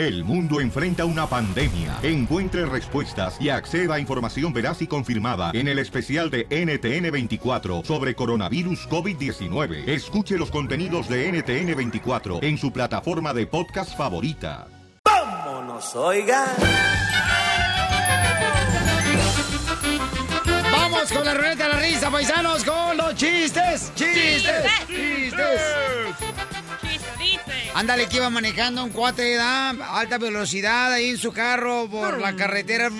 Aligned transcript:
El 0.00 0.24
mundo 0.24 0.62
enfrenta 0.62 1.04
una 1.04 1.26
pandemia. 1.26 1.98
Encuentre 2.02 2.64
respuestas 2.64 3.38
y 3.38 3.50
acceda 3.50 3.96
a 3.96 4.00
información 4.00 4.50
veraz 4.50 4.80
y 4.80 4.86
confirmada 4.86 5.50
en 5.52 5.68
el 5.68 5.78
especial 5.78 6.30
de 6.30 6.48
NTN24 6.48 7.84
sobre 7.84 8.14
coronavirus 8.14 8.88
COVID-19. 8.88 9.86
Escuche 9.86 10.38
los 10.38 10.50
contenidos 10.50 11.06
de 11.06 11.30
NTN24 11.30 12.42
en 12.42 12.56
su 12.56 12.72
plataforma 12.72 13.34
de 13.34 13.46
podcast 13.46 13.94
favorita. 13.94 14.68
¡Vámonos, 15.04 15.94
oiga! 15.94 16.46
Vamos 20.72 21.12
con 21.12 21.26
la 21.26 21.34
ruleta 21.34 21.64
de 21.64 21.74
la 21.74 21.78
risa, 21.78 22.10
paisanos, 22.10 22.64
con 22.64 22.96
los 22.96 23.14
chistes. 23.16 23.92
Chistes. 23.94 24.64
Chistes. 24.86 25.99
Ándale, 27.80 28.10
que 28.10 28.18
iba 28.18 28.28
manejando 28.28 28.84
un 28.84 28.90
cuate 28.90 29.22
de 29.22 29.38
alta 29.38 30.18
velocidad 30.18 30.92
ahí 30.92 31.08
en 31.08 31.16
su 31.16 31.32
carro 31.32 31.88
por 31.90 32.20
la 32.20 32.36
carretera. 32.36 32.90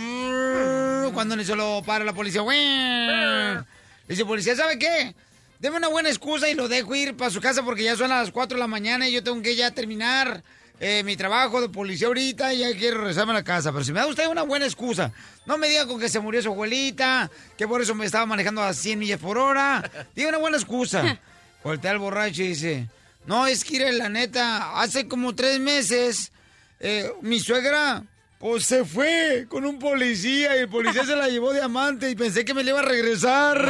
Cuando 1.12 1.38
se 1.44 1.54
lo 1.54 1.82
para 1.84 2.02
la 2.02 2.14
policía. 2.14 3.66
Dice, 4.08 4.24
policía, 4.24 4.56
¿sabe 4.56 4.78
qué? 4.78 5.14
Deme 5.58 5.76
una 5.76 5.88
buena 5.88 6.08
excusa 6.08 6.48
y 6.48 6.54
lo 6.54 6.66
dejo 6.66 6.94
ir 6.94 7.14
para 7.14 7.30
su 7.30 7.42
casa 7.42 7.62
porque 7.62 7.84
ya 7.84 7.94
son 7.94 8.08
las 8.08 8.30
4 8.30 8.56
de 8.56 8.58
la 8.58 8.68
mañana 8.68 9.06
y 9.06 9.12
yo 9.12 9.22
tengo 9.22 9.42
que 9.42 9.54
ya 9.54 9.70
terminar 9.70 10.42
eh, 10.80 11.02
mi 11.04 11.14
trabajo 11.14 11.60
de 11.60 11.68
policía 11.68 12.06
ahorita 12.06 12.54
y 12.54 12.60
ya 12.60 12.72
quiero 12.72 13.00
regresarme 13.00 13.32
a 13.32 13.34
la 13.34 13.44
casa. 13.44 13.72
Pero 13.72 13.84
si 13.84 13.92
me 13.92 14.00
da 14.00 14.06
usted 14.06 14.28
una 14.28 14.44
buena 14.44 14.64
excusa, 14.64 15.12
no 15.44 15.58
me 15.58 15.68
diga 15.68 15.86
con 15.86 16.00
que 16.00 16.08
se 16.08 16.20
murió 16.20 16.40
su 16.40 16.48
abuelita, 16.48 17.30
que 17.58 17.68
por 17.68 17.82
eso 17.82 17.94
me 17.94 18.06
estaba 18.06 18.24
manejando 18.24 18.62
a 18.62 18.72
100 18.72 18.98
millas 18.98 19.20
por 19.20 19.36
hora. 19.36 19.90
Diga 20.16 20.30
una 20.30 20.38
buena 20.38 20.56
excusa. 20.56 21.20
Voltea 21.62 21.90
al 21.90 21.98
borracho 21.98 22.42
y 22.42 22.48
dice, 22.48 22.88
no, 23.26 23.46
es 23.46 23.64
que 23.64 23.92
la 23.92 24.08
neta, 24.08 24.80
hace 24.80 25.06
como 25.06 25.34
tres 25.34 25.60
meses, 25.60 26.32
eh, 26.80 27.12
mi 27.20 27.38
suegra, 27.38 28.02
pues 28.38 28.64
se 28.64 28.84
fue 28.84 29.46
con 29.48 29.66
un 29.66 29.78
policía 29.78 30.56
y 30.56 30.60
el 30.60 30.68
policía 30.68 31.04
se 31.04 31.14
la 31.14 31.28
llevó 31.28 31.52
de 31.52 31.62
amante 31.62 32.10
y 32.10 32.16
pensé 32.16 32.44
que 32.44 32.54
me 32.54 32.64
le 32.64 32.70
iba 32.70 32.80
a 32.80 32.84
regresar. 32.84 33.58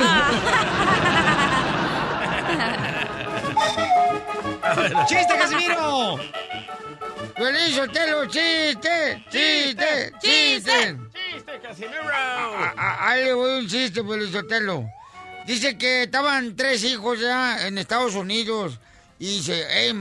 ¡Chiste, 5.08 5.34
Casimiro! 5.36 6.18
¡Feliz 7.36 7.74
Sotelo, 7.74 8.26
chiste! 8.26 9.24
¡Chiste! 9.30 10.12
¡Chiste! 10.20 10.96
¡Chiste, 11.12 11.60
Casimiro! 11.62 12.00
Ahí 12.76 13.24
le 13.24 13.32
voy 13.32 13.58
un 13.58 13.66
chiste, 13.66 14.04
Feliz 14.04 14.30
Sotelo. 14.30 14.88
Dice 15.46 15.76
que 15.76 16.04
estaban 16.04 16.54
tres 16.54 16.84
hijos 16.84 17.18
ya 17.18 17.66
en 17.66 17.78
Estados 17.78 18.14
Unidos 18.14 18.78
y 19.20 19.26
dice, 19.26 19.66
hey, 19.68 19.92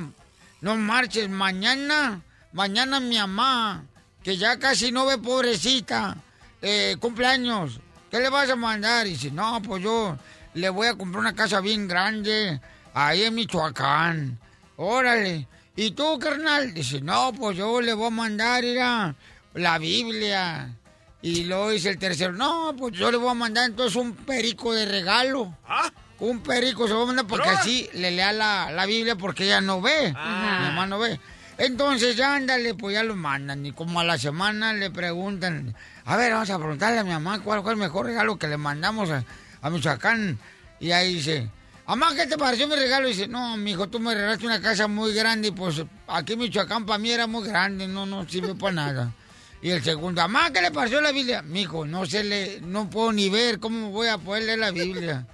no 0.62 0.78
marches, 0.78 1.30
mañana, 1.30 2.22
mañana 2.53 3.02
mi 3.02 3.17
mamá, 3.17 3.84
que 4.23 4.38
ya 4.38 4.58
casi 4.58 4.94
no 4.94 5.06
ve 5.06 5.17
pobrecita, 5.17 6.16
eh, 6.61 6.95
cumpleaños, 7.02 7.81
¿qué 8.09 8.20
le 8.20 8.30
vas 8.30 8.50
a 8.50 8.56
mandar? 8.56 9.06
Y 9.08 9.11
dice, 9.11 9.30
no, 9.30 9.61
pues 9.61 9.84
yo 9.84 10.17
le 10.53 10.70
voy 10.70 10.88
a 10.88 10.95
comprar 10.95 11.20
una 11.20 11.36
casa 11.36 11.59
bien 11.59 11.86
grande, 11.86 12.61
ahí 12.94 13.23
en 13.23 13.36
Michoacán. 13.36 14.39
Órale. 14.78 15.45
¿Y 15.76 15.92
tú, 15.92 16.17
carnal? 16.17 16.73
Dice, 16.73 17.02
no, 17.02 17.33
pues 17.33 17.58
yo 17.58 17.81
le 17.81 17.94
voy 17.94 18.08
a 18.08 18.11
mandar, 18.11 18.64
a 18.81 19.16
la 19.54 19.78
Biblia. 19.78 20.73
Y 21.22 21.44
luego 21.44 21.72
dice 21.72 21.89
el 21.89 22.00
tercero, 22.00 22.31
no, 22.31 22.73
pues 22.78 22.94
yo 22.98 23.11
le 23.11 23.17
voy 23.17 23.31
a 23.31 23.33
mandar 23.33 23.66
entonces 23.66 23.98
un 23.98 24.14
perico 24.14 24.73
de 24.73 24.86
regalo. 24.86 25.58
¿Ah? 25.67 25.92
Un 26.20 26.42
perico 26.42 26.88
se 26.88 26.94
va 26.94 27.03
a 27.03 27.06
mandar 27.06 27.28
porque 27.28 27.50
así 27.50 27.89
le 27.94 28.12
lea 28.12 28.34
la, 28.34 28.72
la, 28.72 28.86
Biblia 28.86 29.16
porque 29.16 29.45
ella 29.45 29.62
no 29.62 29.81
ve. 29.81 30.08
Mi 30.08 30.14
mamá 30.14 30.86
no 30.86 31.00
ve. 31.00 31.20
Entonces 31.58 32.16
ya 32.16 32.36
ándale, 32.36 32.73
pues 32.73 32.94
ya 32.94 33.03
lo 33.03 33.16
mandan. 33.16 33.66
Y 33.66 33.72
como 33.72 34.00
a 34.00 34.03
la 34.03 34.17
semana 34.17 34.73
le 34.73 34.89
preguntan, 34.92 35.76
a 36.06 36.16
ver, 36.17 36.31
vamos 36.31 36.50
a 36.50 36.58
preguntarle 36.58 37.00
a 37.00 37.03
mi 37.03 37.11
mamá 37.11 37.39
cuál 37.39 37.61
fue 37.61 37.73
el 37.73 37.78
mejor 37.78 38.06
regalo 38.06 38.38
que 38.38 38.48
le 38.48 38.58
mandamos 38.58 39.09
a, 39.09 39.23
a 39.61 39.70
Michoacán. 39.70 40.39
Y 40.80 40.92
ahí 40.92 41.16
dice, 41.16 41.49
mamá, 41.86 42.16
¿qué 42.16 42.27
te 42.27 42.38
pareció 42.38 42.67
mi 42.67 42.76
regalo? 42.76 43.08
Y 43.08 43.11
dice, 43.11 43.27
no, 43.27 43.58
mijo, 43.58 43.88
tú 43.88 43.99
me 43.99 44.14
regalaste 44.14 44.45
una 44.45 44.61
casa 44.61 44.88
muy 44.88 45.14
grande 45.14 45.49
y 45.49 45.52
pues 45.52 45.83
aquí 46.08 46.33
en 46.33 46.39
Michoacán 46.39 46.86
para 46.86 46.99
mí 46.99 47.11
era 47.11 47.27
muy 47.27 47.45
grande, 47.45 47.88
no, 47.88 48.05
no 48.05 48.27
sirve 48.27 48.55
para 48.55 48.73
nada. 48.73 49.14
Y 49.61 49.72
el 49.72 49.83
segundo, 49.83 50.22
mamá, 50.22 50.52
¿qué 50.54 50.61
le 50.61 50.72
pareció 50.72 51.02
la 51.02 51.11
Biblia? 51.11 51.42
Mijo, 51.42 51.86
no 51.86 52.05
se 52.05 52.23
le, 52.23 52.61
no 52.61 52.89
puedo 52.89 53.11
ni 53.11 53.30
ver, 53.30 53.60
¿cómo 53.60 53.89
voy 53.89 54.08
a 54.08 54.17
poder 54.17 54.43
leer 54.43 54.60
la 54.60 54.72
Biblia? 54.72 55.26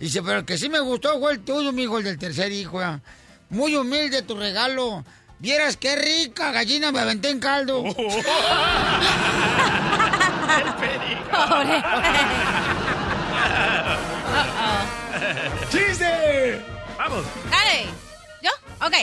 Dice, 0.00 0.22
pero 0.22 0.38
el 0.38 0.44
que 0.46 0.56
sí 0.56 0.70
me 0.70 0.80
gustó 0.80 1.20
fue 1.20 1.32
el 1.32 1.40
tuyo, 1.40 1.72
mi 1.72 1.82
hijo, 1.82 1.98
el 1.98 2.04
del 2.04 2.18
tercer 2.18 2.50
hijo. 2.50 2.82
¿eh? 2.82 3.00
Muy 3.50 3.76
humilde 3.76 4.22
tu 4.22 4.34
regalo. 4.34 5.04
Vieras 5.38 5.76
qué 5.76 5.94
rica 5.94 6.52
gallina 6.52 6.90
me 6.90 7.00
aventé 7.00 7.28
en 7.28 7.38
caldo. 7.38 7.84
Oh. 7.84 7.94
Pobre. 11.30 11.82
¡Chiste! 15.70 16.62
Vamos. 16.96 17.24
Dale. 17.50 17.84
¿Yo? 18.42 18.50
Ok. 18.86 18.94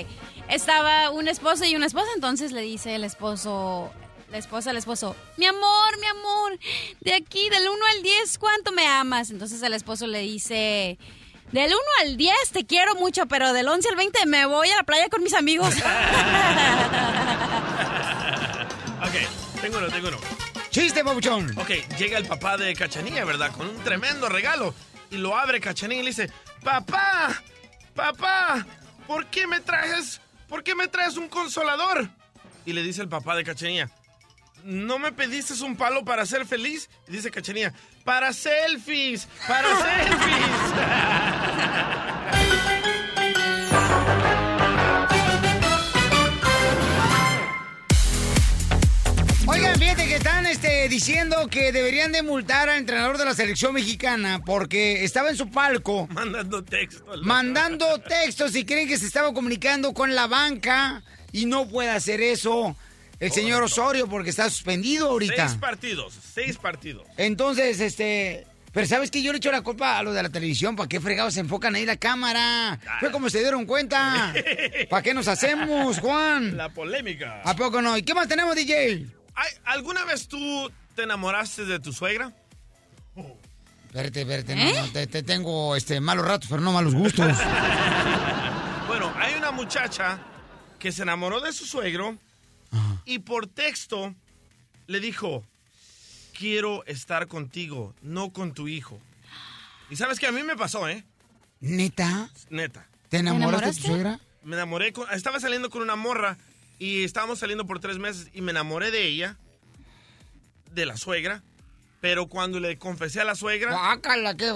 Estaba 0.49 1.11
un 1.11 1.27
esposo 1.27 1.63
y 1.65 1.75
una 1.75 1.85
esposa, 1.85 2.07
entonces 2.15 2.53
le 2.53 2.61
dice 2.61 2.95
el 2.95 3.03
esposo, 3.03 3.91
la 4.29 4.37
esposa 4.37 4.71
al 4.71 4.77
esposo, 4.77 5.15
mi 5.37 5.45
amor, 5.45 5.99
mi 5.99 6.07
amor, 6.07 6.59
de 7.01 7.13
aquí 7.13 7.49
del 7.49 7.67
1 7.67 7.85
al 7.95 8.03
10, 8.03 8.37
¿cuánto 8.37 8.71
me 8.71 8.85
amas? 8.85 9.29
Entonces 9.29 9.61
el 9.61 9.73
esposo 9.73 10.07
le 10.07 10.19
dice, 10.19 10.97
del 11.51 11.69
1 11.69 11.77
al 12.01 12.17
10 12.17 12.35
te 12.51 12.65
quiero 12.65 12.95
mucho, 12.95 13.25
pero 13.27 13.53
del 13.53 13.67
11 13.67 13.89
al 13.89 13.95
20 13.95 14.25
me 14.25 14.45
voy 14.45 14.69
a 14.69 14.75
la 14.75 14.83
playa 14.83 15.07
con 15.09 15.23
mis 15.23 15.33
amigos. 15.33 15.73
ok, 19.01 19.15
tengo 19.61 19.77
uno, 19.77 19.87
tengo 19.87 20.09
uno. 20.09 20.17
Chiste, 20.69 21.03
babuchón. 21.03 21.57
Ok, 21.57 21.69
llega 21.97 22.17
el 22.17 22.25
papá 22.27 22.57
de 22.57 22.75
Cachanilla, 22.75 23.23
¿verdad? 23.23 23.51
Con 23.51 23.67
un 23.67 23.77
tremendo 23.83 24.27
regalo. 24.29 24.75
Y 25.09 25.17
lo 25.17 25.37
abre 25.37 25.61
Cachanilla 25.61 26.01
y 26.01 26.03
le 26.03 26.09
dice, 26.09 26.29
papá, 26.63 27.41
papá, 27.95 28.65
¿por 29.07 29.25
qué 29.27 29.47
me 29.47 29.61
traes, 29.61 30.19
por 30.49 30.63
qué 30.63 30.75
me 30.75 30.89
traes 30.89 31.15
un 31.15 31.29
consolador? 31.29 32.09
Y 32.65 32.73
le 32.73 32.83
dice 32.83 33.01
el 33.01 33.07
papá 33.07 33.35
de 33.35 33.45
Cachanilla, 33.45 33.89
¿no 34.63 34.99
me 34.99 35.11
pediste 35.11 35.53
un 35.63 35.75
palo 35.75 36.03
para 36.03 36.25
ser 36.25 36.45
feliz? 36.45 36.89
Y 37.07 37.11
dice 37.11 37.31
Cachanilla, 37.31 37.73
para 38.03 38.33
selfies, 38.33 39.27
para 39.47 39.67
selfies. 39.75 40.47
Oigan, 49.47 49.79
fíjate 49.79 50.07
que 50.07 50.15
están 50.15 50.45
este, 50.45 50.89
diciendo 50.89 51.47
que 51.49 51.71
deberían 51.71 52.11
de 52.11 52.21
multar 52.21 52.69
al 52.69 52.79
entrenador 52.79 53.17
de 53.17 53.25
la 53.25 53.33
selección 53.33 53.73
mexicana 53.73 54.41
porque 54.45 55.05
estaba 55.05 55.29
en 55.29 55.37
su 55.37 55.49
palco. 55.49 56.07
Mandando 56.11 56.63
textos. 56.63 57.21
Mandando 57.23 57.99
textos 57.99 58.55
y 58.55 58.65
creen 58.65 58.89
que 58.89 58.97
se 58.97 59.05
estaba 59.05 59.33
comunicando 59.33 59.93
con 59.93 60.15
la 60.15 60.27
banca 60.27 61.03
y 61.31 61.45
no 61.45 61.67
puede 61.67 61.91
hacer 61.91 62.21
eso 62.21 62.75
el 63.19 63.31
señor 63.31 63.63
Osorio 63.63 64.07
porque 64.07 64.29
está 64.29 64.49
suspendido 64.49 65.09
ahorita. 65.09 65.47
Seis 65.47 65.59
partidos, 65.59 66.13
seis 66.33 66.57
partidos. 66.57 67.07
Entonces, 67.17 67.79
este... 67.79 68.45
Pero 68.73 68.85
¿sabes 68.85 69.09
que 69.09 69.23
Yo 69.23 69.31
le 69.31 69.39
echo 69.39 69.51
la 69.51 69.61
culpa 69.61 69.97
a 69.97 70.03
lo 70.03 70.13
de 70.13 70.21
la 70.21 70.29
televisión. 70.29 70.75
¿Para 70.75 70.87
qué 70.87 70.99
fregados 70.99 71.33
se 71.33 71.39
enfocan 71.39 71.73
ahí 71.73 71.85
la 71.85 71.97
cámara? 71.97 72.79
Fue 72.99 73.11
como 73.11 73.29
se 73.29 73.39
dieron 73.39 73.65
cuenta. 73.65 74.33
¿Para 74.89 75.01
qué 75.01 75.15
nos 75.15 75.27
hacemos, 75.27 75.99
Juan? 75.99 76.55
La 76.55 76.69
polémica. 76.69 77.41
¿A 77.43 77.55
poco 77.55 77.81
no? 77.81 77.97
¿Y 77.97 78.03
qué 78.03 78.13
más 78.13 78.27
tenemos, 78.27 78.55
DJ? 78.55 79.07
¿Alguna 79.65 80.05
vez 80.05 80.27
tú 80.27 80.71
te 80.95 81.03
enamoraste 81.03 81.65
de 81.65 81.79
tu 81.79 81.91
suegra? 81.91 82.33
Espérate, 83.87 84.21
espérate, 84.21 84.55
no, 84.55 84.85
no, 84.85 84.91
te, 84.91 85.07
te 85.07 85.23
tengo 85.23 85.75
este, 85.75 85.99
malos 85.99 86.27
ratos, 86.27 86.47
pero 86.49 86.61
no 86.61 86.71
malos 86.71 86.93
gustos. 86.93 87.25
bueno, 88.87 89.11
hay 89.17 89.33
una 89.35 89.49
muchacha 89.51 90.19
que 90.77 90.91
se 90.91 91.01
enamoró 91.01 91.39
de 91.39 91.51
su 91.51 91.65
suegro 91.65 92.15
y 93.07 93.19
por 93.19 93.47
texto 93.47 94.13
le 94.85 94.99
dijo, 94.99 95.45
quiero 96.37 96.85
estar 96.85 97.27
contigo, 97.27 97.95
no 98.01 98.33
con 98.33 98.53
tu 98.53 98.67
hijo. 98.67 98.99
Y 99.89 99.95
sabes 99.95 100.19
que 100.19 100.27
a 100.27 100.31
mí 100.33 100.43
me 100.43 100.57
pasó, 100.57 100.89
¿eh? 100.89 101.05
¿Neta? 101.61 102.29
Neta. 102.49 102.85
¿Te 103.07 103.17
enamoraste 103.17 103.67
de 103.67 103.75
tu 103.75 103.87
suegra? 103.87 104.19
Me 104.43 104.57
enamoré, 104.57 104.91
con, 104.91 105.09
estaba 105.11 105.39
saliendo 105.39 105.69
con 105.69 105.81
una 105.81 105.95
morra 105.95 106.37
y 106.79 107.03
estábamos 107.05 107.39
saliendo 107.39 107.65
por 107.65 107.79
tres 107.79 107.97
meses 107.97 108.29
y 108.33 108.41
me 108.41 108.51
enamoré 108.51 108.91
de 108.91 109.07
ella, 109.07 109.37
de 110.73 110.85
la 110.85 110.97
suegra, 110.97 111.41
pero 112.01 112.27
cuando 112.27 112.59
le 112.59 112.77
confesé 112.77 113.21
a 113.21 113.23
la 113.23 113.35
suegra... 113.35 113.71
¡Guácala, 113.71 114.35
qué... 114.35 114.51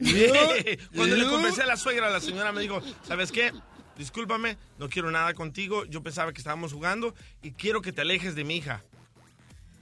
cuando 0.96 1.14
le 1.14 1.26
confesé 1.28 1.62
a 1.62 1.66
la 1.66 1.76
suegra, 1.76 2.08
la 2.08 2.20
señora 2.20 2.52
me 2.52 2.62
dijo, 2.62 2.80
¿sabes 3.06 3.30
qué? 3.30 3.52
Discúlpame, 3.96 4.56
no 4.78 4.88
quiero 4.88 5.10
nada 5.10 5.34
contigo, 5.34 5.84
yo 5.84 6.02
pensaba 6.02 6.32
que 6.32 6.38
estábamos 6.38 6.72
jugando 6.72 7.14
y 7.42 7.52
quiero 7.52 7.82
que 7.82 7.92
te 7.92 8.00
alejes 8.00 8.34
de 8.34 8.44
mi 8.44 8.56
hija. 8.56 8.82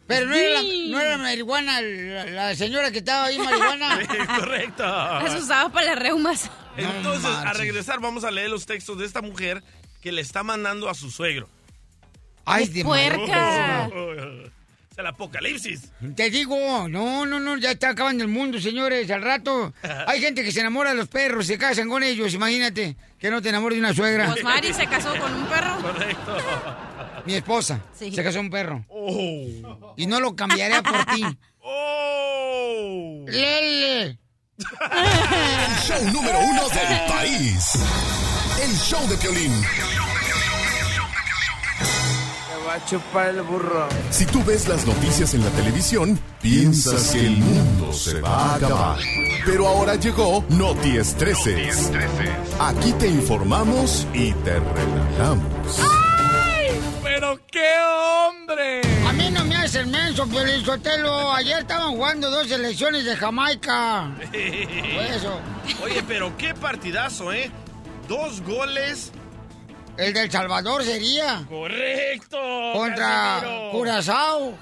Pero 0.08 0.26
no 0.26 0.34
era, 0.34 0.62
la, 0.62 0.68
no 0.88 1.00
era 1.00 1.18
marihuana 1.18 1.82
la, 1.82 2.24
la, 2.24 2.54
señora 2.56 2.90
que 2.90 2.98
estaba 2.98 3.26
ahí 3.26 3.38
marihuana. 3.38 4.00
Correcto. 4.38 4.82
Las 4.82 5.34
usaba 5.34 5.68
para 5.70 5.88
las 5.88 5.98
reumas. 5.98 6.50
Entonces, 6.78 7.22
no 7.24 7.36
a 7.36 7.52
regresar 7.52 8.00
vamos 8.00 8.24
a 8.24 8.30
leer 8.30 8.48
los 8.48 8.64
textos 8.64 8.98
de 8.98 9.04
esta 9.04 9.20
mujer 9.20 9.62
que 10.00 10.10
le 10.10 10.22
está 10.22 10.42
mandando 10.42 10.88
a 10.88 10.94
su 10.94 11.10
suegro. 11.10 11.48
Ay, 12.46 12.66
¡Qué 12.68 12.74
de 12.74 12.84
puerca! 12.84 13.90
El 14.98 15.06
apocalipsis. 15.06 15.92
Te 16.16 16.28
digo, 16.30 16.88
no, 16.88 17.24
no, 17.24 17.38
no, 17.38 17.56
ya 17.56 17.70
está 17.72 17.90
acabando 17.90 18.24
el 18.24 18.30
mundo, 18.30 18.60
señores. 18.60 19.10
Al 19.10 19.22
rato 19.22 19.72
hay 20.06 20.20
gente 20.20 20.42
que 20.42 20.52
se 20.52 20.60
enamora 20.60 20.90
de 20.90 20.96
los 20.96 21.08
perros, 21.08 21.46
se 21.46 21.56
casan 21.58 21.88
con 21.88 22.02
ellos. 22.02 22.34
Imagínate 22.34 22.96
que 23.18 23.30
no 23.30 23.40
te 23.40 23.48
enamores 23.48 23.76
de 23.76 23.80
una 23.80 23.94
suegra. 23.94 24.26
Pues 24.32 24.42
Mari 24.44 24.72
se 24.74 24.86
casó 24.86 25.14
con 25.16 25.32
un 25.32 25.46
perro. 25.46 25.76
Correcto. 25.80 26.36
Mi 27.26 27.34
esposa 27.34 27.80
Sí. 27.98 28.10
se 28.12 28.22
casó 28.24 28.38
con 28.38 28.46
un 28.46 28.50
perro. 28.52 28.84
Oh. 28.88 29.94
Y 29.96 30.06
no 30.06 30.20
lo 30.20 30.34
cambiaría 30.34 30.82
por 30.82 31.04
ti. 31.06 31.24
Oh. 31.60 33.24
Lele. 33.28 34.18
El 34.58 35.76
show 35.86 36.04
número 36.12 36.40
uno 36.40 36.68
del 36.68 37.06
país. 37.08 37.72
El 38.60 38.76
show 38.76 39.06
de 39.08 39.16
Piolín. 39.16 39.52
Va 42.68 42.74
a 42.74 42.84
chupar 42.84 43.30
el 43.30 43.40
burro. 43.40 43.88
Si 44.10 44.26
tú 44.26 44.44
ves 44.44 44.68
las 44.68 44.86
noticias 44.86 45.32
en 45.32 45.42
la 45.42 45.48
televisión, 45.52 46.20
piensas 46.42 47.12
que 47.12 47.20
el 47.20 47.38
mundo 47.38 47.94
se 47.94 48.20
va 48.20 48.28
a 48.28 48.54
acabar. 48.56 48.98
Pero 49.46 49.66
ahora 49.66 49.94
llegó 49.94 50.44
Noti 50.50 50.98
Estreses. 50.98 51.90
Aquí 52.60 52.92
te 52.92 53.08
informamos 53.08 54.06
y 54.12 54.32
te 54.32 54.60
relajamos. 54.60 55.80
Pero 57.02 57.40
qué 57.50 57.70
hombre. 58.28 58.82
A 59.06 59.14
mí 59.14 59.30
no 59.30 59.46
me 59.46 59.56
hace 59.56 59.86
menso, 59.86 60.26
Piolín 60.26 60.62
Sotelo. 60.62 61.32
Ayer 61.32 61.60
estaban 61.60 61.92
jugando 61.92 62.30
dos 62.30 62.48
selecciones 62.48 63.06
de 63.06 63.16
Jamaica. 63.16 64.14
Fue 64.30 65.16
eso. 65.16 65.40
Oye, 65.82 66.04
pero 66.06 66.36
qué 66.36 66.52
partidazo, 66.52 67.32
¿eh? 67.32 67.50
Dos 68.08 68.42
goles. 68.42 69.10
El 69.98 70.12
del 70.12 70.30
Salvador 70.30 70.84
sería 70.84 71.44
Correcto. 71.48 72.38
contra 72.72 73.40
Casimiro. 73.42 73.70
Curazao. 73.72 74.58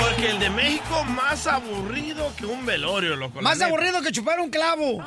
Porque 0.00 0.30
el 0.30 0.38
de 0.38 0.48
México 0.48 1.04
más 1.04 1.46
aburrido 1.46 2.32
que 2.38 2.46
un 2.46 2.64
velorio, 2.64 3.16
loco. 3.16 3.42
Más 3.42 3.60
aburrido 3.60 4.00
que 4.00 4.12
chupar 4.12 4.40
un 4.40 4.48
clavo. 4.48 5.04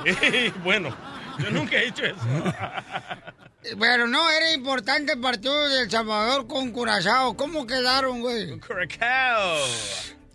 bueno, 0.63 0.95
yo 1.39 1.49
nunca 1.49 1.77
he 1.77 1.87
hecho 1.87 2.05
eso. 2.05 2.17
Pero 3.79 4.07
no, 4.07 4.29
era 4.29 4.51
importante 4.53 5.13
el 5.13 5.19
partido 5.19 5.67
del 5.69 5.89
Salvador 5.89 6.45
con 6.45 6.71
Curazao. 6.71 7.35
¿Cómo 7.35 7.65
quedaron, 7.65 8.21
güey? 8.21 8.59
Curacao. 8.59 9.57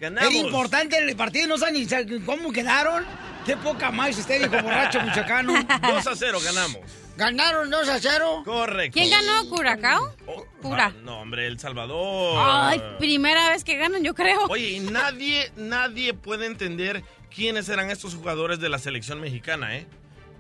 Ganamos. 0.01 0.35
Era 0.35 0.41
importante 0.45 0.99
el 0.99 1.15
partido, 1.15 1.47
no 1.47 1.57
saben 1.57 1.75
ni 1.75 2.21
cómo 2.21 2.51
quedaron. 2.51 3.05
Qué 3.49 3.57
poca 3.57 3.91
más 3.91 4.19
usted 4.19 4.43
dijo 4.43 4.63
borracho 4.63 5.01
michoacano. 5.01 5.55
2 5.55 6.07
a 6.07 6.15
0 6.15 6.39
ganamos. 6.45 6.81
Ganaron 7.17 7.71
2 7.71 7.89
a 7.89 7.99
0. 7.99 8.43
Correcto. 8.45 8.93
¿Quién 8.93 9.09
ganó? 9.09 9.49
¿Curacao? 9.49 10.15
Oh, 10.27 10.45
Cura. 10.61 10.93
ah, 10.95 11.01
no, 11.03 11.21
hombre, 11.21 11.47
El 11.47 11.59
Salvador. 11.59 12.37
Ay, 12.39 12.83
primera 12.99 13.49
vez 13.49 13.65
que 13.65 13.79
ganan, 13.79 14.05
yo 14.05 14.15
creo. 14.15 14.39
Oye, 14.51 14.73
y 14.73 14.81
nadie, 14.81 15.51
nadie 15.57 16.13
puede 16.13 16.45
entender 16.45 17.03
quiénes 17.35 17.71
eran 17.71 17.91
estos 17.91 18.15
jugadores 18.15 18.61
de 18.61 18.69
la 18.69 18.79
selección 18.79 19.19
mexicana, 19.19 19.79
¿eh? 19.79 19.87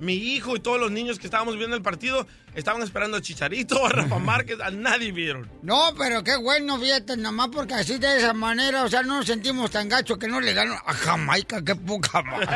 Mi 0.00 0.14
hijo 0.14 0.56
y 0.56 0.60
todos 0.60 0.78
los 0.78 0.90
niños 0.92 1.18
que 1.18 1.26
estábamos 1.26 1.56
viendo 1.56 1.74
el 1.74 1.82
partido 1.82 2.26
estaban 2.54 2.82
esperando 2.82 3.16
a 3.16 3.20
Chicharito, 3.20 3.84
a 3.84 3.88
Rafa 3.88 4.18
Márquez, 4.20 4.60
a 4.60 4.70
nadie 4.70 5.10
vieron. 5.12 5.50
No, 5.62 5.92
pero 5.98 6.22
qué 6.22 6.36
bueno, 6.36 6.78
fíjate, 6.78 7.16
nomás 7.16 7.48
porque 7.52 7.74
así 7.74 7.98
de 7.98 8.18
esa 8.18 8.32
manera, 8.32 8.84
o 8.84 8.88
sea, 8.88 9.02
no 9.02 9.16
nos 9.16 9.26
sentimos 9.26 9.70
tan 9.70 9.88
gachos 9.88 10.16
que 10.18 10.28
no 10.28 10.40
le 10.40 10.52
ganan 10.54 10.78
a 10.86 10.92
Jamaica, 10.94 11.64
qué 11.64 11.74
poca 11.74 12.22
más. 12.22 12.46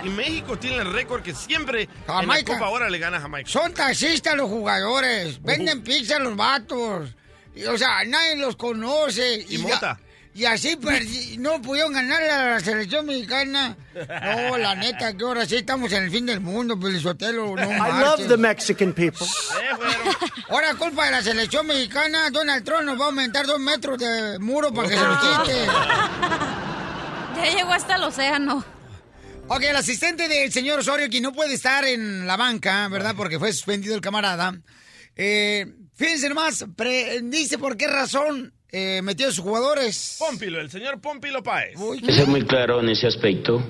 y 0.04 0.08
México 0.10 0.58
tiene 0.58 0.78
el 0.78 0.92
récord 0.92 1.22
que 1.22 1.34
siempre 1.34 1.82
en 1.84 1.88
la 2.06 2.14
Jamaica. 2.14 2.52
Copa 2.54 2.66
ahora 2.66 2.90
le 2.90 2.98
gana 2.98 3.16
a 3.16 3.20
Jamaica. 3.20 3.50
Son 3.50 3.72
taxistas 3.72 4.34
los 4.36 4.48
jugadores, 4.48 5.42
venden 5.42 5.82
pizza 5.82 6.18
los 6.18 6.36
vatos. 6.36 7.10
Y, 7.54 7.64
o 7.64 7.78
sea, 7.78 8.04
nadie 8.04 8.36
los 8.36 8.56
conoce. 8.56 9.44
Y 9.48 9.56
ya- 9.56 9.62
mota. 9.74 10.00
Y 10.36 10.44
así 10.44 10.76
perdi- 10.76 11.38
no 11.38 11.62
pudieron 11.62 11.94
ganar 11.94 12.22
a 12.22 12.50
la 12.50 12.60
selección 12.60 13.06
mexicana. 13.06 13.74
No, 13.94 14.58
la 14.58 14.74
neta, 14.74 15.16
que 15.16 15.24
ahora 15.24 15.46
sí 15.46 15.56
estamos 15.56 15.90
en 15.92 16.04
el 16.04 16.10
fin 16.10 16.26
del 16.26 16.40
mundo, 16.40 16.78
Pelizotelo. 16.78 17.56
No 17.56 17.70
I 17.70 18.00
love 18.02 18.28
the 18.28 18.36
Mexican 18.36 18.92
people. 18.92 19.26
Eh. 19.26 20.10
Ahora, 20.50 20.74
culpa 20.74 21.06
de 21.06 21.12
la 21.12 21.22
selección 21.22 21.66
mexicana, 21.66 22.28
Donald 22.30 22.64
Trump 22.64 22.82
nos 22.82 23.00
va 23.00 23.04
a 23.04 23.06
aumentar 23.06 23.46
dos 23.46 23.58
metros 23.58 23.96
de 23.98 24.38
muro 24.38 24.74
para 24.74 24.90
que 24.90 24.96
se 24.98 25.04
los 25.04 25.18
quite. 25.46 25.66
Ya 27.36 27.50
llegó 27.56 27.72
hasta 27.72 27.96
el 27.96 28.02
océano. 28.02 28.62
Ok, 29.48 29.62
el 29.62 29.76
asistente 29.76 30.28
del 30.28 30.52
señor 30.52 30.80
Osorio, 30.80 31.08
quien 31.08 31.22
no 31.22 31.32
puede 31.32 31.54
estar 31.54 31.84
en 31.86 32.26
la 32.26 32.36
banca, 32.36 32.88
¿verdad? 32.88 33.14
Porque 33.16 33.38
fue 33.38 33.52
suspendido 33.52 33.94
el 33.94 34.00
camarada. 34.00 34.54
Eh, 35.14 35.66
fíjense 35.94 36.28
nomás, 36.28 36.66
pre- 36.76 37.20
dice 37.22 37.56
por 37.56 37.76
qué 37.78 37.86
razón 37.86 38.52
eh, 38.76 39.00
metió 39.00 39.28
a 39.28 39.32
sus 39.32 39.42
jugadores. 39.42 40.16
Pómpilo, 40.18 40.60
el 40.60 40.70
señor 40.70 41.00
Pómpilo 41.00 41.42
Páez. 41.42 41.78
Ser 42.06 42.26
muy 42.26 42.42
claro 42.42 42.80
en 42.80 42.90
ese 42.90 43.06
aspecto. 43.06 43.62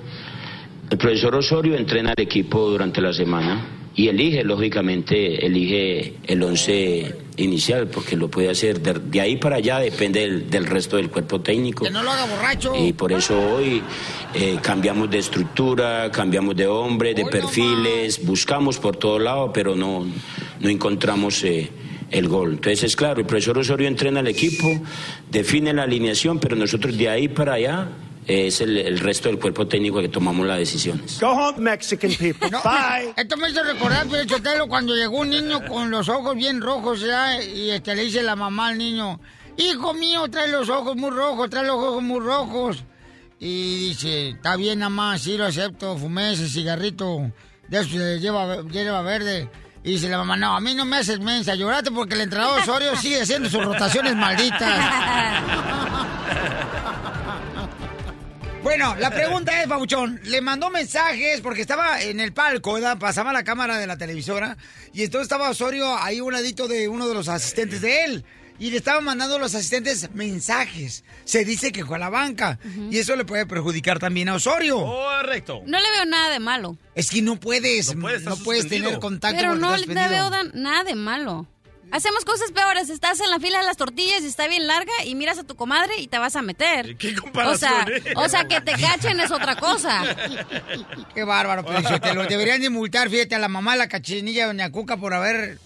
El 0.89 0.97
profesor 0.97 1.33
Osorio 1.35 1.77
entrena 1.77 2.09
al 2.11 2.21
equipo 2.21 2.69
durante 2.69 2.99
la 2.99 3.13
semana 3.13 3.89
y 3.95 4.09
elige, 4.09 4.43
lógicamente, 4.43 5.45
elige 5.45 6.15
el 6.25 6.43
once 6.43 7.15
inicial 7.37 7.87
porque 7.87 8.17
lo 8.17 8.29
puede 8.29 8.49
hacer. 8.49 8.81
De, 8.81 8.95
de 8.95 9.21
ahí 9.21 9.37
para 9.37 9.55
allá 9.55 9.79
depende 9.79 10.19
del, 10.19 10.49
del 10.49 10.65
resto 10.65 10.97
del 10.97 11.09
cuerpo 11.09 11.39
técnico. 11.39 11.85
que 11.85 11.91
no 11.91 12.03
lo 12.03 12.11
haga 12.11 12.25
borracho. 12.25 12.73
Y 12.75 12.91
por 12.91 13.13
eso 13.13 13.39
hoy 13.39 13.81
eh, 14.33 14.59
cambiamos 14.61 15.09
de 15.09 15.19
estructura, 15.19 16.11
cambiamos 16.11 16.53
de 16.53 16.67
hombre, 16.67 17.13
de 17.13 17.23
Hoy 17.23 17.25
no 17.25 17.31
perfiles, 17.31 18.25
buscamos 18.25 18.77
por 18.77 18.97
todo 18.97 19.19
lado, 19.19 19.53
pero 19.53 19.73
no, 19.73 20.05
no 20.59 20.69
encontramos 20.69 21.43
eh, 21.45 21.69
el 22.11 22.27
gol. 22.27 22.53
Entonces 22.53 22.83
es 22.83 22.95
claro, 22.95 23.19
el 23.19 23.25
profesor 23.25 23.57
Osorio 23.57 23.87
entrena 23.87 24.19
al 24.19 24.27
equipo, 24.27 24.67
define 25.29 25.73
la 25.73 25.83
alineación, 25.83 26.39
pero 26.39 26.55
nosotros 26.55 26.97
de 26.97 27.09
ahí 27.09 27.27
para 27.27 27.53
allá 27.53 27.89
eh, 28.25 28.47
es 28.47 28.61
el, 28.61 28.77
el 28.77 28.99
resto 28.99 29.29
del 29.29 29.39
cuerpo 29.39 29.67
técnico 29.67 30.01
que 30.01 30.09
tomamos 30.09 30.45
las 30.45 30.59
decisiones. 30.59 31.19
Go 31.19 31.31
home, 31.31 31.59
Mexican 31.59 32.11
people. 32.11 32.49
No, 32.49 32.61
Bye. 32.63 33.13
Esto 33.15 33.37
me 33.37 33.49
hizo 33.49 33.63
recordar, 33.63 34.07
Pio 34.07 34.25
Chotelo, 34.25 34.67
cuando 34.67 34.95
llegó 34.95 35.19
un 35.19 35.29
niño 35.29 35.65
con 35.65 35.89
los 35.91 36.09
ojos 36.09 36.35
bien 36.35 36.61
rojos, 36.61 37.01
¿ya? 37.01 37.41
Y 37.41 37.71
este, 37.71 37.95
le 37.95 38.03
dice 38.03 38.23
la 38.23 38.35
mamá 38.35 38.69
al 38.69 38.77
niño, 38.77 39.19
hijo 39.57 39.93
mío, 39.93 40.27
trae 40.29 40.49
los 40.49 40.69
ojos 40.69 40.95
muy 40.95 41.11
rojos, 41.11 41.49
trae 41.49 41.65
los 41.65 41.75
ojos 41.75 42.03
muy 42.03 42.19
rojos. 42.19 42.83
Y 43.39 43.89
dice, 43.89 44.29
está 44.29 44.55
bien, 44.55 44.79
mamá, 44.79 45.17
sí 45.19 45.37
lo 45.37 45.45
acepto, 45.45 45.95
fumé 45.95 46.33
ese 46.33 46.47
cigarrito 46.47 47.31
de 47.67 47.79
eso 47.79 47.97
lleva, 48.17 48.61
lleva 48.63 49.01
verde. 49.01 49.49
Y 49.87 49.91
dice 49.91 50.09
la 50.09 50.17
mamá, 50.17 50.35
no, 50.35 50.53
a 50.53 50.59
mí 50.59 50.75
no 50.75 50.83
me 50.83 50.97
haces 50.97 51.17
mensa, 51.21 51.55
llorate 51.55 51.91
porque 51.91 52.15
el 52.15 52.19
entrenador 52.19 52.59
Osorio 52.59 52.93
sigue 52.97 53.21
haciendo 53.21 53.49
sus 53.49 53.63
rotaciones 53.63 54.17
malditas. 54.17 54.85
Bueno, 58.63 58.95
la 58.99 59.09
pregunta 59.11 59.61
es, 59.61 59.69
Babuchón, 59.69 60.19
le 60.25 60.41
mandó 60.41 60.69
mensajes 60.69 61.39
porque 61.39 61.61
estaba 61.61 62.01
en 62.01 62.19
el 62.19 62.33
palco, 62.33 62.73
¿verdad? 62.73 62.97
Pasaba 62.97 63.31
la 63.31 63.45
cámara 63.45 63.77
de 63.77 63.87
la 63.87 63.97
televisora 63.97 64.57
y 64.91 65.03
entonces 65.03 65.27
estaba 65.27 65.49
Osorio 65.49 65.97
ahí 65.97 66.19
un 66.19 66.33
ladito 66.33 66.67
de 66.67 66.89
uno 66.89 67.07
de 67.07 67.13
los 67.13 67.29
asistentes 67.29 67.79
de 67.79 68.03
él. 68.03 68.25
Y 68.59 68.71
le 68.71 68.77
estaban 68.77 69.03
mandando 69.03 69.37
los 69.37 69.53
asistentes 69.53 70.09
mensajes. 70.15 71.03
Se 71.25 71.45
dice 71.45 71.71
que 71.71 71.85
fue 71.85 71.97
a 71.97 71.99
la 71.99 72.09
banca. 72.09 72.57
Y 72.89 72.97
eso 72.97 73.15
le 73.15 73.23
puede 73.25 73.45
perjudicar 73.45 73.99
también 73.99 74.29
a 74.29 74.35
Osorio. 74.35 74.77
Correcto. 74.83 75.61
No 75.65 75.79
le 75.79 75.91
veo 75.91 76.05
nada 76.05 76.29
de 76.31 76.39
malo. 76.39 76.77
Es 76.95 77.09
que 77.11 77.21
no 77.21 77.39
puedes, 77.39 77.89
No 77.89 77.93
no, 77.95 78.01
puede, 78.01 78.17
está 78.17 78.35
puedes 78.35 78.67
tener 78.67 78.97
contacto 78.99 79.37
Pero 79.37 79.55
no 79.55 79.77
le 79.77 79.85
veo 79.85 80.29
da- 80.31 80.43
nada 80.53 80.83
de 80.83 80.95
malo. 80.95 81.45
Hacemos 81.91 82.25
cosas 82.25 82.51
peores. 82.51 82.89
Estás 82.89 83.19
en 83.21 83.29
la 83.29 83.39
fila 83.39 83.59
de 83.59 83.65
las 83.65 83.77
tortillas 83.77 84.21
y 84.23 84.25
está 84.25 84.47
bien 84.47 84.65
larga 84.67 84.91
y 85.05 85.15
miras 85.15 85.37
a 85.37 85.43
tu 85.43 85.55
comadre 85.55 85.99
y 85.99 86.07
te 86.07 86.17
vas 86.17 86.35
a 86.35 86.41
meter. 86.41 86.97
¿Qué 86.97 87.15
O 87.17 87.21
comparación, 87.21 87.59
sea, 87.59 87.85
eh? 87.95 88.13
o 88.15 88.27
sea, 88.27 88.45
que 88.47 88.59
te 88.59 88.71
cachen 88.73 89.19
es 89.19 89.31
otra 89.31 89.55
cosa. 89.55 90.03
Qué 91.13 91.23
bárbaro, 91.23 91.63
Pelichotelo. 91.65 92.25
Deberían 92.25 92.59
de 92.61 92.69
multar, 92.69 93.09
fíjate, 93.09 93.35
a 93.35 93.39
la 93.39 93.47
mamá 93.47 93.75
la 93.75 93.87
cachinilla, 93.87 94.47
doña 94.47 94.71
Cuca, 94.71 94.97
por 94.97 95.13
haber... 95.13 95.59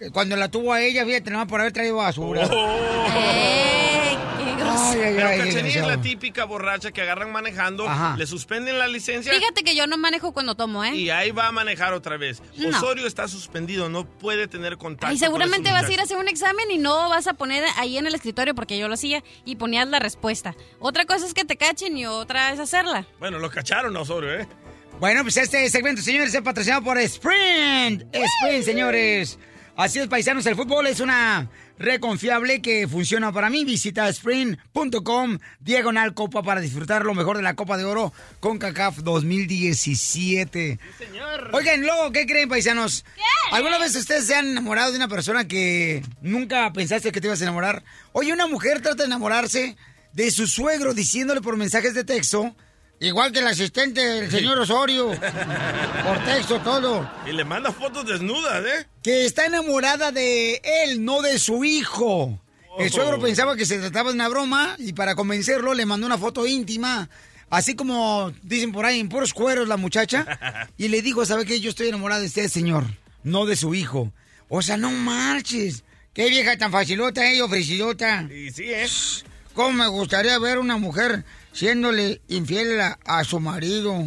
eh, 0.00 0.10
Cuando 0.12 0.36
la 0.36 0.50
tuvo 0.50 0.72
a 0.72 0.80
ella, 0.82 1.04
fíjate, 1.04 1.30
nomás 1.30 1.48
por 1.48 1.60
haber 1.60 1.72
traído 1.72 1.96
basura. 1.96 2.42
¡Ey! 2.44 4.16
¡Qué 4.38 4.54
grosero! 4.62 4.76
Ay, 4.76 5.00
ay, 5.00 5.14
Pero 5.16 5.28
ay, 5.28 5.38
Cachanilla 5.38 5.80
es 5.80 5.86
la 5.86 6.00
típica 6.00 6.44
borracha 6.44 6.92
que 6.92 7.00
agarran 7.02 7.32
manejando, 7.32 7.88
Ajá. 7.88 8.14
le 8.16 8.26
suspenden 8.26 8.78
la 8.78 8.86
licencia 8.88 9.32
Fíjate 9.32 9.64
que 9.64 9.74
yo 9.74 9.86
no 9.86 9.96
manejo 9.96 10.32
cuando 10.32 10.54
tomo, 10.54 10.84
¿eh? 10.84 10.94
y 10.94 11.10
ahí 11.10 11.30
va 11.30 11.46
a 11.48 11.52
manejar 11.52 11.92
otra 11.94 12.16
vez. 12.16 12.42
No. 12.56 12.76
Osorio 12.76 13.06
está 13.06 13.26
suspendido, 13.28 13.88
no 13.88 14.04
puede 14.06 14.48
tener 14.48 14.76
contacto. 14.76 15.08
Con 15.08 15.18
seguramente 15.18 15.70
vas 15.70 15.84
a 15.84 15.92
ir 15.92 16.00
a 16.00 16.02
hacer 16.02 16.16
un 16.18 16.28
examen 16.28 16.70
y 16.70 16.78
no 16.78 17.08
vas 17.08 17.26
a 17.26 17.34
poner 17.34 17.64
ahí 17.76 17.96
en 17.98 18.06
el 18.06 18.14
escritorio 18.14 18.54
porque 18.54 18.78
yo 18.78 18.88
lo 18.88 18.94
hacía 18.94 19.22
y 19.44 19.56
ponías 19.56 19.88
la 19.88 19.98
respuesta. 19.98 20.54
Otra 20.78 21.04
cosa 21.06 21.26
es 21.26 21.34
que 21.34 21.44
te 21.44 21.56
cachen 21.56 21.96
y 21.96 22.06
otra 22.06 22.52
es 22.52 22.60
hacerla. 22.60 23.06
Bueno, 23.18 23.38
lo 23.38 23.50
cacharon 23.50 23.96
a 23.96 24.00
Osorio, 24.00 24.40
¿eh? 24.40 24.48
Bueno, 25.00 25.22
pues 25.22 25.36
este 25.36 25.68
segmento, 25.68 26.00
señores, 26.00 26.34
es 26.34 26.40
patrocinado 26.40 26.82
por 26.82 26.98
Sprint. 26.98 28.04
Sprint, 28.14 28.64
señores. 28.64 29.38
Así 29.76 29.98
es, 29.98 30.08
paisanos, 30.08 30.46
el 30.46 30.56
fútbol 30.56 30.86
es 30.86 31.00
una 31.00 31.50
reconfiable 31.78 32.62
que 32.62 32.88
funciona 32.88 33.30
para 33.30 33.50
mí. 33.50 33.62
Visita 33.62 34.08
spring.com 34.08 35.38
diagonal 35.60 36.14
copa 36.14 36.42
para 36.42 36.62
disfrutar 36.62 37.04
lo 37.04 37.12
mejor 37.12 37.36
de 37.36 37.42
la 37.42 37.56
Copa 37.56 37.76
de 37.76 37.84
Oro 37.84 38.10
con 38.40 38.58
CACAF 38.58 39.00
2017. 39.00 40.78
Oigan, 41.52 41.82
luego, 41.82 42.10
¿qué 42.10 42.24
creen, 42.24 42.48
paisanos? 42.48 43.04
¿Alguna 43.52 43.76
vez 43.78 43.94
ustedes 43.94 44.26
se 44.26 44.34
han 44.34 44.46
enamorado 44.46 44.92
de 44.92 44.96
una 44.96 45.08
persona 45.08 45.46
que 45.46 46.02
nunca 46.22 46.72
pensaste 46.72 47.12
que 47.12 47.20
te 47.20 47.26
ibas 47.26 47.42
a 47.42 47.44
enamorar? 47.44 47.84
Oye, 48.12 48.32
una 48.32 48.46
mujer 48.46 48.80
trata 48.80 49.02
de 49.02 49.08
enamorarse 49.08 49.76
de 50.14 50.30
su 50.30 50.46
suegro 50.46 50.94
diciéndole 50.94 51.42
por 51.42 51.58
mensajes 51.58 51.92
de 51.92 52.02
texto, 52.02 52.56
igual 53.00 53.32
que 53.32 53.40
el 53.40 53.46
asistente 53.46 54.00
del 54.00 54.30
señor 54.30 54.58
Osorio, 54.58 55.08
por 55.08 56.24
texto 56.24 56.60
todo, 56.60 57.10
Y 57.26 57.32
le 57.32 57.44
manda 57.44 57.72
fotos 57.72 58.06
desnudas, 58.06 58.64
¿eh? 58.64 58.86
que 59.02 59.26
está 59.26 59.46
enamorada 59.46 60.12
de 60.12 60.60
él, 60.84 61.04
no 61.04 61.22
de 61.22 61.38
su 61.38 61.64
hijo. 61.64 62.40
El 62.78 62.90
suegro 62.90 63.18
pensaba 63.20 63.56
que 63.56 63.64
se 63.64 63.78
trataba 63.78 64.10
de 64.10 64.16
una 64.16 64.28
broma 64.28 64.76
y 64.78 64.92
para 64.92 65.14
convencerlo 65.14 65.72
le 65.72 65.86
mandó 65.86 66.06
una 66.06 66.18
foto 66.18 66.46
íntima. 66.46 67.08
Así 67.48 67.74
como 67.74 68.32
dicen 68.42 68.72
por 68.72 68.84
ahí, 68.84 69.00
en 69.00 69.08
puros 69.08 69.32
cueros 69.32 69.68
la 69.68 69.76
muchacha. 69.76 70.26
Y 70.76 70.88
le 70.88 71.00
dijo, 71.00 71.24
¿sabe 71.24 71.46
qué? 71.46 71.58
Yo 71.60 71.70
estoy 71.70 71.88
enamorada 71.88 72.20
de 72.20 72.26
usted, 72.26 72.48
señor, 72.48 72.84
no 73.22 73.46
de 73.46 73.56
su 73.56 73.74
hijo. 73.74 74.12
O 74.48 74.60
sea, 74.60 74.76
no 74.76 74.90
marches. 74.90 75.84
Qué 76.12 76.28
vieja 76.28 76.56
tan 76.58 76.70
facilota, 76.70 77.30
eh, 77.30 77.40
ofrecidota. 77.40 78.22
Y 78.30 78.50
sí, 78.50 78.64
¿eh? 78.66 78.86
¿Cómo 79.54 79.72
me 79.72 79.86
gustaría 79.88 80.38
ver 80.38 80.58
una 80.58 80.76
mujer 80.76 81.24
siéndole 81.56 82.20
infiel 82.28 82.80
a, 82.80 82.98
a 83.04 83.24
su 83.24 83.40
marido? 83.40 84.04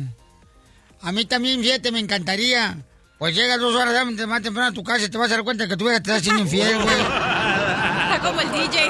A 1.02 1.12
mí 1.12 1.26
también, 1.26 1.62
fíjate, 1.62 1.92
me 1.92 2.00
encantaría. 2.00 2.78
Pues 3.18 3.36
llegas 3.36 3.60
dos 3.60 3.76
horas 3.76 3.96
antes, 3.96 4.26
más 4.28 4.42
temprano 4.42 4.70
a 4.70 4.74
tu 4.74 4.84
casa 4.84 5.06
y 5.06 5.10
te 5.10 5.18
vas 5.18 5.30
a 5.32 5.36
dar 5.36 5.44
cuenta 5.44 5.68
que 5.68 5.76
tu 5.76 5.84
vieja 5.86 6.02
te 6.02 6.12
está 6.12 6.24
siendo 6.24 6.44
infiel, 6.44 6.76
güey. 6.78 6.96
Está 6.96 8.20
como 8.22 8.40
el 8.42 8.52
DJ. 8.52 8.90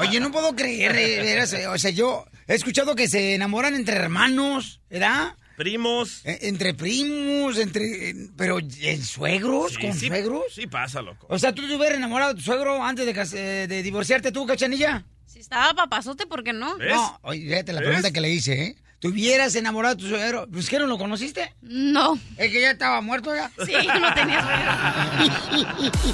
Oye, 0.00 0.20
no 0.20 0.32
puedo 0.32 0.54
creer, 0.56 0.96
eh, 0.96 1.66
O 1.68 1.78
sea, 1.78 1.90
yo 1.90 2.24
he 2.48 2.54
escuchado 2.54 2.94
que 2.96 3.08
se 3.08 3.34
enamoran 3.34 3.74
entre 3.74 3.96
hermanos, 3.96 4.80
¿verdad? 4.90 5.34
Primos. 5.56 6.20
Eh, 6.24 6.38
entre 6.42 6.74
primos, 6.74 7.56
entre... 7.58 8.10
eh, 8.10 8.14
Pero, 8.36 8.58
¿en 8.58 9.02
suegros? 9.04 9.72
Sí, 9.74 9.80
¿Con 9.86 9.94
sí, 9.94 10.08
suegros? 10.08 10.42
Sí 10.52 10.66
pasa, 10.66 11.00
loco. 11.00 11.26
O 11.30 11.38
sea, 11.38 11.52
¿tú 11.54 11.66
te 11.66 11.74
hubieras 11.74 11.96
enamorado 11.98 12.32
de 12.34 12.38
tu 12.38 12.44
suegro 12.44 12.82
antes 12.84 13.06
de, 13.06 13.38
eh, 13.62 13.66
de 13.68 13.82
divorciarte 13.82 14.32
tú, 14.32 14.44
cachanilla? 14.44 15.04
Si 15.26 15.40
estaba 15.40 15.74
papazote, 15.74 16.26
¿por 16.26 16.42
qué 16.44 16.52
no? 16.52 16.76
¿Ves? 16.78 16.94
No, 16.94 17.18
oye, 17.22 17.46
fíjate 17.48 17.72
la 17.72 17.80
¿Ves? 17.80 17.88
pregunta 17.88 18.10
que 18.12 18.20
le 18.20 18.30
hice, 18.30 18.62
¿eh? 18.64 18.76
¿Te 19.00 19.08
hubieras 19.08 19.54
enamorado 19.54 19.94
de 19.94 20.02
tu 20.02 20.08
suegro? 20.08 20.46
Pues 20.50 20.68
que 20.70 20.78
no 20.78 20.86
lo 20.86 20.96
conociste. 20.96 21.52
No. 21.60 22.18
Es 22.38 22.50
que 22.50 22.60
ya 22.62 22.70
estaba 22.70 23.00
muerto 23.02 23.34
ya. 23.34 23.50
Sí, 23.64 23.72
no 24.00 24.14
tenía 24.14 24.40
suegro. 24.42 26.06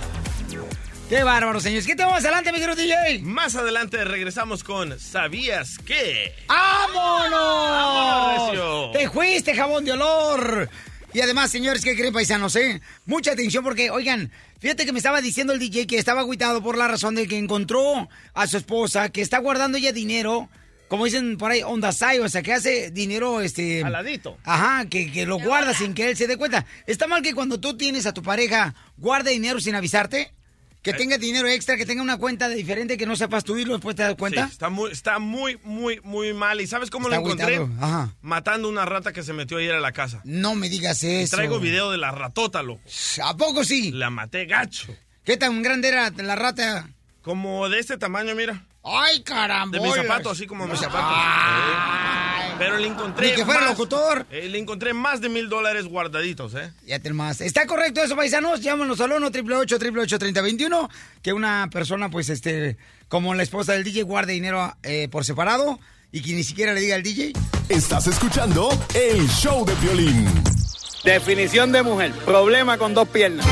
Qué 1.10 1.24
bárbaro, 1.24 1.60
señores. 1.60 1.88
¿Qué 1.88 1.96
tenemos 1.96 2.20
adelante, 2.20 2.52
mi 2.52 2.60
querido 2.60 2.76
DJ? 2.76 3.20
Más 3.24 3.56
adelante 3.56 4.04
regresamos 4.06 4.64
con 4.64 5.00
¿Sabías 5.00 5.80
qué? 5.80 6.36
¡Vámonos! 6.48 7.32
¡Vámonos, 7.72 8.48
Recio! 8.50 8.92
¡Te 8.92 9.10
fuiste, 9.10 9.56
jabón 9.56 9.86
de 9.86 9.94
olor! 9.94 10.70
Y 11.14 11.22
además, 11.22 11.50
señores, 11.50 11.84
¿qué 11.84 11.96
creen, 11.96 12.14
paisanos, 12.14 12.56
eh? 12.56 12.82
Mucha 13.06 13.32
atención 13.32 13.64
porque, 13.64 13.90
oigan, 13.90 14.32
fíjate 14.60 14.86
que 14.86 14.92
me 14.92 15.00
estaba 15.00 15.22
diciendo 15.22 15.54
el 15.54 15.60
DJ 15.60 15.88
que 15.88 15.98
estaba 15.98 16.22
agüitado 16.22 16.62
por 16.62 16.78
la 16.78 16.88
razón 16.88 17.16
de 17.16 17.28
que 17.28 17.38
encontró 17.38 18.08
a 18.34 18.48
su 18.48 18.58
esposa, 18.58 19.10
que 19.10 19.22
está 19.22 19.40
guardando 19.40 19.78
ya 19.80 19.92
dinero, 19.92 20.50
como 20.88 21.06
dicen 21.06 21.38
por 21.38 21.52
ahí, 21.52 21.64
on 21.64 21.82
the 21.82 21.92
side, 21.92 22.20
o 22.20 22.30
sea, 22.30 22.44
que 22.44 22.54
hace 22.54 22.92
dinero, 22.92 23.42
este... 23.42 23.84
Aladito. 23.84 24.38
Ajá, 24.44 24.86
que, 24.88 25.12
que 25.12 25.26
lo 25.26 25.40
guarda 25.40 25.74
sin 25.74 25.94
que 25.94 26.10
él 26.10 26.18
se 26.18 26.28
dé 26.28 26.38
cuenta. 26.38 26.66
¿Está 26.86 27.08
mal 27.08 27.24
que 27.24 27.34
cuando 27.34 27.60
tú 27.60 27.76
tienes 27.76 28.06
a 28.06 28.14
tu 28.14 28.22
pareja, 28.22 28.76
guarde 28.98 29.32
dinero 29.32 29.60
sin 29.60 29.76
avisarte? 29.76 30.32
Que 30.82 30.94
tenga 30.94 31.18
dinero 31.18 31.48
extra, 31.50 31.76
que 31.76 31.86
tenga 31.86 32.02
una 32.02 32.18
cuenta 32.18 32.48
de 32.48 32.56
diferente 32.56 32.98
que 32.98 33.06
no 33.06 33.16
sepas 33.18 33.44
tú 33.44 33.58
y 33.58 33.66
después 33.66 33.96
te 33.98 34.04
das 34.04 34.16
cuenta. 34.16 34.46
Sí, 34.48 34.54
está 34.54 34.70
muy, 34.70 34.92
está 34.92 35.20
muy, 35.20 35.60
muy, 35.64 36.00
muy 36.04 36.34
mal. 36.34 36.62
¿Y 36.62 36.68
sabes 36.68 36.90
cómo 36.90 37.10
Está 37.10 37.20
lo 37.20 37.26
encontré? 37.26 37.60
ajá. 37.82 38.16
Matando 38.22 38.70
una 38.70 38.86
rata 38.86 39.12
que 39.12 39.22
se 39.22 39.34
metió 39.34 39.58
ayer 39.58 39.74
a 39.74 39.82
la 39.82 39.92
casa. 39.92 40.22
No 40.24 40.56
me 40.56 40.70
digas 40.70 41.04
Y 41.04 41.08
eso. 41.24 41.36
traigo 41.36 41.60
video 41.60 41.92
de 41.92 41.98
la 41.98 42.12
ratota, 42.12 42.64
loco. 42.64 42.82
¿A 43.24 43.36
poco 43.36 43.66
sí? 43.66 43.92
La 43.92 44.10
maté 44.10 44.46
gacho. 44.46 44.96
¿Qué 45.26 45.36
tan 45.36 45.62
grande 45.62 45.90
era 45.90 46.10
la 46.12 46.36
rata? 46.38 46.90
Como 47.22 47.68
de 47.68 47.80
este 47.80 47.98
tamaño, 47.98 48.34
mira. 48.34 48.66
¡Ay, 48.84 49.22
caramba! 49.24 49.78
De 49.78 49.84
mi 49.84 49.92
zapato, 49.94 50.30
así 50.32 50.48
como 50.48 50.66
mi 50.66 50.76
zapato. 50.78 51.06
Ay. 51.10 52.54
Pero 52.58 52.78
le 52.78 52.88
encontré. 52.88 53.30
Ni 53.30 53.36
que 53.36 53.46
fuera 53.46 53.62
más- 53.62 53.70
locutor. 53.72 54.26
eh, 54.32 54.48
le 54.50 54.58
encontré 54.58 54.94
más 54.94 55.22
de 55.22 55.30
mil 55.30 55.48
dólares 55.50 55.86
guardaditos, 55.86 56.54
¿eh? 56.56 56.72
Ya 56.86 57.00
te 57.00 57.12
más. 57.14 57.42
¿Está 57.42 57.66
correcto 57.66 58.02
eso, 58.02 58.16
paisanos? 58.16 58.62
Llámanos 58.62 59.00
al 59.02 59.12
1 59.12 59.28
888 59.28 60.20
3021 60.20 60.90
Que 61.22 61.34
una 61.34 61.70
persona, 61.72 62.10
pues, 62.10 62.30
este, 62.30 62.78
como 63.08 63.34
la 63.36 63.44
esposa 63.44 63.74
del 63.74 63.84
DJ, 63.84 64.04
guarde 64.04 64.34
dinero 64.34 64.76
eh, 64.84 65.08
por 65.12 65.24
separado 65.26 65.80
y 66.12 66.22
que 66.22 66.34
ni 66.34 66.44
siquiera 66.44 66.74
le 66.74 66.82
diga 66.82 66.96
al 66.96 67.04
DJ. 67.04 67.34
Estás 67.70 68.08
escuchando 68.08 68.70
el 68.94 69.28
show 69.30 69.64
de 69.66 69.76
violín. 69.76 70.26
Definición 71.04 71.72
de 71.72 71.84
mujer. 71.84 72.12
Problema 72.26 72.78
con 72.78 72.94
dos 72.94 73.08
piernas. 73.08 73.46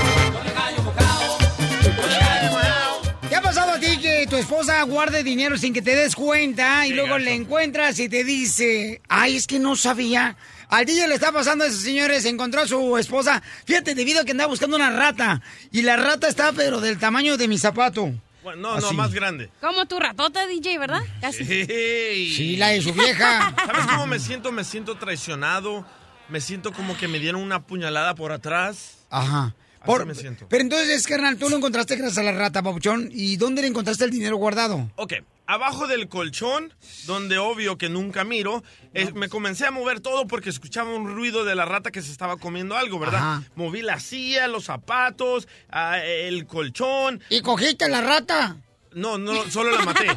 Que 4.27 4.36
tu 4.36 4.36
esposa 4.41 4.81
guarde 4.84 5.24
dinero 5.24 5.57
sin 5.57 5.74
que 5.74 5.81
te 5.81 5.96
des 5.96 6.15
cuenta 6.15 6.86
y 6.86 6.89
Sí, 6.89 6.96
luego 6.96 7.12
gacho. 7.13 7.24
le 7.25 7.34
encuentras 7.34 7.98
y 8.00 8.10
te 8.10 8.24
dice, 8.24 9.01
ay, 9.07 9.38
es 9.38 9.48
que 9.48 9.57
no 9.60 9.75
sabía? 9.75 10.36
Al 10.69 10.86
DJ 10.86 11.07
le 11.07 11.15
está 11.15 11.31
pasando 11.31 11.63
eso, 11.63 11.79
señores. 11.79 12.25
Encontró 12.25 12.62
a 12.62 12.67
su 12.67 12.98
esposa. 12.98 13.41
Fíjate, 13.65 13.96
debido 13.96 14.22
a 14.22 14.25
que 14.25 14.31
andaba 14.31 14.50
buscando 14.50 14.75
una 14.75 14.89
rata. 14.89 15.41
Y 15.72 15.81
la 15.84 15.96
rata 15.96 16.27
está, 16.27 16.51
pero 16.51 16.81
del 16.81 16.98
tamaño 16.98 17.38
de 17.38 17.48
mi 17.48 17.57
zapato. 17.57 18.12
Bueno, 18.43 18.75
no, 18.75 18.79
no, 18.79 18.91
más 18.93 19.13
grande. 19.13 19.50
Como 19.62 19.86
tu 19.86 19.98
ratota, 20.00 20.46
DJ, 20.46 20.77
¿verdad? 20.77 21.01
Casi. 21.22 21.43
Hey. 21.46 22.34
Sí, 22.36 22.57
la 22.57 22.69
de 22.69 22.81
su 22.81 22.93
vieja. 22.93 23.53
¿Sabes 23.65 23.86
cómo 23.86 24.07
me 24.07 24.19
siento? 24.19 24.51
Me 24.51 24.65
siento 24.65 24.96
traicionado. 24.98 25.86
Me 26.27 26.41
siento 26.41 26.74
como 26.74 26.98
que 26.98 27.07
me 27.07 27.19
dieron 27.19 27.41
una 27.41 27.62
puñalada 27.63 28.13
por 28.15 28.34
atrás. 28.34 28.98
Ajá. 29.10 29.55
Así 29.96 30.06
me 30.06 30.15
siento. 30.15 30.48
Pero 30.50 30.62
entonces, 30.62 31.06
carnal, 31.08 31.38
tú 31.38 31.50
lo 31.50 31.58
encontraste 31.58 31.96
gracias 31.96 32.17
a 32.17 32.24
la 32.24 32.32
rata, 32.32 32.62
papuchón. 32.63 33.10
¿Y 33.12 33.38
dónde 33.38 33.62
le 33.62 33.67
encontraste 33.67 34.06
el 34.06 34.12
dinero 34.12 34.38
guardado? 34.38 34.89
Ok, 34.96 35.13
abajo 35.46 35.88
del 35.88 36.08
colchón, 36.08 36.74
donde 37.06 37.38
obvio 37.38 37.77
que 37.77 37.89
nunca 37.89 38.24
miro, 38.24 38.63
eh, 38.94 39.12
me 39.13 39.29
comencé 39.29 39.65
a 39.65 39.72
mover 39.72 40.00
todo 40.00 40.27
porque 40.27 40.50
escuchaba 40.50 40.94
un 40.94 41.13
ruido 41.15 41.46
de 41.46 41.56
la 41.56 41.65
rata 41.65 41.91
que 41.91 42.01
se 42.01 42.12
estaba 42.12 42.38
comiendo 42.38 42.75
algo, 42.75 43.00
¿verdad? 43.00 43.20
Ajá. 43.20 43.44
Moví 43.56 43.82
la 43.82 44.00
silla, 44.00 44.48
los 44.48 44.65
zapatos, 44.65 45.48
ah, 45.70 46.00
el 46.00 46.46
colchón. 46.46 47.22
¿Y 47.29 47.41
cogiste 47.41 47.88
la 47.89 48.01
rata? 48.01 48.58
No, 48.94 49.17
no, 49.17 49.50
solo 49.50 49.72
la 49.72 49.86
maté. 49.86 50.08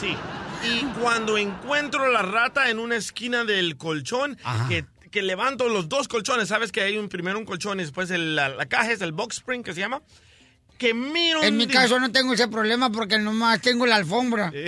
Sí. 0.00 0.16
Y 0.68 0.84
cuando 1.00 1.38
encuentro 1.38 2.10
la 2.10 2.22
rata 2.22 2.70
en 2.70 2.78
una 2.78 2.96
esquina 2.96 3.44
del 3.44 3.76
colchón, 3.76 4.36
Ajá. 4.42 4.68
que, 4.68 4.84
que 5.10 5.22
levanto 5.22 5.68
los 5.68 5.88
dos 5.88 6.08
colchones, 6.08 6.48
¿sabes 6.48 6.72
que 6.72 6.80
hay 6.82 6.96
un 6.98 7.08
primero 7.08 7.38
un 7.38 7.44
colchón 7.44 7.78
y 7.80 7.82
después 7.82 8.10
el- 8.10 8.36
la, 8.36 8.48
la 8.48 8.66
caja 8.66 8.92
es 8.92 9.00
el 9.00 9.12
box 9.12 9.36
spring 9.38 9.62
que 9.62 9.72
se 9.74 9.80
llama? 9.80 10.02
Que 10.78 10.92
miro 10.92 11.42
En 11.42 11.56
mi 11.56 11.66
caso 11.66 11.98
no 11.98 12.12
tengo 12.12 12.34
ese 12.34 12.48
problema 12.48 12.90
porque 12.90 13.18
nomás 13.18 13.60
tengo 13.62 13.86
la 13.86 13.96
alfombra. 13.96 14.52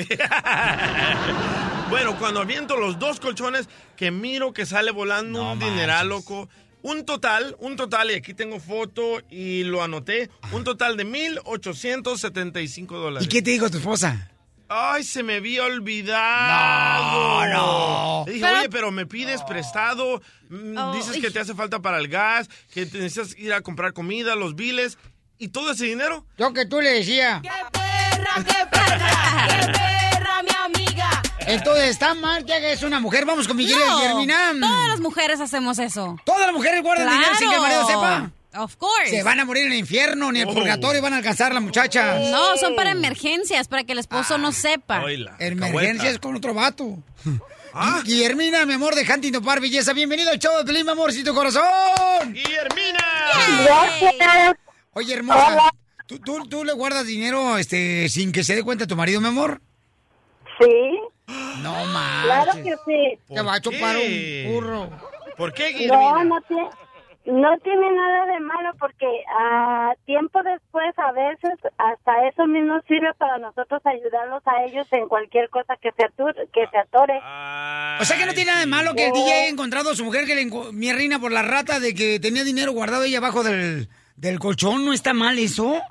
Bueno, 1.90 2.18
cuando 2.18 2.40
aviento 2.40 2.76
los 2.76 2.98
dos 2.98 3.18
colchones, 3.18 3.66
que 3.96 4.10
miro 4.10 4.52
que 4.52 4.66
sale 4.66 4.90
volando 4.90 5.42
No 5.42 5.52
un 5.52 5.58
dineral, 5.58 6.06
manches. 6.08 6.28
loco. 6.30 6.48
Un 6.82 7.04
total, 7.06 7.56
un 7.60 7.76
total, 7.76 8.10
y 8.10 8.14
aquí 8.14 8.34
tengo 8.34 8.60
foto 8.60 9.22
y 9.30 9.64
lo 9.64 9.82
anoté, 9.82 10.30
un 10.52 10.64
total 10.64 10.96
de 10.98 11.04
1.875 11.06 12.86
dólares. 12.88 13.26
¿Y 13.26 13.28
qué 13.28 13.40
te 13.42 13.50
dijo 13.52 13.68
tu 13.70 13.78
esposa? 13.78 14.30
Ay, 14.68 15.02
se 15.04 15.22
me 15.22 15.36
había 15.36 15.64
olvidado. 15.64 17.44
No, 17.46 17.46
no. 17.46 18.24
Le 18.26 18.32
dije, 18.34 18.44
Pero- 18.46 18.58
oye, 18.58 18.68
pero 18.68 18.90
me 18.90 19.06
pides 19.06 19.42
prestado, 19.44 20.20
mm, 20.50 20.76
Oh, 20.76 20.94
dices 20.94 21.16
que 21.20 21.30
te 21.30 21.40
hace 21.40 21.54
falta 21.54 21.80
para 21.80 21.98
el 21.98 22.08
gas, 22.08 22.48
que 22.72 22.84
te 22.86 22.98
necesitas 22.98 23.38
ir 23.38 23.52
a 23.54 23.60
comprar 23.62 23.92
comida, 23.92 24.34
los 24.34 24.54
biles, 24.54 24.98
y 25.38 25.48
todo 25.48 25.72
ese 25.72 25.86
dinero. 25.86 26.26
Yo 26.36 26.52
que 26.52 26.66
tú 26.66 26.80
le 26.80 26.90
decía. 26.90 27.40
perra, 27.72 28.44
qué 28.44 28.66
perra! 28.70 29.46
¡Qué 29.48 29.66
perra, 29.72 30.42
mi 30.42 30.50
amiga! 30.76 31.22
Entonces, 31.40 31.88
¿está 31.90 32.14
mal 32.14 32.44
que 32.44 32.52
hagas 32.52 32.82
una 32.82 33.00
mujer? 33.00 33.24
Vamos 33.24 33.46
con 33.48 33.56
mi 33.56 33.66
querida 33.66 33.86
No, 33.86 33.96
Guillermina. 34.00 34.52
todas 34.60 34.88
las 34.88 35.00
mujeres 35.00 35.40
hacemos 35.40 35.78
eso. 35.78 36.16
Todas 36.24 36.42
las 36.46 36.52
mujeres 36.52 36.82
guardan 36.82 37.08
dinero 37.10 37.34
sin 37.38 37.48
que 37.48 37.54
el 37.54 37.60
marido 37.62 37.86
sepa. 37.86 38.30
Of 38.54 38.76
course. 38.76 39.10
Se 39.10 39.22
van 39.22 39.38
a 39.40 39.44
morir 39.44 39.66
en 39.66 39.72
el 39.72 39.78
infierno, 39.78 40.32
ni 40.32 40.40
el 40.40 40.48
Oh. 40.48 40.54
purgatorio 40.54 41.02
van 41.02 41.12
a 41.12 41.18
alcanzar 41.18 41.52
las 41.52 41.62
muchachas. 41.62 42.30
No, 42.30 42.56
son 42.56 42.74
para 42.76 42.90
emergencias, 42.92 43.68
para 43.68 43.84
que 43.84 43.92
el 43.92 43.98
esposo 43.98 44.34
Ah, 44.36 44.38
no 44.38 44.52
sepa. 44.52 45.02
Oíla, 45.04 45.36
Emergencias 45.38 46.18
con 46.18 46.34
otro 46.36 46.54
vato. 46.54 46.98
Ah. 47.74 48.00
Gui- 48.02 48.14
Guillermina, 48.14 48.64
mi 48.64 48.72
amor, 48.72 48.94
de 48.94 49.02
Huntington 49.02 49.44
Park, 49.44 49.60
belleza. 49.60 49.92
Bienvenido 49.92 50.30
al 50.30 50.38
show 50.38 50.56
de 50.56 50.64
Pelín, 50.64 50.86
mi 50.86 50.92
amorcito 50.92 51.34
corazón. 51.34 51.62
¡Guillermina! 52.32 52.98
Oye, 54.94 55.14
hermosa, 55.14 55.70
¿tú, 56.06 56.18
tú, 56.18 56.44
tú 56.48 56.64
le 56.64 56.72
guardas 56.72 57.06
dinero 57.06 57.58
este, 57.58 58.08
sin 58.08 58.32
que 58.32 58.42
se 58.42 58.54
dé 58.56 58.62
cuenta 58.62 58.86
tu 58.86 58.96
marido, 58.96 59.20
mi 59.20 59.28
amor? 59.28 59.60
Sí, 60.58 60.98
No 61.62 61.84
más. 61.86 62.24
claro 62.24 62.52
que 62.64 62.74
sí. 62.86 63.18
Te 63.34 63.42
va 63.42 63.54
a 63.56 63.60
¿Por 63.60 63.72
chupar 63.74 63.96
un 63.96 64.52
burro. 64.54 64.90
¿Por 65.36 65.52
qué, 65.52 65.68
Guillermina? 65.68 66.24
No, 66.24 66.24
no 66.24 66.40
tiene, 66.48 66.68
no 67.28 67.58
tiene 67.58 67.90
nada 67.92 68.24
de 68.24 68.40
malo 68.40 68.70
porque 68.78 69.06
a 69.38 69.92
tiempo 70.06 70.42
después 70.42 70.98
a 70.98 71.12
veces 71.12 71.58
hasta 71.76 72.26
eso 72.26 72.46
mismo 72.46 72.80
sirve 72.88 73.12
para 73.18 73.36
nosotros 73.36 73.82
ayudarlos 73.84 74.42
a 74.46 74.64
ellos 74.64 74.86
en 74.92 75.06
cualquier 75.08 75.50
cosa 75.50 75.76
que 75.76 75.90
se 75.92 76.06
atore, 76.06 76.48
que 76.54 76.66
se 76.68 76.78
atore. 76.78 77.18
O 78.00 78.04
sea 78.04 78.16
que 78.16 78.24
no 78.24 78.32
tiene 78.32 78.52
nada 78.52 78.60
de 78.60 78.66
malo 78.66 78.94
que 78.94 79.08
el 79.08 79.12
DJ 79.12 79.24
haya 79.24 79.48
encontrado 79.48 79.90
a 79.90 79.94
su 79.94 80.06
mujer 80.06 80.24
que 80.24 80.34
le 80.34 80.48
mi 80.72 80.90
reina 80.90 81.18
por 81.18 81.30
la 81.30 81.42
rata 81.42 81.80
de 81.80 81.94
que 81.94 82.18
tenía 82.18 82.44
dinero 82.44 82.72
guardado 82.72 83.04
ella 83.04 83.18
abajo 83.18 83.42
del, 83.42 83.90
del 84.16 84.38
colchón. 84.38 84.86
¿No 84.86 84.94
está 84.94 85.12
mal 85.12 85.38
eso? 85.38 85.82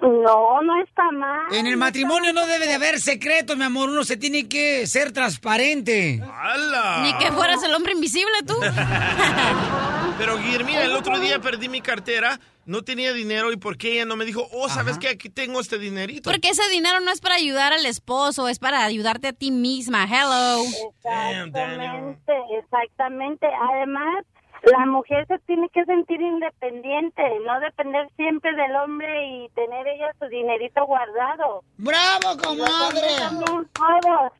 No, 0.00 0.62
no 0.62 0.82
está 0.82 1.10
mal. 1.12 1.52
En 1.52 1.66
el 1.66 1.76
matrimonio 1.76 2.32
no 2.32 2.46
debe 2.46 2.66
de 2.66 2.74
haber 2.74 3.00
secretos, 3.00 3.54
mi 3.58 3.64
amor. 3.64 3.90
Uno 3.90 4.02
se 4.02 4.16
tiene 4.16 4.48
que 4.48 4.86
ser 4.86 5.12
transparente. 5.12 6.22
¡Hala! 6.22 7.02
Ni 7.02 7.12
que 7.18 7.32
fueras 7.32 7.62
el 7.64 7.74
hombre 7.74 7.92
invisible 7.92 8.32
tú. 8.46 8.54
Pero 10.18 10.36
Guillermina, 10.36 10.82
el 10.82 10.96
otro 10.96 11.20
día 11.20 11.38
perdí 11.38 11.68
mi 11.68 11.80
cartera, 11.80 12.40
no 12.66 12.82
tenía 12.82 13.12
dinero 13.12 13.52
y 13.52 13.56
¿por 13.56 13.78
qué 13.78 13.92
ella 13.92 14.04
no 14.04 14.16
me 14.16 14.24
dijo, 14.24 14.48
oh, 14.52 14.68
¿sabes 14.68 14.98
qué? 14.98 15.10
Aquí 15.10 15.30
tengo 15.30 15.60
este 15.60 15.78
dinerito. 15.78 16.28
Porque 16.28 16.48
ese 16.48 16.68
dinero 16.70 16.98
no 17.00 17.12
es 17.12 17.20
para 17.20 17.36
ayudar 17.36 17.72
al 17.72 17.86
esposo, 17.86 18.48
es 18.48 18.58
para 18.58 18.84
ayudarte 18.84 19.28
a 19.28 19.32
ti 19.32 19.52
misma. 19.52 20.06
Hello. 20.06 20.64
Exactamente, 20.64 22.32
exactamente. 22.58 23.46
Además, 23.70 24.24
la 24.64 24.86
mujer 24.86 25.24
se 25.28 25.38
tiene 25.46 25.68
que 25.68 25.84
sentir 25.84 26.20
independiente, 26.20 27.22
no 27.46 27.60
depender 27.60 28.08
siempre 28.16 28.52
del 28.56 28.74
hombre 28.74 29.24
y 29.24 29.48
tener 29.50 29.86
ella 29.86 30.12
su 30.18 30.26
dinerito 30.26 30.84
guardado. 30.84 31.62
¡Bravo, 31.76 32.36
comadre! 32.42 33.06
También 33.20 33.68
todos. 33.72 34.32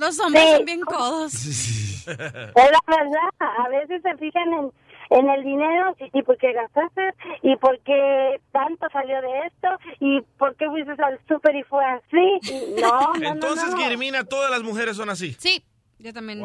Los 0.00 0.18
hombres 0.18 0.42
Sí. 0.44 0.56
son 0.56 0.64
bien 0.64 0.80
codos. 0.80 1.34
Es 1.46 2.06
la 2.06 2.96
verdad, 2.96 3.28
a 3.38 3.68
veces 3.68 4.02
se 4.02 4.16
fijan 4.16 4.52
en, 4.52 4.72
en 5.10 5.28
el 5.30 5.44
dinero 5.44 5.94
y, 6.00 6.18
y 6.18 6.22
por 6.22 6.36
qué 6.38 6.52
gastaste 6.52 7.02
y 7.42 7.54
por 7.56 7.78
qué 7.80 8.40
tanto 8.52 8.86
salió 8.92 9.20
de 9.20 9.46
esto 9.46 9.68
y 10.00 10.20
por 10.38 10.56
qué 10.56 10.66
fuiste 10.68 10.92
al 11.02 11.20
súper 11.28 11.54
y 11.56 11.62
fue 11.64 11.84
así. 11.84 12.40
No, 12.80 13.12
no, 13.14 13.32
Entonces, 13.32 13.66
no, 13.66 13.70
no. 13.72 13.76
Guillermina, 13.76 14.24
todas 14.24 14.50
las 14.50 14.62
mujeres 14.62 14.96
son 14.96 15.10
así. 15.10 15.34
Sí, 15.38 15.62
yo 16.02 16.12
también. 16.12 16.42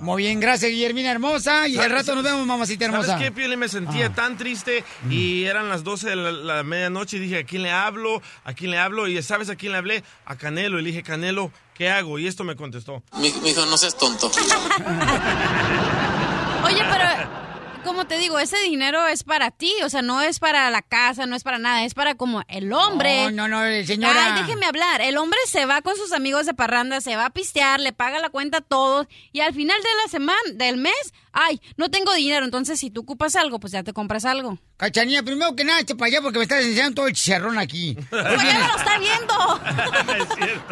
Muy 0.00 0.22
bien, 0.22 0.40
gracias, 0.40 0.70
Guillermina 0.70 1.10
hermosa. 1.10 1.68
Y 1.68 1.78
al 1.78 1.90
rato 1.90 2.14
nos 2.14 2.24
vemos, 2.24 2.46
mamacita 2.46 2.86
hermosa. 2.86 3.12
¿Sabes 3.12 3.24
qué, 3.24 3.32
Piolín? 3.32 3.58
Me 3.58 3.68
sentía 3.68 4.12
tan 4.12 4.36
triste 4.36 4.84
y 5.10 5.44
eran 5.44 5.68
las 5.68 5.84
12 5.84 6.10
de 6.10 6.16
la, 6.16 6.32
la 6.32 6.62
medianoche 6.62 7.18
y 7.18 7.20
dije, 7.20 7.38
¿a 7.38 7.44
quién 7.44 7.62
le 7.62 7.70
hablo? 7.70 8.22
¿A 8.44 8.54
quién 8.54 8.70
le 8.70 8.78
hablo? 8.78 9.08
Y 9.08 9.22
¿sabes 9.22 9.50
a 9.50 9.56
quién 9.56 9.72
le 9.72 9.78
hablé? 9.78 10.04
A 10.24 10.36
Canelo. 10.36 10.78
Y 10.78 10.82
le 10.82 10.90
dije, 10.90 11.02
Canelo, 11.02 11.50
¿qué 11.74 11.90
hago? 11.90 12.18
Y 12.18 12.26
esto 12.26 12.44
me 12.44 12.56
contestó. 12.56 13.02
Mi, 13.18 13.28
hijo, 13.28 13.66
no 13.66 13.76
seas 13.76 13.96
tonto. 13.96 14.28
Oye, 16.64 16.82
pero 16.90 17.43
como 17.84 18.06
te 18.06 18.18
digo, 18.18 18.38
ese 18.38 18.58
dinero 18.62 19.06
es 19.06 19.22
para 19.22 19.50
ti, 19.50 19.72
o 19.84 19.88
sea, 19.88 20.02
no 20.02 20.20
es 20.22 20.40
para 20.40 20.70
la 20.70 20.82
casa, 20.82 21.26
no 21.26 21.36
es 21.36 21.44
para 21.44 21.58
nada, 21.58 21.84
es 21.84 21.94
para 21.94 22.14
como 22.14 22.42
el 22.48 22.72
hombre. 22.72 23.30
No, 23.30 23.48
no, 23.48 23.64
no, 23.64 23.86
señora. 23.86 24.34
Ay, 24.34 24.42
déjeme 24.42 24.66
hablar. 24.66 25.00
El 25.00 25.16
hombre 25.18 25.38
se 25.46 25.66
va 25.66 25.82
con 25.82 25.94
sus 25.96 26.12
amigos 26.12 26.46
de 26.46 26.54
parranda, 26.54 27.00
se 27.00 27.16
va 27.16 27.26
a 27.26 27.30
pistear, 27.30 27.80
le 27.80 27.92
paga 27.92 28.18
la 28.18 28.30
cuenta 28.30 28.58
a 28.58 28.60
todos 28.62 29.06
y 29.32 29.40
al 29.40 29.54
final 29.54 29.80
de 29.80 29.88
la 30.02 30.10
semana, 30.10 30.40
del 30.54 30.78
mes, 30.78 31.14
ay, 31.32 31.60
no 31.76 31.90
tengo 31.90 32.12
dinero, 32.14 32.44
entonces 32.44 32.80
si 32.80 32.90
tú 32.90 33.02
ocupas 33.02 33.36
algo, 33.36 33.60
pues 33.60 33.72
ya 33.72 33.82
te 33.82 33.92
compras 33.92 34.24
algo. 34.24 34.58
Cachanilla, 34.76 35.22
primero 35.22 35.54
que 35.54 35.64
nada, 35.64 35.80
eche 35.80 35.94
para 35.94 36.08
allá 36.08 36.20
porque 36.20 36.38
me 36.38 36.44
estás 36.44 36.64
enseñando 36.64 36.96
todo 36.96 37.06
el 37.06 37.12
chicharrón 37.14 37.58
aquí. 37.58 37.96
Pues 38.10 38.42
ya 38.42 38.58
no 38.58 38.68
lo 38.68 38.76
está 38.76 38.98
viendo. 38.98 39.34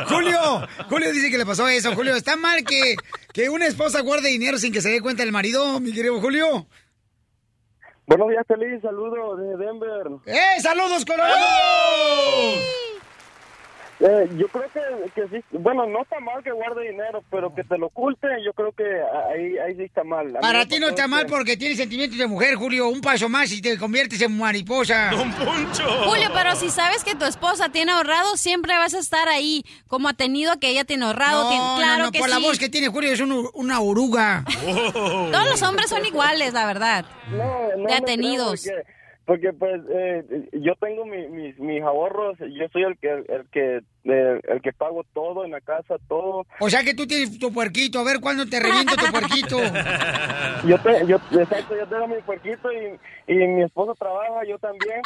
Julio, 0.09 0.69
Julio 0.89 1.13
dice 1.13 1.31
que 1.31 1.39
le 1.39 1.47
pasó 1.47 1.69
eso. 1.69 1.95
Julio, 1.95 2.17
¿está 2.17 2.37
mal 2.37 2.65
que, 2.65 2.97
que 3.33 3.49
una 3.49 3.67
esposa 3.67 4.01
guarde 4.01 4.31
dinero 4.31 4.59
sin 4.59 4.73
que 4.73 4.81
se 4.81 4.89
dé 4.89 5.01
cuenta 5.01 5.23
el 5.23 5.33
marido, 5.33 5.79
mi 5.81 5.93
querido 5.93 6.21
Julio? 6.21 6.67
Buenos 8.13 8.29
días, 8.29 8.47
feliz 8.47 8.83
saludo 8.83 9.37
desde 9.37 9.57
Denver. 9.57 10.07
¡Eh, 10.27 10.61
saludos, 10.61 11.03
Colorado! 11.03 11.41
Eh, 14.05 14.29
yo 14.37 14.49
creo 14.49 14.65
que, 14.73 14.81
que 15.15 15.29
sí, 15.29 15.45
bueno, 15.53 15.87
no 15.87 16.03
está 16.03 16.19
mal 16.19 16.43
que 16.43 16.51
guarde 16.51 16.91
dinero, 16.91 17.23
pero 17.31 17.55
que 17.55 17.63
te 17.63 17.79
lo 17.79 17.87
oculte, 17.87 18.27
yo 18.45 18.53
creo 18.53 18.73
que 18.73 18.83
ahí, 19.33 19.57
ahí 19.59 19.77
sí 19.77 19.85
está 19.85 20.03
mal. 20.03 20.37
A 20.37 20.41
Para 20.41 20.67
ti 20.67 20.81
no 20.81 20.89
está 20.89 21.03
que- 21.03 21.09
mal 21.09 21.27
porque 21.27 21.57
tienes 21.57 21.79
sentimientos 21.79 22.19
de 22.19 22.27
mujer, 22.27 22.57
Julio. 22.57 22.89
Un 22.89 23.01
paso 23.01 23.29
más 23.29 23.53
y 23.53 23.63
te 23.63 23.79
conviertes 23.79 24.21
en 24.21 24.37
mariposa. 24.37 25.11
¡Don 25.13 25.31
Poncho! 25.35 25.85
Julio, 26.09 26.29
pero 26.35 26.57
si 26.57 26.69
sabes 26.71 27.05
que 27.05 27.15
tu 27.15 27.25
esposa 27.27 27.69
tiene 27.69 27.93
ahorrado, 27.93 28.37
siempre 28.37 28.77
vas 28.77 28.95
a 28.95 28.99
estar 28.99 29.29
ahí, 29.29 29.65
como 29.87 30.09
ha 30.09 30.15
tenido 30.15 30.59
que 30.59 30.71
ella 30.71 30.85
tiene 30.85 31.05
ahorrado. 31.05 31.45
No, 31.45 31.49
tiene- 31.51 31.65
no, 31.65 31.77
claro 31.77 32.05
no, 32.07 32.11
que 32.13 32.19
por 32.19 32.29
la 32.29 32.39
voz 32.39 32.59
que 32.59 32.69
tiene 32.69 32.89
Julio 32.89 33.13
es 33.13 33.21
un- 33.21 33.49
una 33.55 33.81
oruga. 33.81 34.45
Todos 35.31 35.47
los 35.49 35.63
hombres 35.63 35.89
son 35.89 36.05
iguales, 36.05 36.53
la 36.53 36.67
verdad. 36.67 37.05
No, 37.31 37.69
no 37.77 37.87
de 37.89 37.95
atenidos. 37.95 38.67
Porque, 39.25 39.53
pues 39.53 39.81
eh, 39.89 40.25
yo 40.53 40.75
tengo 40.81 41.07
mi- 41.07 41.29
mis, 41.29 41.59
mis 41.59 41.81
ahorros, 41.83 42.37
yo 42.39 42.67
soy 42.73 42.83
el 42.83 42.99
que 42.99 43.11
el 43.13 43.47
que 43.53 43.81
eh, 44.05 44.41
el 44.49 44.61
que 44.61 44.73
pago 44.73 45.05
todo 45.15 45.45
en 45.45 45.53
la 45.53 45.61
casa, 45.61 45.95
todo. 46.09 46.45
O 46.59 46.69
sea 46.69 46.83
que 46.83 46.93
tú 46.95 47.07
tienes 47.07 47.39
tu 47.39 47.53
puerquito. 47.53 48.01
A 48.01 48.05
ver 48.05 48.19
cuándo 48.21 48.47
te 48.47 48.59
reviento 48.59 48.97
tu 48.97 49.07
puerquito. 49.13 49.59
Yo, 50.67 50.77
te, 50.81 51.07
yo, 51.07 51.17
exacto, 51.41 51.77
yo 51.77 51.87
tengo 51.87 52.09
mi 52.09 52.21
puerquito 52.23 52.69
y, 52.73 52.99
y 53.33 53.35
mi 53.47 53.63
esposo 53.63 53.95
trabaja, 53.95 54.45
yo 54.49 54.59
también, 54.59 55.01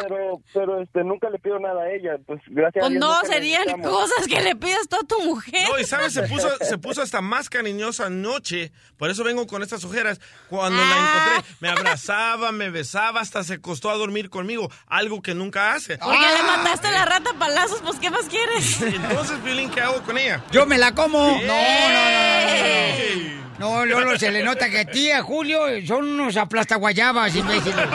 pero 0.00 0.40
pero 0.52 0.82
este 0.82 1.04
nunca 1.04 1.28
le 1.30 1.38
pido 1.38 1.58
nada 1.58 1.82
a 1.82 1.90
ella, 1.90 2.16
pues 2.26 2.40
gracias 2.46 2.84
a 2.84 2.88
Pues 2.88 2.98
Dios 2.98 3.04
no, 3.04 3.28
serían 3.28 3.82
cosas 3.82 4.26
que 4.26 4.40
le 4.40 4.56
pidas 4.56 4.88
tú 4.88 4.96
a 4.96 5.06
tu 5.06 5.20
mujer. 5.22 5.68
No, 5.68 5.78
y 5.78 5.84
sabes, 5.84 6.12
se 6.12 6.22
puso, 6.22 6.48
se 6.60 6.78
puso 6.78 7.02
hasta 7.02 7.20
más 7.20 7.50
cariñosa 7.50 8.06
anoche. 8.06 8.72
Por 8.96 9.10
eso 9.10 9.24
vengo 9.24 9.46
con 9.46 9.62
estas 9.62 9.84
ojeras. 9.84 10.20
Cuando 10.48 10.82
la 10.82 10.90
encontré, 10.90 11.54
me 11.60 11.68
abrazaba, 11.68 12.52
me 12.52 12.70
besaba, 12.70 13.20
hasta 13.20 13.44
se 13.44 13.60
costó 13.60 13.90
a 13.90 13.96
dormir 13.96 14.30
conmigo. 14.30 14.70
Algo 14.86 15.22
que 15.22 15.34
nunca 15.34 15.74
hace. 15.74 15.98
Porque 15.98 16.18
le 16.18 16.42
mataste 16.42 16.90
la 16.90 17.04
rata 17.04 17.30
a 17.30 17.38
palazos, 17.38 17.80
pues 17.84 17.98
¿qué 17.98 18.10
más 18.10 18.26
quieres? 18.26 18.82
Entonces, 18.82 19.42
Violín, 19.42 19.70
¿qué 19.70 19.80
hago 19.80 20.02
con 20.02 20.18
ella? 20.18 20.44
Yo 20.50 20.66
me 20.66 20.78
la 20.78 20.94
como. 20.94 21.18
No, 21.18 21.38
no, 21.38 21.42
no, 21.42 22.48
¡Ey! 22.48 23.32
no. 23.34 23.38
No, 23.58 23.84
Lolo, 23.84 24.16
se 24.16 24.30
le 24.30 24.44
nota 24.44 24.70
que 24.70 24.80
a 24.80 24.84
ti, 24.84 25.10
a 25.10 25.20
Julio, 25.20 25.62
son 25.84 26.08
unos 26.08 26.36
aplastaguayabas, 26.36 27.34
imbéciles. 27.34 27.76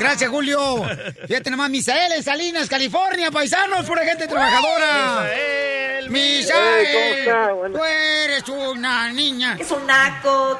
Gracias, 0.00 0.30
Julio. 0.30 0.82
Fíjate 1.28 1.50
nomás, 1.50 1.68
Misael 1.68 2.12
en 2.12 2.22
Salinas, 2.22 2.70
California, 2.70 3.30
paisanos, 3.30 3.84
pura 3.84 4.02
gente 4.02 4.26
trabajadora. 4.26 5.24
Misael, 6.08 6.10
Misael, 6.10 6.86
Hey, 6.86 6.94
¿cómo 6.94 7.36
está? 7.36 7.52
Bueno. 7.52 7.78
tú 7.78 7.84
eres 7.84 8.48
una 8.48 9.12
niña. 9.12 9.56
Es 9.60 9.70
un 9.70 9.86
naco. 9.86 10.58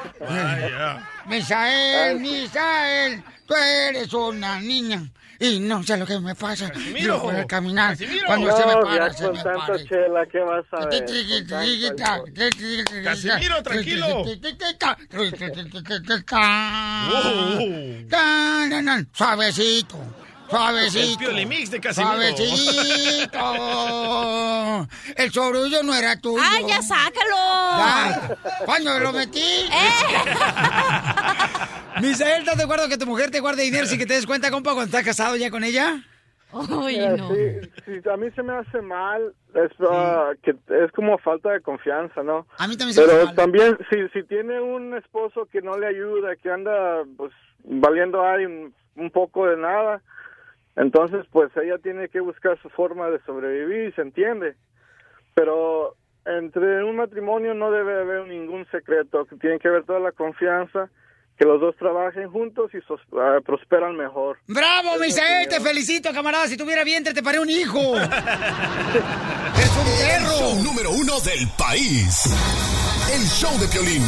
Misael, 1.25 2.19
Misael, 2.19 3.23
tú 3.47 3.55
eres 3.55 4.13
una 4.13 4.59
niña. 4.59 5.01
Y 5.41 5.59
no 5.59 5.81
sé 5.81 5.97
lo 5.97 6.05
que 6.05 6.19
me 6.19 6.35
pasa. 6.35 6.69
Casimiro. 6.69 7.15
Yo 7.15 7.21
puedo 7.23 7.47
caminar. 7.47 7.97
Casimiro. 7.97 8.27
Cuando 8.27 8.55
se 8.55 8.63
me 8.63 8.73
para, 8.73 9.07
ya 9.07 9.13
se 9.13 9.23
con 9.25 9.33
me 9.33 9.43
tanto 9.43 9.59
para. 9.59 9.85
chela, 9.85 10.25
¿qué 10.27 10.39
vas 10.39 10.65
a 10.71 10.85
ver? 10.85 11.05
Casimiro, 13.03 13.63
tranquilo. 13.63 14.23
Suavecito, 19.13 19.97
El 20.51 20.57
suavecito. 20.57 21.19
Piolimix 21.19 21.71
de 21.71 21.79
Casimiro. 21.79 22.13
Suavecito. 22.13 23.39
El 25.15 25.31
sorullo 25.31 25.81
no 25.83 25.95
era 25.95 26.19
tuyo. 26.19 26.43
¡Ay, 26.45 26.65
ya 26.67 26.81
sácalo! 26.81 27.37
Ya. 27.77 28.37
¿Cuándo 28.65 28.99
lo 28.99 29.13
metí? 29.13 29.39
¡Eh! 29.39 29.71
Misael, 32.01 32.39
¿estás 32.41 32.57
de 32.57 32.63
acuerdo 32.63 32.89
que 32.89 32.97
tu 32.97 33.05
mujer 33.05 33.31
te 33.31 33.39
guarde 33.39 33.63
dinero 33.63 33.85
sin 33.85 33.99
que 33.99 34.05
te 34.05 34.13
des 34.15 34.25
cuenta, 34.25 34.49
compa, 34.51 34.71
cuando 34.73 34.85
estás 34.85 35.03
casado 35.03 35.35
ya 35.35 35.51
con 35.51 35.63
ella? 35.63 36.03
Ay, 36.53 36.97
no. 37.17 37.29
sí, 37.33 37.61
sí, 37.85 38.09
a 38.11 38.17
mí 38.17 38.27
se 38.35 38.43
me 38.43 38.51
hace 38.53 38.81
mal, 38.81 39.33
es, 39.55 39.71
ah, 39.89 40.31
que 40.43 40.51
es 40.51 40.91
como 40.91 41.17
falta 41.19 41.49
de 41.51 41.61
confianza, 41.61 42.23
¿no? 42.23 42.45
A 42.57 42.67
mí 42.67 42.75
también 42.75 42.93
se 42.93 43.01
me 43.01 43.07
hace 43.07 43.15
Pero 43.15 43.25
mal. 43.27 43.35
también, 43.35 43.77
si, 43.89 44.09
si 44.09 44.23
tiene 44.27 44.59
un 44.59 44.93
esposo 44.97 45.47
que 45.49 45.61
no 45.61 45.77
le 45.77 45.87
ayuda, 45.87 46.35
que 46.35 46.51
anda 46.51 47.03
pues 47.15 47.31
valiendo 47.63 48.21
ahí 48.25 48.45
un, 48.45 48.73
un 48.97 49.11
poco 49.11 49.47
de 49.47 49.55
nada, 49.55 50.01
entonces 50.75 51.25
pues 51.31 51.51
ella 51.57 51.77
tiene 51.77 52.09
que 52.09 52.19
buscar 52.19 52.59
su 52.61 52.69
forma 52.69 53.09
de 53.09 53.19
sobrevivir, 53.25 53.93
se 53.95 54.01
entiende. 54.01 54.55
Pero 55.33 55.95
entre 56.25 56.83
un 56.83 56.97
matrimonio 56.97 57.53
no 57.53 57.71
debe 57.71 57.99
haber 58.01 58.27
ningún 58.27 58.65
secreto, 58.71 59.25
que 59.25 59.35
tiene 59.37 59.59
que 59.59 59.67
haber 59.69 59.83
toda 59.85 59.99
la 59.99 60.11
confianza, 60.11 60.89
que 61.37 61.45
los 61.47 61.59
dos 61.59 61.75
trabajen 61.77 62.29
juntos 62.29 62.69
y 62.75 62.81
sos- 62.81 63.01
ah, 63.17 63.39
prosperan 63.43 63.95
mejor. 63.95 64.37
¡Bravo, 64.47 64.97
Misael! 64.99 65.47
Te 65.47 65.59
felicito, 65.59 66.11
camarada. 66.13 66.45
Si 66.47 66.55
tuviera 66.57 66.83
vientre, 66.83 67.13
te 67.13 67.23
paré 67.23 67.39
un 67.39 67.49
hijo. 67.49 67.79
¡Es 67.97 68.01
un 69.77 69.87
El 69.87 70.07
perro! 70.07 70.29
show 70.37 70.63
número 70.63 70.91
uno 70.91 71.19
del 71.21 71.47
país. 71.57 72.25
El 73.11 73.21
show 73.27 73.57
de 73.59 73.67
Piolín. 73.69 74.03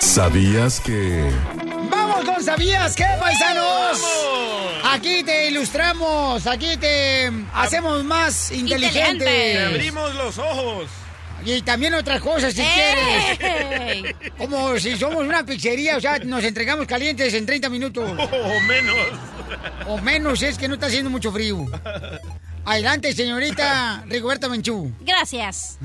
¿Sabías 0.00 0.80
que... 0.80 1.30
¡Vamos 2.12 2.34
con 2.34 2.44
¿Sabías 2.44 2.94
qué, 2.94 3.06
paisanos? 3.18 4.02
Aquí 4.84 5.22
te 5.24 5.48
ilustramos, 5.48 6.46
aquí 6.46 6.76
te 6.76 7.30
hacemos 7.54 8.04
más 8.04 8.50
Inteligente. 8.52 8.98
inteligente. 9.12 9.24
Te 9.24 9.64
abrimos 9.64 10.14
los 10.14 10.36
ojos. 10.38 10.88
Y 11.44 11.62
también 11.62 11.94
otras 11.94 12.20
cosas, 12.20 12.52
si 12.52 12.60
¡Ey! 12.60 12.68
quieres. 13.38 14.14
Como 14.38 14.78
si 14.78 14.96
somos 14.96 15.24
una 15.24 15.44
pizzería, 15.44 15.96
o 15.96 16.00
sea, 16.00 16.18
nos 16.18 16.44
entregamos 16.44 16.86
calientes 16.86 17.32
en 17.34 17.46
30 17.46 17.68
minutos. 17.70 18.10
O 18.32 18.60
menos. 18.60 18.96
O 19.86 19.98
menos, 19.98 20.42
es 20.42 20.56
que 20.58 20.68
no 20.68 20.74
está 20.74 20.86
haciendo 20.86 21.08
mucho 21.10 21.32
frío. 21.32 21.64
Adelante, 22.64 23.12
señorita 23.12 24.04
Rigoberta 24.08 24.48
Menchú. 24.48 24.92
Gracias, 25.00 25.78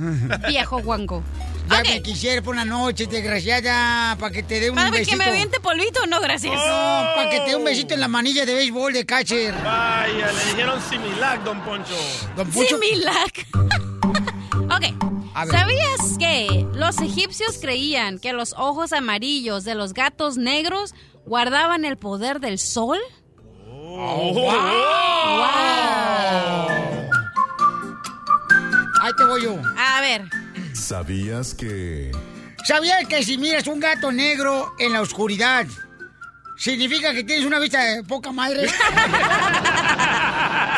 viejo 0.48 0.80
guango. 0.82 1.24
Ya 1.70 1.82
me 1.84 2.02
quisiera 2.02 2.42
por 2.42 2.54
una 2.54 2.64
noche, 2.64 3.08
desgraciada, 3.08 4.16
para 4.18 4.32
que 4.32 4.42
te 4.42 4.60
dé 4.62 4.70
un 4.70 4.76
¿Para 4.78 4.90
que 4.92 5.00
besito. 5.00 5.18
me 5.18 5.26
aviente 5.26 5.60
polvito? 5.60 6.06
No, 6.08 6.22
gracias. 6.22 6.54
No, 6.54 6.62
para 6.62 7.30
que 7.30 7.40
te 7.42 7.50
dé 7.50 7.56
un 7.58 7.66
besito 7.66 7.94
en 7.94 8.00
la 8.00 8.08
manilla 8.08 8.46
de 8.46 8.54
béisbol 8.54 8.94
de 8.94 9.06
catcher. 9.06 9.54
Vaya, 9.54 10.32
le 10.32 10.46
dijeron 10.52 10.80
Similac, 10.90 11.44
don 11.44 11.60
Poncho. 11.62 11.94
Don 12.38 12.50
Poncho. 12.50 12.80
Similac. 12.80 13.48
ok. 14.72 15.08
¿Sabías 15.52 16.18
que 16.18 16.66
los 16.74 17.00
egipcios 17.00 17.58
creían 17.62 18.18
que 18.18 18.34
los 18.34 18.54
ojos 18.58 18.94
amarillos 18.94 19.66
de 19.66 19.76
los 19.76 19.94
gatos 19.94 20.38
negros 20.38 20.96
guardaban 21.26 21.86
el 21.86 21.98
poder 21.98 22.40
del 22.40 22.58
sol? 22.60 22.98
Oh, 23.90 24.52
Ahí 29.02 29.12
te 29.16 29.24
voy 29.24 29.44
yo. 29.44 29.56
A 29.78 30.02
ver. 30.02 30.24
¿Sabías 30.74 31.54
que... 31.54 32.12
¿Sabías 32.66 33.08
que 33.08 33.24
si 33.24 33.38
miras 33.38 33.66
un 33.68 33.80
gato 33.80 34.12
negro 34.12 34.74
en 34.78 34.92
la 34.92 35.00
oscuridad, 35.00 35.66
significa 36.58 37.14
que 37.14 37.24
tienes 37.24 37.46
una 37.46 37.60
vista 37.60 37.82
de 37.82 38.04
poca 38.04 38.34
madre? 38.34 38.68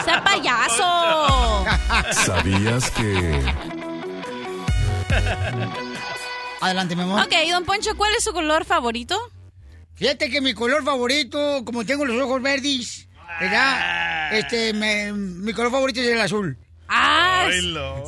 ¡Sea 0.05 0.23
payaso! 0.23 1.65
¿Sabías 2.25 2.91
que... 2.91 3.41
Adelante, 6.61 6.95
mi 6.95 7.01
amor. 7.01 7.23
Ok, 7.23 7.33
don 7.49 7.65
Poncho, 7.65 7.97
¿cuál 7.97 8.13
es 8.15 8.23
su 8.23 8.33
color 8.33 8.65
favorito? 8.65 9.19
Fíjate 9.99 10.29
que 10.29 10.41
mi 10.41 10.53
color 10.53 10.83
favorito, 10.83 11.63
como 11.65 11.85
tengo 11.85 12.05
los 12.05 12.19
ojos 12.21 12.41
verdes, 12.41 13.07
¿verdad? 13.39 14.33
Este, 14.37 14.73
me- 14.73 15.11
mi 15.13 15.51
color 15.53 15.71
favorito 15.71 15.99
es 16.01 16.07
el 16.07 16.21
azul. 16.21 16.57
Ah, 16.87 17.47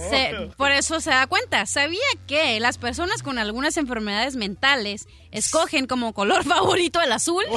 se- 0.09 0.49
por 0.57 0.71
eso 0.71 0.99
se 1.01 1.11
da 1.11 1.27
cuenta. 1.27 1.65
¿Sabía 1.67 1.99
que 2.27 2.59
las 2.59 2.77
personas 2.79 3.21
con 3.21 3.37
algunas 3.37 3.77
enfermedades 3.77 4.35
mentales 4.35 5.05
escogen 5.31 5.85
como 5.85 6.13
color 6.13 6.43
favorito 6.47 6.99
el 7.01 7.11
azul? 7.11 7.43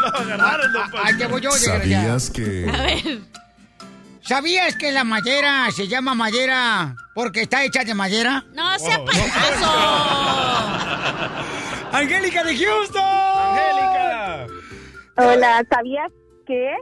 Lo 0.00 0.06
agarraron, 0.16 0.72
don 0.72 0.90
Poncho. 0.90 1.04
Ahí 1.06 1.16
te 1.18 1.26
voy 1.26 1.40
yo. 1.42 1.50
¿Sabías 1.52 2.30
que... 2.30 2.70
A 2.72 2.82
ver. 2.82 3.20
¿Sabías 4.22 4.76
que 4.76 4.92
la 4.92 5.04
madera 5.04 5.70
se 5.70 5.88
llama 5.88 6.14
madera 6.14 6.94
porque 7.14 7.42
está 7.42 7.64
hecha 7.64 7.84
de 7.84 7.94
madera? 7.94 8.44
No, 8.54 8.78
sea 8.78 9.04
payaso. 9.04 9.66
¡Angélica 11.96 12.44
de 12.44 12.56
Houston! 12.56 13.02
¡Angélica! 13.02 14.46
Hola, 15.16 15.64
¿sabías 15.68 16.12
que 16.46 16.72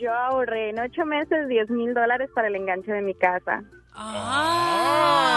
yo 0.00 0.12
ahorré 0.12 0.70
en 0.70 0.78
ocho 0.80 1.04
meses 1.04 1.48
10 1.48 1.70
mil 1.70 1.92
dólares 1.94 2.30
para 2.34 2.48
el 2.48 2.56
enganche 2.56 2.90
de 2.92 3.02
mi 3.02 3.14
casa? 3.14 3.62
Ah. 3.94 5.32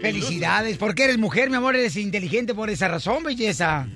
Felicidades, 0.00 0.76
porque 0.78 1.04
eres 1.04 1.18
mujer, 1.18 1.48
mi 1.48 1.56
amor, 1.56 1.76
eres 1.76 1.96
inteligente 1.96 2.54
por 2.54 2.68
esa 2.70 2.88
razón, 2.88 3.22
belleza. 3.22 3.86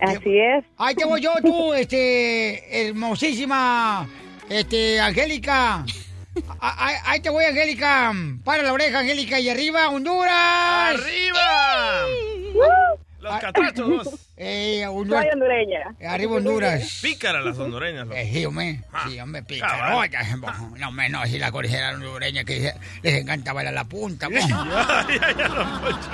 Así 0.00 0.38
es. 0.38 0.64
Ahí 0.78 0.94
te 0.94 1.04
voy 1.04 1.20
yo, 1.20 1.32
tú, 1.42 1.74
este, 1.74 2.88
hermosísima, 2.88 4.08
este, 4.52 5.00
Angélica. 5.00 5.84
A- 6.60 7.10
Ahí, 7.10 7.20
te 7.20 7.28
voy, 7.30 7.44
Angélica. 7.44 8.12
Para 8.44 8.62
la 8.62 8.72
oreja, 8.72 9.00
Angélica, 9.00 9.38
y 9.38 9.48
arriba, 9.50 9.88
Honduras. 9.90 10.94
¡Arriba! 10.94 12.06
Los 13.20 13.40
catrachos. 13.40 14.08
Eh, 14.44 14.84
Honduras. 14.88 15.22
Soy 15.22 15.32
hondureña. 15.34 15.78
Arriba, 16.12 16.32
Honduras. 16.32 16.98
Pícara 17.00 17.40
las 17.42 17.56
hondureñas. 17.58 18.06
loco. 18.08 18.16
Eh, 18.18 18.28
sí, 18.32 18.44
hombre. 18.44 18.80
Sí, 19.06 19.20
hombre, 19.20 19.42
pícaro. 19.44 19.72
cabal. 19.72 19.94
Oiga, 19.98 20.24
No, 20.78 20.88
hombre, 20.88 21.08
no, 21.10 21.24
si 21.26 21.38
la 21.38 21.52
cordillera 21.52 21.90
hondureña 21.92 22.42
que 22.42 22.72
les 23.02 23.14
encanta 23.20 23.52
bailar 23.52 23.72
la 23.74 23.84
punta. 23.84 24.26
ay, 24.32 24.48
don 24.48 25.80
Poncho. 25.80 26.10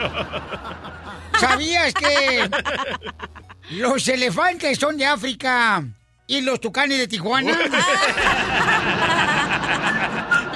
¿Sabías 1.41 1.95
que 1.95 2.51
los 3.71 4.07
elefantes 4.09 4.77
son 4.79 4.99
de 4.99 5.07
África 5.07 5.83
y 6.29 6.43
los 6.43 6.61
tucanes 6.61 6.99
de 6.99 7.09
Tijuana? 7.09 7.57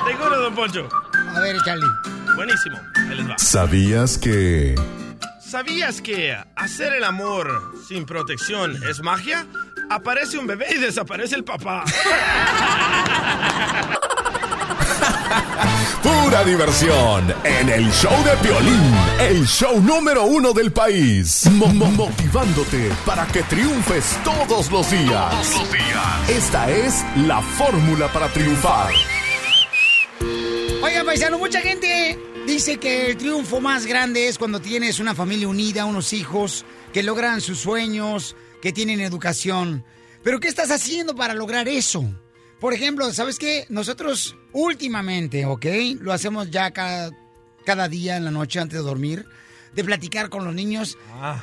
Seguro, 0.07 0.39
don 0.43 0.55
Poncho. 0.55 0.89
A 1.35 1.41
ver, 1.41 1.57
Charlie. 1.65 1.89
Buenísimo. 2.37 2.79
Ahí 2.95 3.17
les 3.17 3.29
va. 3.29 3.37
¿Sabías 3.39 4.19
que... 4.19 4.77
¿Sabías 5.41 6.01
que 6.01 6.37
hacer 6.57 6.95
el 6.95 7.05
amor 7.05 7.75
sin 7.89 8.07
protección 8.07 8.79
es 8.89 9.03
magia? 9.03 9.47
Aparece 9.91 10.39
un 10.39 10.47
bebé 10.47 10.67
y 10.75 10.79
desaparece 10.79 11.35
el 11.35 11.45
papá. 11.45 11.85
Pura 16.03 16.45
diversión 16.45 17.33
en 17.45 17.69
el 17.69 17.91
show 17.93 18.13
de 18.25 18.37
Piolín, 18.43 18.95
el 19.21 19.47
show 19.47 19.81
número 19.81 20.25
uno 20.25 20.53
del 20.53 20.73
país. 20.73 21.47
Mo- 21.53 21.67
mo- 21.69 21.91
motivándote 21.91 22.91
para 23.07 23.27
que 23.27 23.43
triunfes 23.45 24.19
todos 24.25 24.71
los 24.71 24.91
días. 24.91 25.53
Esta 26.29 26.71
es 26.71 27.05
la 27.27 27.41
fórmula 27.41 28.13
para 28.13 28.29
triunfar. 28.29 28.93
Oigan, 30.83 31.07
paisano, 31.07 31.39
mucha 31.39 31.61
gente 31.61 32.19
dice 32.47 32.79
que 32.79 33.07
el 33.11 33.17
triunfo 33.17 33.61
más 33.61 33.87
grande 33.87 34.29
es 34.29 34.39
cuando 34.39 34.61
tienes 34.61 34.99
una 34.99 35.15
familia 35.15 35.49
unida, 35.49 35.85
unos 35.85 36.13
hijos 36.13 36.65
que 36.93 37.03
logran 37.03 37.41
sus 37.41 37.59
sueños, 37.61 38.35
que 38.61 38.73
tienen 38.73 39.01
educación. 39.01 39.85
Pero 40.25 40.41
¿qué 40.41 40.49
estás 40.49 40.71
haciendo 40.71 41.15
para 41.15 41.35
lograr 41.35 41.69
eso? 41.69 42.05
Por 42.63 42.73
ejemplo, 42.75 43.13
¿sabes 43.13 43.39
qué? 43.39 43.67
Nosotros 43.69 44.37
últimamente, 44.53 45.45
¿ok? 45.47 45.67
Lo 46.01 46.13
hacemos 46.13 46.49
ya 46.51 46.71
cada, 46.71 47.11
cada 47.67 47.89
día 47.89 48.17
en 48.17 48.25
la 48.25 48.31
noche 48.31 48.61
antes 48.61 48.79
de 48.79 48.85
dormir, 48.85 49.27
de 49.75 49.83
platicar 49.83 50.31
con 50.31 50.45
los 50.45 50.55
niños. 50.55 50.97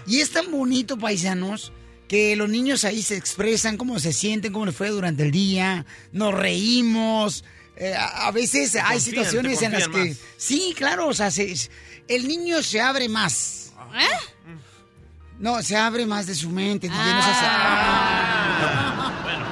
Y 0.08 0.21
es 0.21 0.32
tan 0.32 0.49
bonito, 0.49 0.97
paisanos, 0.97 1.73
que 2.08 2.38
los 2.38 2.47
niños 2.49 2.86
ahí 2.86 3.01
se 3.01 3.17
expresan 3.17 3.75
cómo 3.75 3.99
se 3.99 4.13
sienten, 4.13 4.53
cómo 4.53 4.65
les 4.65 4.75
fue 4.75 4.88
durante 4.91 5.23
el 5.23 5.32
día, 5.32 5.86
nos 6.13 6.34
reímos. 6.34 7.43
Eh, 7.75 7.93
a, 7.93 8.27
a 8.27 8.32
veces 8.32 8.75
hay 8.75 8.82
confían, 8.82 9.01
situaciones 9.01 9.62
en 9.62 9.71
las 9.73 9.88
que... 9.89 10.05
más. 10.05 10.17
Sí, 10.38 10.73
claro, 10.75 11.08
o 11.10 11.13
sea, 11.13 11.29
se- 11.32 11.53
el 12.08 12.27
niño 12.29 12.63
se 12.63 12.79
abre 12.79 13.10
más. 13.10 13.73
¿Eh? 13.93 14.55
No, 15.38 15.62
se 15.63 15.75
abre 15.75 16.05
más 16.05 16.27
de 16.27 16.36
su 16.36 16.49
mente. 16.49 16.88
DJ, 16.88 16.97
no 17.13 17.21
seas- 17.23 17.39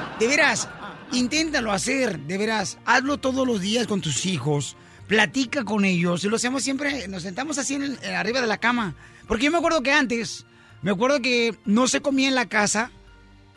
De 0.18 0.26
veras, 0.26 0.68
inténtalo 1.12 1.72
hacer, 1.72 2.18
de 2.20 2.38
veras. 2.38 2.78
Hazlo 2.84 3.18
todos 3.18 3.46
los 3.46 3.60
días 3.60 3.86
con 3.86 4.00
tus 4.00 4.26
hijos. 4.26 4.76
Platica 5.06 5.64
con 5.64 5.84
ellos. 5.84 6.24
Y 6.24 6.28
lo 6.28 6.36
hacemos 6.36 6.62
siempre, 6.62 7.08
nos 7.08 7.22
sentamos 7.22 7.58
así 7.58 7.74
en 7.74 7.82
el- 7.82 8.14
arriba 8.14 8.40
de 8.40 8.46
la 8.46 8.58
cama. 8.58 8.94
Porque 9.26 9.44
yo 9.46 9.50
me 9.50 9.58
acuerdo 9.58 9.82
que 9.82 9.92
antes, 9.92 10.44
me 10.82 10.90
acuerdo 10.90 11.20
que 11.20 11.54
no 11.64 11.88
se 11.88 12.00
comía 12.02 12.28
en 12.28 12.34
la 12.34 12.46
casa 12.48 12.90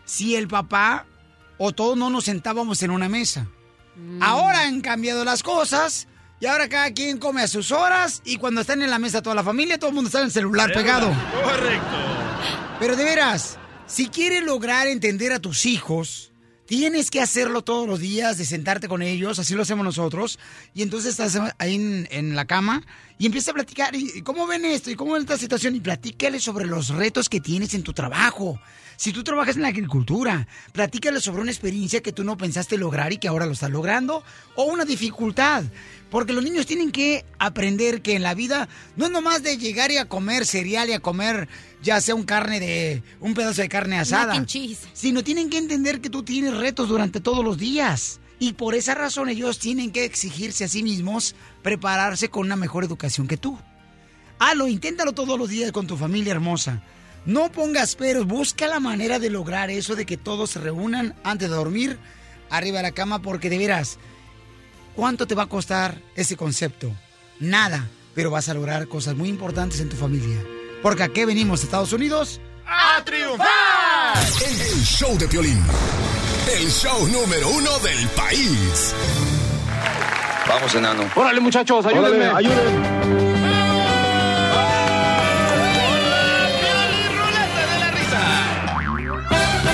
si 0.06 0.36
el 0.36 0.48
papá 0.48 1.06
o 1.58 1.72
todos 1.74 1.98
no 1.98 2.10
nos 2.10 2.26
sentábamos 2.26 2.82
en 2.84 2.92
una 2.92 3.10
mesa. 3.10 3.48
Ahora 4.22 4.62
han 4.64 4.82
cambiado 4.82 5.24
las 5.26 5.44
cosas. 5.44 6.08
Y 6.40 6.48
ahora 6.48 6.68
cada 6.70 6.92
quien 6.92 7.20
come 7.20 7.44
a 7.44 7.48
sus 7.48 7.72
horas 7.72 8.24
y 8.26 8.38
cuando 8.38 8.62
están 8.62 8.82
en 8.82 8.90
la 8.90 8.98
mesa 8.98 9.22
toda 9.22 9.36
la 9.36 9.44
familia, 9.44 9.78
todo 9.78 9.90
el 9.90 9.94
mundo 9.96 10.08
está 10.08 10.22
en 10.22 10.26
el 10.26 10.32
celular 10.32 10.74
pegado. 10.74 11.08
Correcto. 11.44 11.98
Pero 12.80 12.96
de 12.96 13.04
veras, 13.04 13.60
si 13.86 14.08
quieres 14.08 14.42
lograr 14.44 14.88
entender 14.88 15.34
a 15.34 15.40
tus 15.40 15.68
hijos, 15.68 16.31
tienes 16.72 17.12
que 17.12 17.20
hacerlo 17.20 17.66
todos 17.66 17.86
los 17.86 18.00
días, 18.00 18.38
de 18.38 18.46
sentarte 18.46 18.88
con 18.88 19.02
ellos, 19.02 19.40
así 19.40 19.56
lo 19.56 19.64
hacemos 19.64 19.84
nosotros. 19.84 20.40
Y 20.74 20.84
entonces 20.84 21.20
estás 21.20 21.38
ahí 21.58 21.76
en, 22.10 22.34
la 22.34 22.46
cama 22.46 22.82
y 23.20 23.26
empiezas 23.26 23.50
a 23.50 23.56
platicar. 23.56 23.94
¿Y 23.94 24.10
y 24.16 24.22
cómo 24.22 24.48
ven 24.48 24.64
esto? 24.64 24.90
¿Y 24.90 24.96
cómo 24.96 25.12
ven 25.12 25.24
esta 25.24 25.38
situación? 25.38 25.76
Y 25.76 25.82
platícale 25.82 26.40
sobre 26.40 26.66
los 26.66 26.88
retos 26.88 27.28
que 27.28 27.42
tienes 27.42 27.74
en 27.74 27.84
tu 27.84 27.92
trabajo. 27.92 28.58
Si 28.96 29.12
tú 29.12 29.22
trabajas 29.22 29.58
en 29.58 29.64
la 29.64 29.68
agricultura, 29.68 30.48
platícale 30.72 31.20
sobre 31.20 31.42
una 31.42 31.52
experiencia 31.52 32.02
que 32.02 32.14
tú 32.14 32.24
no 32.24 32.38
pensaste 32.38 32.78
lograr 32.78 33.12
y 33.12 33.18
que 33.18 33.28
ahora 33.28 33.48
lo 33.48 33.52
estás 33.52 33.70
logrando, 33.70 34.24
o 34.56 34.64
una 34.64 34.86
dificultad. 34.86 35.66
Porque 36.10 36.32
los 36.32 36.44
niños 36.44 36.68
tienen 36.68 36.92
que 36.92 37.26
aprender 37.38 38.02
que 38.02 38.16
en 38.16 38.24
la 38.24 38.34
vida 38.34 38.70
no 38.96 39.08
es 39.08 39.12
nomás 39.12 39.44
de 39.44 39.58
llegar 39.58 39.92
y 39.92 39.98
a 39.98 40.08
comer 40.08 40.46
cereal 40.46 40.88
y 40.88 40.94
a 40.94 41.02
comer 41.02 41.50
ya 41.82 42.00
sea 42.02 42.16
un 42.16 42.24
carne 42.24 42.60
de 42.60 43.04
un 43.20 43.34
pedazo 43.34 43.62
de 43.62 43.70
carne 43.70 43.98
asada, 44.00 44.28
Mac 44.28 44.38
and 44.38 44.48
cheese. 44.48 44.88
sino 44.94 45.24
tienen 45.24 45.50
que 45.50 45.58
entender 45.58 46.02
que 46.02 46.10
tú 46.10 46.24
tienes 46.24 46.56
retos 46.56 46.90
durante 46.90 47.20
todos 47.20 47.44
los 47.44 47.58
días. 47.58 48.20
Y 48.40 48.54
por 48.54 48.74
esa 48.74 48.96
razón 48.96 49.30
ellos 49.30 49.60
tienen 49.60 49.92
que 49.92 50.04
exigirse 50.04 50.64
a 50.64 50.68
sí 50.68 50.82
mismos 50.82 51.36
prepararse 51.62 52.30
con 52.30 52.46
una 52.48 52.56
mejor 52.56 52.84
educación 52.84 53.28
que 53.28 53.38
tú. 53.38 53.58
Hazlo, 54.40 54.68
inténtalo 54.68 55.12
todos 55.14 55.38
los 55.38 55.50
días 55.50 55.72
con 55.72 55.86
tu 55.86 55.96
familia 55.96 56.32
hermosa. 56.32 56.82
No 57.26 57.52
pongas 57.52 57.96
peros, 57.96 58.26
busca 58.26 58.68
la 58.68 58.80
manera 58.80 59.20
de 59.20 59.30
lograr 59.30 59.70
eso 59.70 59.96
de 59.96 60.08
que 60.08 60.18
todos 60.18 60.50
se 60.52 60.60
reúnan 60.60 61.14
antes 61.24 61.50
de 61.50 61.56
dormir 61.56 62.00
arriba 62.50 62.78
de 62.78 62.84
la 62.84 62.92
cama 62.92 63.22
porque 63.22 63.50
de 63.52 63.60
veras 63.60 64.00
¿cuánto 64.96 65.28
te 65.28 65.36
va 65.36 65.44
a 65.44 65.50
costar 65.50 66.02
ese 66.16 66.36
concepto? 66.36 66.92
Nada, 67.40 67.90
pero 68.16 68.32
vas 68.32 68.50
a 68.50 68.54
lograr 68.54 68.88
cosas 68.88 69.16
muy 69.16 69.30
importantes 69.30 69.80
en 69.80 69.90
tu 69.90 69.96
familia. 69.96 70.38
Porque 70.82 71.04
aquí 71.04 71.26
venimos, 71.26 71.64
Estados 71.64 71.94
Unidos. 71.94 72.42
¡A 72.66 73.04
triunfar! 73.04 74.18
El 74.18 74.84
show 74.84 75.18
de 75.18 75.28
Piolín. 75.28 75.64
El 76.52 76.70
show 76.70 77.08
número 77.08 77.50
uno 77.50 77.80
del 77.80 78.08
país. 78.10 78.94
Vamos, 80.48 80.74
enano. 80.76 81.10
Órale, 81.16 81.40
muchachos, 81.40 81.86
ayúdenme. 81.86 82.28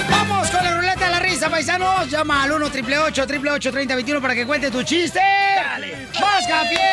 Vamos 0.10 0.50
con 0.50 0.63
la 0.63 0.76
ruleta 0.76 1.06
de 1.06 1.12
la 1.12 1.20
risa, 1.20 1.50
paisanos. 1.50 2.10
Llama 2.10 2.43
al 2.43 2.52
1 2.52 2.65
888 2.65 3.72
3021 3.72 4.22
para 4.22 4.36
que 4.36 4.46
cuente 4.46 4.70
tu 4.70 4.84
chiste. 4.84 5.22
¡Más 6.20 6.48
cafierros! 6.48 6.87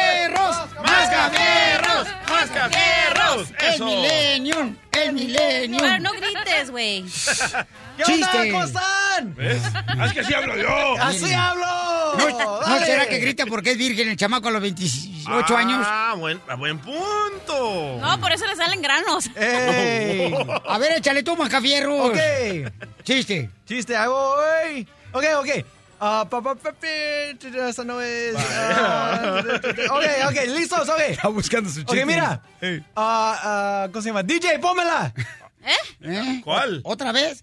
¡Más 0.82 1.08
cafierros! 1.10 2.06
¡Más 2.30 2.50
cafierros! 2.50 3.48
El. 3.58 3.84
Millennium, 3.84 4.76
el 4.92 5.12
Millennium. 5.12 5.80
Pero 5.80 5.98
no 6.00 6.10
grites, 6.12 6.70
güey. 6.70 7.04
¡Chiste! 7.04 8.50
¿Cómo 8.52 8.64
están? 8.64 9.34
¿Ves? 9.34 9.62
Ah, 9.74 10.06
Es 10.06 10.12
que 10.12 10.20
así 10.20 10.34
hablo 10.34 10.56
yo. 10.56 10.94
¡Así 11.00 11.32
hablo! 11.32 11.64
¿No, 12.18 12.28
¿no 12.28 12.60
Dale. 12.60 12.86
será 12.86 13.06
que 13.08 13.18
grita 13.18 13.46
porque 13.46 13.72
es 13.72 13.78
virgen 13.78 14.08
el 14.08 14.16
chamaco 14.16 14.48
a 14.48 14.50
los 14.52 14.62
28 14.62 15.56
años? 15.56 15.84
Ah, 15.88 16.14
buen, 16.16 16.40
a 16.48 16.54
buen 16.56 16.78
punto. 16.78 17.98
No, 18.00 18.20
por 18.20 18.32
eso 18.32 18.46
le 18.46 18.54
salen 18.56 18.80
granos. 18.82 19.28
¡Ey! 19.36 20.32
A 20.68 20.78
ver, 20.78 20.92
échale 20.92 21.22
tú, 21.22 21.36
Macafierro. 21.36 22.06
Ok. 22.06 22.16
Chiste. 23.02 23.50
Chiste, 23.66 23.96
hago 23.96 24.16
hoy. 24.36 24.86
Ok, 25.12 25.24
ok. 25.38 25.48
Ah, 26.00 26.26
pa, 26.28 26.40
pa, 26.42 26.54
pa, 26.54 26.72
pi, 26.72 26.86
esa 27.68 27.84
no 27.84 28.00
es. 28.00 28.34
ah, 28.36 29.42
ok, 29.90 30.04
ok, 30.30 30.36
listos, 30.56 30.88
ok. 30.88 31.00
Está 31.08 31.28
buscando 31.28 31.70
su 31.70 31.82
chiste. 31.82 32.00
Ok, 32.02 32.06
mira. 32.06 32.42
Ah, 32.96 33.38
ah, 33.84 33.88
¿Cómo 33.92 34.02
se 34.02 34.08
llama? 34.08 34.22
DJ, 34.22 34.58
pómela. 34.58 35.12
¿Eh? 36.02 36.40
¿Cuál? 36.44 36.80
¿Otra 36.84 37.12
vez? 37.12 37.42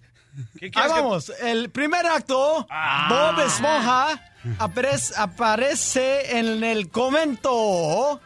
¿Qué 0.58 0.66
Ahí 0.66 0.70
que- 0.70 0.78
vamos. 0.88 1.32
El 1.42 1.70
primer 1.70 2.06
acto, 2.06 2.66
Ah. 2.70 3.32
Bob 3.34 3.44
Esponja 3.44 4.20
aparece, 4.58 5.14
aparece 5.16 6.38
en 6.38 6.62
el 6.64 6.88
convento. 6.90 8.20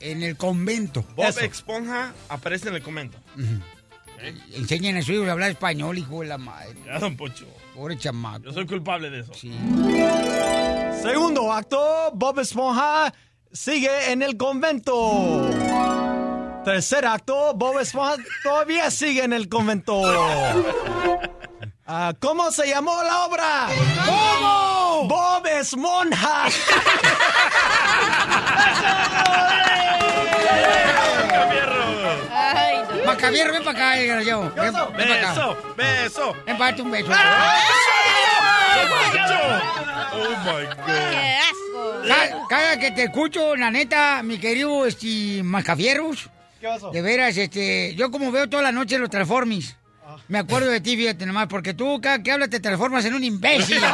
En 0.00 0.22
el 0.22 0.36
convento. 0.36 1.02
Bob 1.14 1.26
Eso. 1.28 1.40
Esponja 1.40 2.12
aparece 2.28 2.68
en 2.68 2.74
el 2.76 2.82
comento. 2.82 3.18
Enseñen 4.52 4.96
a 4.96 5.02
su 5.02 5.12
hijo 5.12 5.24
a 5.26 5.32
hablar 5.32 5.50
español, 5.50 5.96
hijo 5.98 6.20
de 6.22 6.26
la 6.28 6.38
madre. 6.38 6.74
Ya, 6.84 6.98
don 6.98 7.16
Pocho. 7.16 7.46
Pobre 7.76 7.98
chamaco. 7.98 8.44
Yo 8.44 8.52
soy 8.52 8.66
culpable 8.66 9.10
de 9.10 9.20
eso. 9.20 9.32
Segundo 11.02 11.52
acto, 11.52 12.10
Bob 12.14 12.38
Esponja 12.40 13.12
sigue 13.52 14.12
en 14.12 14.22
el 14.22 14.38
convento. 14.38 15.50
Tercer 16.64 17.04
acto, 17.04 17.52
Bob 17.54 17.78
Esponja 17.78 18.16
todavía 18.42 18.90
sigue 18.90 19.24
en 19.24 19.34
el 19.34 19.50
convento. 19.50 20.00
Ah, 21.86 22.14
¿Cómo 22.18 22.50
se 22.50 22.66
llamó 22.66 23.02
la 23.02 23.26
obra? 23.26 23.68
¿Cómo? 24.06 25.06
Bob 25.08 25.46
Esponja. 25.46 26.46
Ay, 32.32 32.78
no. 32.88 33.04
Macafierro, 33.06 33.52
ven 33.52 33.64
para 33.64 33.78
acá, 33.78 33.90
desgraciado. 33.96 34.42
Ven, 34.54 34.54
ven 34.56 34.72
para 34.72 35.14
acá. 35.20 35.28
Beso, 35.32 35.56
beso. 35.76 36.34
Ven 36.46 36.58
para 36.58 36.82
un 36.82 36.90
beso. 36.90 37.10
Oh 40.12 40.30
my 40.44 40.64
God. 40.66 40.76
¡Qué 40.86 41.38
asco! 41.38 42.02
Cada, 42.08 42.46
cada 42.48 42.78
que 42.78 42.90
te 42.92 43.02
escucho, 43.04 43.56
la 43.56 43.70
neta, 43.70 44.22
mi 44.22 44.38
querido 44.38 44.86
este, 44.86 45.42
Macafierros, 45.42 46.28
¿Qué 46.60 46.66
pasó? 46.68 46.90
de 46.90 47.02
veras, 47.02 47.36
este, 47.36 47.94
yo 47.96 48.10
como 48.10 48.30
veo 48.32 48.48
toda 48.48 48.62
la 48.62 48.72
noche 48.72 48.98
los 48.98 49.10
Transformers, 49.10 49.76
Ah. 50.08 50.16
me 50.28 50.38
acuerdo 50.38 50.68
de 50.70 50.80
ti, 50.80 50.96
fíjate 50.96 51.26
nomás, 51.26 51.48
porque 51.48 51.74
tú 51.74 52.00
cada 52.00 52.22
que 52.22 52.30
hablas 52.30 52.48
te 52.48 52.60
transformas 52.60 53.04
en 53.06 53.14
un 53.14 53.24
imbécil. 53.24 53.80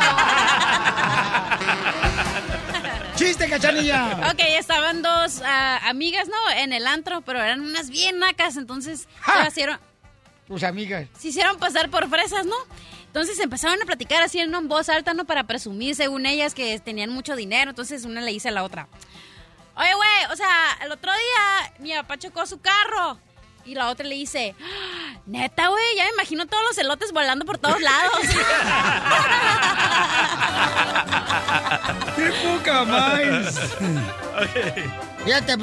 ¡Chiste, 3.22 3.48
cachanilla! 3.48 4.30
Ok, 4.32 4.40
estaban 4.58 5.00
dos 5.00 5.42
ah, 5.44 5.80
amigas, 5.88 6.28
¿no? 6.28 6.50
En 6.56 6.72
el 6.72 6.86
antro, 6.86 7.20
pero 7.22 7.40
eran 7.40 7.60
unas 7.60 7.88
bien 7.88 8.18
nacas, 8.18 8.56
entonces 8.56 9.08
¡Ja! 9.20 9.42
se 9.44 9.48
hicieron, 9.48 9.78
Tus 10.48 10.62
amigas. 10.64 11.06
se 11.18 11.28
hicieron 11.28 11.56
pasar 11.58 11.88
por 11.88 12.08
fresas, 12.08 12.46
¿no? 12.46 12.56
Entonces 13.06 13.38
empezaron 13.38 13.80
a 13.80 13.84
platicar 13.84 14.22
así 14.22 14.40
en 14.40 14.68
voz 14.68 14.88
alta, 14.88 15.14
¿no? 15.14 15.24
Para 15.24 15.44
presumir, 15.44 15.94
según 15.94 16.26
ellas, 16.26 16.52
que 16.54 16.80
tenían 16.80 17.10
mucho 17.10 17.36
dinero. 17.36 17.70
Entonces 17.70 18.04
una 18.04 18.20
le 18.22 18.32
dice 18.32 18.48
a 18.48 18.52
la 18.52 18.64
otra, 18.64 18.88
oye, 19.76 19.94
güey, 19.94 20.32
o 20.32 20.36
sea, 20.36 20.78
el 20.82 20.90
otro 20.90 21.12
día 21.12 21.72
mi 21.78 21.92
papá 21.92 22.18
chocó 22.18 22.44
su 22.46 22.60
carro. 22.60 23.18
Y 23.64 23.74
la 23.74 23.88
otra 23.88 24.06
le 24.06 24.16
dice, 24.16 24.54
"Ah, 24.60 25.14
neta, 25.26 25.68
güey, 25.68 25.96
ya 25.96 26.04
me 26.04 26.10
imagino 26.10 26.46
todos 26.46 26.62
los 26.64 26.78
elotes 26.78 27.12
volando 27.12 27.44
por 27.44 27.58
todos 27.58 27.80
lados. 27.80 28.20
¡Qué 32.16 32.32
poca 32.44 32.84
más! 32.84 33.60
Fíjate, 35.24 35.56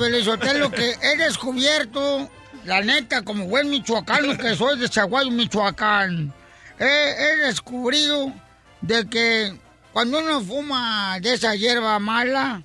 lo 0.54 0.72
que 0.72 0.96
he 1.02 1.18
descubierto, 1.18 2.30
la 2.64 2.82
neta, 2.82 3.24
como 3.24 3.46
buen 3.46 3.70
michoacano 3.70 4.38
que 4.38 4.56
soy 4.56 4.80
de 4.80 4.90
Chaguayo, 4.90 5.32
Michoacán, 5.32 6.34
he, 6.80 6.86
he 6.86 7.38
descubrido 7.48 8.32
de 8.82 9.08
que 9.10 9.58
cuando 9.92 10.20
uno 10.20 10.42
fuma 10.42 11.20
de 11.20 11.34
esa 11.34 11.56
hierba 11.56 12.00
mala, 12.00 12.64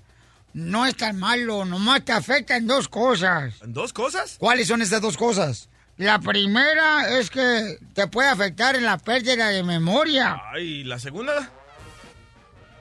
no 0.55 0.87
es 0.87 0.97
tan 0.97 1.19
malo, 1.19 1.65
nomás 1.65 2.05
te 2.05 2.13
afecta 2.13 2.57
en 2.57 2.67
dos 2.67 2.89
cosas. 2.89 3.55
¿Dos 3.67 3.93
cosas? 3.93 4.37
¿Cuáles 4.39 4.69
son 4.69 4.81
esas 4.83 5.01
dos 5.01 5.17
cosas? 5.17 5.69
La 5.97 6.19
primera 6.21 7.19
es 7.19 7.29
que 7.31 7.79
te 7.93 8.07
puede 8.09 8.29
afectar 8.29 8.75
en 8.75 8.85
la 8.85 8.99
pérdida 8.99 9.49
de 9.49 9.63
memoria. 9.63 10.41
Ay, 10.53 10.85
¿la 10.85 10.99
segunda? 10.99 11.51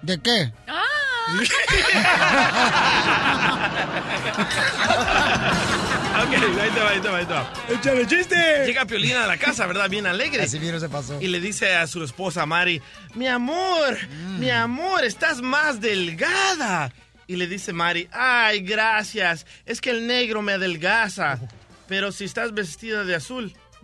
¿De 0.01 0.19
qué? 0.21 0.53
Ok, 6.13 6.29
ahí 6.61 6.69
te 6.69 6.79
va, 6.79 6.89
ahí 6.89 6.99
te 7.01 7.09
va, 7.09 7.17
ahí 7.17 7.25
te 7.25 7.33
va. 7.33 7.53
¡Échale 7.69 8.05
chiste! 8.05 8.65
Llega 8.67 8.85
Piolina 8.85 9.23
a 9.23 9.27
la 9.27 9.37
casa, 9.37 9.65
¿verdad? 9.65 9.89
Bien 9.89 10.05
alegre. 10.05 10.43
Así 10.43 10.59
se 10.59 10.89
pasó. 10.89 11.19
Y 11.19 11.27
le 11.27 11.39
dice 11.39 11.75
a 11.75 11.87
su 11.87 12.03
esposa 12.03 12.45
Mari, 12.45 12.81
mi 13.15 13.27
amor, 13.27 13.97
mi 14.37 14.51
amor, 14.51 15.03
estás 15.03 15.41
más 15.41 15.81
delgada. 15.81 16.93
Y 17.27 17.35
le 17.35 17.47
dice 17.47 17.73
Mari, 17.73 18.09
ay, 18.11 18.61
gracias, 18.61 19.45
es 19.65 19.81
que 19.81 19.89
el 19.91 20.07
negro 20.07 20.41
me 20.41 20.53
adelgaza. 20.53 21.39
Pero 21.87 22.11
si 22.11 22.25
estás 22.25 22.53
vestida 22.53 23.03
de 23.03 23.15
azul. 23.15 23.53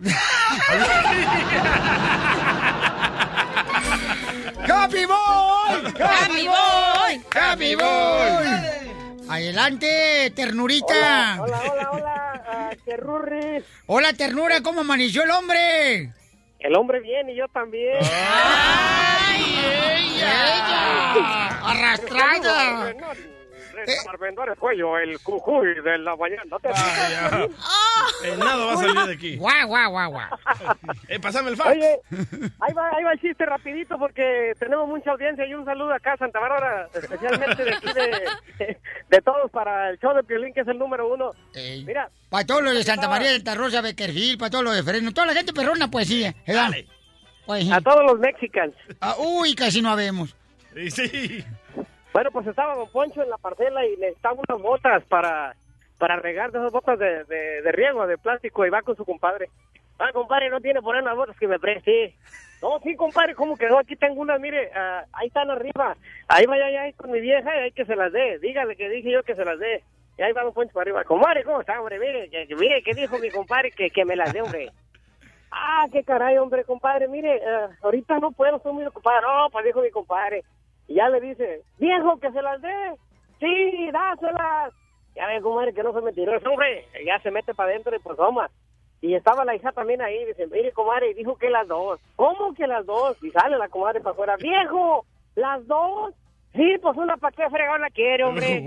¡Happy 4.68 5.04
Boy! 5.04 5.94
¡Happy 6.00 6.46
Boy! 6.48 7.22
¡Happy 7.34 7.74
Boy! 7.74 8.80
Adelante, 9.28 10.32
ternurita. 10.34 11.38
Hola, 11.40 11.62
hola, 11.70 11.90
hola, 11.92 12.44
ah, 12.46 12.70
qué 12.84 12.96
rurris. 12.96 13.64
Hola, 13.86 14.12
ternura, 14.12 14.60
¿cómo 14.62 14.80
amaneció 14.80 15.22
el 15.22 15.30
hombre? 15.30 16.12
El 16.60 16.76
hombre 16.76 17.00
bien 17.00 17.30
y 17.30 17.34
yo 17.34 17.48
también. 17.48 17.96
¡Ay, 18.02 19.42
ella! 20.18 21.48
¡Arrastrada! 21.64 22.94
El 23.84 24.56
cuello, 24.58 24.98
el 24.98 25.18
cujuy 25.20 25.80
de 25.82 25.98
la 25.98 26.16
mañana. 26.16 26.42
¿No 26.46 26.58
te 26.58 26.68
Vaya. 26.68 27.48
El 28.24 28.38
nado 28.38 28.66
va 28.66 28.72
a 28.72 28.76
salir 28.76 29.06
de 29.06 29.12
aquí. 29.12 29.36
¡Guau, 29.36 29.66
guau, 29.68 29.90
guau, 29.90 30.10
guau! 30.10 30.28
Eh, 31.08 31.18
pásame 31.20 31.50
el 31.50 31.56
fax. 31.56 31.70
Oye, 31.70 32.00
ahí 32.60 32.74
va, 32.74 32.90
ahí 32.90 33.04
va 33.04 33.12
el 33.12 33.20
chiste 33.20 33.46
rapidito 33.46 33.98
porque 33.98 34.52
tenemos 34.58 34.88
mucha 34.88 35.12
audiencia 35.12 35.46
y 35.46 35.54
un 35.54 35.64
saludo 35.64 35.94
acá 35.94 36.14
a 36.14 36.16
Santa 36.18 36.38
Bárbara, 36.38 36.88
especialmente 36.92 37.64
de 37.64 37.74
aquí 37.74 37.92
de, 37.92 38.78
de 39.08 39.22
todos 39.22 39.50
para 39.50 39.90
el 39.90 39.98
show 39.98 40.14
de 40.14 40.22
Piolín 40.22 40.52
que 40.52 40.60
es 40.60 40.68
el 40.68 40.78
número 40.78 41.12
uno. 41.12 41.32
Ey. 41.54 41.84
Mira, 41.84 42.10
Para 42.28 42.46
todos 42.46 42.62
los 42.62 42.74
de 42.74 42.82
Santa 42.82 43.08
María 43.08 43.28
de 43.28 43.36
Santa 43.36 43.54
Rosa, 43.54 43.80
Beckerfield, 43.80 44.38
para 44.38 44.50
todos 44.50 44.64
los 44.64 44.76
de 44.76 44.82
Fresno, 44.82 45.12
toda 45.12 45.28
la 45.28 45.34
gente 45.34 45.52
perrona, 45.52 45.90
pues 45.90 46.08
sí. 46.08 46.22
¿verdad? 46.46 46.64
Dale. 46.64 46.86
Pues, 47.46 47.64
sí. 47.64 47.72
a 47.72 47.80
todos 47.80 48.04
los 48.04 48.18
mexicanos. 48.18 48.74
Ah, 49.00 49.16
uy, 49.18 49.54
casi 49.54 49.80
no 49.82 49.90
habemos. 49.90 50.36
Sí, 50.74 50.90
sí. 50.90 51.44
Bueno, 52.12 52.30
pues 52.32 52.46
estaba 52.46 52.74
Don 52.74 52.90
Poncho 52.90 53.22
en 53.22 53.30
la 53.30 53.38
parcela 53.38 53.86
y 53.86 53.96
necesitaba 53.96 54.40
unas 54.48 54.62
botas 54.62 55.04
para, 55.04 55.54
para 55.98 56.16
regar 56.16 56.50
de 56.50 56.58
esas 56.58 56.72
botas 56.72 56.98
de, 56.98 57.24
de, 57.24 57.72
riego, 57.72 58.06
de 58.06 58.18
plástico, 58.18 58.66
y 58.66 58.70
va 58.70 58.82
con 58.82 58.96
su 58.96 59.04
compadre. 59.04 59.48
Ah, 59.98 60.10
compadre, 60.12 60.50
no 60.50 60.60
tiene 60.60 60.80
por 60.80 60.96
ahí 60.96 61.02
unas 61.02 61.16
botas 61.16 61.38
que 61.38 61.46
me 61.46 61.58
preste. 61.58 62.14
No, 62.62 62.78
sí, 62.80 62.96
compadre, 62.96 63.34
¿cómo 63.34 63.56
quedó? 63.56 63.78
Aquí 63.78 63.96
tengo 63.96 64.20
unas, 64.20 64.40
mire, 64.40 64.70
ah, 64.74 65.04
ahí 65.12 65.28
están 65.28 65.50
arriba. 65.50 65.96
Ahí 66.26 66.46
vaya 66.46 66.70
ya 66.70 66.92
con 66.96 67.10
mi 67.10 67.20
vieja 67.20 67.54
y 67.54 67.60
hay 67.60 67.72
que 67.72 67.84
se 67.84 67.94
las 67.94 68.12
dé. 68.12 68.38
Dígale 68.38 68.76
que 68.76 68.88
dije 68.88 69.10
yo 69.12 69.22
que 69.22 69.36
se 69.36 69.44
las 69.44 69.58
dé. 69.58 69.82
Y 70.18 70.22
ahí 70.22 70.32
va 70.32 70.42
Don 70.42 70.52
Poncho 70.52 70.72
para 70.72 70.82
arriba. 70.82 71.04
Compadre, 71.04 71.44
¿cómo 71.44 71.60
está, 71.60 71.80
hombre? 71.80 71.98
Mire, 71.98 72.28
que, 72.28 72.54
mire, 72.56 72.82
que 72.82 72.94
dijo 72.94 73.18
mi 73.18 73.30
compadre 73.30 73.70
que, 73.70 73.90
que 73.90 74.04
me 74.04 74.16
las 74.16 74.32
dé, 74.32 74.42
hombre. 74.42 74.70
Ah, 75.52 75.86
qué 75.92 76.02
caray, 76.02 76.38
hombre, 76.38 76.64
compadre, 76.64 77.08
mire, 77.08 77.36
eh, 77.36 77.68
ahorita 77.82 78.18
no 78.20 78.30
puedo, 78.30 78.56
estoy 78.56 78.72
muy 78.72 78.84
ocupado. 78.84 79.20
No, 79.22 79.50
pues 79.50 79.64
dijo 79.64 79.80
mi 79.80 79.90
compadre. 79.90 80.44
Y 80.90 80.94
ya 80.96 81.08
le 81.08 81.20
dice, 81.20 81.62
viejo, 81.78 82.18
que 82.18 82.32
se 82.32 82.42
las 82.42 82.60
dé. 82.60 82.96
sí, 83.38 83.90
dáselas. 83.92 84.72
Ya 85.14 85.26
ve, 85.28 85.40
comadre, 85.40 85.72
que 85.72 85.82
no 85.84 85.92
se 85.92 86.00
mentiroso, 86.00 86.50
hombre. 86.50 86.84
Ya 87.06 87.18
se 87.20 87.30
mete 87.30 87.54
para 87.54 87.70
adentro 87.70 87.94
y 87.94 88.00
pues 88.00 88.16
toma. 88.16 88.50
Y 89.00 89.14
estaba 89.14 89.44
la 89.44 89.54
hija 89.54 89.70
también 89.72 90.02
ahí, 90.02 90.24
dice, 90.26 90.46
mire, 90.48 90.72
comadre, 90.72 91.10
y 91.10 91.14
dijo 91.14 91.36
que 91.36 91.48
las 91.48 91.66
dos. 91.68 92.00
¿Cómo 92.16 92.52
que 92.54 92.66
las 92.66 92.84
dos? 92.86 93.16
Y 93.22 93.30
sale 93.30 93.56
la 93.56 93.68
comadre 93.68 94.00
para 94.00 94.12
afuera, 94.12 94.36
viejo, 94.36 95.06
las 95.36 95.64
dos. 95.66 96.12
Sí, 96.54 96.76
pues 96.82 96.96
una 96.96 97.16
para 97.16 97.34
qué 97.36 97.48
fregón 97.48 97.80
la 97.80 97.90
quiere, 97.90 98.24
hombre. 98.24 98.58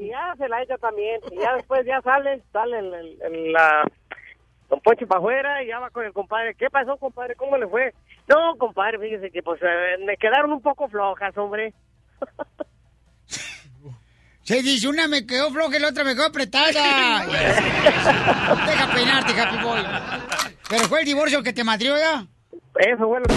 y 0.00 0.06
ya 0.08 0.34
se 0.38 0.48
la 0.48 0.62
echa 0.62 0.78
también. 0.78 1.20
Y 1.32 1.36
ya 1.38 1.54
después 1.56 1.84
ya 1.84 2.00
sale, 2.02 2.40
sale 2.52 2.78
el, 2.78 2.94
el- 2.94 3.22
el- 3.22 3.52
la... 3.52 3.82
Don 4.68 4.80
Poncho 4.80 5.06
para 5.06 5.20
afuera 5.20 5.62
y 5.62 5.68
ya 5.68 5.78
va 5.78 5.90
con 5.90 6.04
el 6.04 6.12
compadre. 6.12 6.54
¿Qué 6.54 6.68
pasó, 6.70 6.96
compadre? 6.96 7.36
¿Cómo 7.36 7.56
le 7.56 7.68
fue? 7.68 7.94
No, 8.28 8.56
compadre, 8.58 8.98
fíjese 8.98 9.30
que 9.30 9.42
pues 9.42 9.60
eh, 9.62 9.96
me 10.04 10.16
quedaron 10.16 10.52
un 10.52 10.60
poco 10.60 10.88
flojas, 10.88 11.36
hombre. 11.36 11.72
Se 14.42 14.62
dice, 14.62 14.86
una 14.86 15.08
me 15.08 15.26
quedó 15.26 15.50
floja 15.50 15.76
y 15.76 15.80
la 15.80 15.88
otra 15.88 16.04
me 16.04 16.14
quedó 16.14 16.26
apretada. 16.26 17.26
Deja 17.26 18.90
peinarte, 18.94 19.40
Happy 19.40 19.56
Boy. 19.64 19.80
Pero 20.68 20.84
fue 20.84 21.00
el 21.00 21.06
divorcio 21.06 21.42
que 21.42 21.52
te 21.52 21.64
madrió 21.64 21.96
ya. 21.96 22.24
Eso 22.78 23.08
fue 23.08 23.18
lo 23.18 23.26
que... 23.26 23.34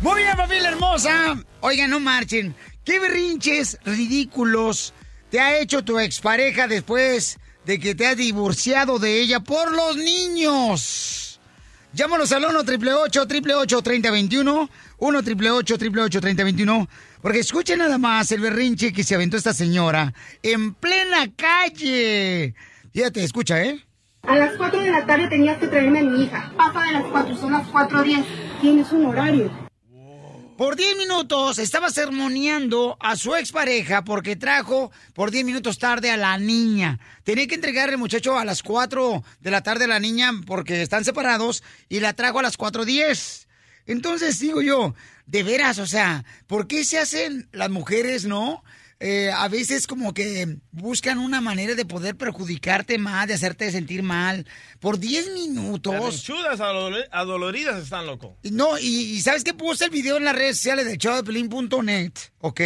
Muy 0.00 0.22
bien, 0.22 0.36
familia 0.36 0.68
hermosa. 0.70 1.36
Oigan, 1.60 1.90
no 1.90 2.00
marchen. 2.00 2.56
¿Qué 2.84 3.00
berrinches 3.00 3.78
ridículos 3.84 4.92
te 5.30 5.40
ha 5.40 5.58
hecho 5.58 5.82
tu 5.82 5.98
expareja 5.98 6.68
después 6.68 7.38
de 7.64 7.80
que 7.80 7.94
te 7.94 8.06
has 8.06 8.16
divorciado 8.16 8.98
de 8.98 9.20
ella 9.20 9.40
por 9.40 9.72
los 9.72 9.96
niños? 9.96 11.40
Llámanos 11.94 12.30
al 12.32 12.44
1 12.44 12.58
888 12.58 13.82
3021 13.82 14.70
1 14.98 15.18
888 15.18 16.20
3021 16.20 16.88
Porque 17.22 17.38
escuchen 17.38 17.78
nada 17.78 17.96
más 17.96 18.30
el 18.32 18.40
berrinche 18.40 18.92
que 18.92 19.02
se 19.02 19.14
aventó 19.14 19.38
esta 19.38 19.54
señora 19.54 20.12
en 20.42 20.74
plena 20.74 21.30
calle. 21.34 22.54
Fíjate, 22.92 23.24
escucha, 23.24 23.62
¿eh? 23.62 23.82
A 24.24 24.36
las 24.36 24.56
4 24.56 24.80
de 24.80 24.90
la 24.90 25.06
tarde 25.06 25.28
tenías 25.28 25.58
que 25.58 25.68
traerme 25.68 26.00
a 26.00 26.02
mi 26.02 26.24
hija. 26.24 26.52
Pasa 26.56 26.80
de 26.82 26.92
las 26.92 27.04
4, 27.04 27.36
son 27.36 27.52
las 27.52 27.66
4.10. 27.68 28.24
Tienes 28.60 28.92
un 28.92 29.06
horario. 29.06 29.63
Por 30.56 30.76
10 30.76 30.98
minutos 30.98 31.58
estaba 31.58 31.90
sermoneando 31.90 32.96
a 33.00 33.16
su 33.16 33.34
expareja 33.34 34.04
porque 34.04 34.36
trajo 34.36 34.92
por 35.12 35.32
10 35.32 35.44
minutos 35.44 35.80
tarde 35.80 36.12
a 36.12 36.16
la 36.16 36.38
niña. 36.38 37.00
Tenía 37.24 37.48
que 37.48 37.56
entregarle 37.56 37.94
el 37.94 37.98
muchacho 37.98 38.38
a 38.38 38.44
las 38.44 38.62
4 38.62 39.24
de 39.40 39.50
la 39.50 39.64
tarde 39.64 39.86
a 39.86 39.88
la 39.88 39.98
niña 39.98 40.30
porque 40.46 40.80
están 40.80 41.04
separados 41.04 41.64
y 41.88 41.98
la 41.98 42.12
trajo 42.12 42.38
a 42.38 42.42
las 42.42 42.56
4.10. 42.56 43.48
Entonces 43.86 44.38
digo 44.38 44.62
yo, 44.62 44.94
de 45.26 45.42
veras, 45.42 45.80
o 45.80 45.88
sea, 45.88 46.24
¿por 46.46 46.68
qué 46.68 46.84
se 46.84 47.00
hacen 47.00 47.48
las 47.50 47.70
mujeres, 47.70 48.24
no? 48.24 48.62
Eh, 49.06 49.30
a 49.30 49.48
veces 49.48 49.86
como 49.86 50.14
que 50.14 50.56
buscan 50.72 51.18
una 51.18 51.42
manera 51.42 51.74
de 51.74 51.84
poder 51.84 52.16
perjudicarte 52.16 52.96
más, 52.96 53.28
de 53.28 53.34
hacerte 53.34 53.70
sentir 53.70 54.02
mal. 54.02 54.46
Por 54.80 54.98
10 54.98 55.34
minutos. 55.34 55.92
Adole- 55.94 57.06
adoloridas 57.12 57.82
están, 57.82 58.06
loco. 58.06 58.38
No, 58.44 58.78
y, 58.78 58.86
y 58.86 59.20
¿sabes 59.20 59.44
qué? 59.44 59.52
Puse 59.52 59.84
el 59.84 59.90
video 59.90 60.16
en 60.16 60.24
las 60.24 60.34
redes 60.34 60.56
sociales 60.56 60.86
de 60.86 60.96
Pelín.net, 61.22 62.12
¿ok? 62.40 62.60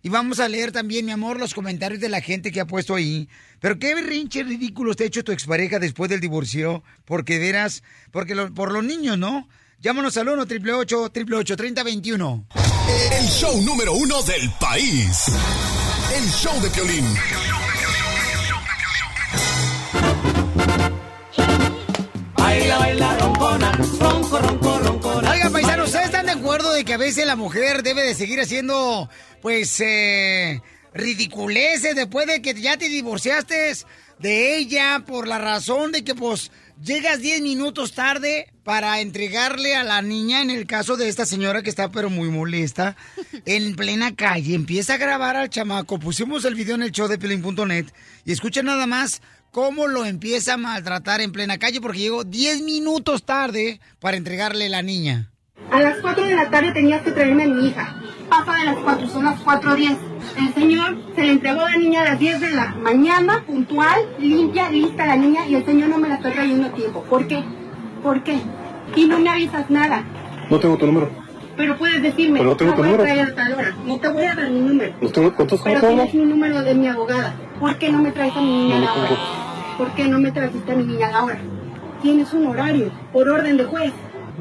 Y 0.00 0.08
vamos 0.08 0.40
a 0.40 0.48
leer 0.48 0.72
también, 0.72 1.04
mi 1.04 1.12
amor, 1.12 1.38
los 1.38 1.52
comentarios 1.52 2.00
de 2.00 2.08
la 2.08 2.22
gente 2.22 2.52
que 2.52 2.60
ha 2.60 2.66
puesto 2.66 2.94
ahí. 2.94 3.28
Pero 3.60 3.78
qué 3.78 3.94
berrinche 3.94 4.44
ridículo 4.44 4.94
te 4.94 5.04
ha 5.04 5.08
hecho 5.08 5.22
tu 5.24 5.32
expareja 5.32 5.78
después 5.78 6.08
del 6.08 6.20
divorcio, 6.20 6.82
porque 7.04 7.38
verás, 7.38 7.82
porque 8.10 8.34
lo- 8.34 8.54
por 8.54 8.72
los 8.72 8.82
niños, 8.82 9.18
¿no? 9.18 9.46
Llámanos 9.78 10.16
al 10.16 10.28
1 10.28 10.42
888 10.44 11.02
888 11.02 11.56
3021 11.56 12.46
El 13.20 13.26
show 13.28 13.60
número 13.62 13.92
uno 13.92 14.22
del 14.22 14.48
país. 14.58 15.26
El 16.14 16.28
show 16.28 16.60
de 16.60 16.68
Piolín. 16.68 17.06
Baila, 22.36 22.78
baila, 22.78 23.18
roncona, 23.18 23.72
ronco, 23.98 24.38
ronco, 24.38 24.78
roncona. 24.78 25.30
Oigan, 25.30 25.52
paisanos, 25.52 25.86
¿ustedes 25.86 26.06
están 26.06 26.26
de 26.26 26.32
acuerdo 26.32 26.72
de 26.74 26.84
que 26.84 26.92
a 26.92 26.98
veces 26.98 27.24
la 27.24 27.36
mujer 27.36 27.82
debe 27.82 28.02
de 28.02 28.14
seguir 28.14 28.40
haciendo, 28.40 29.08
pues, 29.40 29.80
eh, 29.80 30.60
ridiculeces 30.92 31.96
después 31.96 32.26
de 32.26 32.42
que 32.42 32.52
ya 32.60 32.76
te 32.76 32.90
divorciaste 32.90 33.74
de 34.18 34.56
ella 34.58 35.02
por 35.06 35.26
la 35.26 35.38
razón 35.38 35.92
de 35.92 36.04
que, 36.04 36.14
pues, 36.14 36.50
llegas 36.82 37.20
10 37.20 37.42
minutos 37.42 37.92
tarde 37.92 38.52
para 38.64 39.00
entregarle 39.00 39.74
a 39.74 39.84
la 39.84 40.02
niña, 40.02 40.42
en 40.42 40.50
el 40.50 40.66
caso 40.66 40.96
de 40.96 41.08
esta 41.08 41.26
señora 41.26 41.62
que 41.62 41.70
está 41.70 41.90
pero 41.90 42.10
muy 42.10 42.28
molesta, 42.28 42.96
en 43.46 43.74
plena 43.76 44.14
calle, 44.14 44.54
empieza 44.54 44.94
a 44.94 44.98
grabar 44.98 45.36
al 45.36 45.50
chamaco, 45.50 45.98
pusimos 45.98 46.44
el 46.44 46.54
video 46.54 46.74
en 46.74 46.82
el 46.82 46.92
show 46.92 47.08
de 47.08 47.18
Pelín.net 47.18 47.86
y 48.24 48.32
escuchen 48.32 48.66
nada 48.66 48.86
más 48.86 49.22
cómo 49.50 49.86
lo 49.86 50.04
empieza 50.04 50.54
a 50.54 50.58
maltratar 50.58 51.20
en 51.20 51.32
plena 51.32 51.58
calle 51.58 51.80
porque 51.80 52.00
llegó 52.00 52.24
10 52.24 52.62
minutos 52.62 53.24
tarde 53.24 53.80
para 54.00 54.16
entregarle 54.16 54.68
la 54.68 54.82
niña. 54.82 55.31
A 55.70 55.80
las 55.80 55.98
4 55.98 56.24
de 56.24 56.34
la 56.34 56.50
tarde 56.50 56.72
tenías 56.72 57.02
que 57.02 57.12
traerme 57.12 57.44
a 57.44 57.48
mi 57.48 57.68
hija. 57.68 57.94
Pasa 58.28 58.54
de 58.58 58.64
las 58.64 58.76
4, 58.76 59.08
son 59.08 59.24
las 59.24 59.42
4.10. 59.44 59.96
El 60.38 60.54
señor 60.54 60.96
se 61.14 61.22
le 61.22 61.32
entregó 61.32 61.60
a 61.62 61.70
la 61.70 61.76
niña 61.76 62.02
a 62.02 62.04
las 62.04 62.18
10 62.18 62.40
de 62.40 62.50
la 62.52 62.74
mañana, 62.82 63.42
puntual, 63.46 63.98
limpia, 64.18 64.70
lista 64.70 65.06
la 65.06 65.16
niña, 65.16 65.46
y 65.46 65.54
el 65.54 65.64
señor 65.64 65.88
no 65.90 65.98
me 65.98 66.08
la 66.08 66.14
está 66.16 66.30
trayendo 66.30 66.68
a 66.68 66.70
tiempo. 66.72 67.02
¿Por 67.08 67.26
qué? 67.26 67.42
¿Por 68.02 68.22
qué? 68.22 68.38
Y 68.96 69.06
no 69.06 69.18
me 69.18 69.28
avisas 69.30 69.68
nada. 69.70 70.02
No 70.50 70.58
tengo 70.58 70.76
tu 70.76 70.86
número. 70.86 71.10
Pero 71.56 71.76
puedes 71.76 72.02
decirme, 72.02 72.38
Pero 72.38 72.50
no 72.50 72.56
tengo 72.56 72.72
tu 72.72 72.78
voy 72.78 72.88
a 72.88 72.92
número. 72.92 73.04
traer 73.04 73.28
a 73.30 73.34
tal 73.34 73.52
hora. 73.54 73.74
No 73.86 73.98
te 73.98 74.08
voy 74.08 74.24
a 74.24 74.34
dar 74.34 74.50
mi 74.50 74.60
número. 74.60 74.94
No 75.00 75.08
tengo, 75.10 75.34
¿Cuántos 75.34 75.60
Pero 75.62 75.80
tienes 75.80 76.14
un 76.14 76.28
número 76.30 76.62
de 76.62 76.74
mi 76.74 76.88
abogada. 76.88 77.34
¿Por 77.60 77.76
qué 77.78 77.92
no 77.92 77.98
me 77.98 78.10
traes 78.12 78.34
a 78.36 78.40
mi 78.40 78.46
niña 78.46 78.76
a 78.76 78.80
No 78.80 78.84
la 78.86 78.94
lo 78.94 79.00
hora? 79.00 79.08
tengo. 79.08 79.20
¿Por 79.78 79.90
qué 79.94 80.08
no 80.08 80.18
me 80.18 80.32
trajiste 80.32 80.72
a 80.72 80.76
mi 80.76 80.84
niña 80.84 81.08
a 81.08 81.12
la 81.12 81.24
hora? 81.24 81.38
Tienes 82.02 82.32
un 82.32 82.46
horario, 82.46 82.90
por 83.12 83.28
orden 83.28 83.56
de 83.58 83.64
juez. 83.64 83.92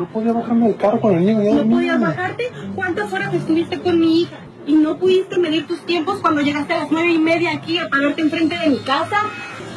No 0.01 0.07
podía 0.07 0.33
bajarme 0.33 0.67
del 0.69 0.77
carro 0.77 0.99
con 0.99 1.13
el 1.15 1.23
niño. 1.25 1.43
ya 1.43 1.49
¿No 1.51 1.55
dormía. 1.57 1.75
podías 1.77 1.99
bajarte? 2.01 2.51
¿Cuántas 2.73 3.13
horas 3.13 3.31
estuviste 3.35 3.79
con 3.81 3.99
mi 3.99 4.21
hija? 4.23 4.35
¿Y 4.65 4.73
no 4.73 4.97
pudiste 4.97 5.37
medir 5.37 5.67
tus 5.67 5.85
tiempos 5.85 6.19
cuando 6.21 6.41
llegaste 6.41 6.73
a 6.73 6.79
las 6.79 6.91
nueve 6.91 7.11
y 7.11 7.19
media 7.19 7.51
aquí 7.51 7.77
a 7.77 7.87
pararte 7.87 8.21
enfrente 8.21 8.57
de 8.57 8.69
mi 8.69 8.79
casa? 8.79 9.21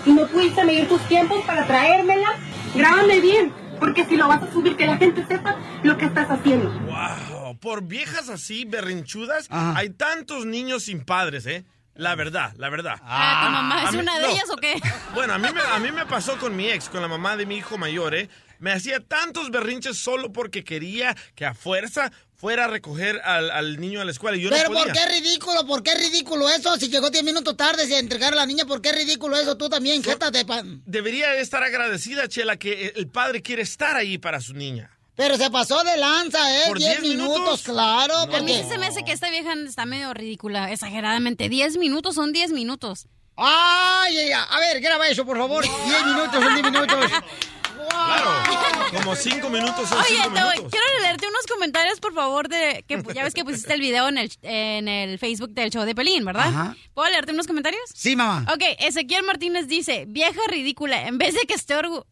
¿Y 0.06 0.12
no 0.12 0.26
pudiste 0.28 0.64
medir 0.64 0.88
tus 0.88 1.02
tiempos 1.08 1.44
para 1.44 1.66
traérmela? 1.66 2.28
Grábame 2.74 3.20
bien, 3.20 3.52
porque 3.78 4.06
si 4.06 4.16
lo 4.16 4.26
vas 4.26 4.42
a 4.42 4.50
subir, 4.50 4.76
que 4.76 4.86
la 4.86 4.96
gente 4.96 5.26
sepa 5.26 5.56
lo 5.82 5.98
que 5.98 6.06
estás 6.06 6.30
haciendo. 6.30 6.70
Wow, 6.86 7.58
por 7.58 7.82
viejas 7.82 8.30
así, 8.30 8.64
berrinchudas, 8.64 9.46
hay 9.50 9.90
tantos 9.90 10.46
niños 10.46 10.84
sin 10.84 11.04
padres, 11.04 11.44
¿eh? 11.44 11.66
La 11.96 12.14
verdad, 12.14 12.52
la 12.56 12.70
verdad. 12.70 12.96
Ah, 13.04 13.42
¿tu 13.46 13.52
mamá 13.52 13.84
es 13.84 13.92
mí- 13.92 13.98
una 14.00 14.16
de 14.18 14.22
no. 14.26 14.28
ellas 14.32 14.50
o 14.50 14.56
qué? 14.56 14.74
Bueno, 15.14 15.34
a 15.34 15.38
mí, 15.38 15.46
me, 15.54 15.60
a 15.60 15.78
mí 15.78 15.92
me 15.92 16.06
pasó 16.06 16.36
con 16.38 16.56
mi 16.56 16.66
ex, 16.68 16.88
con 16.88 17.00
la 17.02 17.08
mamá 17.08 17.36
de 17.36 17.46
mi 17.46 17.56
hijo 17.56 17.78
mayor, 17.78 18.14
¿eh? 18.16 18.28
Me 18.64 18.72
hacía 18.72 18.98
tantos 18.98 19.50
berrinches 19.50 19.98
solo 19.98 20.32
porque 20.32 20.64
quería 20.64 21.14
que 21.34 21.44
a 21.44 21.52
fuerza 21.52 22.10
fuera 22.34 22.64
a 22.64 22.68
recoger 22.68 23.20
al, 23.22 23.50
al 23.50 23.78
niño 23.78 24.00
a 24.00 24.06
la 24.06 24.10
escuela. 24.10 24.38
Y 24.38 24.40
yo 24.40 24.48
Pero 24.48 24.70
no 24.70 24.78
podía. 24.78 24.84
¿por 24.94 25.02
qué 25.02 25.06
ridículo? 25.20 25.66
¿Por 25.66 25.82
qué 25.82 25.94
ridículo 25.94 26.48
eso? 26.48 26.74
Si 26.78 26.88
llegó 26.88 27.10
10 27.10 27.24
minutos 27.24 27.58
tarde 27.58 27.84
sin 27.86 27.96
entregar 27.96 28.32
a 28.32 28.36
la 28.36 28.46
niña, 28.46 28.64
¿por 28.64 28.80
qué 28.80 28.92
ridículo 28.92 29.36
eso? 29.36 29.58
Tú 29.58 29.68
también, 29.68 30.02
jétate, 30.02 30.46
pa- 30.46 30.62
Debería 30.86 31.34
estar 31.34 31.62
agradecida, 31.62 32.26
Chela, 32.26 32.56
que 32.56 32.94
el 32.96 33.06
padre 33.08 33.42
quiere 33.42 33.60
estar 33.60 33.96
ahí 33.96 34.16
para 34.16 34.40
su 34.40 34.54
niña. 34.54 34.90
Pero 35.14 35.36
se 35.36 35.50
pasó 35.50 35.84
de 35.84 35.98
lanza, 35.98 36.38
¿eh? 36.60 36.62
¿Por 36.68 36.78
10 36.78 37.02
10 37.02 37.02
minutos, 37.02 37.38
minutos? 37.38 37.62
claro. 37.64 38.16
A 38.16 38.26
mí 38.26 38.32
porque- 38.32 38.62
sí 38.62 38.68
se 38.70 38.78
me 38.78 38.86
hace 38.86 39.04
que 39.04 39.12
esta 39.12 39.28
vieja 39.28 39.52
está 39.66 39.84
medio 39.84 40.14
ridícula, 40.14 40.72
exageradamente. 40.72 41.50
10 41.50 41.76
minutos 41.76 42.14
son 42.14 42.32
10 42.32 42.50
minutos. 42.52 43.08
¡Ay, 43.36 44.16
ay, 44.16 44.32
ay! 44.32 44.44
A 44.48 44.58
ver, 44.60 44.80
graba 44.80 45.06
eso, 45.08 45.26
por 45.26 45.36
favor. 45.36 45.64
10 45.64 46.06
minutos 46.06 46.42
son 46.42 46.54
10 46.54 46.64
minutos. 46.72 47.10
Claro, 47.94 48.92
como 48.92 49.14
cinco 49.16 49.48
minutos 49.50 49.88
son 49.88 49.98
Oye, 49.98 50.08
cinco 50.08 50.22
te 50.34 50.42
voy- 50.42 50.50
minutos. 50.56 50.70
quiero 50.72 51.00
leerte 51.02 51.28
unos 51.28 51.46
comentarios, 51.46 52.00
por 52.00 52.14
favor, 52.14 52.48
de 52.48 52.84
que 52.88 53.02
ya 53.14 53.22
ves 53.22 53.34
que 53.34 53.44
pusiste 53.44 53.72
el 53.74 53.80
video 53.80 54.08
en 54.08 54.18
el, 54.18 54.32
en 54.42 54.88
el 54.88 55.18
Facebook 55.18 55.50
del 55.50 55.70
show 55.70 55.84
de 55.84 55.94
Pelín, 55.94 56.24
¿verdad? 56.24 56.48
Ajá. 56.48 56.76
¿Puedo 56.94 57.08
leerte 57.10 57.32
unos 57.32 57.46
comentarios? 57.46 57.82
Sí, 57.94 58.16
mamá. 58.16 58.44
Ok, 58.52 58.62
Ezequiel 58.78 59.22
Martínez 59.24 59.66
dice, 59.68 60.04
vieja 60.08 60.40
ridícula, 60.48 61.06
en 61.06 61.18
vez 61.18 61.34
de 61.34 61.40
que 61.46 61.54
esté 61.54 61.76
orgullosa... 61.76 62.06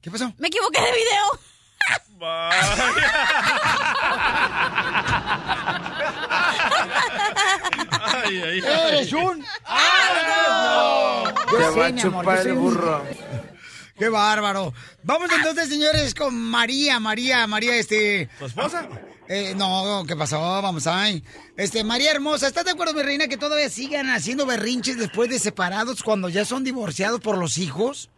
¿Qué 0.00 0.10
pasó? 0.10 0.32
Me 0.38 0.48
equivoqué 0.48 0.80
de 0.80 0.90
video. 0.92 1.40
Ay, 7.04 8.42
ay, 8.42 8.42
ay. 8.42 8.88
¡Eres 8.88 9.12
un 9.12 9.44
¡Asno! 9.64 11.24
Te 11.50 11.70
va 11.80 11.86
a 11.86 11.94
chupar 11.94 12.46
el 12.46 12.52
burro. 12.54 13.04
¡Qué 14.02 14.08
bárbaro! 14.08 14.74
Vamos 15.04 15.30
entonces, 15.32 15.68
señores, 15.68 16.12
con 16.12 16.34
María, 16.34 16.98
María, 16.98 17.46
María, 17.46 17.76
este... 17.76 18.28
¿Tu 18.36 18.46
esposa? 18.46 18.88
Eh, 19.28 19.54
no, 19.54 20.02
¿qué 20.08 20.16
pasó? 20.16 20.40
Vamos 20.40 20.88
ahí. 20.88 21.22
Este, 21.56 21.84
María 21.84 22.10
Hermosa, 22.10 22.48
¿estás 22.48 22.64
de 22.64 22.72
acuerdo, 22.72 22.94
mi 22.94 23.02
reina, 23.02 23.28
que 23.28 23.36
todavía 23.36 23.68
sigan 23.68 24.10
haciendo 24.10 24.44
berrinches 24.44 24.98
después 24.98 25.30
de 25.30 25.38
separados 25.38 26.02
cuando 26.02 26.28
ya 26.28 26.44
son 26.44 26.64
divorciados 26.64 27.20
por 27.20 27.38
los 27.38 27.58
hijos? 27.58 28.10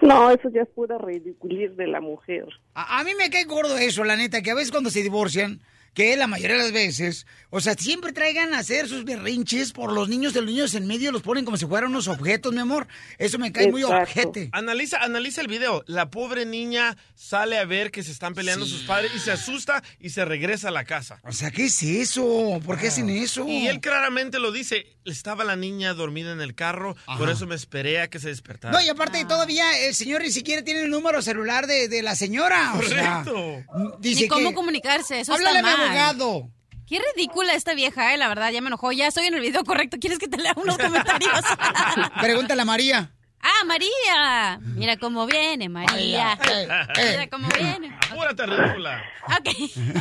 No, 0.00 0.32
eso 0.32 0.50
ya 0.52 0.62
es 0.62 0.68
pura 0.74 0.98
ridiculir 0.98 1.76
de 1.76 1.86
la 1.86 2.00
mujer. 2.00 2.46
A, 2.74 2.98
a 2.98 3.04
mí 3.04 3.12
me 3.14 3.30
cae 3.30 3.44
gordo 3.44 3.78
eso, 3.78 4.02
la 4.02 4.16
neta, 4.16 4.42
que 4.42 4.50
a 4.50 4.56
veces 4.56 4.72
cuando 4.72 4.90
se 4.90 5.04
divorcian, 5.04 5.60
que 5.96 6.14
la 6.14 6.26
mayoría 6.26 6.58
de 6.58 6.62
las 6.62 6.72
veces, 6.72 7.26
o 7.48 7.58
sea, 7.58 7.72
siempre 7.72 8.12
traigan 8.12 8.52
a 8.52 8.58
hacer 8.58 8.86
sus 8.86 9.06
berrinches 9.06 9.72
por 9.72 9.90
los 9.90 10.10
niños 10.10 10.34
de 10.34 10.42
los 10.42 10.50
niños 10.50 10.74
en 10.74 10.86
medio, 10.86 11.10
los 11.10 11.22
ponen 11.22 11.46
como 11.46 11.56
si 11.56 11.64
fueran 11.64 11.88
unos 11.90 12.06
objetos, 12.06 12.52
mi 12.52 12.60
amor. 12.60 12.86
Eso 13.16 13.38
me 13.38 13.50
cae 13.50 13.70
muy 13.70 13.82
objete. 13.82 14.50
Analiza, 14.52 14.98
analiza 14.98 15.40
el 15.40 15.48
video. 15.48 15.82
La 15.86 16.10
pobre 16.10 16.44
niña 16.44 16.98
sale 17.14 17.56
a 17.56 17.64
ver 17.64 17.90
que 17.90 18.02
se 18.02 18.12
están 18.12 18.34
peleando 18.34 18.66
sus 18.66 18.82
padres 18.82 19.10
y 19.16 19.18
se 19.18 19.32
asusta 19.32 19.82
y 19.98 20.10
se 20.10 20.26
regresa 20.26 20.68
a 20.68 20.70
la 20.70 20.84
casa. 20.84 21.18
O 21.22 21.32
sea, 21.32 21.50
¿qué 21.50 21.64
es 21.64 21.82
eso? 21.82 22.60
¿Por 22.66 22.78
qué 22.78 22.88
hacen 22.88 23.08
eso? 23.08 23.48
Y 23.48 23.66
él 23.66 23.80
claramente 23.80 24.38
lo 24.38 24.52
dice. 24.52 24.95
Estaba 25.06 25.44
la 25.44 25.56
niña 25.56 25.94
dormida 25.94 26.32
en 26.32 26.40
el 26.40 26.54
carro, 26.54 26.96
por 27.18 27.30
eso 27.30 27.46
me 27.46 27.54
esperé 27.54 28.00
a 28.00 28.08
que 28.08 28.18
se 28.18 28.28
despertara. 28.28 28.72
No, 28.76 28.84
y 28.84 28.88
aparte 28.88 29.24
todavía 29.24 29.78
el 29.86 29.94
señor 29.94 30.22
ni 30.22 30.30
siquiera 30.30 30.62
tiene 30.62 30.82
el 30.82 30.90
número 30.90 31.22
celular 31.22 31.66
de, 31.66 31.88
de 31.88 32.02
la 32.02 32.14
señora. 32.16 32.74
O 32.76 32.82
sea, 32.82 33.22
Correcto. 33.24 33.96
dice 34.00 34.22
Ni 34.22 34.28
cómo 34.28 34.48
que- 34.50 34.54
comunicarse, 34.54 35.20
eso 35.20 35.32
Háblale 35.34 35.58
está 35.60 35.72
a 35.72 35.76
mi 35.76 35.78
mal. 35.78 35.88
abogado. 35.88 36.50
Qué 36.88 37.00
ridícula 37.16 37.54
esta 37.54 37.74
vieja, 37.74 38.14
eh, 38.14 38.16
la 38.16 38.28
verdad, 38.28 38.50
ya 38.50 38.60
me 38.60 38.68
enojó. 38.68 38.92
Ya 38.92 39.08
estoy 39.08 39.26
en 39.26 39.34
el 39.34 39.40
video 39.40 39.64
correcto. 39.64 39.96
¿Quieres 40.00 40.18
que 40.20 40.28
te 40.28 40.36
lea 40.38 40.52
unos 40.56 40.78
comentarios? 40.78 41.40
Pregúntale 42.20 42.62
a 42.62 42.64
María. 42.64 43.10
Ah, 43.40 43.64
María. 43.64 44.58
Mira 44.60 44.96
cómo 44.96 45.26
viene, 45.26 45.68
María. 45.68 46.38
Eh, 46.50 46.68
Mira 47.10 47.26
cómo 47.28 47.48
viene. 47.48 47.96
Apúrate, 48.10 48.44
ridícula. 48.46 49.02
Ok, 49.26 49.48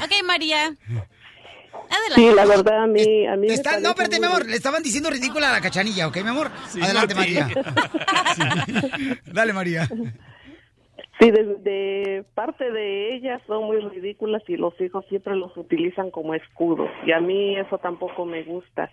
ok, 0.04 0.12
María. 0.26 0.76
Adelante. 1.90 2.16
Sí, 2.16 2.32
la 2.36 2.46
verdad, 2.46 2.84
a 2.84 2.88
mí, 2.88 3.26
a 3.28 3.36
mí 3.36 3.48
me 3.48 3.54
está- 3.54 3.80
no, 3.80 3.90
espérate, 3.90 4.20
mi 4.20 4.26
amor. 4.26 4.46
Le 4.46 4.56
estaban 4.56 4.82
diciendo 4.84 5.10
ridícula 5.10 5.50
a 5.50 5.54
la 5.54 5.62
cachanilla, 5.62 6.08
¿ok, 6.08 6.18
mi 6.24 6.30
amor? 6.30 6.50
Sí, 6.68 6.82
Adelante, 6.82 7.14
no. 7.14 7.20
María. 7.22 7.48
Dale, 9.26 9.54
María. 9.54 9.88
Sí, 11.20 11.32
de, 11.32 11.44
de 11.64 12.26
parte 12.34 12.72
de 12.72 13.16
ellas 13.16 13.42
son 13.48 13.64
muy 13.66 13.80
ridículas 13.80 14.44
y 14.48 14.58
los 14.58 14.80
hijos 14.82 15.06
siempre 15.08 15.36
los 15.36 15.56
utilizan 15.56 16.12
como 16.12 16.34
escudos. 16.36 16.90
Y 17.06 17.12
a 17.14 17.20
mí 17.22 17.58
eso 17.58 17.78
tampoco 17.78 18.26
me 18.26 18.44
gusta. 18.44 18.90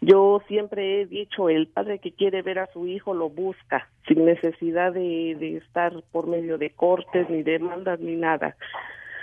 Yo 0.00 0.42
siempre 0.48 1.02
he 1.02 1.06
dicho, 1.06 1.50
el 1.50 1.66
padre 1.66 1.98
que 1.98 2.12
quiere 2.12 2.40
ver 2.40 2.58
a 2.60 2.72
su 2.72 2.86
hijo 2.86 3.12
lo 3.12 3.28
busca, 3.28 3.86
sin 4.08 4.24
necesidad 4.24 4.92
de, 4.94 5.36
de 5.38 5.58
estar 5.58 5.92
por 6.10 6.26
medio 6.26 6.56
de 6.56 6.70
cortes, 6.70 7.28
ni 7.28 7.42
demandas, 7.42 8.00
ni 8.00 8.16
nada. 8.16 8.56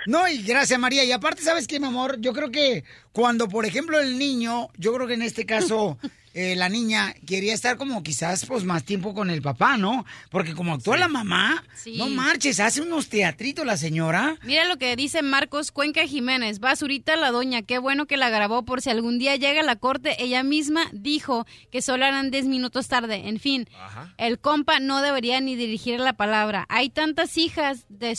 No, 0.08 0.26
y 0.26 0.42
gracias, 0.42 0.80
María. 0.80 1.04
Y 1.04 1.12
aparte, 1.12 1.42
¿sabes 1.42 1.66
qué, 1.66 1.78
mi 1.78 1.86
amor? 1.86 2.18
Yo 2.18 2.32
creo 2.32 2.50
que 2.50 2.82
cuando, 3.12 3.46
por 3.46 3.66
ejemplo, 3.66 4.00
el 4.00 4.18
niño, 4.18 4.68
yo 4.78 4.94
creo 4.94 5.06
que 5.06 5.12
en 5.12 5.20
este 5.20 5.44
caso, 5.44 5.98
eh, 6.32 6.56
la 6.56 6.70
niña 6.70 7.14
quería 7.26 7.52
estar 7.52 7.76
como 7.76 8.02
quizás, 8.02 8.46
pues, 8.46 8.64
más 8.64 8.84
tiempo 8.84 9.12
con 9.12 9.28
el 9.28 9.42
papá, 9.42 9.76
¿no? 9.76 10.06
Porque 10.30 10.54
como 10.54 10.72
actúa 10.72 10.96
la 10.96 11.08
mamá, 11.08 11.62
Sí. 11.74 11.98
no 11.98 12.08
marches, 12.08 12.58
hace 12.58 12.80
unos 12.80 13.10
teatritos 13.10 13.66
la 13.66 13.76
señora. 13.76 14.38
Mira 14.44 14.64
lo 14.64 14.78
que 14.78 14.96
dice 14.96 15.20
Marcos 15.20 15.72
Cuenca 15.72 16.06
Jiménez. 16.06 16.58
Basurita 16.58 17.14
la 17.16 17.30
doña, 17.30 17.60
qué 17.60 17.76
bueno 17.76 18.06
que 18.06 18.16
la 18.16 18.30
grabó 18.30 18.64
por 18.64 18.80
si 18.80 18.88
algún 18.88 19.18
día 19.18 19.36
llega 19.36 19.60
a 19.60 19.64
la 19.64 19.76
corte. 19.76 20.16
Ella 20.24 20.42
misma 20.42 20.86
dijo 20.94 21.46
que 21.70 21.82
solo 21.82 22.06
eran 22.06 22.30
10 22.30 22.46
minutos 22.46 22.88
tarde. 22.88 23.28
En 23.28 23.38
fin, 23.40 23.68
el 24.16 24.38
compa 24.38 24.80
no 24.80 25.02
debería 25.02 25.38
ni 25.42 25.54
dirigir 25.54 26.00
la 26.00 26.14
palabra. 26.14 26.64
Hay 26.70 26.88
tantas 26.88 27.36
hijas 27.36 27.84
de... 27.90 28.16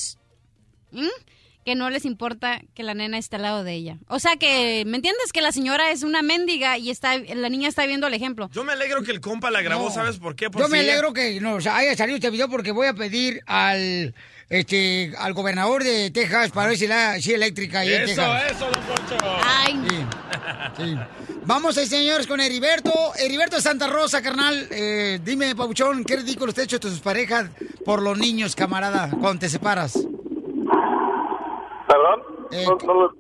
¿Mm? 0.91 1.07
Que 1.65 1.75
no 1.75 1.89
les 1.89 2.05
importa 2.05 2.61
que 2.73 2.83
la 2.83 2.93
nena 2.93 3.17
esté 3.17 3.35
al 3.35 3.43
lado 3.43 3.63
de 3.63 3.73
ella. 3.73 3.97
O 4.07 4.19
sea 4.19 4.37
que, 4.37 4.83
¿me 4.87 4.97
entiendes? 4.97 5.31
Que 5.33 5.41
la 5.41 5.51
señora 5.51 5.91
es 5.91 6.03
una 6.03 6.21
mendiga 6.21 6.77
y 6.77 6.89
está, 6.89 7.17
la 7.17 7.49
niña 7.49 7.67
está 7.69 7.85
viendo 7.85 8.07
el 8.07 8.13
ejemplo. 8.13 8.49
Yo 8.53 8.63
me 8.63 8.73
alegro 8.73 9.03
que 9.03 9.11
el 9.11 9.21
compa 9.21 9.51
la 9.51 9.61
grabó, 9.61 9.85
No. 9.89 9.91
¿sabes 9.93 10.17
por 10.17 10.35
qué? 10.35 10.49
Por 10.49 10.61
Yo 10.61 10.65
si 10.67 10.71
me 10.71 10.81
ella- 10.81 10.93
alegro 10.93 11.13
que 11.13 11.39
nos 11.41 11.67
haya 11.67 11.95
salido 11.95 12.15
este 12.15 12.29
video 12.29 12.49
porque 12.49 12.71
voy 12.71 12.87
a 12.87 12.93
pedir 12.93 13.41
al 13.45 14.15
este 14.49 15.13
al 15.19 15.33
gobernador 15.33 15.83
de 15.83 16.09
Texas 16.09 16.49
para 16.49 16.69
ver 16.69 16.77
si 16.77 16.87
la 16.87 17.21
si 17.21 17.33
eléctrica 17.33 17.81
ahí 17.81 17.93
en 17.93 18.01
Eso, 18.03 18.15
Texas. 18.15 18.51
eso, 18.51 18.65
don 18.71 18.83
Poncho. 18.83 19.17
Ay. 19.45 19.75
Sí. 20.77 20.95
Vamos, 21.45 21.77
eh, 21.77 21.85
señores, 21.85 22.25
con 22.25 22.39
Heriberto. 22.39 22.91
Heriberto 23.19 23.57
de 23.57 23.61
Santa 23.61 23.87
Rosa, 23.87 24.21
carnal. 24.21 24.67
Eh, 24.71 25.19
dime, 25.23 25.55
Pabuchón, 25.55 26.03
¿qué 26.03 26.15
ridículo 26.15 26.51
te 26.53 26.61
ha 26.61 26.63
hecho 26.63 26.79
tus 26.79 26.99
parejas 26.99 27.49
por 27.85 28.01
los 28.01 28.17
niños, 28.17 28.55
camarada, 28.55 29.09
cuando 29.19 29.39
te 29.41 29.49
separas? 29.49 29.99
¿Perdón? 31.89 32.21
Eh, 32.51 32.65
No- 32.67 32.77
no 32.85 32.93
lo- 33.01 33.13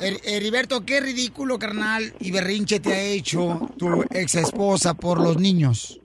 Her- 0.00 0.20
Heriberto, 0.24 0.80
¿qué 0.86 1.00
ridículo, 1.00 1.58
carnal, 1.58 2.14
y 2.20 2.32
berrinche 2.32 2.80
te 2.80 2.90
ha 2.94 3.00
hecho 3.00 3.60
tu 3.78 4.02
ex 4.10 4.34
esposa 4.36 4.94
por 4.94 5.20
los 5.20 5.36
niños? 5.36 6.00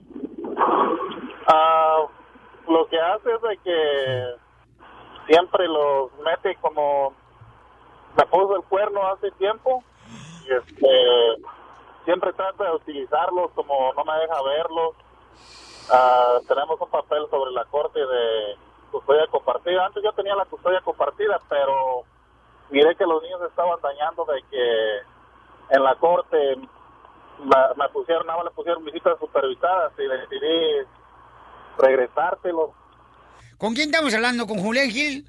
Ah, 1.46 2.04
lo 2.68 2.86
que 2.88 3.00
hace 3.00 3.30
es 3.34 3.40
de 3.42 3.58
que 3.64 5.32
siempre 5.32 5.66
los 5.66 6.10
mete 6.22 6.56
como 6.60 7.14
me 8.16 8.26
puso 8.26 8.56
el 8.56 8.62
cuerno 8.64 9.00
hace 9.06 9.30
tiempo 9.32 9.82
y 10.46 10.52
este 10.52 11.42
siempre 12.04 12.32
trata 12.34 12.64
de 12.64 12.72
utilizarlos 12.76 13.50
como 13.54 13.94
no 13.94 14.04
me 14.04 14.12
deja 14.20 14.42
verlos. 14.42 14.94
Ah, 15.90 16.38
tenemos 16.46 16.78
un 16.80 16.90
papel 16.90 17.24
sobre 17.30 17.50
la 17.52 17.64
corte 17.66 17.98
de 17.98 18.56
custodia 18.90 19.26
compartida. 19.28 19.86
Antes 19.86 20.02
yo 20.02 20.12
tenía 20.12 20.34
la 20.34 20.44
custodia 20.44 20.80
compartida, 20.80 21.40
pero 21.48 22.04
miré 22.70 22.94
que 22.96 23.06
los 23.06 23.22
niños 23.22 23.40
estaban 23.42 23.80
dañando 23.80 24.24
de 24.24 24.42
que 24.50 24.98
en 25.70 25.84
la 25.84 25.94
corte 25.96 26.56
me 27.76 27.88
pusieron, 27.90 28.26
nada 28.26 28.38
más 28.38 28.46
le 28.46 28.50
pusieron 28.50 28.84
visitas 28.84 29.18
supervisadas 29.18 29.92
y 29.98 30.02
decidí 30.02 30.86
regresárselos. 31.78 32.70
¿Con 33.58 33.74
quién 33.74 33.88
estamos 33.90 34.14
hablando? 34.14 34.46
¿Con 34.46 34.58
Julián 34.60 34.88
Gil? 34.90 35.24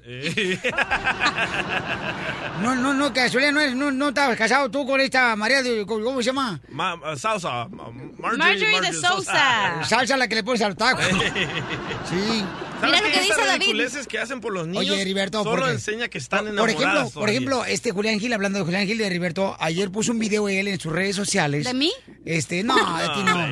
No, 2.62 2.74
no, 2.76 2.92
no, 2.94 3.12
que 3.12 3.28
Julián 3.30 3.54
no, 3.54 3.60
es- 3.60 3.74
no, 3.74 3.90
no 3.90 4.08
estabas 4.10 4.36
casado 4.36 4.70
tú 4.70 4.86
con 4.86 5.00
esta 5.00 5.34
María 5.34 5.62
de, 5.62 5.84
¿cómo 5.86 6.18
se 6.22 6.26
llama? 6.26 6.60
Ma- 6.68 6.94
uh, 6.94 7.16
salsa. 7.16 7.66
ma- 7.70 7.88
Marjorie, 8.18 8.38
Marjorie 8.38 8.80
de 8.82 8.92
Sousa. 8.92 9.82
Salsa 9.84 10.16
la 10.16 10.28
que 10.28 10.34
le 10.36 10.44
pones 10.44 10.60
al 10.62 10.76
taco. 10.76 11.00
Sí. 11.02 12.44
¿Sabes 12.80 12.94
Mira 12.96 13.00
lo 13.08 13.12
que 13.14 13.20
dice 13.20 13.44
David. 13.46 14.06
que 14.08 14.18
hacen 14.18 14.40
por 14.40 14.52
los 14.54 14.66
niños 14.66 14.90
Oye, 14.90 15.00
Heriberto, 15.02 15.42
solo 15.42 15.56
porque- 15.62 15.72
enseña 15.74 16.08
que 16.08 16.18
están 16.18 16.40
Por 16.40 16.48
enamoradas 16.70 16.82
ejemplo, 17.02 17.20
por 17.20 17.28
ejemplo, 17.30 17.64
este 17.66 17.90
Julián 17.92 18.18
Gil, 18.20 18.32
hablando 18.32 18.58
de 18.58 18.64
Julián 18.64 18.86
Gil 18.86 18.98
de 18.98 19.06
Heriberto, 19.06 19.56
ayer 19.60 19.90
puso 19.90 20.12
un 20.12 20.18
video 20.18 20.48
él 20.48 20.68
en 20.68 20.78
sus 20.80 20.92
redes 20.92 21.14
sociales. 21.16 21.64
¿De 21.64 21.74
mí? 21.74 21.92
Este, 22.24 22.62
no, 22.62 22.74
de 22.76 23.08
ti 23.08 23.22
no. 23.24 23.48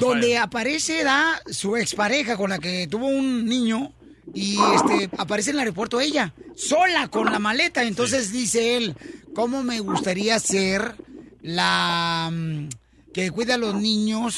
Donde 0.00 0.38
aparece 0.38 1.04
da 1.04 1.40
su 1.50 1.76
expareja 1.76 2.36
con 2.36 2.50
la 2.50 2.58
que 2.58 2.86
tuvo 2.88 3.06
un 3.06 3.46
niño 3.46 3.92
y 4.34 4.58
este 4.74 5.10
aparece 5.16 5.50
en 5.50 5.56
el 5.56 5.60
aeropuerto 5.60 6.00
ella, 6.00 6.34
sola 6.56 7.08
con 7.08 7.30
la 7.32 7.38
maleta. 7.38 7.82
Entonces 7.82 8.32
dice 8.32 8.76
él, 8.76 8.94
¿cómo 9.34 9.62
me 9.62 9.80
gustaría 9.80 10.38
ser 10.38 10.94
la 11.42 12.30
mm, 12.32 12.68
que 13.12 13.30
cuida 13.30 13.54
a 13.54 13.58
los 13.58 13.74
niños? 13.74 14.36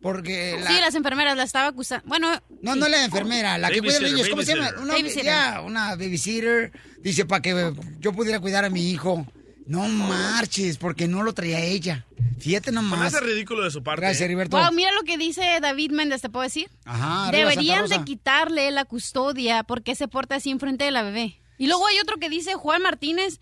Porque 0.00 0.58
la, 0.60 0.70
Sí, 0.70 0.80
las 0.80 0.94
enfermeras 0.96 1.36
la 1.36 1.44
estaba 1.44 1.68
acusando. 1.68 2.04
Bueno, 2.08 2.28
no, 2.60 2.74
no 2.74 2.88
la 2.88 3.04
enfermera, 3.04 3.56
la 3.58 3.70
que 3.70 3.80
cuida 3.80 3.98
a 3.98 4.00
los 4.00 4.12
niños, 4.12 4.28
¿cómo 4.28 4.42
se 4.42 4.54
llama? 4.54 4.72
Una, 4.80 4.94
Babysitter. 4.94 5.24
ya, 5.24 5.60
una 5.64 5.90
babysitter. 5.90 6.72
Dice, 7.00 7.24
para 7.24 7.40
que 7.40 7.72
yo 8.00 8.12
pudiera 8.12 8.40
cuidar 8.40 8.64
a 8.64 8.70
mi 8.70 8.90
hijo. 8.90 9.24
No 9.66 9.88
marches, 9.88 10.78
porque 10.78 11.08
no 11.08 11.22
lo 11.22 11.32
traía 11.34 11.60
ella. 11.60 12.06
Fíjate 12.40 12.72
nomás. 12.72 13.14
hace 13.14 13.24
ridículo 13.24 13.62
de 13.62 13.70
su 13.70 13.82
parte. 13.82 14.02
Gracias, 14.02 14.22
¿eh? 14.22 14.24
Heriberto. 14.24 14.56
Wow, 14.58 14.72
mira 14.72 14.90
lo 14.92 15.02
que 15.02 15.16
dice 15.16 15.42
David 15.60 15.92
Méndez, 15.92 16.20
¿te 16.22 16.28
puedo 16.28 16.42
decir? 16.42 16.70
Ajá, 16.84 17.28
arriba 17.28 17.50
Deberían 17.50 17.88
de 17.88 18.02
quitarle 18.04 18.70
la 18.70 18.84
custodia 18.84 19.62
porque 19.62 19.94
se 19.94 20.08
porta 20.08 20.36
así 20.36 20.50
enfrente 20.50 20.84
de 20.84 20.90
la 20.90 21.02
bebé. 21.02 21.40
Y 21.58 21.68
luego 21.68 21.86
hay 21.86 21.98
otro 22.00 22.16
que 22.16 22.28
dice 22.28 22.54
Juan 22.54 22.82
Martínez. 22.82 23.38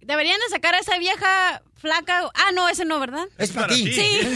Deberían 0.00 0.38
de 0.40 0.48
sacar 0.50 0.74
a 0.74 0.78
esa 0.78 0.98
vieja 0.98 1.62
flaca. 1.74 2.30
Ah, 2.34 2.50
no, 2.54 2.68
ese 2.68 2.84
no, 2.84 2.98
¿verdad? 3.00 3.26
Es 3.38 3.52
para 3.52 3.68
ti. 3.68 3.92
Sí. 3.92 4.20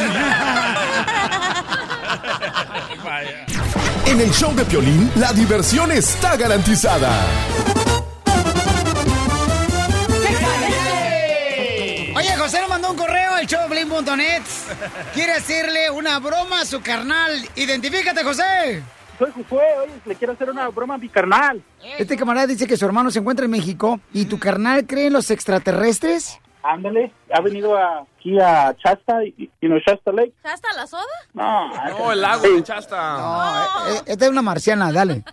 En 4.06 4.20
el 4.20 4.30
show 4.32 4.54
de 4.54 4.64
Piolín, 4.64 5.10
la 5.16 5.32
diversión 5.32 5.90
está 5.90 6.36
garantizada. 6.36 7.10
Oye, 12.22 12.36
José 12.36 12.60
nos 12.60 12.68
mandó 12.68 12.90
un 12.92 12.96
correo 12.96 13.34
al 13.34 13.46
showblin.net. 13.46 14.42
Quiere 15.12 15.32
hacerle 15.32 15.90
una 15.90 16.20
broma 16.20 16.60
a 16.60 16.64
su 16.64 16.80
carnal. 16.80 17.32
Identifícate, 17.56 18.22
José. 18.22 18.80
Soy 19.18 19.32
Josué, 19.32 19.64
oye, 19.82 19.92
le 20.06 20.14
quiero 20.14 20.32
hacer 20.32 20.48
una 20.48 20.68
broma 20.68 20.94
a 20.94 20.98
mi 20.98 21.08
carnal. 21.08 21.60
Este 21.98 22.16
camarada 22.16 22.46
dice 22.46 22.68
que 22.68 22.76
su 22.76 22.84
hermano 22.84 23.10
se 23.10 23.18
encuentra 23.18 23.44
en 23.44 23.50
México 23.50 23.98
y 24.12 24.26
tu 24.26 24.38
carnal 24.38 24.86
cree 24.86 25.06
en 25.08 25.14
los 25.14 25.32
extraterrestres. 25.32 26.38
Ándale, 26.64 27.12
ha 27.32 27.40
venido 27.40 27.76
aquí 27.76 28.38
a 28.40 28.72
Chasta, 28.74 29.24
y, 29.24 29.50
y 29.60 29.68
no 29.68 29.78
Shasta 29.78 30.12
Lake. 30.12 30.32
¿Hasta 30.44 30.72
la 30.74 30.86
soda? 30.86 31.02
No, 31.34 31.68
No, 31.98 32.12
el 32.12 32.20
lago 32.20 32.42
de 32.48 32.62
Chasta. 32.62 33.18
No, 33.18 33.42
eh, 33.92 33.96
eh, 33.96 34.02
esta 34.06 34.24
es 34.26 34.30
una 34.30 34.42
marciana, 34.42 34.92
dale. 34.92 35.24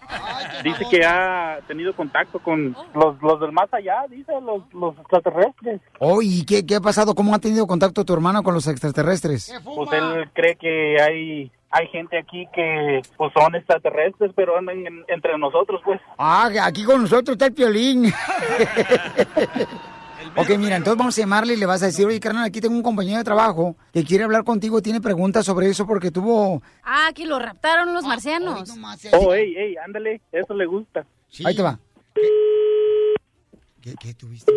dice 0.64 0.86
que 0.90 1.06
ha 1.06 1.60
tenido 1.68 1.96
contacto 1.96 2.40
con 2.40 2.76
los, 2.96 3.22
los 3.22 3.40
del 3.40 3.52
más 3.52 3.72
allá, 3.74 4.06
dice, 4.10 4.32
los, 4.42 4.64
los 4.74 4.98
extraterrestres. 4.98 5.82
Oh, 6.00 6.22
¿y 6.24 6.44
qué, 6.46 6.66
qué 6.66 6.78
ha 6.78 6.82
pasado? 6.82 7.14
¿Cómo 7.14 7.36
ha 7.36 7.40
tenido 7.40 7.68
contacto 7.68 8.04
tu 8.06 8.14
hermano 8.14 8.42
con 8.42 8.54
los 8.56 8.68
extraterrestres? 8.68 9.54
Pues 9.64 9.92
él 9.94 10.30
cree 10.34 10.56
que 10.56 11.00
hay 11.02 11.52
hay 11.72 11.86
gente 11.90 12.18
aquí 12.18 12.48
que 12.52 13.00
pues 13.16 13.32
son 13.32 13.54
extraterrestres, 13.54 14.32
pero 14.36 14.58
andan 14.58 14.88
en- 14.88 15.06
entre 15.08 15.38
nosotros, 15.38 15.80
pues. 15.86 16.02
Ah, 16.18 16.50
aquí 16.64 16.84
con 16.84 17.04
nosotros 17.04 17.36
está 17.36 17.46
el 17.46 17.54
piolín. 17.54 18.12
ok, 20.42 20.58
mira, 20.58 20.76
entonces 20.76 20.98
vamos 20.98 21.18
a 21.18 21.22
llamarle 21.22 21.54
y 21.54 21.58
le 21.58 21.66
vas 21.66 21.84
a 21.84 21.88
decir, 21.88 22.06
oye, 22.06 22.20
carnal, 22.20 22.46
aquí 22.46 22.62
tengo 22.62 22.76
un 22.76 22.84
compañero 22.84 23.18
de 23.18 23.24
trabajo 23.24 23.76
que 23.92 24.04
quiere 24.04 24.24
hablar 24.24 24.44
contigo, 24.44 24.82
tiene 24.82 25.02
preguntas 25.02 25.46
sobre 25.46 25.70
eso 25.70 25.86
porque 25.86 26.12
tuvo... 26.12 26.62
Ah, 26.84 27.10
que 27.14 27.26
lo 27.26 27.40
raptaron 27.40 27.94
los 27.94 28.06
marcianos. 28.06 28.70
Oh, 29.14 29.34
ey, 29.34 29.56
ey, 29.56 29.76
ándale, 29.78 30.22
eso 30.32 30.54
le 30.54 30.66
gusta. 30.66 31.06
Ahí 31.46 31.56
te 31.56 31.62
va. 31.62 31.80
¿Qué, 33.82 33.96
qué 34.00 34.14
tuviste? 34.14 34.52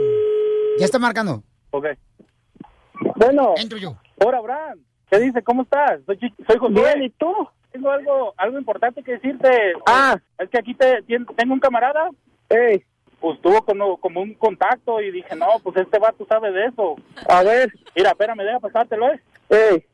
Ya 0.79 0.85
está 0.85 0.99
marcando. 0.99 1.43
Ok. 1.71 1.87
Bueno. 3.17 3.55
Entro 3.57 3.79
yo. 3.79 3.97
Hola, 4.25 4.39
Abraham. 4.39 4.81
¿Qué 5.11 5.19
dice? 5.21 5.43
¿Cómo 5.43 5.63
estás? 5.63 6.01
Soy, 6.07 6.19
soy 6.47 6.59
Josué. 6.59 6.95
Bien, 6.95 7.03
¿y 7.03 7.11
tú? 7.11 7.33
Tengo 7.71 7.91
algo, 7.91 8.35
algo 8.37 8.59
importante 8.59 9.03
que 9.03 9.13
decirte. 9.13 9.75
Ah. 9.87 10.19
Es 10.39 10.49
que 10.51 10.59
aquí 10.59 10.75
te, 10.75 11.03
tengo 11.37 11.55
un 11.55 11.61
camarada. 11.61 12.11
Pues 13.23 13.41
tuvo 13.41 13.65
como, 13.65 13.99
como 13.99 14.21
un 14.21 14.35
contacto 14.35 15.01
y 15.01 15.13
dije, 15.13 15.37
no, 15.37 15.47
pues 15.63 15.77
este 15.77 16.01
vato 16.01 16.27
sabe 16.29 16.51
de 16.51 16.67
eso. 16.67 16.97
A 17.29 17.45
ver. 17.45 17.73
Mira, 17.95 18.11
espérame, 18.11 18.43
deja 18.43 18.59
pasártelo, 18.59 19.07
¿eh? 19.49 19.87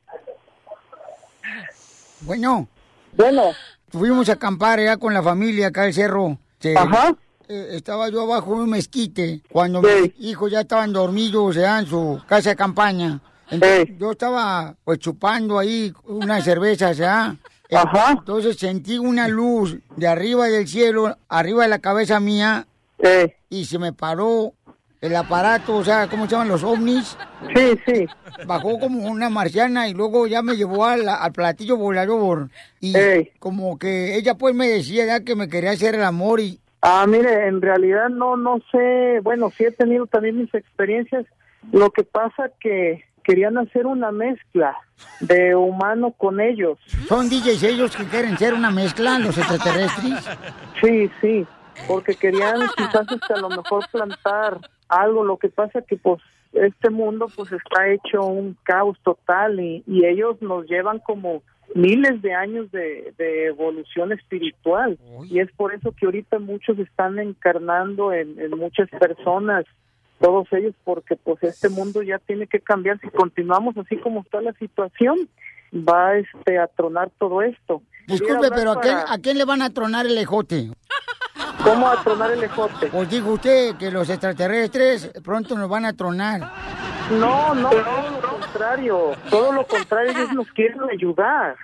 Bueno. 2.23 2.67
Bueno. 3.13 3.51
Fuimos 3.91 4.31
a 4.31 4.33
acampar 4.33 4.81
ya 4.81 4.97
con 4.97 5.13
la 5.13 5.23
familia 5.23 5.67
acá 5.67 5.83
al 5.83 5.93
cerro. 5.93 6.39
Sí. 6.59 6.73
Ajá. 6.75 7.15
Eh, 7.49 7.69
estaba 7.73 8.09
yo 8.09 8.23
abajo 8.23 8.55
de 8.57 8.63
un 8.63 8.71
mezquite 8.71 9.43
cuando 9.51 9.83
mis 9.83 10.13
hijos 10.21 10.51
ya 10.51 10.61
estaban 10.61 10.93
dormidos 10.93 11.57
ya 11.57 11.79
en 11.81 11.87
su 11.87 12.23
casa 12.27 12.51
de 12.51 12.57
campaña. 12.57 13.21
Entonces, 13.51 13.91
yo 13.99 14.13
estaba 14.13 14.75
pues 14.85 15.01
chupando 15.01 15.59
ahí 15.59 15.93
unas 16.05 16.45
cervezas 16.45 16.97
ya. 16.97 17.37
Ajá. 17.71 18.13
Entonces 18.13 18.57
sentí 18.57 18.99
una 18.99 19.29
luz 19.29 19.77
de 19.97 20.07
arriba 20.07 20.47
del 20.47 20.67
cielo, 20.67 21.19
arriba 21.29 21.65
de 21.65 21.69
la 21.69 21.79
cabeza 21.79 22.21
mía. 22.21 22.67
Y 23.49 23.65
se 23.65 23.79
me 23.79 23.93
paró 23.93 24.53
el 25.01 25.15
aparato, 25.15 25.77
o 25.77 25.85
sea, 25.85 26.09
¿cómo 26.09 26.25
se 26.25 26.33
llaman 26.33 26.49
los 26.49 26.65
ovnis? 26.65 27.17
Sí, 27.55 27.79
sí. 27.87 28.07
Bajó 28.47 28.79
como 28.81 29.07
una 29.09 29.31
marciana 29.31 29.89
y 29.89 29.95
luego 29.95 30.27
ya 30.27 30.43
me 30.43 30.57
llevó 30.57 30.85
al, 30.87 31.09
al 31.09 31.33
platillo 31.33 31.77
volador. 31.77 32.51
Y 32.81 32.95
como 33.39 33.79
que 33.79 34.17
ella 34.17 34.35
pues 34.35 34.55
me 34.55 34.69
decía 34.69 35.07
ya 35.07 35.21
que 35.25 35.37
me 35.37 35.49
quería 35.49 35.71
hacer 35.71 35.95
el 35.95 36.05
amor 36.05 36.41
y... 36.41 36.61
Ah, 36.83 37.07
mire, 37.09 37.49
en 37.49 37.61
realidad 37.61 38.09
no, 38.09 38.37
no 38.37 38.61
sé, 38.71 39.21
bueno, 39.23 39.51
sí 39.57 39.65
he 39.65 39.71
tenido 39.73 40.07
también 40.07 40.39
mis 40.39 40.53
experiencias. 40.55 41.27
Lo 41.73 41.91
que 41.91 42.05
pasa 42.05 42.51
que 42.61 43.05
querían 43.25 43.59
hacer 43.59 43.87
una 43.87 44.11
mezcla 44.11 44.77
de 45.21 45.55
humano 45.55 46.13
con 46.17 46.41
ellos. 46.41 46.79
¿Son 47.09 47.29
DJs 47.29 47.63
ellos 47.65 47.97
que 47.97 48.05
quieren 48.05 48.39
ser 48.39 48.55
una 48.55 48.71
mezcla, 48.71 49.19
los 49.19 49.37
extraterrestres? 49.37 50.15
Sí, 50.81 51.11
sí, 51.21 51.47
porque 51.87 52.15
querían 52.15 52.61
quizás 52.77 53.07
hasta 53.11 53.35
a 53.35 53.41
lo 53.41 53.49
mejor 53.51 53.85
plantar 53.91 54.59
algo. 54.89 55.25
Lo 55.25 55.37
que 55.37 55.49
pasa 55.49 55.83
que 55.83 55.97
pues 55.97 56.21
este 56.53 56.91
mundo 56.91 57.27
pues 57.35 57.53
está 57.53 57.89
hecho 57.89 58.25
un 58.25 58.57
caos 58.63 58.99
total 59.03 59.61
y, 59.61 59.83
y 59.87 60.07
ellos 60.07 60.41
nos 60.41 60.67
llevan 60.67 60.99
como 61.01 61.43
miles 61.75 62.23
de 62.23 62.35
años 62.35 62.71
de, 62.73 63.13
de 63.19 63.47
evolución 63.47 64.13
espiritual 64.13 64.99
y 65.29 65.41
es 65.41 65.53
por 65.53 65.75
eso 65.75 65.93
que 65.93 66.07
ahorita 66.07 66.39
muchos 66.39 66.79
están 66.79 67.19
encarnando 67.19 68.13
en, 68.13 68.41
en 68.41 68.51
muchas 68.59 68.89
personas 68.89 69.67
todos 70.19 70.51
ellos 70.53 70.75
porque 70.85 71.17
pues 71.17 71.43
este 71.43 71.69
mundo 71.69 72.03
ya 72.03 72.19
tiene 72.21 72.47
que 72.47 72.61
cambiar 72.61 72.99
si 73.01 73.09
continuamos 73.09 73.77
así 73.77 73.99
como 73.99 74.23
está 74.23 74.41
la 74.41 74.55
situación 74.55 75.29
va 75.75 76.17
este 76.17 76.59
a 76.59 76.69
tronar 76.69 77.11
todo 77.19 77.43
esto 77.43 77.83
Disculpe, 78.09 78.49
pero 78.55 78.73
¿a 78.73 78.81
quién, 78.81 78.97
¿a 79.07 79.19
quién 79.19 79.37
le 79.37 79.45
van 79.45 79.61
a 79.61 79.69
tronar 79.69 80.07
el 80.07 80.17
ejote? 80.17 80.71
¿Cómo 81.65 81.89
a 81.89 82.03
tronar 82.03 82.31
el 82.33 82.43
ejote? 82.45 82.87
Pues 82.87 83.11
dijo 83.11 83.33
usted 83.33 83.77
que 83.77 83.91
los 83.91 84.09
extraterrestres 84.09 85.11
pronto 85.23 85.57
nos 85.57 85.69
van 85.69 85.85
a 85.85 85.93
tronar. 85.93 86.41
No, 87.11 87.55
no, 87.55 87.71
todo 87.71 88.11
lo 88.21 88.29
contrario, 88.31 89.11
todo 89.31 89.53
lo 89.53 89.67
contrario, 89.67 90.11
ellos 90.13 90.33
nos 90.35 90.49
quieren 90.53 90.79
ayudar 90.91 91.57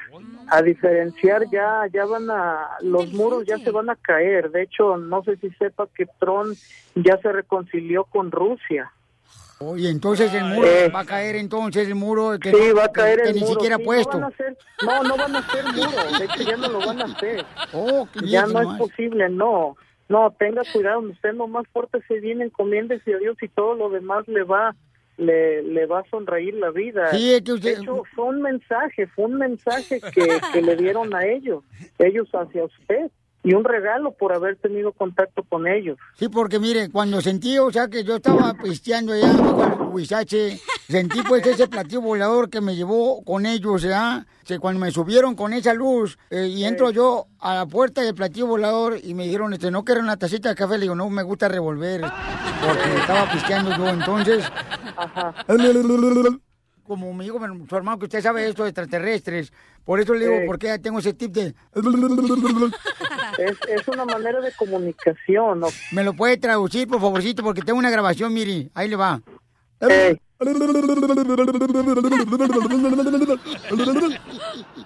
a 0.49 0.62
diferenciar 0.62 1.42
ya, 1.51 1.82
ya 1.92 2.05
van 2.07 2.30
a, 2.30 2.68
los 2.80 3.12
muros 3.12 3.45
ya 3.47 3.59
se 3.59 3.70
van 3.70 3.90
a 3.90 3.97
caer, 3.97 4.51
de 4.51 4.62
hecho, 4.62 4.97
no 4.97 5.22
sé 5.22 5.36
si 5.36 5.51
sepa 5.53 5.86
que 5.95 6.07
Trump 6.18 6.57
ya 6.95 7.18
se 7.18 7.30
reconcilió 7.30 8.05
con 8.05 8.30
Rusia. 8.30 8.90
Oye, 9.61 9.88
entonces 9.88 10.32
el 10.34 10.45
muro 10.45 10.66
Eh. 10.66 10.90
va 10.95 11.01
a 11.01 11.05
caer 11.05 11.36
entonces 11.36 11.86
el 11.88 11.95
muro 11.95 12.38
que, 12.40 12.51
Sí, 12.51 12.57
no- 12.70 12.74
va 12.76 12.84
a 12.86 12.92
caer 12.92 13.22
que 13.22 13.28
el 13.30 13.34
ni 13.36 13.40
muro, 13.42 13.53
siquiera 13.53 13.76
sí, 13.76 13.84
puesto. 13.84 14.18
No, 14.18 14.26
hacer, 14.26 14.57
no, 14.84 15.03
no 15.05 15.16
van 15.16 15.36
a 15.36 15.38
hacer 15.38 15.64
muro, 15.66 16.18
de 16.18 16.24
hecho 16.24 16.42
ya 16.42 16.57
no 16.57 16.68
lo 16.68 16.78
van 16.86 17.01
a 17.03 17.05
hacer. 17.05 17.45
Oh, 17.72 18.09
ya 18.24 18.47
no 18.47 18.61
es 18.72 18.78
posible, 18.78 19.28
no. 19.28 19.76
No, 20.09 20.31
tenga 20.39 20.63
cuidado, 20.73 21.01
usted 21.01 21.33
nomás 21.33 21.65
pórtese 21.73 22.21
bien, 22.21 22.43
encomiéndese 22.43 23.15
a 23.15 23.19
Dios 23.19 23.37
y 23.43 23.49
todo 23.49 23.75
lo 23.75 23.89
demás 23.91 24.27
le 24.29 24.43
va 24.43 24.75
le, 25.17 25.63
le 25.63 25.87
va 25.87 26.01
a 26.01 26.11
sonreír 26.11 26.55
la 26.55 26.71
vida. 26.71 27.09
Sí, 27.13 27.33
es 27.35 27.43
que 27.43 27.53
usted- 27.53 27.77
De 27.77 27.83
hecho, 27.83 28.03
fue 28.17 28.25
un 28.25 28.43
mensaje, 28.43 29.07
fue 29.07 29.27
un 29.27 29.37
mensaje 29.39 30.01
que, 30.13 30.27
que 30.53 30.61
le 30.61 30.75
dieron 30.75 31.15
a 31.15 31.25
ellos, 31.25 31.63
ellos 31.99 32.29
hacia 32.33 32.65
usted, 32.65 33.11
y 33.45 33.53
un 33.53 33.62
regalo 33.62 34.12
por 34.12 34.32
haber 34.32 34.57
tenido 34.57 34.92
contacto 34.92 35.42
con 35.45 35.68
ellos. 35.68 35.99
Sí, 36.14 36.28
porque 36.28 36.59
mire, 36.59 36.90
cuando 36.90 37.20
sentí, 37.20 37.59
o 37.59 37.70
sea, 37.70 37.88
que 37.88 38.03
yo 38.03 38.16
estaba 38.16 38.55
pisteando 38.62 39.12
allá 39.12 39.32
bajo 39.34 39.84
el 39.84 39.88
huizache, 39.92 40.59
sentí 40.88 41.20
pues 41.22 41.47
ese 41.47 41.68
platillo 41.68 42.01
volador 42.01 42.49
que 42.49 42.62
me 42.62 42.74
llevó 42.74 43.22
con 43.22 43.45
ellos, 43.45 43.82
¿ya? 43.82 44.26
Que 44.45 44.59
cuando 44.59 44.80
me 44.80 44.90
subieron 44.90 45.34
con 45.34 45.53
esa 45.53 45.74
luz 45.74 46.18
eh, 46.30 46.47
y 46.47 46.64
entro 46.64 46.90
yo 46.90 47.26
a 47.38 47.55
la 47.55 47.66
puerta 47.66 48.01
del 48.01 48.14
platillo 48.14 48.47
volador 48.47 48.99
y 49.03 49.12
me 49.12 49.24
dijeron, 49.24 49.53
este, 49.53 49.70
¿no 49.70 49.84
quiero 49.84 50.01
una 50.01 50.16
tacita 50.16 50.49
de 50.49 50.55
café? 50.55 50.78
Le 50.78 50.82
digo, 50.82 50.95
no, 50.95 51.11
me 51.11 51.22
gusta 51.22 51.47
revolver, 51.47 52.01
porque 52.01 52.97
estaba 52.97 53.30
pisteando 53.30 53.76
yo, 53.76 53.88
entonces... 53.88 54.51
Como 56.87 57.12
me 57.14 57.24
dijo 57.24 57.41
mi- 57.41 57.66
su 57.66 57.76
hermano 57.76 57.99
que 57.99 58.05
usted 58.05 58.20
sabe 58.22 58.47
esto 58.49 58.62
de 58.62 58.68
extraterrestres, 58.70 59.53
por 59.85 60.01
eso 60.01 60.12
le 60.14 60.26
digo, 60.26 60.41
Sí. 60.41 60.47
¿por 60.47 60.59
qué 60.59 60.78
tengo 60.78 60.99
ese 60.99 61.14
tip 61.14 61.32
de... 61.32 61.55
Es, 63.39 63.57
es 63.68 63.89
una 63.89 64.05
manera 64.05 64.41
de 64.41 64.53
comunicación, 64.53 65.61
¿no? 65.61 65.68
¿Me 65.93 66.05
lo 66.05 66.12
puede 66.12 66.37
traducir, 66.37 66.87
por 66.87 67.01
favorcito? 67.01 67.43
Porque 67.43 67.62
tengo 67.62 67.78
una 67.78 67.91
grabación, 67.91 68.32
mire, 68.35 68.70
ahí 68.74 68.89
le 68.89 68.97
va. 68.97 69.20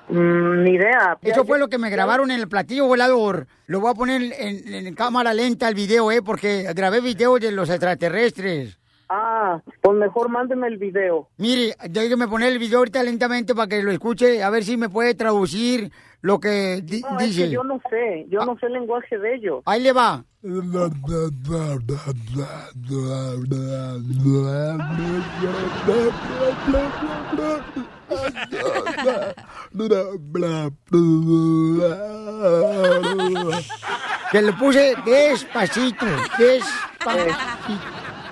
Mm, 0.08 0.62
ni 0.64 0.70
idea. 0.72 1.18
Eso 1.22 1.44
fue 1.44 1.58
lo 1.58 1.68
que 1.68 1.78
me 1.78 1.90
grabaron 1.90 2.30
en 2.30 2.40
el 2.40 2.48
platillo 2.48 2.86
volador. 2.86 3.46
Lo 3.66 3.80
voy 3.80 3.90
a 3.90 3.94
poner 3.94 4.22
en, 4.22 4.86
en 4.86 4.94
cámara 4.94 5.34
lenta 5.34 5.68
el 5.68 5.74
video, 5.74 6.10
¿eh? 6.10 6.22
Porque 6.22 6.72
grabé 6.74 7.00
videos 7.00 7.40
de 7.40 7.52
los 7.52 7.68
extraterrestres. 7.68 8.78
Ah, 9.10 9.62
pues 9.80 9.96
mejor 9.96 10.28
mándeme 10.28 10.66
el 10.68 10.76
video. 10.76 11.28
Mire, 11.38 11.74
déjeme 11.88 12.28
poner 12.28 12.52
el 12.52 12.58
video 12.58 12.78
ahorita 12.78 13.02
lentamente 13.02 13.54
para 13.54 13.66
que 13.68 13.82
lo 13.82 13.90
escuche, 13.90 14.42
a 14.42 14.50
ver 14.50 14.64
si 14.64 14.76
me 14.76 14.88
puede 14.90 15.14
traducir 15.14 15.90
lo 16.20 16.38
que 16.40 16.82
di- 16.82 17.00
No, 17.00 17.18
es 17.18 17.26
dice. 17.28 17.44
que 17.44 17.50
yo 17.50 17.64
no 17.64 17.80
sé, 17.88 18.26
yo 18.28 18.44
no 18.44 18.58
sé 18.58 18.66
el 18.66 18.72
lenguaje 18.74 19.16
de 19.18 19.34
ellos. 19.36 19.62
Ahí 19.66 19.80
le 19.82 19.92
va. 19.92 20.24
Que 34.30 34.42
le 34.42 34.52
puse 34.52 34.94
despacito, 35.06 36.04
despacito. 36.38 37.38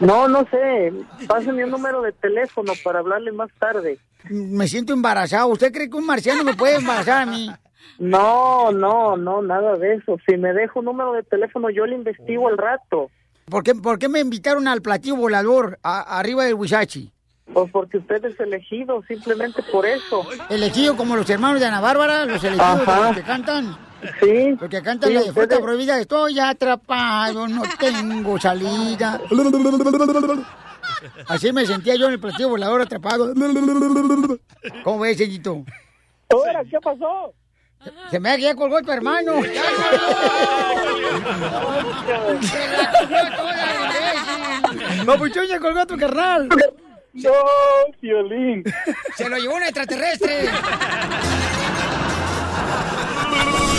No, 0.00 0.28
no 0.28 0.46
sé. 0.50 0.92
Pásenme 1.26 1.64
un 1.64 1.70
número 1.70 2.02
de 2.02 2.12
teléfono 2.12 2.72
para 2.84 2.98
hablarle 3.00 3.32
más 3.32 3.50
tarde. 3.58 3.98
Me 4.28 4.68
siento 4.68 4.92
embarazado. 4.92 5.48
¿Usted 5.48 5.72
cree 5.72 5.88
que 5.88 5.96
un 5.96 6.06
marciano 6.06 6.44
me 6.44 6.54
puede 6.54 6.76
embarazar 6.76 7.22
a 7.22 7.26
mí? 7.26 7.50
No, 7.98 8.72
no, 8.72 9.16
no, 9.16 9.40
nada 9.42 9.76
de 9.76 9.94
eso. 9.94 10.16
Si 10.28 10.36
me 10.36 10.52
dejo 10.52 10.80
un 10.80 10.86
número 10.86 11.12
de 11.12 11.22
teléfono, 11.22 11.70
yo 11.70 11.86
le 11.86 11.94
investigo 11.94 12.48
al 12.48 12.58
rato. 12.58 13.10
¿Por 13.46 13.62
qué, 13.62 13.74
por 13.74 13.98
qué 13.98 14.08
me 14.08 14.20
invitaron 14.20 14.66
al 14.68 14.82
platillo 14.82 15.16
volador 15.16 15.78
a- 15.82 16.18
arriba 16.18 16.44
del 16.44 16.54
Huizachi? 16.54 17.12
Pues 17.52 17.70
porque 17.70 17.98
usted 17.98 18.24
es 18.24 18.38
elegido, 18.40 19.02
simplemente 19.06 19.62
por 19.70 19.86
eso. 19.86 20.26
Elegido 20.50 20.96
como 20.96 21.14
los 21.14 21.30
hermanos 21.30 21.60
de 21.60 21.66
Ana 21.66 21.80
Bárbara, 21.80 22.24
los 22.24 22.42
elegidos 22.42 22.80
de 22.80 22.86
los 22.86 23.16
que 23.16 23.22
cantan. 23.22 23.78
Sí. 24.20 24.56
Los 24.60 24.70
que 24.70 24.82
cantan 24.82 25.08
Sí, 25.08 25.14
la 25.14 25.22
de 25.22 25.32
fruta 25.32 25.58
prohibida. 25.60 25.98
Estoy 25.98 26.38
atrapado, 26.38 27.48
no 27.48 27.62
tengo 27.78 28.38
salida. 28.38 29.20
Así 31.28 31.52
me 31.52 31.66
sentía 31.66 31.96
yo 31.96 32.06
en 32.06 32.12
el 32.12 32.20
platillo 32.20 32.50
volador 32.50 32.82
atrapado. 32.82 33.32
¿Cómo 34.84 35.00
ves, 35.00 35.16
señorito? 35.18 35.64
Ahora, 36.30 36.62
¿qué 36.70 36.78
pasó? 36.82 37.32
Se 38.10 38.18
me 38.18 38.30
ha 38.30 38.36
ya 38.36 38.54
colgó 38.54 38.80
tu 38.82 38.90
hermano. 38.90 39.34
Papuchón, 45.04 45.46
ya 45.46 45.58
colgó 45.60 45.80
a 45.80 45.86
tu 45.86 45.96
carnal. 45.96 46.48
No, 47.12 47.32
violín. 48.00 48.62
Se 49.16 49.28
lo 49.28 49.36
llevó 49.38 49.56
un 49.56 49.62
extraterrestre. 49.62 50.50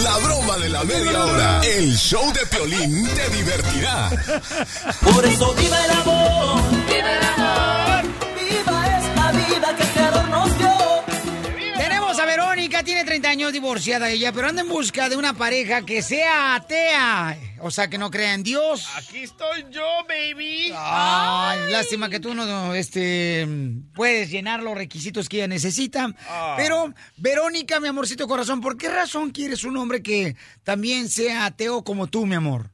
La 0.03 0.17
broma 0.17 0.57
de 0.57 0.69
la 0.69 0.83
media 0.83 1.25
hora. 1.25 1.61
El 1.63 1.95
show 1.95 2.31
de 2.33 2.45
Piolín 2.45 3.07
te 3.07 3.29
divertirá. 3.29 4.09
Por 5.01 5.25
eso 5.25 5.53
viva 5.55 5.85
el 5.85 5.91
amor, 5.91 6.61
tiene 12.87 13.03
30 13.03 13.29
años 13.29 13.51
divorciada 13.51 14.09
ella, 14.09 14.31
pero 14.31 14.47
anda 14.47 14.61
en 14.61 14.69
busca 14.69 15.09
de 15.09 15.17
una 15.17 15.33
pareja 15.33 15.85
que 15.85 16.01
sea 16.01 16.55
atea. 16.55 17.37
O 17.59 17.69
sea, 17.69 17.89
que 17.89 17.97
no 17.97 18.09
crea 18.09 18.33
en 18.33 18.43
Dios. 18.43 18.89
Aquí 18.95 19.23
estoy 19.23 19.65
yo, 19.69 19.83
baby. 20.07 20.71
Ay, 20.73 21.69
lástima 21.69 22.09
que 22.09 22.21
tú 22.21 22.33
no 22.33 22.73
este, 22.73 23.45
puedes 23.93 24.31
llenar 24.31 24.63
los 24.63 24.77
requisitos 24.77 25.27
que 25.27 25.35
ella 25.37 25.49
necesita. 25.49 26.15
Ah. 26.29 26.53
Pero, 26.55 26.93
Verónica, 27.17 27.81
mi 27.81 27.89
amorcito 27.89 28.25
corazón, 28.25 28.61
¿por 28.61 28.77
qué 28.77 28.87
razón 28.87 29.31
quieres 29.31 29.65
un 29.65 29.75
hombre 29.75 30.01
que 30.01 30.37
también 30.63 31.09
sea 31.09 31.45
ateo 31.45 31.83
como 31.83 32.07
tú, 32.07 32.25
mi 32.25 32.35
amor? 32.35 32.67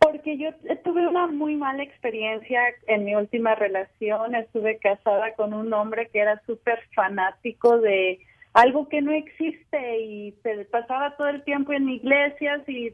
Porque 0.00 0.36
yo 0.36 0.48
tuve 0.82 1.06
una 1.06 1.28
muy 1.28 1.54
mala 1.54 1.84
experiencia 1.84 2.60
en 2.88 3.04
mi 3.04 3.14
última 3.14 3.54
relación. 3.54 4.34
Estuve 4.34 4.78
casada 4.78 5.32
con 5.36 5.54
un 5.54 5.72
hombre 5.72 6.10
que 6.12 6.18
era 6.18 6.42
súper 6.44 6.80
fanático 6.92 7.78
de 7.78 8.18
algo 8.52 8.88
que 8.88 9.00
no 9.00 9.12
existe 9.12 10.00
y 10.00 10.34
se 10.42 10.64
pasaba 10.66 11.16
todo 11.16 11.28
el 11.28 11.42
tiempo 11.44 11.72
en 11.72 11.88
iglesias 11.88 12.68
y 12.68 12.92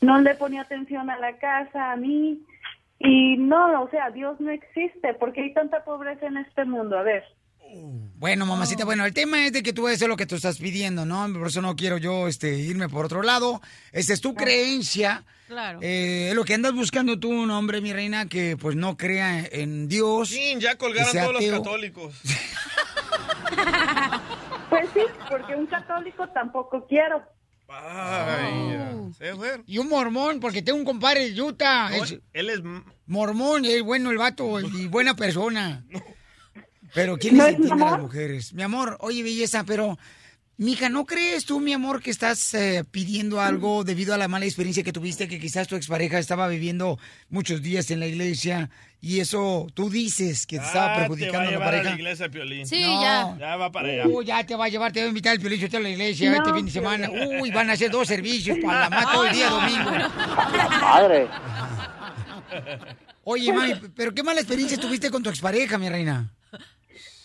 no 0.00 0.20
le 0.20 0.34
ponía 0.34 0.62
atención 0.62 1.10
a 1.10 1.18
la 1.18 1.36
casa, 1.38 1.92
a 1.92 1.96
mí. 1.96 2.40
Y 2.98 3.36
no, 3.36 3.82
o 3.82 3.90
sea, 3.90 4.10
Dios 4.10 4.40
no 4.40 4.50
existe 4.50 5.14
porque 5.14 5.42
hay 5.42 5.52
tanta 5.52 5.84
pobreza 5.84 6.26
en 6.26 6.38
este 6.38 6.64
mundo. 6.64 6.98
A 6.98 7.02
ver. 7.02 7.24
Bueno, 8.18 8.46
mamacita, 8.46 8.84
bueno, 8.84 9.04
el 9.04 9.12
tema 9.12 9.44
es 9.44 9.52
de 9.52 9.62
que 9.62 9.72
tú 9.72 9.82
vas 9.82 9.92
a 9.92 9.94
hacer 9.96 10.08
lo 10.08 10.16
que 10.16 10.24
tú 10.24 10.36
estás 10.36 10.58
pidiendo, 10.58 11.04
¿no? 11.04 11.30
Por 11.32 11.48
eso 11.48 11.60
no 11.60 11.76
quiero 11.76 11.98
yo 11.98 12.28
este, 12.28 12.56
irme 12.56 12.88
por 12.88 13.04
otro 13.04 13.22
lado. 13.22 13.60
Esta 13.92 14.14
es 14.14 14.20
tu 14.20 14.34
creencia. 14.34 15.24
Claro. 15.48 15.80
Eh, 15.82 16.28
es 16.30 16.34
lo 16.34 16.44
que 16.44 16.54
andas 16.54 16.72
buscando 16.74 17.18
tú, 17.18 17.28
un 17.28 17.50
hombre, 17.50 17.80
mi 17.80 17.92
reina, 17.92 18.28
que 18.28 18.56
pues 18.56 18.76
no 18.76 18.96
crea 18.96 19.44
en 19.44 19.88
Dios. 19.88 20.30
Sí, 20.30 20.56
ya 20.58 20.76
colgaron 20.76 21.12
todos 21.12 21.32
los 21.34 21.44
católicos. 21.44 22.22
Pues 24.68 24.88
sí, 24.94 25.00
porque 25.30 25.54
un 25.54 25.66
católico 25.66 26.28
tampoco 26.28 26.86
quiero. 26.86 27.22
Ay. 27.68 28.76
Y 29.66 29.78
un 29.78 29.88
mormón, 29.88 30.40
porque 30.40 30.62
tengo 30.62 30.78
un 30.78 30.84
compadre 30.84 31.30
de 31.30 31.42
Utah. 31.42 31.90
No, 31.90 32.04
es 32.04 32.18
él 32.32 32.50
es... 32.50 32.60
mormón, 33.06 33.64
es 33.64 33.82
bueno 33.82 34.10
el 34.10 34.18
vato 34.18 34.60
y 34.60 34.86
buena 34.88 35.14
persona. 35.14 35.84
Pero 36.94 37.16
¿quién 37.18 37.36
¿No 37.36 37.44
les 37.44 37.56
entiende 37.56 37.84
a 37.84 37.90
las 37.90 38.00
mujeres? 38.00 38.54
Mi 38.54 38.62
amor, 38.62 38.96
oye, 39.00 39.22
belleza, 39.22 39.64
pero... 39.64 39.98
Mija, 40.58 40.88
¿no 40.88 41.04
crees 41.04 41.44
tú, 41.44 41.60
mi 41.60 41.74
amor, 41.74 42.00
que 42.02 42.10
estás 42.10 42.54
eh, 42.54 42.82
pidiendo 42.90 43.42
algo 43.42 43.84
debido 43.84 44.14
a 44.14 44.16
la 44.16 44.26
mala 44.26 44.46
experiencia 44.46 44.82
que 44.82 44.92
tuviste, 44.92 45.28
que 45.28 45.38
quizás 45.38 45.68
tu 45.68 45.76
expareja 45.76 46.18
estaba 46.18 46.48
viviendo 46.48 46.98
muchos 47.28 47.60
días 47.60 47.90
en 47.90 48.00
la 48.00 48.06
iglesia 48.06 48.70
y 49.02 49.20
eso 49.20 49.66
tú 49.74 49.90
dices 49.90 50.46
que 50.46 50.58
te 50.58 50.64
estaba 50.64 50.94
Ah, 50.94 50.96
perjudicando 51.00 51.30
te 51.30 51.36
va 51.36 51.42
a 51.42 51.42
a 51.42 51.44
la 51.44 51.50
llevar 51.50 51.68
a 51.68 51.70
pareja? 51.72 51.90
la 51.90 51.96
iglesia, 51.96 52.28
Piolín. 52.30 52.66
Sí, 52.66 52.80
No. 52.80 53.02
ya. 53.02 53.36
Ya 53.38 53.56
va 53.56 53.70
para 53.70 53.88
allá. 53.88 54.06
Uh, 54.08 54.22
ya 54.22 54.46
te 54.46 54.54
va 54.56 54.64
a 54.64 54.68
llevar, 54.70 54.92
te 54.92 55.00
va 55.00 55.04
a 55.04 55.08
invitar 55.08 55.34
el 55.34 55.40
piolín 55.40 55.76
a 55.76 55.80
la 55.80 55.90
iglesia 55.90 56.30
No, 56.30 56.36
este 56.38 56.54
fin 56.54 56.64
de 56.64 56.72
semana. 56.72 57.10
Uy, 57.40 57.50
van 57.50 57.68
a 57.68 57.74
hacer 57.74 57.90
dos 57.90 58.08
servicios 58.08 58.56
para 58.64 58.80
la 58.80 58.90
más 58.90 59.12
todo 59.12 59.26
el 59.26 59.34
día 59.34 59.50
domingo. 59.50 59.90
Madre. 60.80 61.28
Oye, 63.24 63.52
mami, 63.52 63.74
pero 63.94 64.14
qué 64.14 64.22
mala 64.22 64.40
experiencia 64.40 64.78
tuviste 64.80 65.10
con 65.10 65.22
tu 65.22 65.28
expareja, 65.28 65.76
mi 65.76 65.90
reina. 65.90 66.32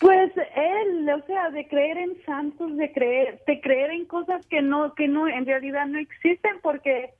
Pues 0.02 0.32
él, 0.56 1.08
o 1.08 1.24
sea, 1.26 1.50
de 1.50 1.68
creer 1.68 1.96
en 1.96 2.20
santos, 2.24 2.76
de 2.76 2.90
creer, 2.90 3.40
de 3.46 3.60
creer 3.60 3.92
en 3.92 4.04
cosas 4.04 4.44
que 4.48 4.60
no, 4.60 4.96
que 4.96 5.06
no, 5.06 5.28
en 5.28 5.46
realidad 5.46 5.86
no 5.86 5.96
existen, 6.00 6.58
porque 6.60 7.14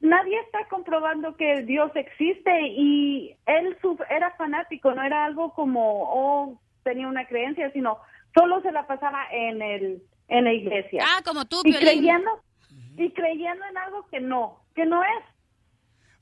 nadie 0.00 0.40
está 0.40 0.66
comprobando 0.70 1.36
que 1.36 1.60
Dios 1.64 1.92
existe 1.94 2.58
y 2.68 3.36
él 3.44 3.76
era 4.08 4.30
fanático, 4.36 4.94
no 4.94 5.02
era 5.02 5.26
algo 5.26 5.52
como, 5.52 6.04
oh, 6.04 6.58
tenía 6.84 7.06
una 7.06 7.26
creencia, 7.26 7.70
sino 7.72 7.98
solo 8.34 8.62
se 8.62 8.72
la 8.72 8.86
pasaba 8.86 9.26
en 9.30 9.60
el, 9.60 10.02
en 10.28 10.44
la 10.44 10.54
iglesia. 10.54 11.04
Ah, 11.06 11.20
como 11.22 11.44
tú, 11.44 11.60
y 11.64 11.72
Piolín. 11.72 11.86
creyendo, 11.86 12.30
y 12.96 13.10
creyendo 13.10 13.66
en 13.66 13.76
algo 13.76 14.06
que 14.10 14.20
no, 14.20 14.62
que 14.74 14.86
no 14.86 15.02
es. 15.02 15.31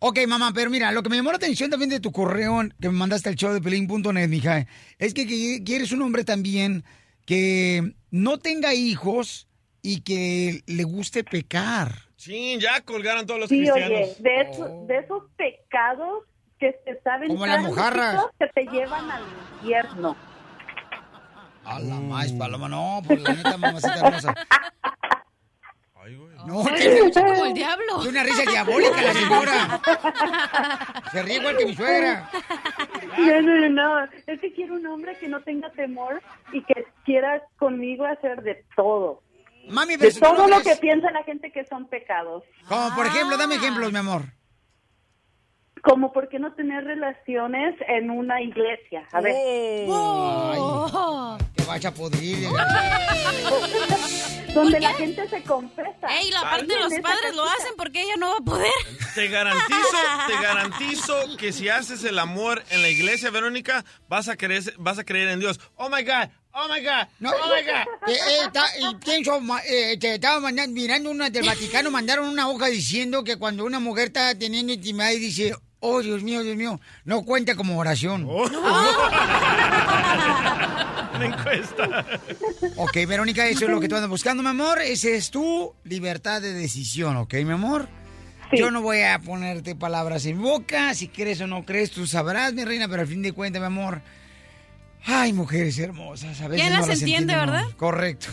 Ok, 0.02 0.18
mamá, 0.26 0.52
pero 0.54 0.70
mira, 0.70 0.92
lo 0.92 1.02
que 1.02 1.10
me 1.10 1.16
llamó 1.16 1.30
la 1.30 1.36
atención 1.36 1.68
también 1.70 1.90
de 1.90 2.00
tu 2.00 2.10
correo 2.10 2.58
que 2.80 2.88
me 2.88 2.96
mandaste 2.96 3.28
al 3.28 3.34
show 3.36 3.52
de 3.52 3.60
pelín.net, 3.60 4.28
mija, 4.28 4.66
es 4.98 5.12
que, 5.12 5.26
que 5.26 5.62
quieres 5.62 5.92
un 5.92 6.00
hombre 6.00 6.24
también 6.24 6.84
que 7.26 7.92
no 8.10 8.38
tenga 8.38 8.72
hijos 8.72 9.46
y 9.82 10.00
que 10.00 10.62
le 10.66 10.84
guste 10.84 11.22
pecar. 11.22 11.92
Sí, 12.16 12.58
ya 12.58 12.80
colgaron 12.80 13.26
todos 13.26 13.40
los 13.40 13.48
Sí, 13.50 13.58
cristianos. 13.58 13.90
oye, 13.90 14.16
de, 14.20 14.40
eso- 14.40 14.84
de 14.88 14.98
esos 14.98 15.22
pecados 15.36 16.24
que 16.58 16.74
se 16.84 16.98
saben 17.02 17.28
Como 17.28 17.46
las 17.46 17.62
mojarras. 17.62 18.22
que 18.38 18.46
te 18.54 18.70
llevan 18.70 19.10
al 19.10 19.22
infierno. 19.60 20.16
A 21.64 21.78
la 21.78 21.96
más, 22.00 22.32
paloma, 22.32 22.68
no, 22.70 23.02
pues 23.06 23.20
la 23.20 23.34
neta, 23.34 23.56
mamacita 23.58 23.98
hermosa. 24.06 24.34
No, 26.46 26.66
escucha 26.68 27.24
como 27.24 27.44
el 27.46 27.54
diablo. 27.54 28.00
Tiene 28.00 28.08
una 28.20 28.22
risa 28.24 28.42
diabólica 28.50 29.02
la 29.02 29.12
señora. 29.12 29.80
Se 31.12 31.22
ríe 31.22 31.36
igual 31.36 31.56
que 31.56 31.66
mi 31.66 31.74
suegra. 31.74 32.30
No, 33.18 33.42
no, 33.42 33.56
no, 33.56 33.68
no. 33.68 34.04
Es 34.26 34.40
que 34.40 34.52
quiero 34.52 34.74
un 34.74 34.86
hombre 34.86 35.16
que 35.18 35.28
no 35.28 35.42
tenga 35.42 35.70
temor 35.72 36.22
y 36.52 36.62
que 36.64 36.86
quiera 37.04 37.42
conmigo 37.58 38.04
hacer 38.04 38.42
de 38.42 38.64
todo. 38.76 39.22
Mami, 39.68 39.94
De 39.94 39.98
pero 39.98 40.12
tú 40.14 40.20
todo 40.20 40.48
no 40.48 40.58
lo 40.58 40.62
que 40.62 40.76
piensa 40.76 41.10
la 41.10 41.22
gente 41.24 41.52
que 41.52 41.64
son 41.66 41.86
pecados. 41.88 42.44
Como 42.68 42.94
por 42.94 43.06
ejemplo, 43.06 43.36
dame 43.36 43.56
ejemplos, 43.56 43.92
mi 43.92 43.98
amor. 43.98 44.22
Como 45.82 46.12
por 46.12 46.28
qué 46.28 46.38
no 46.38 46.52
tener 46.54 46.84
relaciones 46.84 47.74
en 47.88 48.10
una 48.10 48.40
iglesia. 48.42 49.06
A 49.12 49.20
ver. 49.20 49.34
Oh. 49.88 51.36
Te 51.54 51.64
vas 51.64 51.84
a. 51.84 51.90
Donde 54.54 54.80
la 54.80 54.92
gente 54.94 55.28
se 55.28 55.42
confesa. 55.44 56.08
Ey, 56.20 56.30
la 56.32 56.40
parte 56.42 56.66
de 56.66 56.78
los 56.80 56.92
padres 57.00 57.34
lo 57.36 57.44
hacen 57.44 57.72
porque 57.76 58.02
ella 58.02 58.16
no 58.18 58.30
va 58.30 58.36
a 58.38 58.44
poder. 58.44 58.72
Te 59.14 59.28
garantizo, 59.28 59.96
te 60.26 60.34
garantizo 60.42 61.36
que 61.38 61.52
si 61.52 61.68
haces 61.68 62.02
el 62.04 62.18
amor 62.18 62.62
en 62.70 62.82
la 62.82 62.88
iglesia, 62.88 63.30
Verónica, 63.30 63.84
vas 64.08 64.28
a 64.28 64.36
creer, 64.36 64.74
vas 64.78 64.98
a 64.98 65.04
creer 65.04 65.28
en 65.28 65.38
Dios. 65.40 65.60
Oh 65.76 65.88
my 65.88 66.02
God, 66.02 66.28
oh 66.52 66.66
my 66.68 66.80
God, 66.84 67.06
No, 67.20 67.30
oh 67.30 67.54
my 67.54 67.62
God. 67.62 67.86
eh, 68.08 68.16
eh, 68.44 68.48
ta- 68.52 68.76
y 68.78 68.92
pienso, 68.96 69.40
eh, 69.68 69.96
te 70.00 70.14
estaba 70.14 70.40
mandando- 70.40 70.74
mirando 70.74 71.10
una 71.10 71.30
del 71.30 71.46
Vaticano, 71.46 71.90
mandaron 71.92 72.26
una 72.28 72.48
hoja 72.48 72.66
diciendo 72.66 73.22
que 73.22 73.36
cuando 73.36 73.64
una 73.64 73.78
mujer 73.78 74.08
está 74.08 74.34
teniendo 74.36 74.72
intimidad 74.72 75.12
y 75.12 75.18
dice, 75.20 75.54
oh 75.80 76.00
Dios 76.02 76.22
mío, 76.22 76.42
Dios 76.42 76.56
mío, 76.56 76.80
no 77.04 77.22
cuenta 77.24 77.54
como 77.56 77.78
oración. 77.78 78.28
Una 81.14 81.26
encuesta. 81.26 82.06
Ok, 82.76 82.94
Verónica, 83.06 83.46
eso 83.48 83.64
es 83.64 83.70
lo 83.70 83.80
que 83.80 83.88
tú 83.88 83.96
andas 83.96 84.08
buscando, 84.08 84.42
mi 84.42 84.48
amor. 84.48 84.80
Esa 84.80 85.08
es 85.10 85.30
tu 85.30 85.74
libertad 85.84 86.40
de 86.40 86.52
decisión, 86.52 87.16
¿ok, 87.16 87.34
mi 87.44 87.52
amor? 87.52 87.88
Yo 88.52 88.70
no 88.70 88.82
voy 88.82 89.02
a 89.02 89.18
ponerte 89.18 89.74
palabras 89.76 90.26
en 90.26 90.40
boca. 90.40 90.94
Si 90.94 91.08
crees 91.08 91.40
o 91.40 91.46
no 91.46 91.64
crees, 91.64 91.90
tú 91.90 92.06
sabrás, 92.06 92.52
mi 92.52 92.64
reina, 92.64 92.88
pero 92.88 93.02
al 93.02 93.08
fin 93.08 93.22
de 93.22 93.32
cuentas, 93.32 93.60
mi 93.60 93.66
amor. 93.66 94.02
Ay, 95.04 95.32
mujeres 95.32 95.78
hermosas. 95.78 96.40
A 96.40 96.48
veces 96.48 96.66
¿Quién 96.66 96.78
no 96.78 96.86
las 96.86 97.00
entiende, 97.00 97.34
verdad? 97.34 97.64
Correcto. 97.76 98.28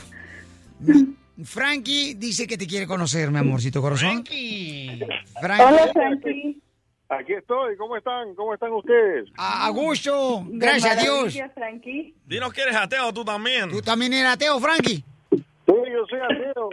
Frankie 1.43 2.15
dice 2.15 2.47
que 2.47 2.57
te 2.57 2.65
quiere 2.65 2.87
conocer, 2.87 3.29
mi 3.29 3.37
amorcito 3.37 3.81
corazón. 3.81 4.23
Frankie. 4.25 4.99
Frankie. 5.39 5.91
Frankie. 5.93 6.61
Aquí 7.09 7.33
estoy, 7.33 7.77
¿cómo 7.77 7.95
están? 7.95 8.35
¿Cómo 8.35 8.53
están 8.53 8.71
ustedes? 8.73 9.29
A, 9.37 9.67
a 9.67 9.69
gusto, 9.69 10.43
gracias 10.47 10.97
a 10.97 11.01
Dios. 11.01 11.15
Maravilla, 11.17 11.49
Frankie. 11.53 12.13
Dinos 12.25 12.51
que 12.53 12.61
eres 12.63 12.75
ateo 12.75 13.13
tú 13.13 13.23
también. 13.23 13.69
¿Tú 13.69 13.81
también 13.81 14.11
eres 14.13 14.33
ateo, 14.33 14.59
Frankie? 14.59 15.03
Sí, 15.31 15.73
yo 15.93 16.05
soy 16.09 16.19
ateo. 16.19 16.69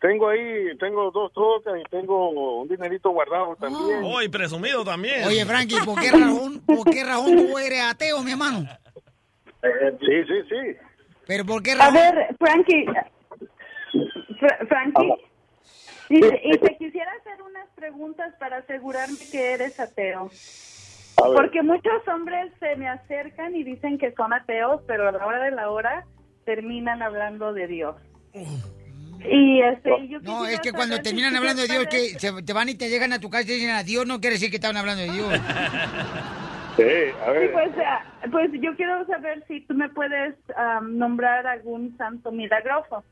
Tengo 0.00 0.28
ahí, 0.28 0.76
tengo 0.78 1.10
dos 1.10 1.32
trocas 1.32 1.80
y 1.80 1.90
tengo 1.90 2.60
un 2.60 2.68
dinerito 2.68 3.10
guardado 3.10 3.56
también. 3.56 4.02
Oh, 4.04 4.22
y 4.22 4.28
presumido 4.28 4.84
también. 4.84 5.24
Oye, 5.26 5.44
Frankie, 5.44 5.76
¿por 5.84 5.98
qué 6.00 6.10
razón, 6.12 6.60
por 6.64 6.84
qué 6.88 7.02
razón 7.04 7.36
tú 7.36 7.58
eres 7.58 7.82
ateo, 7.82 8.22
mi 8.22 8.30
hermano? 8.32 8.68
Sí, 9.62 10.24
sí, 10.28 10.42
sí. 10.48 10.76
¿Pero 11.26 11.44
por 11.44 11.60
qué 11.62 11.72
A 11.72 11.76
razón? 11.76 11.94
ver, 11.94 12.36
Frankie. 12.38 12.84
Fra- 14.38 14.58
Frankie. 14.68 15.12
Y, 16.08 16.16
y 16.24 16.58
te 16.58 16.76
quisiera 16.76 17.10
hacer 17.20 17.42
unas 17.42 17.68
preguntas 17.74 18.32
para 18.38 18.58
asegurarme 18.58 19.16
que 19.30 19.52
eres 19.54 19.78
ateo. 19.80 20.30
Porque 21.16 21.62
muchos 21.62 22.06
hombres 22.08 22.52
se 22.60 22.76
me 22.76 22.88
acercan 22.88 23.56
y 23.56 23.64
dicen 23.64 23.98
que 23.98 24.12
son 24.12 24.32
ateos, 24.32 24.82
pero 24.86 25.08
a 25.08 25.12
la 25.12 25.26
hora 25.26 25.42
de 25.44 25.50
la 25.50 25.70
hora 25.70 26.04
terminan 26.44 27.02
hablando 27.02 27.52
de 27.52 27.66
Dios. 27.66 27.96
Y 29.28 29.60
este, 29.62 29.90
yo 30.08 30.20
No, 30.20 30.46
es 30.46 30.60
que 30.60 30.72
cuando 30.72 30.96
si 30.96 31.02
terminan 31.02 31.34
hablando 31.34 31.62
de 31.62 31.68
Dios, 31.68 31.86
que 31.86 32.18
se- 32.20 32.42
te 32.42 32.52
van 32.52 32.68
y 32.68 32.74
te 32.74 32.88
llegan 32.88 33.12
a 33.12 33.18
tu 33.18 33.30
casa 33.30 33.44
y 33.50 33.54
dicen 33.54 33.70
a 33.70 33.82
Dios, 33.82 34.06
no 34.06 34.20
quiere 34.20 34.34
decir 34.34 34.50
que 34.50 34.56
estaban 34.56 34.76
hablando 34.76 35.02
de 35.02 35.10
Dios. 35.12 35.28
Sí, 36.76 36.82
a 36.82 37.32
Sí, 37.32 37.32
ver. 37.32 37.52
pues, 37.52 37.70
pues 38.30 38.50
yo 38.60 38.76
quiero 38.76 39.06
saber 39.06 39.42
si 39.48 39.62
tú 39.62 39.72
me 39.72 39.88
puedes 39.88 40.34
am, 40.58 40.98
nombrar 40.98 41.46
algún 41.46 41.96
santo 41.96 42.30
milagroso. 42.30 43.02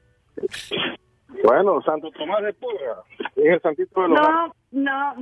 Bueno, 1.29 1.83
Santo 1.83 2.11
Tomás 2.13 2.43
de 2.43 2.53
Pulga. 2.55 3.03
Es 3.37 3.45
el 3.45 3.63
santito 3.63 4.03
de 4.03 4.09
los 4.09 4.21
No, 4.21 4.55
no. 4.73 5.15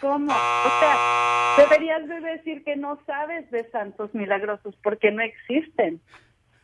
¿Cómo? 0.00 0.32
O 0.32 0.80
sea, 0.80 1.56
deberías 1.58 2.08
de 2.08 2.20
decir 2.20 2.64
que 2.64 2.76
no 2.76 2.98
sabes 3.06 3.50
de 3.50 3.68
santos 3.70 4.14
milagrosos 4.14 4.74
porque 4.82 5.10
no 5.10 5.22
existen. 5.22 6.00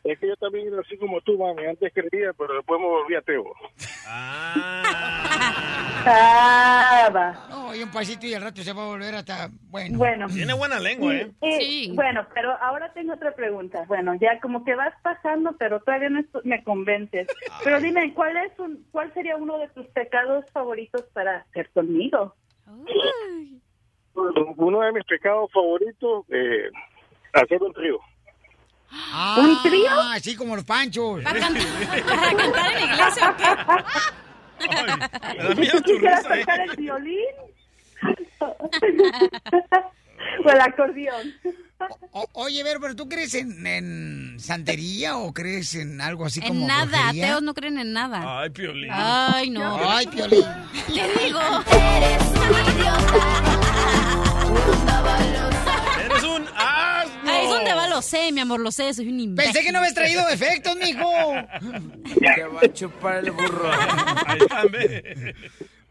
Es 0.09 0.19
que 0.19 0.27
yo 0.29 0.37
también 0.37 0.73
así 0.79 0.97
como 0.97 1.21
tú, 1.21 1.37
mami. 1.37 1.67
Antes 1.67 1.93
creía, 1.93 2.33
pero 2.33 2.55
después 2.55 2.81
me 2.81 2.87
volví 2.87 3.15
ateo. 3.15 3.45
Ah, 6.07 7.11
va. 7.15 7.47
No, 7.51 7.75
y 7.75 7.83
un 7.83 7.91
pasito 7.91 8.27
y 8.27 8.33
al 8.33 8.41
rato 8.41 8.63
se 8.63 8.73
va 8.73 8.85
a 8.85 8.87
volver 8.87 9.15
hasta... 9.17 9.51
Bueno. 9.69 9.99
Bueno. 9.99 10.27
Tiene 10.29 10.55
buena 10.55 10.81
lengua, 10.81 11.15
¿eh? 11.15 11.31
Eh, 11.43 11.91
Bueno, 11.93 12.27
pero 12.33 12.53
ahora 12.63 12.91
tengo 12.95 13.13
otra 13.13 13.35
pregunta. 13.35 13.85
Bueno, 13.87 14.15
ya 14.19 14.41
como 14.41 14.65
que 14.65 14.75
vas 14.75 14.95
pasando, 15.03 15.55
pero 15.59 15.81
todavía 15.81 16.09
no 16.09 16.23
me 16.45 16.65
convences. 16.65 17.27
Pero 17.63 17.79
dime, 17.79 18.15
¿cuál 18.15 18.35
es 18.39 18.59
un, 18.59 18.87
cuál 18.91 19.13
sería 19.13 19.37
uno 19.37 19.59
de 19.59 19.69
tus 19.69 19.87
pecados 19.89 20.47
favoritos 20.53 21.03
para 21.13 21.41
hacer 21.51 21.69
conmigo? 21.75 22.35
Uno 24.15 24.81
de 24.81 24.93
mis 24.93 25.05
pecados 25.05 25.53
favoritos, 25.53 26.25
eh, 26.31 26.71
hacer 27.35 27.63
un 27.63 27.75
trío. 27.75 27.99
Ah, 28.91 29.37
¿Un 29.39 29.63
trío? 29.63 29.91
Así 30.13 30.35
como 30.37 30.57
los 30.57 30.65
panchos. 30.65 31.23
¿Para 31.25 31.41
cantar 31.41 32.73
en 32.73 32.75
la 32.75 32.81
iglesia 32.95 33.31
o 33.31 33.37
qué? 33.37 33.45
¿Tú 35.71 35.83
quisieras 35.83 36.23
tocar 36.23 36.61
el 36.61 36.77
violín? 36.77 37.19
o 40.45 40.51
el 40.51 40.61
acordeón. 40.61 41.35
O- 42.11 42.27
oye, 42.33 42.65
Vero, 42.65 42.81
pero 42.81 42.97
¿tú 42.97 43.09
crees 43.09 43.35
en, 43.35 43.65
en 43.67 44.37
santería 44.41 45.17
o 45.17 45.33
crees 45.33 45.77
en 45.77 46.01
algo 46.01 46.25
así 46.27 46.41
como 46.41 46.55
En 46.61 46.67
nada, 46.67 46.87
brujería? 46.87 47.25
ateos 47.27 47.43
no 47.43 47.55
creen 47.55 47.79
en 47.79 47.93
nada. 47.93 48.41
Ay, 48.41 48.51
Piolín. 48.51 48.91
Ay, 48.93 49.51
no. 49.51 49.79
Ay, 49.89 50.07
Piolín. 50.09 50.45
Te 50.87 51.09
digo. 51.25 51.41
Eres 51.71 52.23
un 52.33 52.89
asno. 52.89 53.19
Ahí 57.29 57.45
es 57.45 57.51
donde 57.51 57.73
va, 57.75 57.89
lo 57.89 58.03
sé, 58.03 58.33
mi 58.33 58.41
amor, 58.41 58.61
lo 58.61 58.71
sé, 58.71 58.93
soy 58.95 59.09
un 59.09 59.21
imbécil. 59.21 59.53
Pensé 59.53 59.67
que 59.67 59.73
no 59.73 59.79
habías 59.79 59.95
traído 59.95 60.27
defectos, 60.27 60.77
mijo. 60.77 61.11
Te 62.21 62.45
va 62.45 62.61
a 62.61 62.73
chupar 62.73 63.25
el 63.25 63.31
burro. 63.33 63.71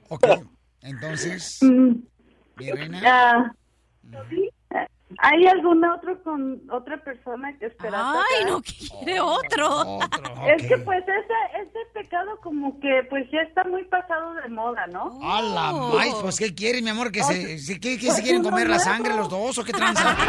Ok, 0.10 0.26
entonces, 0.82 1.60
mi 1.62 2.72
reina. 2.72 3.02
Ah, 3.06 3.52
¿Hay 5.30 5.46
algún 5.48 5.84
otro 5.84 6.24
con 6.24 6.62
otra 6.72 6.98
persona 7.04 7.56
que 7.60 7.66
esperas? 7.66 8.02
Ay, 8.06 8.46
no, 8.46 8.62
que 8.62 8.72
quiere 8.74 9.20
otro. 9.20 10.00
Es 10.48 10.66
que 10.68 10.78
pues 10.78 11.04
ese, 11.04 11.62
ese 11.62 11.80
pecado 11.94 12.40
como 12.42 12.80
que 12.80 13.06
pues 13.10 13.30
ya 13.32 13.40
está 13.42 13.64
muy 13.66 13.84
pasado 13.86 14.34
de 14.36 14.48
moda, 14.50 14.88
¿no? 14.88 15.20
A 15.22 15.42
la 15.42 15.72
maíz, 15.74 16.14
pues 16.22 16.38
¿qué 16.40 16.54
quiere, 16.56 16.82
mi 16.82 16.90
amor? 16.92 17.12
¿Que 17.12 17.24
se, 17.24 17.60
se- 17.60 17.80
¿qué, 17.80 17.98
qué 18.00 18.12
se 18.12 18.22
quieren 18.24 18.42
comer 18.44 18.70
la 18.70 18.80
sangre 18.80 19.16
los 19.16 19.30
dos 19.30 19.58
o 19.58 19.64
qué 19.64 19.74
tranza? 19.74 20.16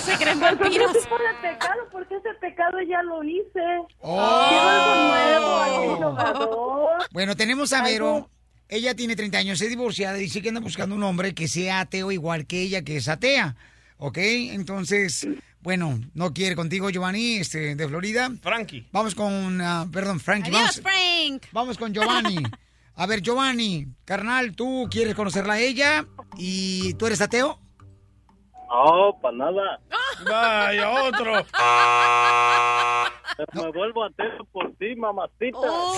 Se 0.00 0.16
creen 0.16 0.40
Pues 0.40 0.58
vampiros. 0.58 0.88
otro 0.90 1.00
tipo 1.02 1.16
de 1.18 1.48
pecado, 1.50 1.80
porque 1.92 2.16
ese 2.16 2.34
pecado 2.40 2.78
ya 2.80 3.00
lo 3.02 3.22
hice. 3.22 3.60
Oh. 4.00 4.46
Quiero 4.48 4.68
algo 4.68 5.08
nuevo, 5.08 5.56
algo 5.58 5.96
innovador. 5.96 6.90
Bueno, 7.12 7.36
tenemos 7.36 7.72
a 7.72 7.82
Vero. 7.84 8.28
Ella 8.72 8.94
tiene 8.94 9.14
30 9.14 9.36
años, 9.36 9.60
es 9.60 9.68
divorciada 9.68 10.16
y 10.18 10.22
dice 10.22 10.40
que 10.40 10.48
anda 10.48 10.60
buscando 10.62 10.94
un 10.94 11.02
hombre 11.02 11.34
que 11.34 11.46
sea 11.46 11.80
ateo 11.80 12.10
igual 12.10 12.46
que 12.46 12.62
ella, 12.62 12.80
que 12.80 12.96
es 12.96 13.06
atea. 13.06 13.54
¿Ok? 13.98 14.16
Entonces, 14.16 15.28
bueno, 15.60 16.00
no 16.14 16.32
quiere 16.32 16.56
contigo, 16.56 16.88
Giovanni, 16.88 17.34
este, 17.36 17.76
de 17.76 17.86
Florida. 17.86 18.32
Frankie. 18.40 18.88
Vamos 18.90 19.14
con, 19.14 19.60
ah, 19.60 19.86
perdón, 19.92 20.20
Frankie. 20.20 20.48
Adiós, 20.56 20.80
Vamos, 20.82 20.94
Frank. 21.28 21.42
vamos 21.52 21.76
con 21.76 21.92
Giovanni. 21.92 22.36
A 22.94 23.06
ver, 23.06 23.20
Giovanni, 23.20 23.88
carnal, 24.06 24.56
¿tú 24.56 24.88
quieres 24.90 25.14
conocerla 25.14 25.54
a 25.54 25.60
ella? 25.60 26.06
¿Y 26.38 26.94
tú 26.94 27.06
eres 27.06 27.20
ateo? 27.20 27.58
No, 28.72 29.18
para 29.20 29.36
nada. 29.36 29.80
Vaya, 30.26 30.90
otro. 31.02 31.32
Me 33.52 33.70
vuelvo 33.70 34.04
atento 34.04 34.44
por 34.46 34.72
ti, 34.76 34.96
mamacita. 34.96 35.58
¡Oh! 35.60 35.94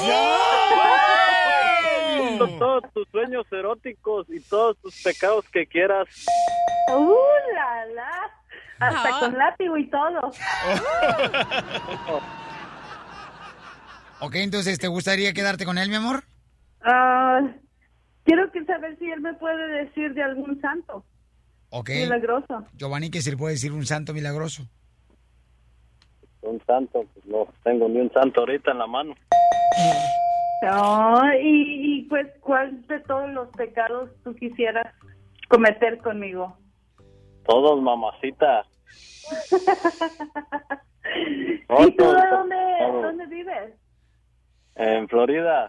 Todos 2.58 2.82
tus 2.92 3.08
sueños 3.10 3.46
eróticos 3.52 4.26
y 4.28 4.40
todos 4.40 4.76
tus 4.78 5.02
pecados 5.02 5.48
que 5.50 5.66
quieras. 5.66 6.08
¡Uh, 6.92 7.14
la, 7.54 7.86
la! 7.86 8.30
Hasta 8.80 9.08
Ah. 9.08 9.20
con 9.20 9.38
látigo 9.38 9.76
y 9.78 9.88
todo. 9.88 10.32
Ok, 14.20 14.34
entonces, 14.36 14.78
¿te 14.78 14.88
gustaría 14.88 15.32
quedarte 15.32 15.64
con 15.64 15.78
él, 15.78 15.88
mi 15.90 15.96
amor? 15.96 16.24
Ah, 16.84 17.40
quiero 18.24 18.50
que 18.52 18.64
saber 18.64 18.98
si 18.98 19.10
él 19.10 19.20
me 19.20 19.34
puede 19.34 19.84
decir 19.84 20.12
de 20.14 20.22
algún 20.22 20.60
santo 20.60 21.04
Ok. 21.76 21.90
milagroso. 21.90 22.64
Giovanni, 22.76 23.10
que 23.10 23.20
se 23.20 23.32
le 23.32 23.36
puede 23.36 23.54
decir 23.54 23.72
un 23.72 23.84
santo 23.84 24.14
milagroso. 24.14 24.62
Un 26.42 26.62
santo, 26.66 27.04
pues 27.12 27.26
no 27.26 27.48
tengo 27.64 27.88
ni 27.88 27.98
un 27.98 28.12
santo 28.12 28.40
ahorita 28.40 28.70
en 28.70 28.78
la 28.78 28.86
mano. 28.86 29.14
No, 30.62 31.34
y, 31.34 31.98
y 31.98 32.02
pues, 32.02 32.28
¿cuál 32.40 32.86
de 32.86 33.00
todos 33.00 33.28
los 33.30 33.48
pecados 33.48 34.08
tú 34.22 34.36
quisieras 34.36 34.86
cometer 35.48 35.98
conmigo? 35.98 36.56
Todos, 37.44 37.82
mamacita. 37.82 38.64
¿Y 41.16 41.96
tú 41.96 42.04
de 42.04 42.28
dónde, 42.30 42.56
dónde 43.02 43.26
vives? 43.26 43.74
En 44.76 45.08
Florida. 45.08 45.68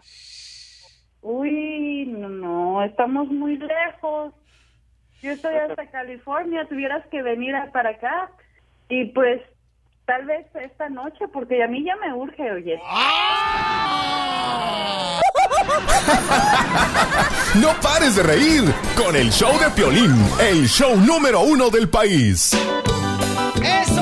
Uy, 1.22 2.06
no, 2.06 2.28
no, 2.28 2.84
estamos 2.84 3.28
muy 3.28 3.58
lejos. 3.58 4.32
Yo 5.22 5.32
estoy 5.32 5.54
hasta 5.56 5.86
California, 5.86 6.66
tuvieras 6.68 7.06
que 7.08 7.22
venir 7.22 7.54
para 7.72 7.90
acá. 7.90 8.30
Y 8.88 9.06
pues, 9.06 9.40
tal 10.04 10.24
vez 10.26 10.46
esta 10.54 10.88
noche, 10.88 11.26
porque 11.32 11.62
a 11.62 11.68
mí 11.68 11.84
ya 11.84 11.96
me 11.96 12.14
urge, 12.14 12.50
oye. 12.52 12.80
No 17.60 17.68
pares 17.80 18.16
de 18.16 18.22
reír 18.22 18.64
con 18.96 19.16
el 19.16 19.30
show 19.30 19.58
de 19.58 19.70
Piolín, 19.70 20.14
el 20.40 20.68
show 20.68 20.96
número 20.96 21.40
uno 21.40 21.70
del 21.70 21.88
país. 21.88 22.52
¡Eso! 23.62 23.95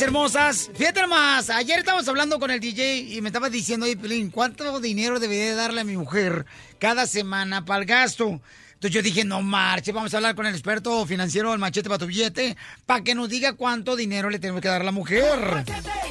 Hermosas, 0.00 0.70
fíjate 0.74 1.02
nomás, 1.02 1.50
ayer 1.50 1.80
estábamos 1.80 2.06
hablando 2.08 2.38
con 2.38 2.52
el 2.52 2.60
DJ 2.60 2.98
y 2.98 3.20
me 3.20 3.30
estaba 3.30 3.50
diciendo, 3.50 3.84
oye, 3.84 3.96
Pelín, 3.96 4.30
¿cuánto 4.30 4.78
dinero 4.78 5.18
debería 5.18 5.56
darle 5.56 5.80
a 5.80 5.84
mi 5.84 5.96
mujer 5.96 6.46
cada 6.78 7.06
semana 7.06 7.64
para 7.64 7.80
el 7.80 7.86
gasto? 7.86 8.40
Entonces 8.74 8.92
yo 8.92 9.02
dije, 9.02 9.24
no 9.24 9.42
marche, 9.42 9.90
vamos 9.90 10.14
a 10.14 10.18
hablar 10.18 10.36
con 10.36 10.46
el 10.46 10.54
experto 10.54 11.04
financiero 11.04 11.50
del 11.50 11.58
machete 11.58 11.88
para 11.88 11.98
tu 11.98 12.06
billete 12.06 12.56
para 12.86 13.02
que 13.02 13.16
nos 13.16 13.28
diga 13.28 13.54
cuánto 13.54 13.96
dinero 13.96 14.30
le 14.30 14.38
tenemos 14.38 14.62
que 14.62 14.68
dar 14.68 14.82
a 14.82 14.84
la 14.84 14.92
mujer. 14.92 15.64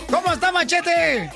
¿Cómo 0.09 0.33
está, 0.33 0.51
machete? 0.51 1.31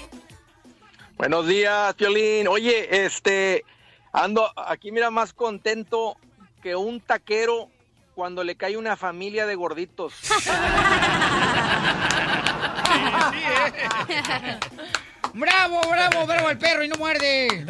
Buenos 1.17 1.47
días, 1.47 1.93
Piolín. 1.93 2.49
Oye, 2.49 3.05
este, 3.05 3.63
ando 4.11 4.51
aquí, 4.57 4.91
mira, 4.91 5.09
más 5.09 5.31
contento 5.31 6.17
que 6.61 6.75
un 6.75 6.99
taquero 6.99 7.69
cuando 8.13 8.43
le 8.43 8.55
cae 8.55 8.75
una 8.75 8.97
familia 8.97 9.45
de 9.45 9.55
gorditos. 9.55 10.13
¡Bravo, 15.33 15.81
bravo, 15.89 16.25
bravo 16.25 16.49
el 16.49 16.57
perro 16.57 16.83
y 16.83 16.87
no 16.87 16.95
muerde! 16.97 17.65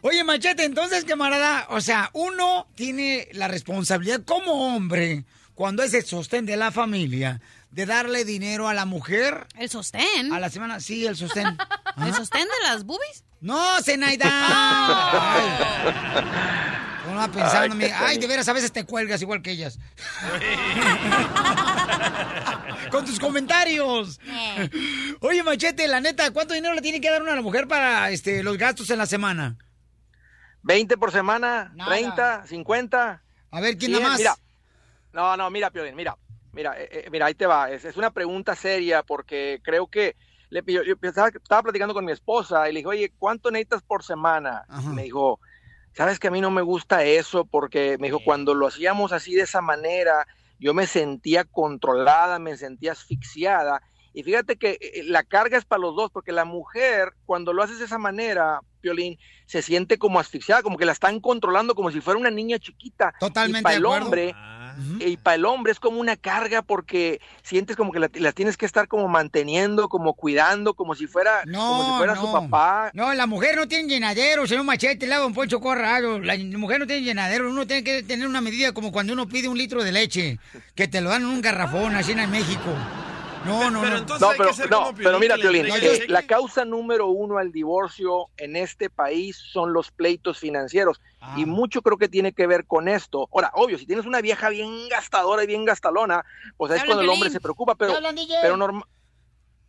Oye, 0.00 0.22
Machete, 0.22 0.64
entonces, 0.64 1.04
camarada, 1.04 1.66
o 1.70 1.80
sea, 1.80 2.10
uno 2.12 2.66
tiene 2.74 3.28
la 3.32 3.48
responsabilidad 3.48 4.22
como 4.24 4.74
hombre, 4.74 5.24
cuando 5.54 5.82
es 5.82 5.94
el 5.94 6.04
sostén 6.04 6.44
de 6.44 6.56
la 6.56 6.70
familia, 6.72 7.40
de 7.70 7.86
darle 7.86 8.24
dinero 8.24 8.68
a 8.68 8.74
la 8.74 8.84
mujer. 8.84 9.46
¿El 9.56 9.70
sostén? 9.70 10.32
A 10.32 10.40
la 10.40 10.50
semana, 10.50 10.80
sí, 10.80 11.06
el 11.06 11.16
sostén. 11.16 11.56
¿El 12.04 12.14
sostén 12.14 12.42
de 12.42 12.68
las 12.68 12.84
boobies? 12.84 13.24
No, 13.40 13.80
Zenaida. 13.82 14.26
Ay. 14.30 15.42
Uno 17.08 17.16
va 17.16 17.28
pensando, 17.28 17.76
Ay, 17.98 18.18
de 18.18 18.26
veras, 18.26 18.48
a 18.48 18.52
veces 18.52 18.72
te 18.72 18.84
cuelgas 18.84 19.22
igual 19.22 19.42
que 19.42 19.52
ellas. 19.52 19.78
Con 22.90 23.04
tus 23.04 23.18
comentarios. 23.18 24.20
Oye, 25.20 25.42
Machete, 25.42 25.88
la 25.88 26.00
neta, 26.00 26.30
¿cuánto 26.32 26.54
dinero 26.54 26.74
le 26.74 26.82
tiene 26.82 27.00
que 27.00 27.10
dar 27.10 27.22
uno 27.22 27.32
a 27.32 27.36
la 27.36 27.42
mujer 27.42 27.66
para 27.66 28.10
este, 28.10 28.42
los 28.42 28.56
gastos 28.58 28.90
en 28.90 28.98
la 28.98 29.06
semana? 29.06 29.56
20 30.62 30.96
por 30.96 31.12
semana, 31.12 31.72
Nada. 31.74 31.90
30, 31.90 32.46
50. 32.46 33.22
A 33.50 33.60
ver, 33.60 33.76
¿quién 33.76 33.92
100, 33.92 34.02
nada 34.02 34.08
más? 34.08 34.18
Mira, 34.18 34.34
no, 35.12 35.36
no, 35.36 35.50
mira, 35.50 35.70
Piolín, 35.70 35.94
mira, 35.94 36.16
mira, 36.52 36.80
eh, 36.80 36.88
eh, 36.90 37.08
mira, 37.10 37.26
ahí 37.26 37.34
te 37.34 37.46
va. 37.46 37.70
Es, 37.70 37.84
es 37.84 37.96
una 37.96 38.10
pregunta 38.10 38.54
seria 38.54 39.02
porque 39.02 39.60
creo 39.62 39.86
que 39.86 40.16
le, 40.50 40.62
yo, 40.66 40.82
yo 40.82 40.94
estaba, 41.02 41.28
estaba 41.28 41.62
platicando 41.62 41.94
con 41.94 42.04
mi 42.04 42.12
esposa 42.12 42.68
y 42.68 42.72
le 42.72 42.78
dije, 42.80 42.88
oye, 42.88 43.12
¿cuánto 43.18 43.50
necesitas 43.50 43.82
por 43.82 44.02
semana? 44.02 44.64
Me 44.94 45.02
dijo, 45.02 45.40
sabes 45.92 46.18
que 46.18 46.28
a 46.28 46.30
mí 46.30 46.40
no 46.40 46.50
me 46.50 46.62
gusta 46.62 47.04
eso 47.04 47.44
porque 47.44 47.96
me 47.98 48.08
dijo, 48.08 48.20
cuando 48.24 48.54
lo 48.54 48.66
hacíamos 48.66 49.12
así 49.12 49.34
de 49.34 49.42
esa 49.42 49.60
manera, 49.60 50.26
yo 50.64 50.72
me 50.72 50.86
sentía 50.86 51.44
controlada, 51.44 52.38
me 52.38 52.56
sentía 52.56 52.92
asfixiada 52.92 53.82
Y 54.14 54.22
fíjate 54.22 54.56
que 54.56 54.78
eh, 54.80 55.02
la 55.04 55.22
carga 55.22 55.58
es 55.58 55.66
para 55.66 55.82
los 55.82 55.94
dos, 55.94 56.10
porque 56.10 56.32
la 56.32 56.46
mujer, 56.46 57.12
cuando 57.26 57.52
lo 57.52 57.62
haces 57.62 57.80
de 57.80 57.84
esa 57.84 57.98
manera, 57.98 58.60
Piolín, 58.80 59.18
se 59.46 59.60
siente 59.60 59.98
como 59.98 60.18
asfixiada, 60.18 60.62
como 60.62 60.78
que 60.78 60.86
la 60.86 60.92
están 60.92 61.20
controlando 61.20 61.74
como 61.74 61.90
si 61.90 62.00
fuera 62.00 62.18
una 62.18 62.30
niña 62.30 62.58
chiquita. 62.58 63.12
Totalmente 63.20 63.60
Y 63.60 63.62
para 63.62 63.74
de 63.74 63.78
el 63.78 63.84
acuerdo. 63.84 64.04
hombre, 64.06 64.34
y 65.00 65.16
para 65.16 65.36
el 65.36 65.44
hombre 65.44 65.72
es 65.72 65.80
como 65.80 66.00
una 66.00 66.16
carga 66.16 66.62
porque 66.62 67.20
sientes 67.42 67.76
como 67.76 67.92
que 67.92 67.98
la, 67.98 68.10
la 68.14 68.32
tienes 68.32 68.56
que 68.56 68.66
estar 68.66 68.88
como 68.88 69.08
manteniendo, 69.08 69.88
como 69.88 70.14
cuidando, 70.14 70.74
como 70.74 70.94
si 70.94 71.06
fuera, 71.06 71.42
como 71.44 71.86
si 71.86 71.96
fuera 71.98 72.16
su 72.16 72.32
papá. 72.32 72.90
No, 72.94 73.12
la 73.14 73.26
mujer 73.26 73.56
no 73.56 73.68
tiene 73.68 73.88
llenadero, 73.88 74.46
señor 74.46 74.64
Machete, 74.64 75.06
le 75.06 75.14
hago 75.14 75.26
un 75.26 75.34
Poncho 75.34 75.60
Corrado. 75.60 76.18
La 76.20 76.36
mujer 76.36 76.80
no 76.80 76.86
tiene 76.86 77.02
llenadero, 77.02 77.48
uno 77.48 77.66
tiene 77.66 77.84
que 77.84 78.02
tener 78.02 78.26
una 78.26 78.40
medida 78.40 78.72
como 78.72 78.92
cuando 78.92 79.12
uno 79.12 79.28
pide 79.28 79.48
un 79.48 79.58
litro 79.58 79.82
de 79.84 79.92
leche, 79.92 80.38
que 80.74 80.88
te 80.88 81.00
lo 81.00 81.10
dan 81.10 81.22
en 81.22 81.28
un 81.28 81.40
garrafón, 81.40 81.94
así 81.96 82.12
en 82.12 82.30
México. 82.30 82.70
No, 83.44 83.70
no, 83.70 83.82
no. 83.84 84.00
no, 84.00 84.06
pero, 84.36 84.50
no, 84.70 84.94
pero 84.96 85.18
mira, 85.18 85.36
Piolín, 85.36 85.66
eh, 85.66 86.04
la 86.08 86.22
causa 86.26 86.64
número 86.64 87.08
uno 87.08 87.38
al 87.38 87.52
divorcio 87.52 88.26
en 88.36 88.56
este 88.56 88.90
país 88.90 89.36
son 89.36 89.72
los 89.72 89.90
pleitos 89.90 90.38
financieros. 90.38 91.00
Ah. 91.20 91.34
Y 91.38 91.46
mucho 91.46 91.82
creo 91.82 91.96
que 91.98 92.08
tiene 92.08 92.32
que 92.32 92.46
ver 92.46 92.66
con 92.66 92.88
esto. 92.88 93.28
Ahora, 93.32 93.50
obvio, 93.54 93.78
si 93.78 93.86
tienes 93.86 94.06
una 94.06 94.20
vieja 94.20 94.48
bien 94.48 94.88
gastadora 94.88 95.44
y 95.44 95.46
bien 95.46 95.64
gastalona, 95.64 96.24
pues 96.56 96.72
es 96.72 96.80
hablan, 96.80 96.96
cuando 96.96 97.02
el 97.02 97.08
hombre 97.16 97.30
se 97.30 97.40
preocupa, 97.40 97.74
pero, 97.74 97.92
pero 98.42 98.56
norma- 98.56 98.86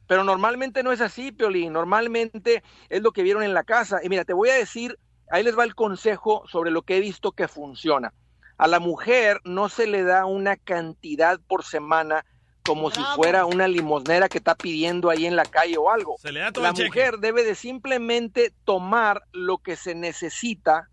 pero 0.07 0.23
normalmente 0.23 0.83
no 0.83 0.91
es 0.91 1.01
así, 1.01 1.31
Piolín. 1.31 1.73
Normalmente 1.73 2.63
es 2.89 3.01
lo 3.01 3.11
que 3.11 3.23
vieron 3.23 3.43
en 3.43 3.53
la 3.53 3.63
casa. 3.63 3.99
Y 4.03 4.09
mira, 4.09 4.23
te 4.23 4.33
voy 4.33 4.49
a 4.49 4.53
decir, 4.55 4.99
ahí 5.31 5.43
les 5.43 5.57
va 5.57 5.63
el 5.63 5.73
consejo 5.75 6.43
sobre 6.47 6.69
lo 6.71 6.83
que 6.83 6.97
he 6.97 6.99
visto 6.99 7.31
que 7.31 7.47
funciona. 7.47 8.13
A 8.57 8.67
la 8.67 8.79
mujer 8.79 9.41
no 9.43 9.67
se 9.67 9.87
le 9.87 10.03
da 10.03 10.25
una 10.25 10.55
cantidad 10.57 11.39
por 11.47 11.63
semana 11.65 12.23
como 12.65 12.89
si 12.91 13.01
fuera 13.15 13.45
una 13.45 13.67
limosnera 13.67 14.27
que 14.27 14.39
está 14.39 14.55
pidiendo 14.55 15.09
ahí 15.09 15.25
en 15.25 15.35
la 15.35 15.45
calle 15.45 15.77
o 15.77 15.89
algo. 15.89 16.15
Se 16.19 16.31
le 16.31 16.39
da 16.39 16.51
todo 16.51 16.63
la 16.63 16.69
el 16.69 16.75
cheque. 16.75 16.87
mujer 16.87 17.19
debe 17.19 17.43
de 17.43 17.55
simplemente 17.55 18.53
tomar 18.63 19.23
lo 19.31 19.59
que 19.59 19.75
se 19.75 19.95
necesita, 19.95 20.89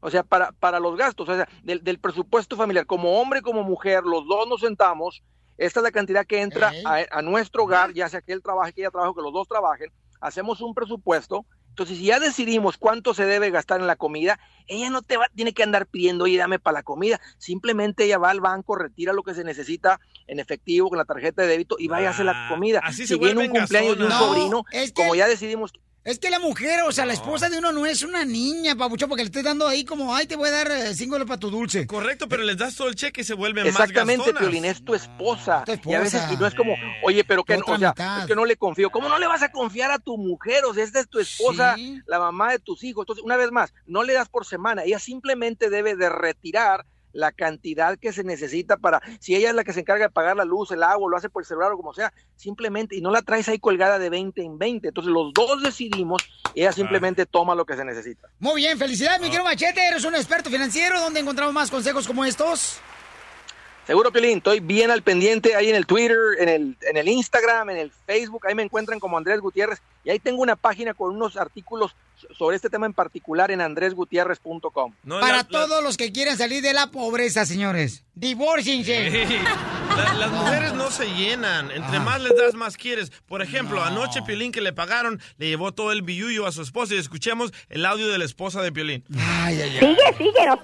o 0.00 0.10
sea, 0.10 0.22
para, 0.22 0.52
para 0.52 0.80
los 0.80 0.96
gastos, 0.96 1.28
o 1.28 1.34
sea, 1.36 1.48
del, 1.62 1.82
del 1.84 1.98
presupuesto 1.98 2.56
familiar. 2.56 2.86
Como 2.86 3.20
hombre, 3.20 3.42
como 3.42 3.62
mujer, 3.62 4.02
los 4.04 4.26
dos 4.26 4.48
nos 4.48 4.60
sentamos, 4.60 5.22
esta 5.56 5.80
es 5.80 5.84
la 5.84 5.92
cantidad 5.92 6.26
que 6.26 6.42
entra 6.42 6.72
a, 6.84 7.04
a 7.10 7.22
nuestro 7.22 7.64
hogar, 7.64 7.92
ya 7.94 8.08
sea 8.08 8.20
que 8.20 8.32
él 8.32 8.42
trabaje, 8.42 8.72
que 8.72 8.82
ella 8.82 8.90
trabaje, 8.90 9.14
que 9.14 9.22
los 9.22 9.32
dos 9.32 9.48
trabajen, 9.48 9.90
hacemos 10.20 10.60
un 10.60 10.74
presupuesto. 10.74 11.46
Entonces, 11.76 11.98
si 11.98 12.04
ya 12.06 12.18
decidimos 12.18 12.78
cuánto 12.78 13.12
se 13.12 13.26
debe 13.26 13.50
gastar 13.50 13.80
en 13.82 13.86
la 13.86 13.96
comida, 13.96 14.40
ella 14.66 14.88
no 14.88 15.02
te 15.02 15.18
va, 15.18 15.26
tiene 15.34 15.52
que 15.52 15.62
andar 15.62 15.84
pidiendo, 15.86 16.24
oye, 16.24 16.38
dame 16.38 16.58
para 16.58 16.78
la 16.78 16.82
comida. 16.82 17.20
Simplemente 17.36 18.04
ella 18.04 18.16
va 18.16 18.30
al 18.30 18.40
banco, 18.40 18.76
retira 18.76 19.12
lo 19.12 19.22
que 19.22 19.34
se 19.34 19.44
necesita 19.44 20.00
en 20.26 20.40
efectivo 20.40 20.88
con 20.88 20.96
la 20.96 21.04
tarjeta 21.04 21.42
de 21.42 21.48
débito 21.48 21.76
y 21.78 21.88
vaya 21.88 22.08
a 22.08 22.10
hacer 22.12 22.24
la 22.24 22.48
comida. 22.48 22.80
así 22.82 23.02
si 23.02 23.08
se 23.08 23.16
viene 23.16 23.42
un 23.42 23.48
cumpleaños 23.50 23.98
de 23.98 24.04
un 24.06 24.10
sobrino, 24.10 24.50
No, 24.50 24.64
es 24.72 24.92
que- 24.92 25.02
como 25.02 25.14
ya 25.16 25.28
decidimos 25.28 25.74
Es 26.06 26.20
que 26.20 26.30
la 26.30 26.38
mujer, 26.38 26.84
o 26.84 26.92
sea, 26.92 27.04
la 27.04 27.14
esposa 27.14 27.48
de 27.48 27.58
uno 27.58 27.72
no 27.72 27.84
es 27.84 28.04
una 28.04 28.24
niña, 28.24 28.76
papuchón, 28.76 29.08
porque 29.08 29.24
le 29.24 29.26
estés 29.26 29.42
dando 29.42 29.66
ahí 29.66 29.84
como, 29.84 30.14
ay, 30.14 30.28
te 30.28 30.36
voy 30.36 30.48
a 30.50 30.52
dar 30.52 30.70
eh, 30.70 30.94
cinco 30.94 31.16
dólares 31.16 31.26
para 31.26 31.40
tu 31.40 31.50
dulce. 31.50 31.84
Correcto, 31.84 32.28
pero 32.28 32.44
les 32.44 32.56
das 32.56 32.76
todo 32.76 32.86
el 32.86 32.94
cheque 32.94 33.22
y 33.22 33.24
se 33.24 33.34
vuelven 33.34 33.66
Exactamente, 33.66 34.32
más. 34.32 34.40
Piolín, 34.40 34.64
es 34.66 34.84
tu 34.84 34.94
esposa. 34.94 35.64
tu 35.64 35.90
Y 35.90 35.94
a 35.94 35.98
veces 35.98 36.20
esposa. 36.20 36.34
y 36.34 36.36
no 36.36 36.46
es 36.46 36.54
como, 36.54 36.76
oye, 37.02 37.24
pero 37.24 37.42
que 37.42 37.56
no, 37.56 37.64
o 37.66 37.76
sea, 37.76 37.92
es 38.20 38.26
que 38.26 38.36
no 38.36 38.44
le 38.44 38.56
confío. 38.56 38.88
¿Cómo 38.90 39.08
no 39.08 39.18
le 39.18 39.26
vas 39.26 39.42
a 39.42 39.50
confiar 39.50 39.90
a 39.90 39.98
tu 39.98 40.16
mujer? 40.16 40.64
O 40.66 40.74
sea, 40.74 40.84
esta 40.84 41.00
es 41.00 41.08
tu 41.08 41.18
esposa, 41.18 41.74
la 42.06 42.20
mamá 42.20 42.52
de 42.52 42.60
tus 42.60 42.84
hijos. 42.84 43.02
Entonces, 43.02 43.24
una 43.24 43.36
vez 43.36 43.50
más, 43.50 43.74
no 43.86 44.04
le 44.04 44.12
das 44.12 44.28
por 44.28 44.46
semana. 44.46 44.84
Ella 44.84 45.00
simplemente 45.00 45.70
debe 45.70 45.96
de 45.96 46.08
retirar 46.08 46.86
la 47.16 47.32
cantidad 47.32 47.98
que 47.98 48.12
se 48.12 48.22
necesita 48.22 48.76
para, 48.76 49.00
si 49.20 49.34
ella 49.34 49.48
es 49.48 49.54
la 49.54 49.64
que 49.64 49.72
se 49.72 49.80
encarga 49.80 50.06
de 50.06 50.10
pagar 50.10 50.36
la 50.36 50.44
luz, 50.44 50.70
el 50.70 50.82
agua, 50.82 51.10
lo 51.10 51.16
hace 51.16 51.28
por 51.28 51.42
el 51.42 51.46
celular 51.46 51.72
o 51.72 51.76
como 51.76 51.94
sea, 51.94 52.12
simplemente, 52.36 52.94
y 52.94 53.00
no 53.00 53.10
la 53.10 53.22
traes 53.22 53.48
ahí 53.48 53.58
colgada 53.58 53.98
de 53.98 54.10
20 54.10 54.42
en 54.42 54.58
20. 54.58 54.88
Entonces, 54.88 55.12
los 55.12 55.32
dos 55.32 55.62
decidimos, 55.62 56.22
ella 56.54 56.72
simplemente 56.72 57.26
toma 57.26 57.54
lo 57.54 57.64
que 57.64 57.76
se 57.76 57.84
necesita. 57.84 58.28
Muy 58.38 58.62
bien, 58.62 58.78
felicidades, 58.78 59.20
mi 59.20 59.28
querido 59.28 59.44
Machete, 59.44 59.84
eres 59.86 60.04
un 60.04 60.14
experto 60.14 60.50
financiero. 60.50 61.00
¿Dónde 61.00 61.20
encontramos 61.20 61.54
más 61.54 61.70
consejos 61.70 62.06
como 62.06 62.24
estos? 62.24 62.80
Seguro, 63.86 64.10
Piolín, 64.10 64.38
estoy 64.38 64.58
bien 64.60 64.90
al 64.90 65.02
pendiente 65.02 65.54
ahí 65.54 65.68
en 65.70 65.76
el 65.76 65.86
Twitter, 65.86 66.16
en 66.40 66.48
el, 66.48 66.76
en 66.82 66.96
el 66.96 67.08
Instagram, 67.08 67.70
en 67.70 67.76
el 67.76 67.92
Facebook, 68.04 68.44
ahí 68.46 68.54
me 68.54 68.62
encuentran 68.64 68.98
como 68.98 69.16
Andrés 69.16 69.40
Gutiérrez 69.40 69.80
y 70.04 70.10
ahí 70.10 70.18
tengo 70.18 70.42
una 70.42 70.56
página 70.56 70.92
con 70.92 71.14
unos 71.14 71.36
artículos 71.36 71.94
so- 72.16 72.26
sobre 72.36 72.56
este 72.56 72.68
tema 72.68 72.86
en 72.86 72.92
particular 72.94 73.50
en 73.52 73.60
andresgutierrez.com. 73.60 74.92
Para 75.20 75.44
todos 75.44 75.84
los 75.84 75.96
que 75.96 76.10
quieren 76.12 76.36
salir 76.36 76.62
de 76.62 76.72
la 76.72 76.88
pobreza, 76.90 77.46
señores. 77.46 78.02
Divórciense. 78.14 79.10
La- 79.96 80.14
las 80.14 80.30
mujeres 80.32 80.72
no 80.74 80.90
se 80.90 81.06
llenan. 81.14 81.70
Entre 81.70 82.00
más 82.00 82.20
les 82.20 82.36
das, 82.36 82.54
más 82.54 82.76
quieres. 82.76 83.10
Por 83.26 83.40
ejemplo, 83.40 83.82
anoche 83.84 84.20
Piolín 84.22 84.50
que 84.52 84.60
le 84.60 84.72
pagaron, 84.72 85.20
le 85.38 85.46
llevó 85.46 85.72
todo 85.72 85.92
el 85.92 86.02
billullo 86.02 86.46
a 86.46 86.52
su 86.52 86.62
esposa 86.62 86.94
y 86.94 86.98
escuchemos 86.98 87.52
el 87.68 87.86
audio 87.86 88.08
de 88.08 88.18
la 88.18 88.24
esposa 88.24 88.62
de 88.62 88.72
Piolín. 88.72 89.04
Ay, 89.16 89.60
ay, 89.62 89.78
Sigue, 89.78 90.14
sigue, 90.18 90.46
no 90.46 90.60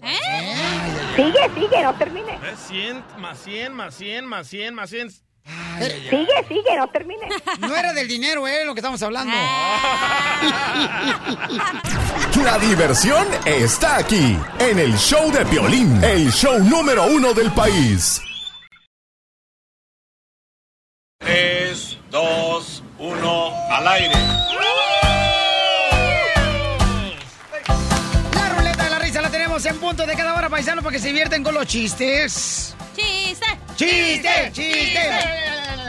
termines. 0.00 1.16
Sigue, 1.16 1.50
sigue, 1.54 1.82
no 1.82 1.94
termines. 1.94 2.42
¿Eh? 2.42 2.54
100 2.56 3.04
más 3.18 3.38
100 3.38 3.72
más 3.74 3.94
100 3.94 4.26
más 4.26 4.48
100 4.48 4.74
más 4.74 4.90
100. 4.90 5.10
Sigue, 6.10 6.44
sigue, 6.48 6.76
no 6.76 6.88
termines. 6.88 7.30
No 7.58 7.76
era 7.76 7.92
del 7.92 8.08
dinero, 8.08 8.46
eh, 8.48 8.64
lo 8.64 8.74
que 8.74 8.80
estamos 8.80 9.02
hablando. 9.02 9.34
La 12.42 12.58
diversión 12.58 13.26
está 13.44 13.96
aquí, 13.96 14.38
en 14.58 14.78
el 14.78 14.96
show 14.98 15.30
de 15.30 15.46
Piolín, 15.46 16.02
el 16.02 16.30
show 16.32 16.58
número 16.58 17.04
uno 17.06 17.32
del 17.32 17.52
país. 17.52 18.20
3, 21.18 21.98
2, 22.10 22.82
1, 22.98 23.54
al 23.70 23.88
aire. 23.88 24.14
En 29.54 29.78
punto 29.78 30.04
de 30.04 30.16
cada 30.16 30.34
hora, 30.34 30.50
paisano, 30.50 30.82
para 30.82 30.94
que 30.94 30.98
se 30.98 31.08
divierten 31.08 31.44
con 31.44 31.54
los 31.54 31.64
chistes. 31.64 32.74
¡Chiste! 32.96 33.46
¡Chiste! 33.76 34.50
¡Chiste! 34.52 35.00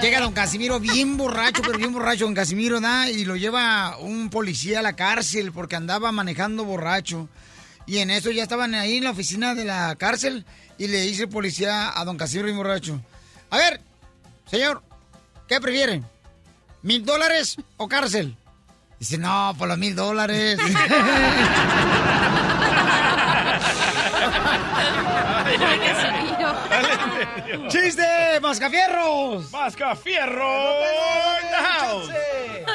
Llega 0.03 0.19
don 0.19 0.33
Casimiro 0.33 0.79
bien 0.79 1.17
borracho, 1.17 1.63
pero 1.65 1.79
bien 1.79 1.91
borracho 1.91 2.25
don 2.25 2.35
Casimiro, 2.35 2.79
¿da? 2.79 3.09
Y 3.09 3.25
lo 3.25 3.35
lleva 3.35 3.97
un 3.97 4.29
policía 4.29 4.79
a 4.79 4.81
la 4.83 4.93
cárcel 4.93 5.51
porque 5.51 5.75
andaba 5.75 6.11
manejando 6.11 6.63
borracho. 6.63 7.27
Y 7.87 7.97
en 7.97 8.11
eso 8.11 8.29
ya 8.29 8.43
estaban 8.43 8.75
ahí 8.75 8.97
en 8.97 9.03
la 9.03 9.09
oficina 9.09 9.55
de 9.55 9.65
la 9.65 9.95
cárcel 9.95 10.45
y 10.77 10.85
le 10.87 11.01
dice 11.01 11.23
el 11.23 11.29
policía 11.29 11.91
a 11.99 12.05
don 12.05 12.17
Casimiro 12.17 12.45
bien 12.45 12.57
borracho. 12.57 13.01
A 13.49 13.57
ver, 13.57 13.81
señor, 14.45 14.83
¿qué 15.47 15.59
prefieren? 15.59 16.05
¿Mil 16.83 17.03
dólares 17.03 17.57
o 17.77 17.87
cárcel? 17.87 18.37
Dice, 18.99 19.17
no, 19.17 19.55
por 19.57 19.67
los 19.67 19.77
mil 19.79 19.95
dólares. 19.95 20.59
¡Chiste! 27.69 28.39
¡Mascafierros! 28.41 29.51
¡Mascafierro! 29.51 30.79
in 31.41 31.49
the 31.49 31.55
house. 31.57 32.09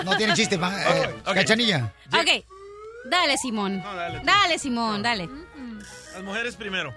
No 0.05 0.17
tiene 0.17 0.35
chiste, 0.35 0.57
eh, 0.57 1.15
Cachanilla. 1.25 1.93
Ok, 2.13 2.45
dale, 3.07 3.37
Simón. 3.37 3.83
dale, 4.25 4.59
Simón, 4.59 5.03
dale. 5.03 5.29
Las 6.13 6.23
mujeres 6.23 6.57
primero. 6.57 6.93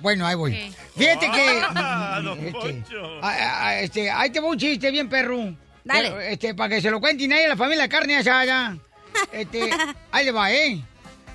Bueno, 0.00 0.26
ahí 0.26 0.34
voy. 0.36 0.74
Fíjate 0.96 1.30
que. 1.30 1.62
Ah, 1.74 2.20
este, 2.22 2.52
Poncho. 2.52 3.18
ah, 3.22 3.60
ah, 3.60 3.80
este, 3.80 4.10
ahí 4.10 4.30
te 4.30 4.40
va 4.40 4.48
un 4.48 4.58
chiste 4.58 4.90
bien, 4.90 5.08
perro. 5.08 5.54
Dale. 5.84 6.10
Pero, 6.10 6.20
Este, 6.20 6.54
para 6.54 6.68
que 6.74 6.80
se 6.80 6.90
lo 6.90 7.00
cuenten 7.00 7.32
ahí 7.32 7.44
a 7.44 7.48
la 7.48 7.56
familia 7.56 7.88
Carne 7.88 8.16
allá. 8.16 8.76
Este, 9.32 9.70
ahí 10.12 10.24
le 10.24 10.32
va, 10.32 10.52
¿eh? 10.52 10.80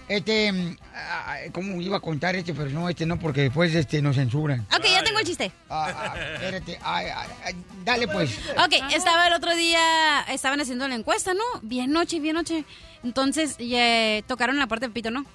Este, 0.10 0.52
mm, 0.52 0.78
ah, 0.96 1.36
¿cómo 1.54 1.80
iba 1.82 1.98
a 1.98 2.00
contar 2.00 2.36
este? 2.36 2.54
Pero 2.54 2.70
no, 2.70 2.90
este 2.90 3.06
no, 3.06 3.18
porque 3.18 3.42
después 3.44 3.74
este, 3.74 4.02
nos 4.02 4.16
censuran. 4.18 4.62
Ok, 4.76 4.84
ya 4.86 5.04
tengo 5.04 5.20
el 5.20 5.26
chiste. 5.26 5.52
Ah, 5.70 5.88
ah, 6.14 6.20
espérate, 6.36 6.78
ay, 6.84 7.08
ay, 7.46 7.56
dale 7.86 8.08
pues. 8.08 8.38
Ok, 8.64 8.74
estaba 8.94 9.28
el 9.28 9.34
otro 9.34 9.56
día, 9.56 10.22
estaban 10.30 10.60
haciendo 10.60 10.88
la 10.88 10.96
encuesta, 10.96 11.34
¿no? 11.34 11.44
Bien 11.62 11.92
noche, 11.92 12.20
bien 12.20 12.36
noche. 12.36 12.66
Entonces, 13.04 13.58
ya, 13.58 14.22
tocaron 14.28 14.60
la 14.60 14.68
puerta 14.68 14.86
de 14.88 14.92
Pepito, 14.92 15.10
¿no? 15.12 15.26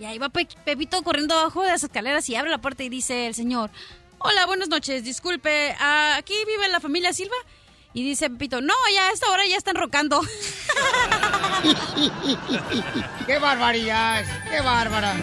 Y 0.00 0.04
ahí 0.04 0.18
va 0.18 0.30
Pe- 0.30 0.48
Pepito 0.64 1.02
corriendo 1.02 1.38
abajo 1.38 1.62
de 1.62 1.70
las 1.70 1.84
escaleras 1.84 2.28
y 2.28 2.34
abre 2.36 2.50
la 2.50 2.58
puerta 2.58 2.82
y 2.82 2.88
dice 2.88 3.26
el 3.26 3.34
señor, 3.34 3.70
hola, 4.18 4.46
buenas 4.46 4.68
noches, 4.68 5.04
disculpe, 5.04 5.74
¿ah, 5.78 6.14
¿aquí 6.18 6.34
vive 6.46 6.68
la 6.68 6.80
familia 6.80 7.12
Silva? 7.12 7.36
Y 7.94 8.02
dice 8.02 8.30
Pepito, 8.30 8.60
no, 8.60 8.74
ya 8.94 9.08
a 9.08 9.12
esta 9.12 9.30
hora 9.30 9.46
ya 9.46 9.56
están 9.56 9.76
rocando. 9.76 10.20
¡Qué 13.26 13.38
barbaridad! 13.38 14.24
¡Qué 14.50 14.60
bárbara! 14.60 15.14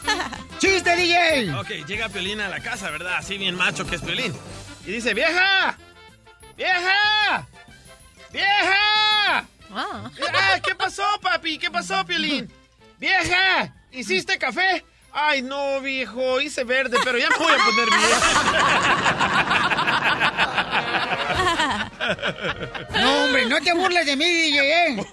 ¡Chiste, 0.58 0.96
DJ! 0.96 1.54
Ok, 1.54 1.86
llega 1.86 2.08
Piolín 2.08 2.40
a 2.40 2.48
la 2.48 2.60
casa, 2.60 2.90
¿verdad? 2.90 3.16
Así 3.18 3.36
bien 3.36 3.54
macho 3.54 3.86
que 3.86 3.96
es 3.96 4.02
Piolín. 4.02 4.34
Y 4.86 4.92
dice, 4.92 5.12
¡vieja! 5.12 5.76
¡Vieja! 6.56 7.46
¡Vieja! 8.32 9.46
Ah, 9.70 10.10
¿Qué 10.64 10.74
pasó, 10.74 11.04
papi? 11.20 11.58
¿Qué 11.58 11.70
pasó, 11.70 12.04
Piolín? 12.06 12.50
¡Vieja! 12.98 13.74
¿Hiciste 13.92 14.38
café? 14.38 14.84
Ay, 15.12 15.42
no, 15.42 15.80
viejo, 15.80 16.40
hice 16.40 16.64
verde, 16.64 16.98
pero 17.02 17.18
ya 17.18 17.28
me 17.30 17.36
voy 17.36 17.52
a 17.52 17.64
poner 17.64 17.88
bien. 17.90 18.18
No, 23.00 23.24
hombre, 23.24 23.46
no 23.46 23.60
te 23.60 23.72
burles 23.74 24.06
de 24.06 24.16
mí, 24.16 24.24
DJ, 24.24 24.86
¿eh? 24.88 25.06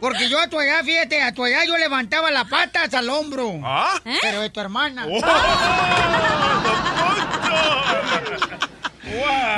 Porque 0.00 0.28
yo 0.28 0.40
a 0.40 0.48
tu 0.48 0.60
edad, 0.60 0.82
fíjate, 0.84 1.22
a 1.22 1.32
tu 1.34 1.44
edad 1.44 1.62
yo 1.66 1.76
levantaba 1.76 2.30
las 2.30 2.48
patas 2.48 2.92
al 2.94 3.08
hombro. 3.10 3.60
¿Ah? 3.62 4.00
Pero 4.22 4.40
de 4.40 4.50
tu 4.50 4.60
hermana. 4.60 5.06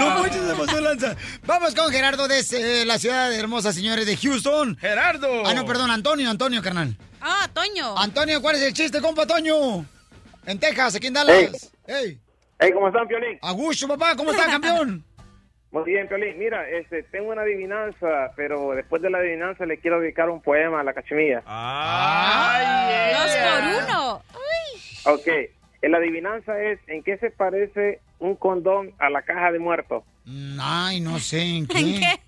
No 0.01 0.17
Poncho 0.17 0.47
se 0.49 0.55
pasó 0.55 0.81
lanza. 0.81 1.17
Vamos 1.45 1.75
con 1.75 1.91
Gerardo 1.93 2.27
desde 2.29 2.85
la 2.85 2.99
ciudad 2.99 3.31
de 3.31 3.39
hermosa, 3.39 3.73
señores, 3.73 4.07
de 4.07 4.17
Houston. 4.17 4.77
Gerardo. 4.79 5.47
Ah, 5.47 5.55
no, 5.55 5.67
perdón, 5.67 5.91
Antonio, 5.91 6.29
Antonio, 6.31 6.63
carnal. 6.63 6.97
Ah, 7.21 7.49
Toño. 7.53 7.97
Antonio, 7.99 8.41
¿cuál 8.43 8.57
es 8.57 8.63
el 8.63 8.73
chiste, 8.73 9.01
compa 9.01 9.27
Toño? 9.27 9.85
En 10.47 10.59
Texas, 10.59 10.97
aquí 10.97 11.07
en 11.09 11.15
Dallas. 11.15 11.71
Hey. 11.87 12.19
Hey, 12.59 12.71
¿cómo 12.73 12.89
están, 12.89 13.07
Piolín? 13.07 13.39
Augusto, 13.43 13.87
papá, 13.89 14.17
¿cómo 14.17 14.31
estás, 14.33 14.47
campeón? 14.51 15.05
Muy 15.71 15.85
bien, 15.85 16.09
Piolín. 16.09 16.39
Mira, 16.39 16.69
este, 16.69 17.03
tengo 17.05 17.31
una 17.31 17.43
adivinanza, 17.43 18.33
pero 18.37 18.73
después 18.73 19.01
de 19.03 19.11
la 19.11 19.19
adivinanza 19.19 19.67
le 19.67 19.79
quiero 19.79 20.01
dedicar 20.01 20.29
un 20.31 20.43
poema 20.43 20.81
a 20.81 20.85
la 20.85 20.93
cachemilla. 20.93 21.43
Ay, 21.47 23.13
Dos 23.15 23.37
por 23.37 23.85
uno. 23.85 24.23
Uy. 24.35 24.81
Ok, 25.15 25.27
la 25.89 25.99
adivinanza 25.99 26.61
es, 26.63 26.79
¿en 26.87 27.03
qué 27.03 27.17
se 27.19 27.31
parece 27.31 28.01
un 28.19 28.37
condón 28.37 28.93
a 28.99 29.11
la 29.11 29.23
caja 29.23 29.51
de 29.53 29.59
muertos? 29.59 30.05
Mm, 30.25 30.59
Ay, 30.61 31.01
no 31.01 31.19
sé 31.19 31.43
en 31.43 31.67
qué. 31.69 31.79
¿En 31.79 32.01
qué? 32.01 32.21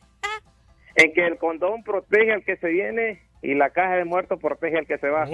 En 0.97 1.13
que 1.13 1.27
el 1.27 1.39
condón 1.39 1.83
protege 1.83 2.33
al 2.33 2.45
que 2.45 2.57
se 2.57 2.69
viene 2.69 3.21
y 3.43 3.55
la 3.55 3.71
caja 3.71 3.95
de 3.97 4.05
muertos 4.05 4.39
protege 4.41 4.79
al 4.79 4.87
que 4.87 4.99
se 4.99 5.09
va. 5.09 5.27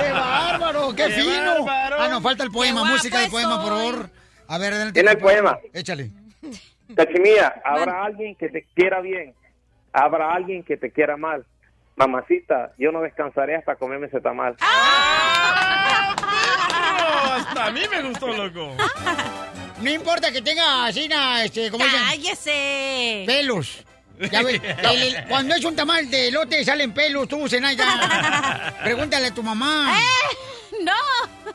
¡Qué 0.00 0.10
bárbaro! 0.12 0.88
¡Qué, 0.94 1.04
¡Qué 1.06 1.10
fino! 1.10 1.64
bárbaro! 1.64 1.96
Ah, 2.00 2.08
nos 2.08 2.22
falta 2.22 2.44
el 2.44 2.50
poema, 2.50 2.82
¡Qué 2.84 2.88
música 2.92 3.20
del 3.20 3.30
poema, 3.30 3.62
por 3.62 3.72
favor. 3.72 4.10
A 4.48 4.58
ver, 4.58 4.72
adelante. 4.72 4.94
Tiene 5.00 5.12
el 5.12 5.18
poema. 5.18 5.58
Échale. 5.72 6.10
Cachemilla, 6.94 7.54
habrá 7.64 8.04
alguien 8.04 8.34
que 8.34 8.48
te 8.50 8.64
quiera 8.74 9.00
bien, 9.00 9.32
habrá 9.92 10.34
alguien 10.34 10.62
que 10.62 10.76
te 10.76 10.90
quiera 10.90 11.16
mal. 11.16 11.46
Mamacita, 11.96 12.72
yo 12.78 12.90
no 12.90 13.00
descansaré 13.02 13.56
hasta 13.56 13.76
comerme 13.76 14.06
ese 14.06 14.20
tamal. 14.20 14.56
No, 14.58 14.66
hasta 17.34 17.66
a 17.66 17.70
mí 17.70 17.80
me 17.90 18.02
gustó, 18.02 18.28
loco. 18.28 18.74
No 19.80 19.90
importa 19.90 20.30
que 20.32 20.40
tenga 20.42 20.86
así, 20.86 21.08
este, 21.44 21.70
como 21.70 21.84
dicen, 21.84 22.00
¡Cállese! 22.08 23.24
pelos. 23.26 23.84
Ya 24.30 24.42
ves, 24.42 24.60
el- 24.84 25.02
el- 25.16 25.24
cuando 25.28 25.54
es 25.54 25.64
un 25.64 25.74
tamal 25.74 26.08
de 26.10 26.28
elote 26.28 26.64
salen 26.64 26.92
pelos, 26.92 27.26
tú, 27.28 27.48
Zenaida. 27.48 28.74
Pregúntale 28.82 29.26
a 29.28 29.34
tu 29.34 29.42
mamá. 29.42 29.96
¡Eh! 29.98 30.84
¡No! 30.84 31.52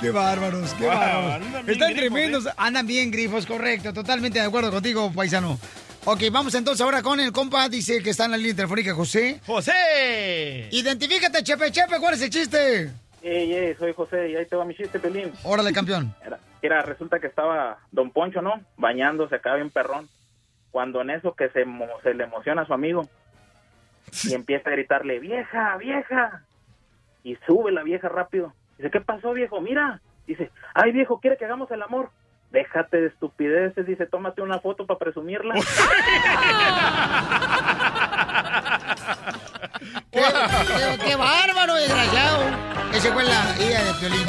¡Qué 0.00 0.10
bárbaros, 0.10 0.72
qué 0.74 0.84
Wow, 0.84 0.94
bárbaros! 0.94 1.34
andan 1.34 1.68
Están 1.68 1.88
grifos, 1.92 1.94
tremendos, 2.14 2.48
andan 2.56 2.86
bien 2.86 3.10
grifos, 3.10 3.44
correcto. 3.46 3.92
Totalmente 3.92 4.38
de 4.38 4.46
acuerdo 4.46 4.70
contigo, 4.70 5.12
paisano. 5.12 5.58
Ok, 6.04 6.20
vamos 6.32 6.54
entonces 6.54 6.80
ahora 6.80 7.02
con 7.02 7.20
el 7.20 7.32
compa, 7.32 7.68
dice 7.68 8.02
que 8.02 8.10
está 8.10 8.24
en 8.24 8.30
la 8.30 8.36
línea 8.36 8.56
telefónica, 8.56 8.94
José. 8.94 9.40
¡José! 9.46 10.68
Identifícate, 10.70 11.42
Chepe 11.42 11.70
Chepe, 11.70 11.98
¿cuál 12.00 12.14
es 12.14 12.22
el 12.22 12.30
chiste? 12.30 12.90
Ey, 13.22 13.52
ey, 13.52 13.74
soy 13.74 13.92
José 13.92 14.30
y 14.30 14.36
ahí 14.36 14.46
te 14.46 14.56
va 14.56 14.64
mi 14.64 14.74
chiste, 14.74 14.98
Pelín. 14.98 15.32
Órale, 15.42 15.72
campeón. 15.72 16.14
Era, 16.24 16.38
era, 16.62 16.82
resulta 16.82 17.18
que 17.20 17.26
estaba 17.26 17.78
Don 17.92 18.10
Poncho, 18.10 18.40
¿no? 18.40 18.60
Bañándose 18.76 19.34
acá 19.34 19.54
bien 19.54 19.70
perrón. 19.70 20.08
Cuando 20.70 21.00
en 21.02 21.10
eso 21.10 21.34
que 21.34 21.48
se, 21.50 21.64
se 22.02 22.14
le 22.14 22.24
emociona 22.24 22.62
a 22.62 22.66
su 22.66 22.74
amigo 22.74 23.08
y 24.24 24.34
empieza 24.34 24.70
a 24.70 24.72
gritarle, 24.72 25.18
vieja, 25.18 25.76
vieja. 25.76 26.42
Y 27.24 27.36
sube 27.46 27.72
la 27.72 27.82
vieja 27.82 28.08
rápido. 28.08 28.54
Dice, 28.76 28.90
¿qué 28.90 29.00
pasó, 29.00 29.32
viejo? 29.32 29.60
Mira. 29.60 30.00
Dice, 30.26 30.50
ay, 30.74 30.92
viejo, 30.92 31.20
¿quiere 31.20 31.36
que 31.36 31.44
hagamos 31.44 31.70
el 31.70 31.82
amor? 31.82 32.10
Déjate 32.50 32.96
de 33.00 33.06
estupideces. 33.08 33.86
Dice, 33.86 34.06
tómate 34.06 34.40
una 34.42 34.58
foto 34.60 34.86
para 34.86 34.98
presumirla. 34.98 35.54
¡Qué, 40.10 40.20
qué- 40.20 40.98
qué 41.06 41.16
bárbaro, 41.16 41.74
desgraciado! 41.74 42.38
Ese 42.92 43.12
fue 43.12 43.24
la 43.24 43.54
idea 43.58 43.84
de 43.84 43.94
Piolín. 43.94 44.26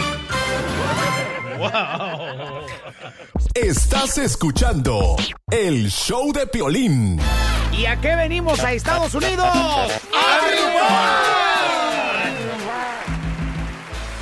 ¡Wow! 1.57 2.65
Estás 3.53 4.17
escuchando 4.17 5.15
el 5.51 5.89
show 5.89 6.31
de 6.33 6.47
Piolín. 6.47 7.19
¿Y 7.71 7.85
a 7.85 7.95
qué 7.99 8.15
venimos 8.15 8.59
a 8.63 8.73
Estados 8.73 9.13
Unidos? 9.15 9.47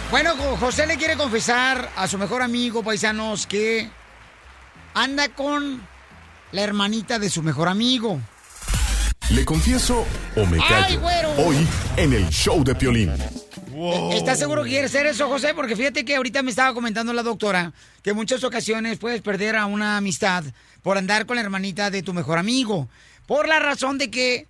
Bueno, 0.10 0.36
José 0.60 0.88
le 0.88 0.98
quiere 0.98 1.18
confesar 1.18 1.90
a 1.96 2.08
su 2.08 2.18
mejor 2.18 2.42
amigo, 2.42 2.82
paisanos, 2.82 3.46
que 3.46 3.90
anda 4.94 5.30
con 5.30 5.86
la 6.52 6.62
hermanita 6.62 7.20
de 7.20 7.30
su 7.30 7.44
mejor 7.44 7.68
amigo. 7.68 8.20
¿Le 9.32 9.44
confieso 9.44 10.06
o 10.38 10.46
me 10.46 10.58
¡Ay, 10.62 10.70
callo? 10.70 11.02
güero! 11.02 11.32
Hoy 11.38 11.68
en 11.98 12.14
el 12.14 12.30
show 12.30 12.64
de 12.64 12.74
Piolín. 12.74 13.12
¿Estás 14.14 14.40
seguro 14.40 14.64
que 14.64 14.70
quieres 14.70 14.92
hacer 14.96 15.06
eso, 15.08 15.28
José? 15.28 15.54
Porque 15.54 15.76
fíjate 15.76 16.06
que 16.06 16.16
ahorita 16.16 16.42
me 16.42 16.50
estaba 16.52 16.74
comentando 16.74 17.12
la 17.14 17.22
doctora 17.22 17.74
que 18.02 18.12
en 18.12 18.16
muchas 18.16 18.44
ocasiones 18.46 18.98
puedes 18.98 19.22
perder 19.22 19.58
a 19.58 19.66
una 19.66 19.98
amistad 19.98 20.46
por 20.82 20.98
andar 20.98 21.26
con 21.26 21.36
la 21.36 21.42
hermanita 21.42 21.92
de 21.92 22.02
tu 22.02 22.14
mejor 22.14 22.38
amigo. 22.40 22.88
Por 23.28 23.48
la 23.48 23.60
razón 23.60 23.98
de 23.98 24.10
que, 24.10 24.48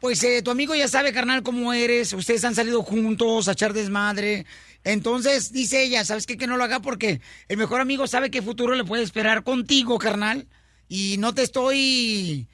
pues, 0.00 0.24
eh, 0.24 0.40
tu 0.42 0.50
amigo 0.50 0.74
ya 0.74 0.88
sabe, 0.88 1.12
carnal, 1.12 1.42
cómo 1.42 1.74
eres. 1.74 2.14
Ustedes 2.14 2.44
han 2.44 2.54
salido 2.54 2.82
juntos 2.82 3.46
a 3.46 3.52
echar 3.52 3.74
desmadre. 3.74 4.46
Entonces, 4.86 5.52
dice 5.52 5.82
ella, 5.82 6.04
¿sabes 6.04 6.26
qué? 6.26 6.36
Que 6.36 6.46
no 6.46 6.56
lo 6.56 6.62
haga 6.62 6.80
porque 6.80 7.20
el 7.48 7.56
mejor 7.56 7.80
amigo 7.80 8.06
sabe 8.06 8.30
qué 8.30 8.40
futuro 8.40 8.76
le 8.76 8.84
puede 8.84 9.02
esperar 9.02 9.42
contigo, 9.42 9.98
carnal. 9.98 10.46
Y 10.88 11.16
no 11.18 11.34
te 11.34 11.42
estoy 11.42 12.46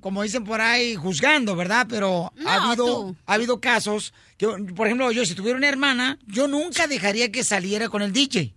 como 0.00 0.22
dicen 0.22 0.44
por 0.44 0.60
ahí, 0.60 0.96
juzgando, 0.96 1.54
¿verdad? 1.54 1.86
Pero 1.88 2.32
ha, 2.46 2.54
habido, 2.54 2.84
tú. 2.84 3.16
ha 3.26 3.34
habido 3.34 3.60
casos 3.60 4.12
que, 4.36 4.46
por 4.46 4.88
ejemplo, 4.88 5.10
yo 5.12 5.24
si 5.24 5.34
tuviera 5.34 5.56
una 5.56 5.68
hermana, 5.68 6.18
yo 6.26 6.48
nunca 6.48 6.88
dejaría 6.88 7.30
que 7.30 7.44
saliera 7.44 7.88
con 7.88 8.02
el 8.02 8.12
DJ. 8.12 8.54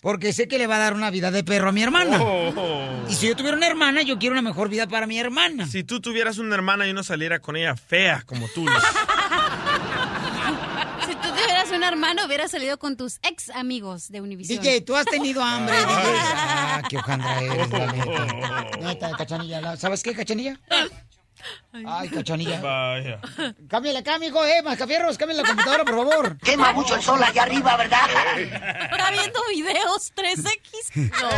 Porque 0.00 0.32
sé 0.32 0.48
que 0.48 0.58
le 0.58 0.66
va 0.66 0.76
a 0.76 0.78
dar 0.78 0.94
una 0.94 1.10
vida 1.10 1.30
de 1.30 1.42
perro 1.42 1.70
a 1.70 1.72
mi 1.72 1.82
hermana. 1.82 2.18
Oh. 2.22 3.06
Y 3.08 3.14
si 3.14 3.26
yo 3.26 3.36
tuviera 3.36 3.56
una 3.56 3.66
hermana, 3.66 4.02
yo 4.02 4.18
quiero 4.18 4.34
una 4.34 4.42
mejor 4.42 4.68
vida 4.68 4.86
para 4.86 5.06
mi 5.06 5.18
hermana. 5.18 5.66
Si 5.66 5.84
tú 5.84 6.00
tuvieras 6.00 6.38
una 6.38 6.54
hermana 6.54 6.86
y 6.86 6.92
no 6.92 7.02
saliera 7.02 7.40
con 7.40 7.56
ella 7.56 7.74
fea 7.74 8.22
como 8.24 8.46
tú. 8.48 8.64
Luis. 8.64 8.82
Un 11.76 11.82
hermano, 11.82 12.24
hubieras 12.26 12.50
salido 12.50 12.78
con 12.78 12.96
tus 12.96 13.18
ex 13.22 13.50
amigos 13.50 14.08
de 14.10 14.20
Univision. 14.22 14.62
DJ, 14.62 14.80
tú 14.80 14.96
has 14.96 15.04
tenido 15.04 15.42
hambre, 15.42 15.76
DJ. 15.76 15.86
Ah, 15.88 16.82
qué 16.88 16.96
hojandra 16.96 17.40
eres, 17.42 17.70
la 17.70 17.92
neta. 17.92 18.76
Neta, 18.80 19.10
cachanilla. 19.16 19.60
la- 19.60 19.76
¿Sabes 19.76 20.02
qué, 20.02 20.14
cachanilla? 20.14 20.58
Ay, 21.86 22.08
cachanilla. 22.08 22.60
Vaya. 22.60 23.20
Cámbiale 23.68 23.98
acá, 23.98 24.18
mijo, 24.18 24.44
eh, 24.44 24.62
mascafierros, 24.62 25.18
cámbiale 25.18 25.42
la 25.42 25.48
computadora, 25.48 25.84
por 25.84 25.94
favor. 25.96 26.38
Quema 26.38 26.72
mucho 26.72 26.94
el 26.96 27.02
sol 27.02 27.22
allá 27.22 27.42
arriba, 27.42 27.76
¿verdad? 27.76 28.00
Está 28.90 29.10
viendo 29.10 29.40
videos 29.52 30.12
3X. 30.14 31.10
No. 31.20 31.28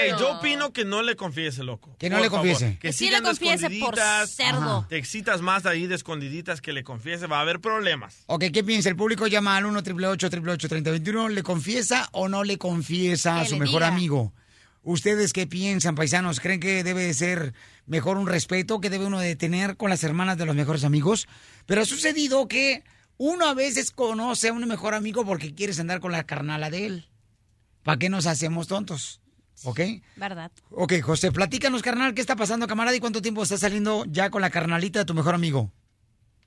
Ey, 0.00 0.10
yo 0.18 0.32
opino 0.38 0.72
que 0.72 0.84
no 0.84 1.02
le 1.02 1.16
confiese, 1.16 1.62
loco. 1.62 1.94
Que 1.98 2.10
no 2.10 2.16
Por 2.16 2.22
le 2.24 2.30
favor. 2.30 2.46
confiese. 2.48 2.74
Que 2.78 2.88
Que 2.88 2.92
sí 2.92 3.10
le 3.10 3.22
confiese 3.22 3.68
por 3.80 3.96
cerdo. 4.26 4.78
Ajá. 4.78 4.86
Te 4.88 4.96
excitas 4.96 5.40
más 5.40 5.66
ahí 5.66 5.86
de 5.86 5.94
escondiditas 5.94 6.60
que 6.60 6.72
le 6.72 6.84
confiese. 6.84 7.26
Va 7.26 7.38
a 7.38 7.40
haber 7.42 7.60
problemas. 7.60 8.24
Ok, 8.26 8.44
¿qué 8.52 8.62
piensa? 8.64 8.88
El 8.88 8.96
público 8.96 9.26
llama 9.26 9.56
al 9.56 9.66
1 9.66 9.78
888 9.78 10.68
3021 10.68 11.28
¿Le 11.30 11.42
confiesa 11.42 12.08
o 12.12 12.28
no 12.28 12.44
le 12.44 12.58
confiesa 12.58 13.40
a 13.40 13.44
su 13.44 13.56
mejor 13.56 13.80
diga. 13.82 13.88
amigo? 13.88 14.32
¿Ustedes 14.84 15.32
qué 15.32 15.46
piensan, 15.46 15.94
paisanos? 15.94 16.40
¿Creen 16.40 16.58
que 16.60 16.82
debe 16.82 17.02
de 17.04 17.14
ser 17.14 17.54
mejor 17.86 18.16
un 18.16 18.26
respeto 18.26 18.80
que 18.80 18.90
debe 18.90 19.06
uno 19.06 19.20
de 19.20 19.36
tener 19.36 19.76
con 19.76 19.90
las 19.90 20.04
hermanas 20.04 20.38
de 20.38 20.46
los 20.46 20.56
mejores 20.56 20.84
amigos? 20.84 21.28
Pero 21.66 21.82
ha 21.82 21.84
sucedido 21.84 22.48
que 22.48 22.84
uno 23.18 23.46
a 23.46 23.54
veces 23.54 23.90
conoce 23.90 24.48
a 24.48 24.52
un 24.52 24.66
mejor 24.66 24.94
amigo 24.94 25.24
porque 25.24 25.54
quieres 25.54 25.78
andar 25.78 26.00
con 26.00 26.12
la 26.12 26.24
carnala 26.24 26.70
de 26.70 26.86
él. 26.86 27.08
¿Para 27.84 27.98
qué 27.98 28.08
nos 28.08 28.26
hacemos 28.26 28.68
tontos? 28.68 29.20
¿Ok? 29.64 29.80
¿Verdad? 30.16 30.50
Ok, 30.70 30.94
José, 31.02 31.30
platícanos, 31.30 31.82
carnal, 31.82 32.14
¿qué 32.14 32.20
está 32.20 32.36
pasando, 32.36 32.66
camarada? 32.66 32.96
¿Y 32.96 33.00
cuánto 33.00 33.22
tiempo 33.22 33.42
estás 33.42 33.60
saliendo 33.60 34.04
ya 34.06 34.30
con 34.30 34.40
la 34.42 34.50
carnalita 34.50 35.00
de 35.00 35.04
tu 35.04 35.14
mejor 35.14 35.34
amigo? 35.34 35.70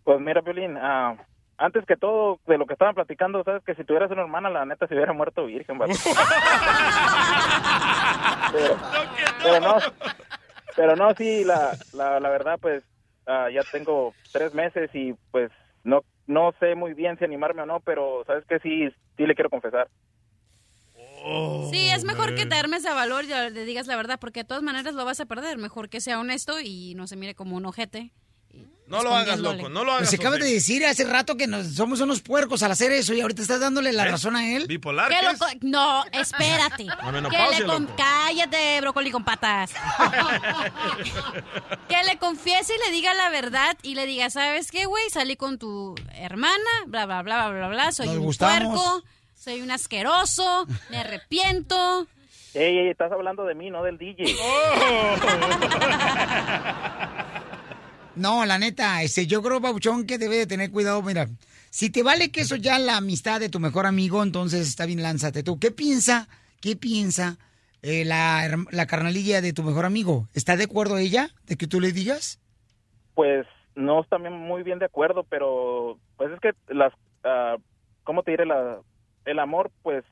Pues 0.04 0.20
mira, 0.20 0.42
Violín, 0.42 0.78
ah, 0.78 1.16
antes 1.58 1.86
que 1.86 1.96
todo, 1.96 2.40
de 2.46 2.58
lo 2.58 2.66
que 2.66 2.74
estaban 2.74 2.96
platicando, 2.96 3.44
sabes 3.44 3.64
que 3.64 3.76
si 3.76 3.84
tuvieras 3.86 4.12
una 4.12 4.24
hermana, 4.24 4.50
la 4.50 4.66
neta 4.66 4.88
se 4.88 4.94
hubiera 4.94 5.14
muerto 5.14 5.46
virgen, 5.46 5.80
pero, 5.80 5.94
pero 9.44 9.60
no, 9.62 9.78
pero 10.76 10.96
no, 10.96 11.14
sí, 11.16 11.44
la, 11.44 11.78
la, 11.94 12.20
la 12.20 12.30
verdad, 12.30 12.58
pues 12.60 12.84
ah, 13.28 13.50
ya 13.52 13.62
tengo 13.72 14.14
tres 14.32 14.54
meses 14.54 14.90
y 14.94 15.14
pues 15.32 15.52
no 15.84 16.04
no 16.28 16.54
sé 16.60 16.76
muy 16.76 16.94
bien 16.94 17.18
si 17.18 17.26
animarme 17.26 17.62
o 17.62 17.66
no, 17.66 17.80
pero 17.82 18.24
sabes 18.26 18.46
que 18.46 18.60
sí, 18.60 18.90
sí 19.16 19.26
le 19.28 19.36
quiero 19.36 19.50
confesar. 19.50 19.88
Sí, 21.72 21.90
es 21.90 22.04
mejor 22.04 22.36
que 22.36 22.46
te 22.46 22.56
armes 22.56 22.86
a 22.86 22.94
valor 22.94 23.26
y 23.26 23.28
le 23.28 23.66
digas 23.66 23.88
la 23.88 23.96
verdad, 23.96 24.20
porque 24.20 24.42
de 24.42 24.48
todas 24.48 24.62
maneras 24.62 24.94
lo 24.94 25.06
vas 25.06 25.20
a 25.20 25.26
perder. 25.26 25.58
Mejor 25.58 25.90
que 25.90 26.00
sea 26.00 26.20
honesto 26.20 26.60
y 26.60 26.94
no 26.96 27.08
se 27.08 27.16
mire 27.16 27.34
como 27.34 27.56
un 27.56 27.66
ojete. 27.66 28.12
No 28.88 29.02
lo 29.02 29.16
hagas, 29.16 29.40
loco, 29.40 29.68
no 29.68 29.84
lo 29.84 29.94
hagas. 29.94 30.10
Pues 30.10 30.20
acabas 30.20 30.40
de 30.40 30.52
decir 30.52 30.86
hace 30.86 31.06
rato 31.06 31.36
que 31.38 31.48
nos, 31.48 31.74
somos 31.74 32.02
unos 32.02 32.22
puercos 32.22 32.62
al 32.62 32.72
hacer 32.72 32.92
eso 32.92 33.16
y 33.16 33.22
ahorita 33.22 33.42
estás 33.42 33.60
dándole 33.60 33.92
la 33.94 34.04
¿Ves? 34.04 34.12
razón 34.12 34.36
a 34.36 34.48
él. 34.56 34.68
¿Bipolar 34.68 35.10
qué 35.10 35.24
lo 35.24 35.32
es? 35.32 35.40
co- 35.40 35.48
no, 35.62 36.04
espérate. 36.12 36.86
Que 37.32 37.60
le 37.60 37.66
con- 37.66 37.84
loco. 37.86 37.96
Cállate, 37.98 38.80
brócoli 38.82 39.10
con 39.12 39.24
patas. 39.26 39.72
que 41.90 42.04
le 42.04 42.18
confiese 42.20 42.74
y 42.76 42.88
le 42.88 42.92
diga 42.96 43.16
la 43.16 43.30
verdad 43.30 43.76
y 43.82 43.96
le 43.96 44.06
diga, 44.06 44.30
¿sabes 44.30 44.70
qué, 44.70 44.86
güey? 44.86 45.10
Salí 45.10 45.36
con 45.36 45.58
tu 45.58 45.96
hermana, 46.14 46.60
bla, 46.86 47.08
bla, 47.08 47.24
bla, 47.24 47.48
bla, 47.50 47.58
bla, 47.58 47.68
bla. 47.70 47.92
Soy 47.92 48.06
Nos 48.06 48.18
un 48.18 48.24
gustamos. 48.24 48.80
puerco, 48.80 49.04
soy 49.34 49.62
un 49.62 49.72
asqueroso, 49.72 50.68
me 50.90 50.98
arrepiento. 51.00 52.06
Ey, 52.54 52.78
ey, 52.78 52.90
estás 52.90 53.12
hablando 53.12 53.46
de 53.46 53.56
mí, 53.56 53.72
no 53.72 53.82
del 53.84 53.98
DJ. 53.98 54.26
No, 58.16 58.46
la 58.46 58.58
neta, 58.58 59.04
este, 59.04 59.28
yo 59.28 59.42
creo, 59.42 59.62
Pabuchón, 59.62 60.06
que 60.06 60.18
debe 60.18 60.38
de 60.38 60.48
tener 60.48 60.72
cuidado. 60.72 61.02
Mira, 61.02 61.28
si 61.70 61.90
te 61.90 62.04
vale 62.04 62.32
que 62.32 62.42
eso 62.42 62.56
ya 62.56 62.80
la 62.80 62.98
amistad 62.98 63.40
de 63.40 63.50
tu 63.50 63.60
mejor 63.60 63.86
amigo, 63.86 64.24
entonces 64.24 64.68
está 64.68 64.86
bien, 64.86 65.02
lánzate 65.02 65.44
tú. 65.44 65.60
¿Qué 65.60 65.72
piensa, 65.72 66.28
qué 66.62 66.76
piensa 66.76 67.38
eh, 67.82 68.06
la, 68.06 68.48
la 68.72 68.88
carnalilla 68.88 69.42
de 69.42 69.54
tu 69.54 69.64
mejor 69.64 69.86
amigo? 69.86 70.28
¿Está 70.34 70.56
de 70.56 70.64
acuerdo 70.64 70.98
ella 70.98 71.30
de 71.48 71.58
que 71.58 71.68
tú 71.68 71.82
le 71.82 71.92
digas? 71.92 72.40
Pues 73.14 73.46
no 73.76 74.02
está 74.02 74.18
muy 74.18 74.64
bien 74.64 74.80
de 74.80 74.86
acuerdo, 74.86 75.24
pero 75.24 76.00
pues 76.18 76.32
es 76.32 76.40
que 76.40 76.52
las, 76.74 76.94
ah, 77.24 77.58
¿cómo 78.04 78.24
te 78.24 78.32
diré? 78.32 78.46
La, 78.46 78.80
el 79.26 79.40
amor, 79.40 79.72
pues 79.84 80.06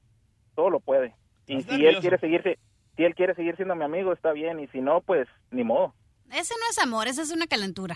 todo 0.55 0.69
lo 0.69 0.79
puede. 0.79 1.15
Y 1.47 1.61
si 1.63 1.85
él 1.85 1.99
quiere 1.99 2.19
seguirse, 2.19 2.59
si 2.95 3.03
él 3.03 3.15
quiere 3.15 3.35
seguir 3.35 3.55
siendo 3.55 3.75
mi 3.75 3.83
amigo, 3.83 4.13
está 4.13 4.33
bien, 4.33 4.59
y 4.59 4.67
si 4.67 4.81
no, 4.81 5.01
pues 5.01 5.27
ni 5.51 5.63
modo. 5.63 5.93
Ese 6.33 6.53
no 6.59 6.69
es 6.69 6.77
amor, 6.79 7.07
esa 7.07 7.21
es 7.21 7.31
una 7.31 7.47
calentura. 7.47 7.95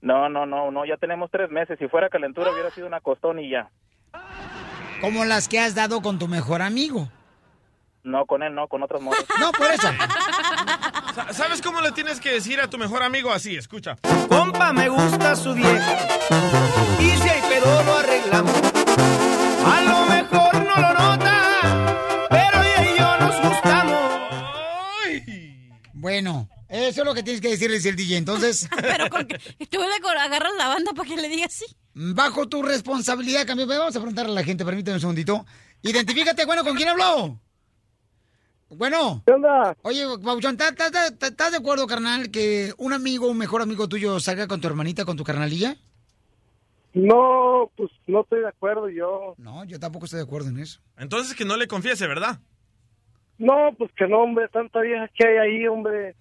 No, 0.00 0.28
no, 0.28 0.46
no, 0.46 0.70
no, 0.70 0.84
ya 0.84 0.96
tenemos 0.96 1.30
tres 1.30 1.50
meses. 1.50 1.78
Si 1.78 1.88
fuera 1.88 2.08
calentura 2.08 2.50
hubiera 2.52 2.70
sido 2.70 2.86
una 2.86 3.00
costón 3.00 3.38
y 3.38 3.50
ya. 3.50 3.70
Como 5.00 5.24
las 5.24 5.48
que 5.48 5.60
has 5.60 5.74
dado 5.74 6.00
con 6.02 6.18
tu 6.18 6.28
mejor 6.28 6.62
amigo. 6.62 7.08
No, 8.04 8.26
con 8.26 8.42
él 8.42 8.52
no, 8.54 8.66
con 8.66 8.82
otros 8.82 9.00
modos. 9.00 9.24
No, 9.40 9.52
por 9.52 9.70
eso. 9.70 9.88
Sa- 11.14 11.32
¿Sabes 11.32 11.62
cómo 11.62 11.80
le 11.80 11.92
tienes 11.92 12.20
que 12.20 12.32
decir 12.32 12.60
a 12.60 12.68
tu 12.68 12.78
mejor 12.78 13.02
amigo 13.02 13.30
así? 13.32 13.56
Escucha. 13.56 13.96
Compa, 14.28 14.72
me 14.72 14.88
gusta 14.88 15.36
su 15.36 15.54
vieja. 15.54 15.98
Y 16.98 17.10
si 17.10 17.28
hay 17.28 17.40
pedo 17.42 17.82
lo 17.84 17.96
arreglamos. 17.98 18.54
A 19.64 19.80
lo 19.82 20.06
mejor 20.06 20.54
no 20.54 20.76
lo 20.80 20.92
nota, 20.94 22.26
pero 22.28 22.62
ella 22.62 22.92
y 22.92 22.98
yo 22.98 23.18
nos 23.18 23.40
gustamos. 23.42 24.10
Bueno, 25.92 26.48
eso 26.72 27.00
es 27.02 27.06
lo 27.06 27.14
que 27.14 27.22
tienes 27.22 27.40
que 27.40 27.48
decirles 27.50 27.84
el 27.86 27.96
DJ. 27.96 28.16
Entonces, 28.16 28.68
Pero 28.80 29.08
con 29.10 29.26
que 29.26 29.38
tú 29.66 29.78
le 29.80 30.20
agarras 30.20 30.52
la 30.58 30.68
banda 30.68 30.92
para 30.92 31.08
que 31.08 31.16
le 31.16 31.28
digas 31.28 31.52
sí. 31.52 31.66
bajo 31.94 32.48
tu 32.48 32.62
responsabilidad, 32.62 33.46
cambio. 33.46 33.66
Vamos 33.66 33.94
a 33.94 34.00
preguntarle 34.00 34.32
a 34.32 34.34
la 34.36 34.44
gente, 34.44 34.64
permíteme 34.64 34.96
un 34.96 35.00
segundito. 35.00 35.44
Identifícate, 35.82 36.44
bueno, 36.46 36.64
¿con 36.64 36.76
quién 36.76 36.88
habló? 36.88 37.38
Bueno. 38.70 39.22
¿Qué 39.26 39.32
onda? 39.32 39.76
Oye, 39.82 40.04
Pabuchón, 40.24 40.52
¿estás- 40.52 40.70
¿estás 40.70 41.10
estás- 41.10 41.30
estás 41.30 41.50
de 41.50 41.58
acuerdo, 41.58 41.86
carnal, 41.86 42.30
que 42.30 42.72
un 42.78 42.92
amigo, 42.94 43.26
un 43.28 43.36
mejor 43.36 43.60
amigo 43.60 43.86
tuyo 43.88 44.18
salga 44.18 44.46
con 44.48 44.60
tu 44.60 44.66
hermanita, 44.68 45.04
con 45.04 45.16
tu 45.16 45.24
carnalilla? 45.24 45.76
No, 46.94 47.70
pues 47.76 47.90
no 48.06 48.20
estoy 48.22 48.40
de 48.40 48.48
acuerdo 48.48 48.88
yo. 48.88 49.34
No, 49.38 49.64
yo 49.64 49.78
tampoco 49.80 50.04
estoy 50.06 50.18
de 50.18 50.24
acuerdo 50.24 50.48
en 50.50 50.58
eso. 50.58 50.80
Entonces 50.96 51.34
que 51.34 51.44
no 51.44 51.56
le 51.56 51.66
confiese, 51.66 52.06
¿verdad? 52.06 52.38
No, 53.38 53.74
pues 53.76 53.90
que 53.96 54.06
no, 54.06 54.18
hombre, 54.22 54.48
tanta 54.48 54.80
vieja 54.80 55.08
que 55.14 55.26
hay 55.26 55.36
ahí, 55.38 55.66
hombre. 55.66 56.14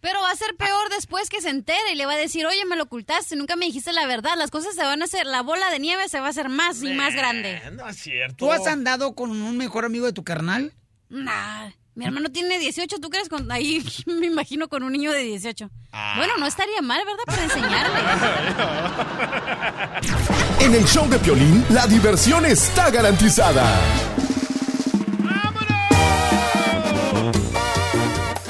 Pero 0.00 0.20
va 0.20 0.30
a 0.30 0.36
ser 0.36 0.54
peor 0.56 0.88
después 0.90 1.28
que 1.28 1.40
se 1.40 1.48
entere 1.48 1.92
y 1.92 1.96
le 1.96 2.06
va 2.06 2.12
a 2.12 2.16
decir, 2.16 2.46
oye, 2.46 2.64
me 2.64 2.76
lo 2.76 2.84
ocultaste, 2.84 3.34
nunca 3.36 3.56
me 3.56 3.66
dijiste 3.66 3.92
la 3.92 4.06
verdad. 4.06 4.32
Las 4.36 4.50
cosas 4.50 4.74
se 4.74 4.82
van 4.82 5.02
a 5.02 5.06
hacer, 5.06 5.26
la 5.26 5.42
bola 5.42 5.70
de 5.70 5.78
nieve 5.80 6.08
se 6.08 6.20
va 6.20 6.26
a 6.26 6.30
hacer 6.30 6.48
más 6.48 6.82
y 6.82 6.92
más 6.94 7.14
grande. 7.14 7.60
No 7.72 7.88
es 7.88 7.96
cierto. 7.96 8.36
¿Tú 8.36 8.52
has 8.52 8.66
andado 8.66 9.14
con 9.14 9.30
un 9.30 9.56
mejor 9.56 9.84
amigo 9.84 10.06
de 10.06 10.12
tu 10.12 10.22
carnal? 10.22 10.72
Nah, 11.08 11.70
mi 11.98 12.04
hermano 12.04 12.30
tiene 12.30 12.60
18, 12.60 13.00
¿tú 13.00 13.10
crees? 13.10 13.28
Con, 13.28 13.50
ahí 13.50 13.84
me 14.06 14.26
imagino 14.26 14.68
con 14.68 14.84
un 14.84 14.92
niño 14.92 15.10
de 15.10 15.24
18. 15.24 15.68
Bueno, 16.16 16.36
no 16.38 16.46
estaría 16.46 16.80
mal, 16.80 17.00
¿verdad? 17.04 17.24
Para 17.26 17.42
enseñarle. 17.42 17.98
En 20.60 20.74
el 20.74 20.84
show 20.84 21.08
de 21.08 21.18
Piolín, 21.18 21.64
la 21.70 21.88
diversión 21.88 22.46
está 22.46 22.90
garantizada. 22.90 23.80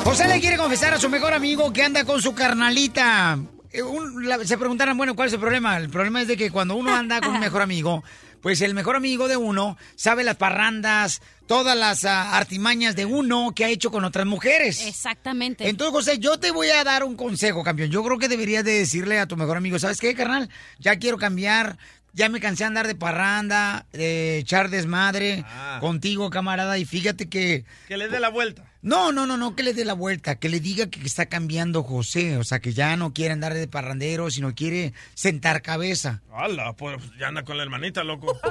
José 0.09 0.27
le 0.27 0.41
quiere 0.41 0.57
confesar 0.57 0.95
a 0.95 0.99
su 0.99 1.11
mejor 1.11 1.35
amigo 1.35 1.71
que 1.71 1.83
anda 1.83 2.03
con 2.05 2.23
su 2.23 2.35
carnalita. 2.35 3.39
Eh, 3.71 3.83
un- 3.83 4.27
la- 4.27 4.43
se 4.43 4.57
preguntarán, 4.57 4.97
bueno, 4.97 5.15
¿cuál 5.15 5.29
es 5.29 5.35
el 5.35 5.41
problema? 5.41 5.77
El 5.77 5.91
problema 5.91 6.23
es 6.23 6.29
de 6.29 6.39
que 6.39 6.51
cuando 6.51 6.77
uno 6.77 6.97
anda 6.97 7.21
con 7.21 7.35
un 7.35 7.41
mejor 7.41 7.61
amigo, 7.61 8.03
pues 8.41 8.63
el 8.63 8.73
mejor 8.73 8.97
amigo 8.97 9.29
de 9.29 9.37
uno 9.37 9.77
sabe 9.97 10.25
las 10.25 10.37
parrandas, 10.37 11.21
todas 11.47 11.77
las 11.77 12.07
ah, 12.07 12.39
artimañas 12.39 12.97
de 12.97 13.05
uno 13.05 13.53
que 13.55 13.67
ha 13.67 13.69
hecho 13.69 13.91
con 13.91 14.05
otras 14.07 14.25
mujeres. 14.27 14.81
Exactamente. 14.87 15.69
Entonces, 15.69 15.93
José, 15.93 16.19
yo 16.19 16.39
te 16.39 16.53
voy 16.53 16.71
a 16.71 16.85
dar 16.85 17.05
un 17.05 17.15
consejo, 17.15 17.63
campeón. 17.63 17.91
Yo 17.91 18.03
creo 18.03 18.17
que 18.19 18.29
deberías 18.29 18.65
de 18.65 18.73
decirle 18.79 19.19
a 19.19 19.27
tu 19.27 19.37
mejor 19.37 19.59
amigo, 19.59 19.79
¿sabes 19.79 20.01
qué, 20.01 20.15
carnal? 20.15 20.49
Ya 20.79 20.97
quiero 20.99 21.19
cambiar, 21.19 21.77
ya 22.19 22.29
me 22.29 22.41
cansé 22.41 22.65
de 22.65 22.69
andar 22.69 22.87
de 22.87 22.95
parranda, 22.95 23.87
de 23.93 24.39
echar 24.39 24.69
desmadre 24.69 25.45
Ah. 25.47 25.79
contigo, 25.81 26.29
camarada, 26.31 26.77
y 26.77 26.85
fíjate 26.85 27.29
que... 27.29 27.65
Que 27.87 27.97
le 27.97 28.09
dé 28.09 28.21
la 28.21 28.29
vuelta. 28.29 28.65
No, 28.83 29.13
no, 29.13 29.27
no, 29.27 29.37
no, 29.37 29.57
que 29.57 29.63
le 29.63 29.73
dé 29.73 29.85
la 29.85 29.93
vuelta, 29.95 30.35
que 30.37 30.49
le 30.49 30.61
diga 30.61 30.87
que 30.89 31.01
está 31.07 31.27
cambiando 31.27 31.83
José, 31.83 32.37
o 32.37 32.45
sea, 32.45 32.59
que 32.61 32.73
ya 32.75 32.97
no 32.97 33.13
quiere 33.15 33.33
andar 33.33 33.55
de 33.55 33.67
parrandero, 33.69 34.31
sino 34.31 34.55
quiere 34.55 34.93
sentar 35.15 35.63
cabeza. 35.63 36.21
¡Hala! 36.33 36.73
Pues 36.75 36.97
ya 37.19 37.29
anda 37.29 37.45
con 37.45 37.57
la 37.57 37.63
hermanita, 37.63 38.05
loco. 38.05 38.39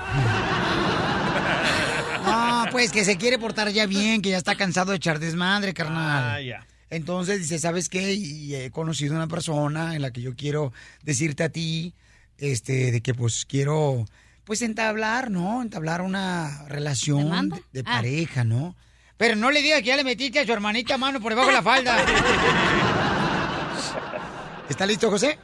No, 2.26 2.66
pues 2.72 2.92
que 2.92 3.06
se 3.06 3.16
quiere 3.18 3.40
portar 3.40 3.70
ya 3.70 3.86
bien, 3.86 4.22
que 4.22 4.30
ya 4.32 4.38
está 4.38 4.56
cansado 4.56 4.92
de 4.92 4.98
echar 4.98 5.20
desmadre, 5.20 5.74
carnal. 5.74 6.24
Ah, 6.36 6.42
ya. 6.42 6.66
Entonces 6.90 7.40
dice, 7.40 7.58
¿sabes 7.60 7.88
qué? 7.90 8.14
Y 8.14 8.54
he 8.56 8.70
conocido 8.72 9.16
una 9.16 9.28
persona 9.28 9.96
en 9.96 10.02
la 10.02 10.12
que 10.12 10.22
yo 10.22 10.36
quiero 10.36 10.74
decirte 11.04 11.44
a 11.44 11.50
ti, 11.50 11.94
este, 12.38 12.92
de 12.92 13.02
que 13.02 13.14
pues 13.14 13.46
quiero, 13.46 14.06
pues 14.44 14.62
entablar, 14.62 15.32
¿no? 15.32 15.62
Entablar 15.62 16.02
una 16.02 16.64
relación 16.68 17.50
de 17.72 17.82
Ah. 17.82 17.98
pareja, 17.98 18.44
¿no? 18.44 18.76
Pero 19.18 19.36
no 19.36 19.50
le 19.52 19.62
diga 19.62 19.78
que 19.82 19.88
ya 19.88 19.98
le 19.98 20.04
metiste 20.04 20.40
a 20.40 20.46
su 20.46 20.54
hermanita 20.54 20.98
mano 20.98 21.20
por 21.20 21.32
debajo 21.32 21.48
de 21.50 21.56
la 21.56 21.64
falda. 21.64 21.98
¿Está 24.70 24.86
listo, 24.86 25.10
José? 25.10 25.38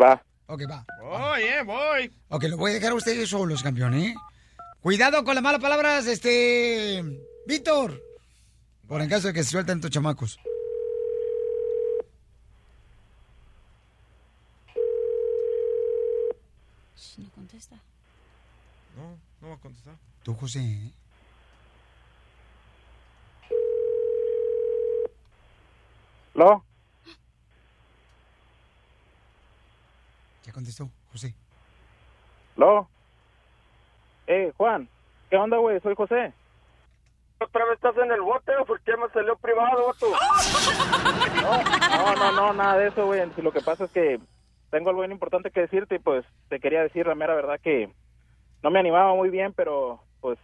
Va. 0.00 0.22
Ok, 0.46 0.62
va. 0.70 0.84
Voy, 1.00 1.42
eh, 1.42 1.62
voy. 1.64 2.12
Ok, 2.28 2.44
lo 2.44 2.56
voy 2.58 2.72
a 2.72 2.74
dejar 2.74 2.92
a 2.92 2.94
ustedes 2.94 3.28
solos, 3.30 3.62
campeón, 3.62 3.94
¿eh? 3.94 4.14
Cuidado 4.80 5.24
con 5.24 5.34
las 5.34 5.42
malas 5.44 5.60
palabras, 5.60 6.06
este... 6.06 7.02
Víctor. 7.46 8.00
Por 8.88 9.00
en 9.00 9.08
caso 9.08 9.28
de 9.28 9.32
que 9.32 9.44
se 9.44 9.50
suelten 9.50 9.80
tus 9.80 9.90
chamacos. 9.90 10.38
Shh, 16.96 17.18
No 17.18 17.30
contesta. 17.34 17.76
No, 18.96 19.18
no 19.40 19.48
va 19.48 19.54
a 19.54 19.58
contestar. 19.58 19.94
Tú, 20.22 20.34
José, 20.34 20.60
¿eh? 20.60 20.92
¿Lo? 26.34 26.64
Ya 30.44 30.52
contestó, 30.52 30.88
José. 31.12 31.34
¿Lo? 32.56 32.88
Eh, 34.26 34.52
Juan, 34.56 34.88
¿qué 35.30 35.36
onda, 35.36 35.58
güey? 35.58 35.80
Soy 35.80 35.94
José. 35.94 36.32
¿Otra 37.40 37.64
vez 37.64 37.74
estás 37.74 37.96
en 37.96 38.12
el 38.12 38.20
bote 38.20 38.52
o 38.56 38.64
por 38.64 38.80
qué 38.82 38.96
me 38.96 39.08
salió 39.10 39.36
privado, 39.36 39.88
vato? 39.88 40.06
No, 41.42 42.14
no, 42.14 42.32
no, 42.32 42.52
nada 42.52 42.78
de 42.78 42.88
eso, 42.88 43.06
güey. 43.06 43.20
Lo 43.36 43.52
que 43.52 43.60
pasa 43.60 43.84
es 43.84 43.90
que 43.90 44.20
tengo 44.70 44.90
algo 44.90 45.02
bien 45.02 45.12
importante 45.12 45.50
que 45.50 45.60
decirte 45.60 45.96
y 45.96 45.98
pues 45.98 46.24
te 46.48 46.60
quería 46.60 46.82
decir 46.82 47.06
la 47.06 47.14
mera 47.14 47.34
verdad 47.34 47.60
que 47.60 47.92
no 48.62 48.70
me 48.70 48.78
animaba 48.80 49.14
muy 49.14 49.30
bien, 49.30 49.52
pero 49.52 50.00
pues 50.20 50.38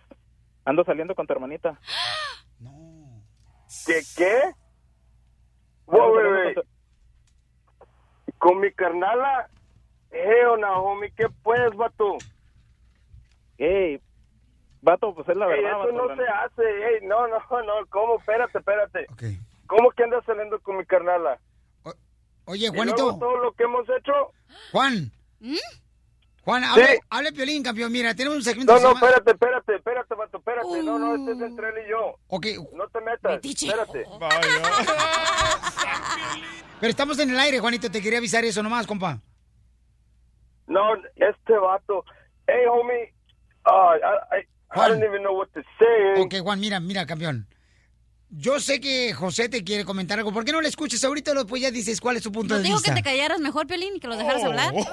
ando 0.65 0.85
saliendo 0.85 1.15
con 1.15 1.27
tu 1.27 1.32
hermanita. 1.32 1.78
¿Qué 3.86 4.01
qué? 4.16 4.53
Wow, 5.86 6.11
güey. 6.12 6.55
Con 8.39 8.61
mi 8.61 8.73
carnala, 8.73 9.49
eh, 10.11 10.43
no, 10.59 10.82
homie, 10.85 11.12
¿qué 11.16 11.27
puedes, 11.43 11.74
vato? 11.74 12.19
Ey, 13.59 14.01
vato, 14.81 15.15
pues 15.15 15.28
es 15.28 15.36
la 15.36 15.47
Ey, 15.47 15.62
verdad. 15.62 15.81
eso 15.81 15.93
vato, 15.95 16.09
no 16.09 16.16
se 16.16 16.28
hace, 16.28 16.62
ey, 16.95 17.07
no, 17.07 17.27
no, 17.27 17.39
no, 17.39 17.86
¿cómo? 17.90 18.19
Espérate, 18.19 18.59
espérate. 18.59 19.07
¿Cómo 19.66 19.90
que 19.90 20.05
andas 20.05 20.24
saliendo 20.24 20.59
con 20.61 20.77
mi 20.77 20.85
carnala? 20.86 21.39
Oye, 22.45 22.66
¿Y 22.66 22.69
Juanito. 22.69 22.97
luego 23.03 23.19
todo 23.19 23.36
lo 23.39 23.53
que 23.53 23.65
hemos 23.65 23.86
hecho? 23.90 24.12
Juan. 24.73 25.11
Juan, 26.44 26.62
Sí. 26.62 26.69
hable, 26.70 27.01
hable 27.10 27.32
Piolín, 27.32 27.62
campeón. 27.62 27.93
Mira, 27.93 28.15
tenemos 28.15 28.39
un 28.39 28.44
segmento 28.44 28.73
No, 28.74 28.81
no, 28.81 28.94
llama- 28.94 29.06
espérate, 29.06 29.31
espérate, 29.32 29.74
espérate, 29.77 30.15
vato, 30.15 30.39
espérate. 30.39 30.82
No, 30.82 30.98
no, 30.98 31.15
este 31.16 31.32
es 31.32 31.40
entre 31.51 31.69
él 31.69 31.74
y 31.86 31.90
yo. 31.90 32.16
Ok. 32.28 32.47
No 32.73 32.89
te 32.89 33.01
metas, 33.02 33.40
espérate. 33.44 34.06
Pero 36.81 36.90
estamos 36.90 37.19
en 37.19 37.31
el 37.31 37.39
aire, 37.39 37.59
Juanito. 37.60 37.90
Te 37.90 38.01
quería 38.01 38.19
avisar 38.19 38.44
eso 38.44 38.62
nomás, 38.62 38.86
compa. 38.86 39.20
No, 40.66 40.94
este 41.16 41.52
vato. 41.55 42.05
Hey, 42.47 42.65
homie. 42.70 43.12
Uh, 43.66 43.97
I, 43.97 44.39
I, 44.39 44.81
I 44.81 44.89
don't 44.89 45.02
even 45.02 45.23
know 45.23 45.36
what 45.36 45.48
to 45.55 45.60
say. 45.78 46.23
Ok, 46.23 46.36
Juan, 46.43 46.60
mira, 46.60 46.81
mira, 46.81 47.05
campeón. 47.05 47.47
Yo 48.31 48.61
sé 48.61 48.81
que 48.81 49.15
José 49.15 49.49
te 49.49 49.65
quiere 49.65 49.85
comentar 49.87 50.19
algo. 50.19 50.33
¿Por 50.33 50.45
qué 50.45 50.53
no 50.53 50.61
le 50.61 50.69
escuchas 50.69 51.03
ahorita? 51.03 51.33
Después 51.33 51.63
ya 51.63 51.71
dices 51.71 51.99
cuál 52.01 52.17
es 52.17 52.23
tu 52.23 52.31
punto 52.31 52.55
¿No 52.55 52.59
de 52.59 52.65
dijo 52.65 52.77
vista. 52.77 52.95
que 52.95 53.01
te 53.01 53.03
callaras 53.03 53.41
mejor, 53.41 53.67
Piolín, 53.67 53.97
y 53.97 54.01
que 54.01 54.09
los 54.09 54.19
dejaras 54.19 54.45
hablar? 54.45 54.75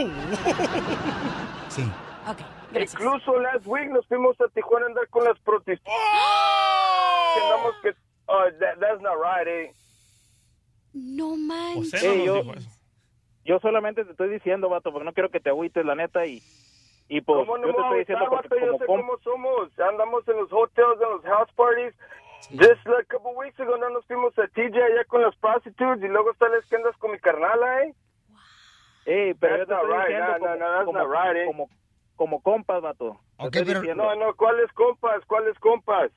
Sí. 1.69 1.83
Ok. 2.29 2.39
Incluso 2.79 3.39
last 3.41 3.65
week 3.65 3.89
nos 3.89 4.05
fuimos 4.07 4.39
a 4.39 4.47
Tijuana 4.49 4.85
a 4.85 4.89
andar 4.89 5.07
con 5.09 5.23
las 5.25 5.37
protestas. 5.39 5.93
Que 7.35 7.41
andamos 7.41 7.73
que... 7.81 7.89
Uh, 8.27 8.51
that, 8.59 8.79
that's 8.79 9.01
not 9.01 9.15
right, 9.21 9.47
eh. 9.47 9.73
No 10.93 11.35
manches. 11.35 12.01
Ey, 12.01 12.25
yo, 12.25 12.41
yo 13.43 13.59
solamente 13.59 14.05
te 14.05 14.11
estoy 14.11 14.29
diciendo, 14.29 14.69
vato, 14.69 14.91
porque 14.91 15.05
no 15.05 15.13
quiero 15.13 15.29
que 15.29 15.39
te 15.41 15.49
agüites, 15.49 15.85
la 15.85 15.95
neta, 15.95 16.25
y, 16.25 16.41
y 17.09 17.21
pues 17.21 17.45
¿Cómo 17.45 17.57
no 17.57 17.67
yo 17.67 17.73
te 17.75 17.81
estoy 17.81 17.99
diciendo 17.99 18.25
porque 18.29 18.47
vato? 18.47 18.59
Yo 18.59 18.67
como 18.67 18.79
sé 18.79 18.85
cómo 18.85 19.17
somos. 19.23 19.79
Andamos 19.79 20.27
en 20.27 20.37
los 20.37 20.51
hotels, 20.53 21.01
en 21.01 21.09
los 21.09 21.21
house 21.23 21.51
parties. 21.55 21.93
Just 22.51 22.85
like 22.85 23.07
a 23.09 23.13
couple 23.17 23.33
weeks 23.35 23.59
ago, 23.59 23.77
no 23.77 23.89
nos 23.89 24.05
fuimos 24.05 24.37
a 24.37 24.47
TJ 24.47 24.75
allá 24.77 25.03
con 25.07 25.21
las 25.21 25.35
prostitutes 25.37 26.03
y 26.03 26.07
luego 26.07 26.33
sales 26.37 26.63
que 26.69 26.75
andas 26.75 26.95
con 26.97 27.11
mi 27.11 27.19
carnala, 27.19 27.83
eh. 27.83 27.93
Ey, 29.05 29.33
pero 29.35 29.57
yo 29.57 29.65
That's 29.65 29.67
te 29.67 29.73
not 29.73 29.83
estoy 29.83 29.97
right. 29.97 30.07
diciendo 30.07 30.37
No, 30.37 30.39
como, 30.39 30.55
no, 30.55 30.85
como, 30.85 30.99
not 30.99 31.09
right, 31.11 31.37
eh. 31.37 31.45
como, 31.45 31.69
como 32.15 32.41
compas, 32.41 32.81
vato. 32.81 33.19
Te 33.51 33.59
estoy 33.59 33.73
diciendo. 33.75 34.03
No, 34.03 34.15
no, 34.15 34.35
¿cuáles 34.35 34.71
compas? 34.73 35.23
¿Cuáles 35.27 35.57
compas? 35.59 36.11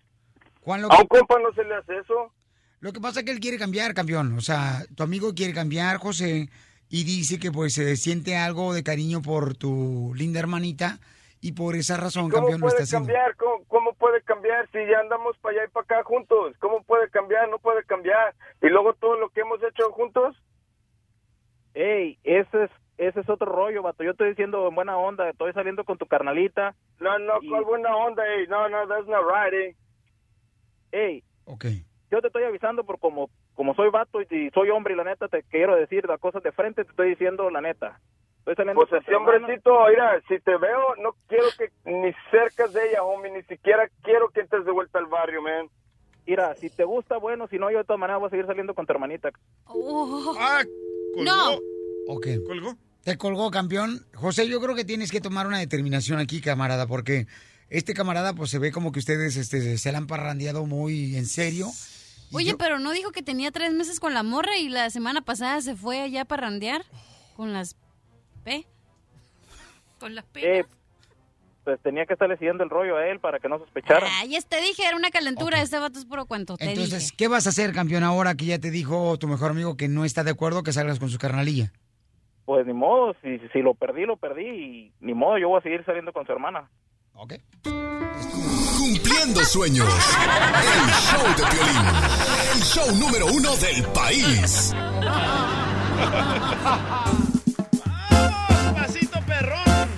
Juan, 0.63 0.83
lo 0.83 0.93
A 0.93 1.01
un 1.01 1.07
compa 1.07 1.39
no 1.39 1.53
se 1.53 1.65
le 1.65 1.75
hace 1.75 1.99
eso. 1.99 2.33
lo 2.81 2.93
que 2.93 3.01
pasa 3.01 3.21
es 3.21 3.27
que 3.27 3.33
él 3.33 3.41
quiere 3.41 3.59
cambiar, 3.59 3.95
campeón. 3.95 4.37
O 4.37 4.41
sea, 4.41 4.85
tu 4.95 5.03
amigo 5.03 5.35
quiere 5.35 5.55
cambiar, 5.55 5.97
José, 5.99 6.49
y 6.91 7.05
dice 7.05 7.39
que 7.39 7.51
pues 7.51 7.75
se 7.75 7.97
siente 7.97 8.37
algo 8.37 8.73
de 8.75 8.83
cariño 8.83 9.23
por 9.23 9.55
tu 9.57 10.13
linda 10.15 10.41
hermanita 10.41 10.99
y 11.41 11.53
por 11.53 11.75
esa 11.77 11.97
razón, 11.97 12.31
¿Cómo 12.31 12.43
campeón, 12.49 12.61
lo 12.61 12.67
puede 12.67 12.83
está 12.83 12.97
haciendo. 12.97 13.07
cambiar? 13.13 13.37
¿Cómo, 13.37 13.65
cómo 13.67 13.93
puede 13.95 14.23
cambiar 14.23 14.69
si 14.71 14.79
ya 14.87 14.99
andamos 15.01 15.37
para 15.39 15.57
allá 15.57 15.65
y 15.67 15.71
para 15.73 15.85
acá 15.85 16.05
juntos? 16.05 16.57
¿Cómo 16.59 16.83
puede 16.83 17.09
cambiar? 17.11 17.49
No 17.49 17.59
puede 17.59 17.85
cambiar. 17.85 18.35
Y 18.63 18.69
luego 18.69 18.95
todo 18.95 19.17
lo 19.19 19.29
que 19.31 19.41
hemos 19.43 19.63
hecho 19.63 19.91
juntos. 19.93 20.37
Ey, 21.75 22.19
ese 22.25 22.65
es, 22.65 22.71
ese 22.97 23.21
es 23.21 23.29
otro 23.29 23.51
rollo, 23.53 23.83
vato. 23.83 24.03
Yo 24.03 24.11
estoy 24.13 24.31
diciendo 24.31 24.67
en 24.69 24.75
buena 24.75 24.97
onda, 24.97 25.29
estoy 25.31 25.53
saliendo 25.53 25.85
con 25.85 25.99
tu 25.99 26.07
carnalita. 26.07 26.75
No, 26.99 27.19
no, 27.19 27.35
¿cuál 27.49 27.65
buena 27.65 27.95
onda, 27.97 28.23
eh? 28.35 28.47
No, 28.49 28.69
no, 28.69 28.87
that's 28.89 29.07
not 29.07 29.23
right, 29.25 29.55
eh. 29.55 29.77
Ey, 30.91 31.23
Ok. 31.45 31.67
yo 32.11 32.21
te 32.21 32.29
estoy 32.29 32.45
avisando 32.45 32.85
por 32.85 32.99
como, 32.99 33.31
como 33.55 33.75
soy 33.75 33.91
vato 33.91 34.21
y, 34.23 34.27
y 34.31 34.51
soy 34.51 34.71
hombre 34.71 34.95
y 34.95 34.97
la 34.97 35.05
neta 35.05 35.29
te 35.29 35.43
quiero 35.45 35.77
decir 35.77 36.07
las 36.09 36.19
cosas 36.19 36.43
de 36.43 36.51
frente, 36.53 36.85
te 36.85 36.91
estoy 36.91 37.11
diciendo 37.11 37.49
la 37.51 37.61
neta. 37.61 38.01
Pues 38.75 38.93
así, 38.93 39.13
hombrecito, 39.13 39.71
mira, 39.91 40.23
si 40.29 40.39
te 40.41 40.57
veo, 40.57 40.97
no 41.03 41.15
quiero 41.29 41.47
que 41.59 41.71
ni 41.91 42.13
cerca 42.31 42.67
de 42.69 42.89
ella, 42.91 43.03
homie, 43.03 43.31
ni 43.33 43.43
siquiera 43.43 43.89
quiero 44.03 44.29
que 44.31 44.41
entres 44.41 44.65
de 44.65 44.73
vuelta 44.73 44.99
al 44.99 45.07
barrio, 45.07 45.43
man. 45.43 45.69
Mira, 46.27 46.55
si 46.57 46.71
te 46.71 46.85
gusta, 46.85 47.17
bueno, 47.19 47.47
si 47.49 47.59
no, 47.59 47.71
yo 47.71 47.79
de 47.79 47.85
todas 47.85 48.01
maneras 48.01 48.21
voy 48.21 48.29
a 48.29 48.31
seguir 48.31 48.47
saliendo 48.47 48.75
con 48.75 48.87
tu 48.87 48.93
hermanita. 48.93 49.31
Ah, 50.39 50.63
No. 51.17 51.59
Ok. 52.09 52.27
¿Colgó? 52.47 52.75
Te 53.05 53.17
colgó, 53.17 53.51
campeón. 53.51 54.07
José, 54.15 54.49
yo 54.49 54.61
creo 54.61 54.75
que 54.75 54.85
tienes 54.85 55.11
que 55.11 55.21
tomar 55.21 55.47
una 55.47 55.59
determinación 55.59 56.19
aquí, 56.19 56.41
camarada, 56.41 56.87
porque 56.87 57.27
este 57.71 57.95
camarada, 57.95 58.35
pues 58.35 58.51
se 58.51 58.59
ve 58.59 58.73
como 58.73 58.93
que 58.93 58.99
ustedes 58.99 59.37
este, 59.37 59.79
se 59.79 59.93
la 59.93 59.99
han 59.99 60.07
parrandeado 60.07 60.67
muy 60.67 61.17
en 61.17 61.27
serio. 61.27 61.69
Oye, 62.33 62.55
pero 62.59 62.79
no 62.79 62.93
dijo 62.93 63.11
que 63.11 63.23
tenía 63.23 63.51
tres 63.51 63.73
meses 63.73 64.01
con 64.01 64.13
la 64.13 64.23
morra 64.23 64.59
y 64.59 64.69
la 64.69 64.91
semana 64.91 65.23
pasada 65.23 65.61
se 65.63 65.77
fue 65.77 66.01
allá 66.01 66.27
para 66.27 66.43
randear 66.43 66.83
con 67.37 67.53
las 67.55 67.75
P. 68.49 68.67
Con 70.01 70.15
las 70.15 70.25
P. 70.27 70.61
Eh, 70.61 70.65
pues 71.65 71.79
tenía 71.83 72.07
que 72.07 72.15
estarle 72.15 72.39
siguiendo 72.39 72.65
el 72.65 72.71
rollo 72.71 72.97
a 72.97 73.07
él 73.09 73.21
para 73.21 73.39
que 73.41 73.49
no 73.49 73.59
sospechara. 73.59 74.07
Ay, 74.21 74.31
ya 74.31 74.41
te 74.41 74.59
dije, 74.61 74.87
era 74.87 74.97
una 74.97 75.11
calentura. 75.11 75.61
Este 75.61 75.79
vato 75.79 75.99
es 75.99 76.07
puro 76.07 76.25
cuento. 76.25 76.57
Te 76.57 76.65
Entonces, 76.71 77.01
dije. 77.05 77.15
¿qué 77.19 77.29
vas 77.29 77.47
a 77.47 77.51
hacer, 77.51 77.75
campeón, 77.75 78.05
ahora 78.05 78.35
que 78.35 78.47
ya 78.47 78.59
te 78.59 78.71
dijo 78.71 79.19
tu 79.19 79.29
mejor 79.29 79.51
amigo 79.51 79.77
que 79.77 79.89
no 79.89 80.07
está 80.07 80.25
de 80.25 80.31
acuerdo 80.31 80.63
que 80.63 80.73
salgas 80.73 80.99
con 80.99 81.11
su 81.11 81.19
carnalilla? 81.19 81.73
Pues 82.47 82.67
ni 82.67 82.73
modo, 82.73 83.15
si, 83.23 83.39
si 83.53 83.61
lo 83.61 83.75
perdí, 83.75 84.07
lo 84.07 84.17
perdí 84.17 84.47
y 84.47 84.93
ni 85.01 85.13
modo, 85.13 85.37
yo 85.37 85.51
voy 85.51 85.59
a 85.59 85.63
seguir 85.63 85.85
saliendo 85.85 86.15
con 86.15 86.25
su 86.25 86.33
hermana. 86.33 86.71
Cumpliendo 88.79 89.45
sueños. 89.45 89.87
El 89.87 90.91
show 90.91 91.29
de 91.37 91.45
Piolín. 91.51 91.87
El 92.55 92.63
show 92.63 92.97
número 92.97 93.27
uno 93.27 93.55
del 93.57 93.85
país. 93.93 94.75
Perrón. 99.39 99.89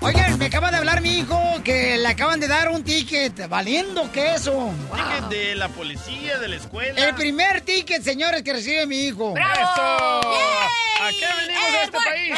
Oigan, 0.00 0.38
me 0.38 0.46
acaba 0.46 0.70
de 0.70 0.76
hablar 0.78 1.00
mi 1.02 1.18
hijo 1.18 1.38
que 1.64 1.98
le 1.98 2.08
acaban 2.08 2.40
de 2.40 2.48
dar 2.48 2.68
un 2.70 2.82
ticket 2.84 3.48
valiendo 3.48 4.10
queso. 4.12 4.72
Ticket 4.94 5.28
de 5.28 5.54
la 5.56 5.68
policía, 5.68 6.38
de 6.38 6.48
la 6.48 6.56
escuela. 6.56 7.08
El 7.08 7.14
primer 7.14 7.62
ticket, 7.62 8.02
señores, 8.02 8.42
que 8.42 8.52
recibe 8.52 8.86
mi 8.86 9.06
hijo. 9.06 9.34
¡Eso! 9.36 10.20
¿A 11.02 11.10
qué 11.18 11.26
venimos 11.40 11.64
a 11.64 11.82
este 11.84 11.98
país? 11.98 12.34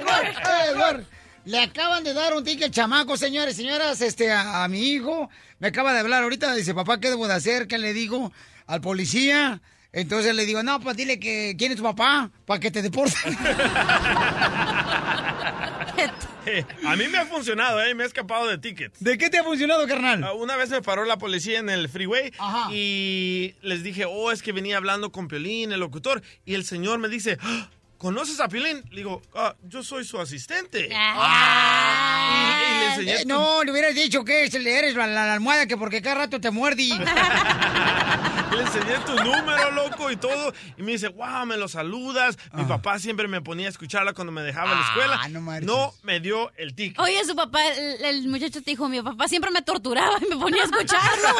Edward, 0.00 0.70
Edward, 0.70 1.04
Le 1.44 1.62
acaban 1.62 2.04
de 2.04 2.12
dar 2.12 2.34
un 2.34 2.44
ticket 2.44 2.72
chamaco, 2.72 3.16
señores, 3.16 3.56
señoras, 3.56 4.00
este, 4.00 4.30
a, 4.32 4.64
a 4.64 4.68
mi 4.68 4.80
hijo. 4.80 5.30
Me 5.58 5.68
acaba 5.68 5.92
de 5.92 6.00
hablar 6.00 6.22
ahorita, 6.22 6.54
dice, 6.54 6.74
papá, 6.74 7.00
¿qué 7.00 7.10
debo 7.10 7.28
de 7.28 7.34
hacer? 7.34 7.66
¿Qué 7.66 7.78
le 7.78 7.92
digo 7.92 8.32
al 8.66 8.80
policía? 8.80 9.60
Entonces 9.92 10.34
le 10.34 10.44
digo, 10.46 10.62
no, 10.62 10.80
pues 10.80 10.96
dile 10.96 11.18
que 11.18 11.54
quién 11.58 11.72
es 11.72 11.78
tu 11.78 11.82
papá, 11.82 12.30
para 12.46 12.60
que 12.60 12.70
te 12.70 12.82
deporten. 12.82 13.36
A 16.86 16.96
mí 16.96 17.08
me 17.08 17.18
ha 17.18 17.26
funcionado, 17.26 17.82
¿eh? 17.82 17.94
Me 17.94 18.04
he 18.04 18.06
escapado 18.06 18.46
de 18.46 18.56
tickets. 18.58 18.98
¿De 19.00 19.18
qué 19.18 19.28
te 19.28 19.38
ha 19.38 19.44
funcionado, 19.44 19.86
carnal? 19.86 20.24
Ah, 20.24 20.32
Una 20.32 20.56
vez 20.56 20.70
me 20.70 20.80
paró 20.80 21.04
la 21.04 21.18
policía 21.18 21.58
en 21.58 21.68
el 21.68 21.88
freeway 21.90 22.32
y 22.72 23.54
les 23.62 23.82
dije, 23.82 24.04
oh, 24.06 24.30
es 24.32 24.42
que 24.42 24.52
venía 24.52 24.78
hablando 24.78 25.12
con 25.12 25.28
Piolín, 25.28 25.72
el 25.72 25.80
locutor, 25.80 26.22
y 26.46 26.54
el 26.54 26.64
señor 26.64 26.98
me 27.00 27.08
dice, 27.08 27.36
"Ah, 27.42 27.68
¿conoces 27.98 28.40
a 28.40 28.48
Piolín? 28.48 28.82
Le 28.90 28.96
digo, 28.98 29.22
"Ah, 29.34 29.54
yo 29.64 29.82
soy 29.82 30.04
su 30.04 30.18
asistente. 30.18 30.88
Ah. 30.94 32.30
Y, 32.30 32.72
y 32.72 32.78
le 32.78 32.86
enseñé 32.86 33.14
Eh, 33.22 33.24
no, 33.26 33.62
le 33.64 33.72
hubieras 33.72 33.94
dicho 33.94 34.24
que 34.24 34.44
es- 34.44 34.54
eres 34.54 34.94
la, 34.94 35.06
la- 35.06 35.26
la 35.26 35.34
almohada 35.34 35.66
que 35.66 35.76
porque 35.76 36.02
cada 36.02 36.16
rato 36.16 36.40
te 36.40 36.50
muerdi. 36.50 36.92
Le 38.50 38.62
enseñé 38.64 38.98
tu 39.06 39.14
número, 39.14 39.70
loco, 39.70 40.10
y 40.10 40.16
todo. 40.16 40.52
Y 40.78 40.82
me 40.82 40.92
dice, 40.92 41.08
wow, 41.08 41.46
me 41.46 41.56
lo 41.56 41.68
saludas. 41.68 42.36
Mi 42.54 42.64
papá 42.64 42.98
siempre 42.98 43.28
me 43.28 43.40
ponía 43.40 43.66
a 43.66 43.70
escucharla 43.70 44.14
cuando 44.14 44.32
me 44.32 44.42
dejaba 44.42 44.72
en 44.72 44.80
la 44.80 44.84
escuela. 44.86 45.20
Ah, 45.22 45.28
no, 45.28 45.40
no 45.60 45.94
me 46.02 46.18
dio 46.18 46.50
el 46.56 46.74
ticket. 46.74 46.98
Oye, 46.98 47.24
su 47.24 47.36
papá, 47.36 47.64
el, 47.68 48.04
el 48.04 48.28
muchacho 48.28 48.60
te 48.62 48.70
dijo, 48.72 48.88
mi 48.88 49.00
papá 49.02 49.28
siempre 49.28 49.50
me 49.52 49.62
torturaba 49.62 50.16
y 50.20 50.34
me 50.34 50.40
ponía 50.40 50.62
a 50.62 50.64
escucharlo. 50.64 51.28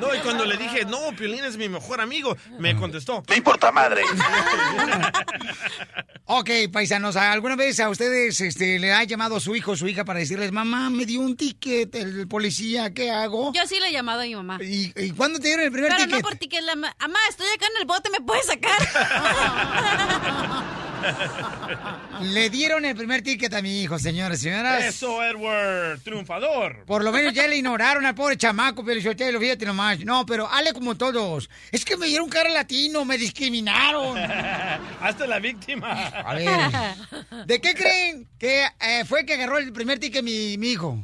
No, 0.00 0.14
y 0.14 0.18
cuando 0.18 0.44
le 0.44 0.56
dije, 0.56 0.84
no, 0.84 0.98
Piolín 1.16 1.44
es 1.44 1.56
mi 1.56 1.68
mejor 1.68 2.00
amigo, 2.00 2.36
me 2.58 2.74
contestó. 2.76 3.22
Me 3.28 3.36
importa 3.36 3.70
madre. 3.70 4.02
ok, 6.26 6.50
paisanos, 6.72 7.16
¿alguna 7.16 7.56
vez 7.56 7.80
a 7.80 7.88
ustedes 7.90 8.40
este, 8.40 8.78
le 8.78 8.92
ha 8.92 9.02
llamado 9.04 9.36
a 9.36 9.40
su 9.40 9.54
hijo 9.56 9.72
o 9.72 9.76
su 9.76 9.86
hija 9.88 10.04
para 10.04 10.20
decirles, 10.20 10.52
mamá, 10.52 10.90
me 10.90 11.04
dio 11.06 11.20
un 11.20 11.36
ticket 11.36 11.94
el 11.94 12.28
policía, 12.28 12.92
¿qué 12.94 13.10
hago? 13.10 13.52
Yo 13.52 13.66
sí 13.66 13.78
le 13.80 13.88
he 13.88 13.92
llamado 13.92 14.20
a 14.20 14.24
mi 14.24 14.34
mamá. 14.34 14.58
¿Y, 14.62 14.92
y 14.96 15.10
cuándo 15.12 15.38
te 15.38 15.48
dieron 15.48 15.64
el 15.66 15.72
primer 15.72 15.90
Pero 15.90 16.04
ticket? 16.04 16.22
no 16.22 16.28
por 16.28 16.36
ticket, 16.38 16.62
la 16.62 16.74
ma- 16.76 16.94
Amá, 16.98 17.18
estoy 17.28 17.46
acá 17.54 17.66
en 17.74 17.80
el 17.80 17.86
bote, 17.86 18.10
¿me 18.10 18.20
puedes 18.20 18.46
sacar? 18.46 18.72
Le 22.22 22.50
dieron 22.50 22.84
el 22.84 22.96
primer 22.96 23.22
ticket 23.22 23.52
a 23.54 23.62
mi 23.62 23.82
hijo, 23.82 23.98
señores 23.98 24.40
y 24.40 24.44
señoras. 24.44 24.84
Eso, 24.84 25.22
Edward, 25.22 26.00
triunfador. 26.00 26.84
Por 26.86 27.02
lo 27.02 27.12
menos 27.12 27.32
ya 27.32 27.46
le 27.46 27.56
ignoraron 27.56 28.06
al 28.06 28.14
pobre 28.14 28.36
chamaco, 28.36 28.84
pero 28.84 29.00
lo 29.32 29.40
fíjate 29.40 29.66
nomás. 29.66 30.00
No, 30.00 30.24
pero 30.26 30.48
hable 30.48 30.72
como 30.72 30.96
todos. 30.96 31.48
Es 31.70 31.84
que 31.84 31.96
me 31.96 32.06
dieron 32.06 32.28
cara 32.28 32.48
latino, 32.50 33.04
me 33.04 33.18
discriminaron. 33.18 34.18
Hasta 35.00 35.26
la 35.26 35.38
víctima. 35.38 35.92
A 35.92 36.34
ver, 36.34 37.46
¿de 37.46 37.60
qué 37.60 37.74
creen 37.74 38.28
que 38.38 38.64
eh, 38.80 39.04
fue 39.06 39.24
que 39.26 39.34
agarró 39.34 39.58
el 39.58 39.72
primer 39.72 39.98
ticket 39.98 40.22
mi, 40.22 40.56
mi 40.58 40.72
hijo? 40.72 41.02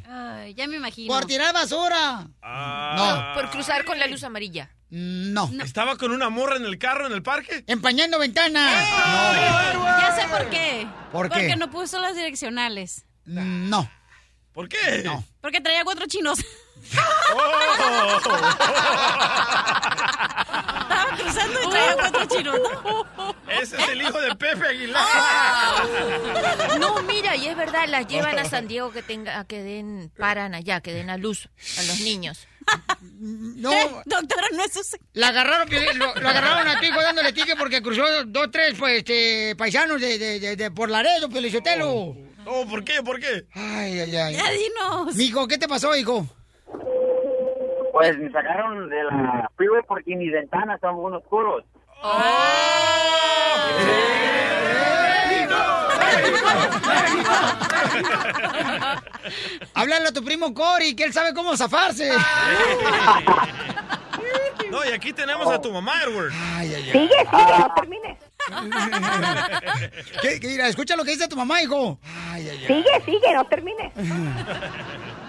Ya 0.55 0.67
me 0.67 0.77
imagino. 0.77 1.13
Por 1.13 1.27
tirar 1.27 1.53
basura. 1.53 2.29
Ah. 2.43 3.33
Por 3.35 3.51
cruzar 3.51 3.85
con 3.85 3.99
la 3.99 4.07
luz 4.07 4.25
amarilla. 4.25 4.71
No. 4.91 5.51
¿Estaba 5.63 5.97
con 5.97 6.13
una 6.13 6.31
morra 6.31 6.57
en 6.57 6.65
el 6.65 6.79
carro, 6.79 7.07
en 7.07 7.13
el 7.13 7.23
parque? 7.23 7.63
Empañando 7.67 8.19
ventanas. 8.19 8.89
Ya 9.85 10.17
sé 10.17 10.27
por 10.29 10.49
qué. 10.51 10.87
¿Por 11.13 11.29
qué? 11.29 11.39
Porque 11.39 11.57
no 11.57 11.71
puso 11.71 12.01
las 12.01 12.17
direccionales. 12.17 13.05
No. 13.25 13.91
¿Por 14.53 14.69
qué? 14.69 15.03
No. 15.05 15.25
Porque 15.41 15.61
traía 15.61 15.85
cuatro 15.85 16.07
chinos. 16.07 16.39
Oh. 17.35 18.17
Estaba 20.83 21.17
cruzando 21.17 21.63
y 21.63 21.69
traía 21.71 21.95
cuatro 21.97 22.25
chinos. 22.27 22.59
Ese 23.61 23.77
es 23.77 23.89
el 23.89 24.03
hijo 24.03 24.21
de 24.21 24.35
Pepe 24.37 24.67
Aguilar. 24.69 25.05
No, 26.81 27.03
mira, 27.03 27.37
y 27.37 27.47
es 27.47 27.57
verdad, 27.57 27.87
las 27.89 28.07
llevan 28.07 28.39
a 28.39 28.45
San 28.47 28.69
Diego 28.69 28.91
que 28.91 29.03
tenga, 29.03 29.45
que 29.45 29.63
den, 29.63 30.11
paran 30.17 30.55
allá, 30.55 30.81
que 30.81 30.93
den 30.93 31.11
a 31.11 31.19
luz 31.19 31.51
a 31.79 31.83
los 31.83 32.01
niños. 32.01 32.49
No. 33.21 33.71
doctora, 34.07 34.49
no 34.53 34.65
es 34.65 34.77
eso. 34.77 34.97
La 35.15 35.29
agarraron, 35.29 35.69
Piolín, 35.69 35.99
lo, 35.99 36.15
lo 36.15 36.29
agarraron 36.29 36.69
a 36.69 36.79
tu 36.79 36.85
hijo 36.87 37.01
dándole 37.01 37.33
tique 37.33 37.57
porque 37.57 37.83
cruzó 37.83 38.03
dos, 38.27 38.51
tres, 38.51 38.75
pues, 38.79 38.99
este, 38.99 39.55
paisanos 39.57 40.01
de, 40.01 40.19
de, 40.19 40.41
de, 40.41 40.57
de 40.57 40.71
por 40.71 40.91
Laredo, 40.91 41.29
Piolichotelo. 41.29 42.17
Oh, 42.47 42.67
¿por 42.69 42.83
qué? 42.85 43.03
¿Por 43.03 43.21
qué? 43.21 43.45
Ay, 43.55 44.01
ay, 44.01 44.17
ay. 44.17 44.35
Ya 44.37 44.51
dinos. 44.51 45.15
Mijo, 45.17 45.47
¿qué 45.47 45.59
te 45.59 45.69
pasó, 45.69 45.95
hijo? 45.95 46.27
Pues 47.93 48.17
me 48.17 48.31
sacaron 48.31 48.89
de 48.89 49.05
la 49.05 49.51
freeway 49.57 49.83
porque 49.87 50.15
mis 50.17 50.33
ventanas 50.33 50.81
son 50.81 50.95
muy 50.97 51.13
oscuros. 51.13 51.65
Háblale 59.75 60.09
a 60.09 60.13
tu 60.13 60.25
primo 60.25 60.53
Cory, 60.55 60.95
que 60.95 61.05
él 61.05 61.13
sabe 61.13 61.35
cómo 61.35 61.57
zafarse. 61.57 62.11
No, 64.71 64.85
y 64.85 64.89
aquí 64.93 65.13
tenemos 65.13 65.51
a 65.51 65.61
tu 65.61 65.73
mamá, 65.73 66.03
Edward. 66.05 66.31
Ay, 66.57 66.75
ay, 66.75 66.83
ay. 66.85 66.93
Sigue, 66.93 67.09
sigue, 67.09 67.59
no 67.59 67.75
termines. 67.75 68.19
¿Qué, 70.23 70.41
qué, 70.41 70.49
mira, 70.49 70.69
escucha 70.69 70.97
lo 70.97 71.05
que 71.05 71.13
dice 71.13 71.29
tu 71.29 71.37
mamá, 71.37 71.63
hijo. 71.63 71.99
Ay, 72.31 72.49
ay, 72.49 72.59
ay. 72.61 72.67
Sigue, 72.67 73.01
sigue, 73.05 73.35
no 73.35 73.45
termines. 73.47 73.93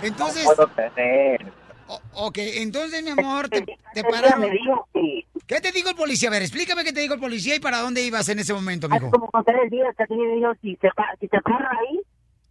Entonces, 0.01 0.43
No 0.45 0.55
puedo 0.55 0.67
creer. 0.93 1.51
o- 1.87 2.01
ok, 2.27 2.37
entonces, 2.37 3.01
mi 3.03 3.11
amor, 3.11 3.47
te, 3.49 3.61
te 3.93 4.03
pararon. 4.03 4.41
me 4.41 4.49
dijo 4.51 4.87
que 4.93 5.25
¿Qué 5.47 5.61
te 5.61 5.71
dijo 5.71 5.89
el 5.89 5.95
policía? 5.95 6.29
A 6.29 6.31
ver, 6.33 6.41
explícame 6.43 6.83
qué 6.83 6.93
te 6.93 6.99
dijo 7.01 7.15
el 7.15 7.19
policía 7.19 7.55
y 7.55 7.59
para 7.59 7.79
dónde 7.79 8.01
ibas 8.03 8.29
en 8.29 8.37
ese 8.39 8.53
momento, 8.53 8.85
hace 8.87 8.99
mijo. 8.99 9.09
como 9.11 9.27
con 9.31 9.43
tres 9.43 9.71
días 9.71 9.95
que 9.97 10.05
me 10.13 10.35
dijo 10.35 10.51
si 10.61 10.75
se, 10.75 10.89
pa- 10.91 11.15
si 11.19 11.27
para 11.27 11.71
ahí, 11.71 11.99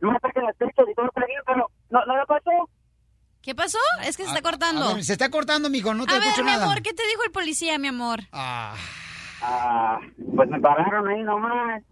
no 0.00 0.12
me 0.12 0.18
saquen 0.20 0.44
las 0.44 0.56
pechos 0.56 0.86
y 0.90 0.94
todo 0.94 1.06
está 1.06 1.24
bien, 1.26 1.40
pero 1.46 1.70
no, 1.90 2.04
no 2.06 2.16
lo 2.16 2.26
pasó. 2.26 2.50
¿Qué 3.42 3.54
pasó? 3.54 3.78
Es 4.04 4.16
que 4.16 4.24
se 4.24 4.28
está 4.28 4.40
A 4.40 4.42
cortando. 4.42 4.94
ver, 4.94 5.04
se 5.04 5.12
está 5.12 5.30
cortando, 5.30 5.70
mijo, 5.70 5.94
no 5.94 6.04
te 6.06 6.12
A 6.12 6.18
ver, 6.18 6.24
escucho 6.28 6.44
mi 6.44 6.50
nada. 6.50 6.64
amor, 6.64 6.82
¿qué 6.82 6.92
te 6.92 7.06
dijo 7.06 7.22
el 7.24 7.30
policía, 7.30 7.78
mi 7.78 7.88
amor? 7.88 8.20
Ah, 8.32 8.74
Ah, 9.40 10.00
pues 10.34 10.48
me 10.48 10.60
pararon 10.60 11.06
ahí 11.08 11.22
nomás, 11.22 11.82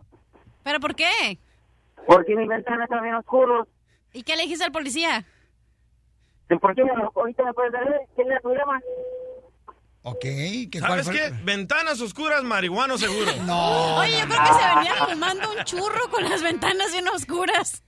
¿Pero 0.65 0.81
por 0.81 0.95
qué? 0.97 1.39
porque 2.07 2.35
mis 2.37 2.49
ventanas 2.49 2.83
están 2.85 3.03
bien 3.03 3.15
oscuros. 3.15 3.69
¿Y 4.13 4.23
qué 4.25 4.35
le 4.37 4.43
dijiste 4.43 4.65
al 4.65 4.73
policía? 4.73 5.25
¿Por 6.61 6.75
qué 6.75 6.83
ahorita 7.15 7.43
me 7.45 7.53
puedes 7.53 7.73
dar? 7.73 7.85
¿Quién 8.17 8.29
es 8.31 8.37
el 8.37 8.41
problema? 8.43 8.81
ok. 10.03 10.21
¿qué, 10.21 10.69
cuál 10.81 10.91
¿Sabes 10.91 11.07
fue? 11.07 11.15
qué? 11.15 11.31
Ventanas 11.45 12.01
oscuras, 12.01 12.43
marihuano 12.43 12.99
seguro. 12.99 13.31
No. 13.47 13.97
Oye, 13.97 14.19
yo 14.21 14.27
creo 14.27 14.39
que 14.43 14.53
se 14.53 14.75
venía 14.75 14.95
fumando 15.09 15.51
un 15.53 15.65
churro 15.65 16.09
con 16.11 16.25
las 16.29 16.43
ventanas 16.43 16.91
bien 16.93 17.09
oscuras. 17.09 17.83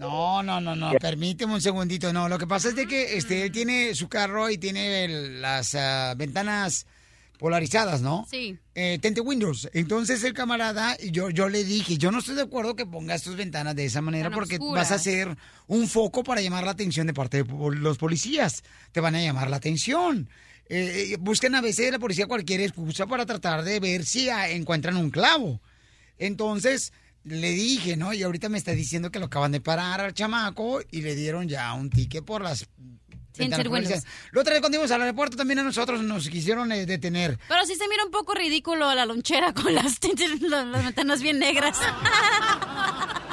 No, 0.00 0.42
no, 0.42 0.60
no, 0.60 0.74
no, 0.76 0.92
permíteme 1.00 1.54
un 1.54 1.60
segundito. 1.60 2.12
No, 2.12 2.28
lo 2.28 2.38
que 2.38 2.46
pasa 2.46 2.68
es 2.68 2.76
de 2.76 2.86
que 2.86 3.16
este, 3.16 3.42
él 3.42 3.52
tiene 3.52 3.94
su 3.94 4.08
carro 4.08 4.50
y 4.50 4.58
tiene 4.58 5.04
el- 5.04 5.40
las 5.42 5.74
ah, 5.74 6.14
ventanas 6.16 6.86
polarizadas, 7.38 8.00
¿no? 8.02 8.26
Sí. 8.28 8.58
Eh, 8.74 8.98
tente 9.00 9.20
Windows. 9.20 9.68
Entonces 9.72 10.24
el 10.24 10.32
camarada, 10.34 10.96
yo, 10.98 11.30
yo 11.30 11.48
le 11.48 11.62
dije, 11.62 11.96
yo 11.96 12.10
no 12.10 12.18
estoy 12.18 12.34
de 12.34 12.42
acuerdo 12.42 12.74
que 12.74 12.84
pongas 12.86 13.22
tus 13.22 13.36
ventanas 13.36 13.76
de 13.76 13.84
esa 13.84 14.00
manera 14.00 14.28
Tan 14.28 14.34
porque 14.38 14.56
oscuras. 14.56 14.84
vas 14.84 14.92
a 14.92 14.96
hacer 14.96 15.36
un 15.68 15.86
foco 15.86 16.24
para 16.24 16.40
llamar 16.40 16.64
la 16.64 16.72
atención 16.72 17.06
de 17.06 17.14
parte 17.14 17.44
de 17.44 17.54
los 17.76 17.96
policías. 17.98 18.64
Te 18.90 19.00
van 19.00 19.14
a 19.14 19.22
llamar 19.22 19.50
la 19.50 19.56
atención. 19.58 20.28
Eh, 20.68 21.12
eh, 21.12 21.16
buscan 21.20 21.54
a 21.54 21.60
veces 21.60 21.92
la 21.92 21.98
policía 22.00 22.26
cualquier 22.26 22.60
excusa 22.60 23.06
para 23.06 23.24
tratar 23.24 23.62
de 23.62 23.78
ver 23.78 24.04
si 24.04 24.28
ah, 24.30 24.50
encuentran 24.50 24.96
un 24.96 25.10
clavo. 25.10 25.60
Entonces 26.18 26.92
le 27.28 27.50
dije, 27.50 27.96
¿no? 27.96 28.12
Y 28.12 28.22
ahorita 28.22 28.48
me 28.48 28.58
está 28.58 28.72
diciendo 28.72 29.10
que 29.10 29.18
lo 29.18 29.26
acaban 29.26 29.52
de 29.52 29.60
parar 29.60 30.00
al 30.00 30.14
chamaco 30.14 30.80
y 30.90 31.02
le 31.02 31.14
dieron 31.14 31.48
ya 31.48 31.72
un 31.74 31.90
ticket 31.90 32.24
por 32.24 32.42
las... 32.42 32.68
Sin 33.32 33.54
ser 33.54 33.68
buenos. 33.68 33.90
La 34.32 34.40
otra 34.40 34.54
vez 34.54 34.60
cuando 34.60 34.76
íbamos 34.78 34.90
al 34.90 35.02
aeropuerto 35.02 35.36
también 35.36 35.60
a 35.60 35.62
nosotros 35.62 36.02
nos 36.02 36.28
quisieron 36.28 36.72
eh, 36.72 36.86
detener. 36.86 37.38
Pero 37.46 37.64
sí 37.66 37.76
se 37.76 37.86
mira 37.86 38.04
un 38.04 38.10
poco 38.10 38.34
ridículo 38.34 38.92
la 38.94 39.06
lonchera 39.06 39.52
con 39.52 39.72
las, 39.72 40.00
las, 40.40 40.64
las 40.64 40.84
ventanas 40.84 41.22
bien 41.22 41.38
negras. 41.38 41.78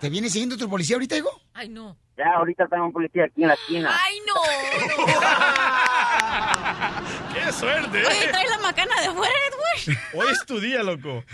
¿Te 0.00 0.08
viene 0.08 0.30
siguiendo 0.30 0.56
tu 0.56 0.68
policía 0.68 0.96
ahorita, 0.96 1.16
hijo? 1.16 1.40
Ay, 1.52 1.68
no. 1.68 1.96
Ya, 2.16 2.32
ahorita 2.36 2.64
está 2.64 2.82
un 2.82 2.92
policía 2.92 3.24
aquí 3.24 3.42
en 3.42 3.48
la 3.48 3.54
esquina. 3.54 3.90
Ay, 3.92 4.18
no. 4.26 4.34
¡Qué 7.34 7.52
suerte! 7.52 8.06
Oye, 8.06 8.24
eh! 8.24 8.28
trae 8.30 8.48
la 8.48 8.58
macana 8.58 9.00
de 9.00 9.06
afuera, 9.08 9.34
Edward. 9.48 9.98
Hoy 10.14 10.32
es 10.32 10.46
tu 10.46 10.60
día, 10.60 10.82
loco. 10.82 11.24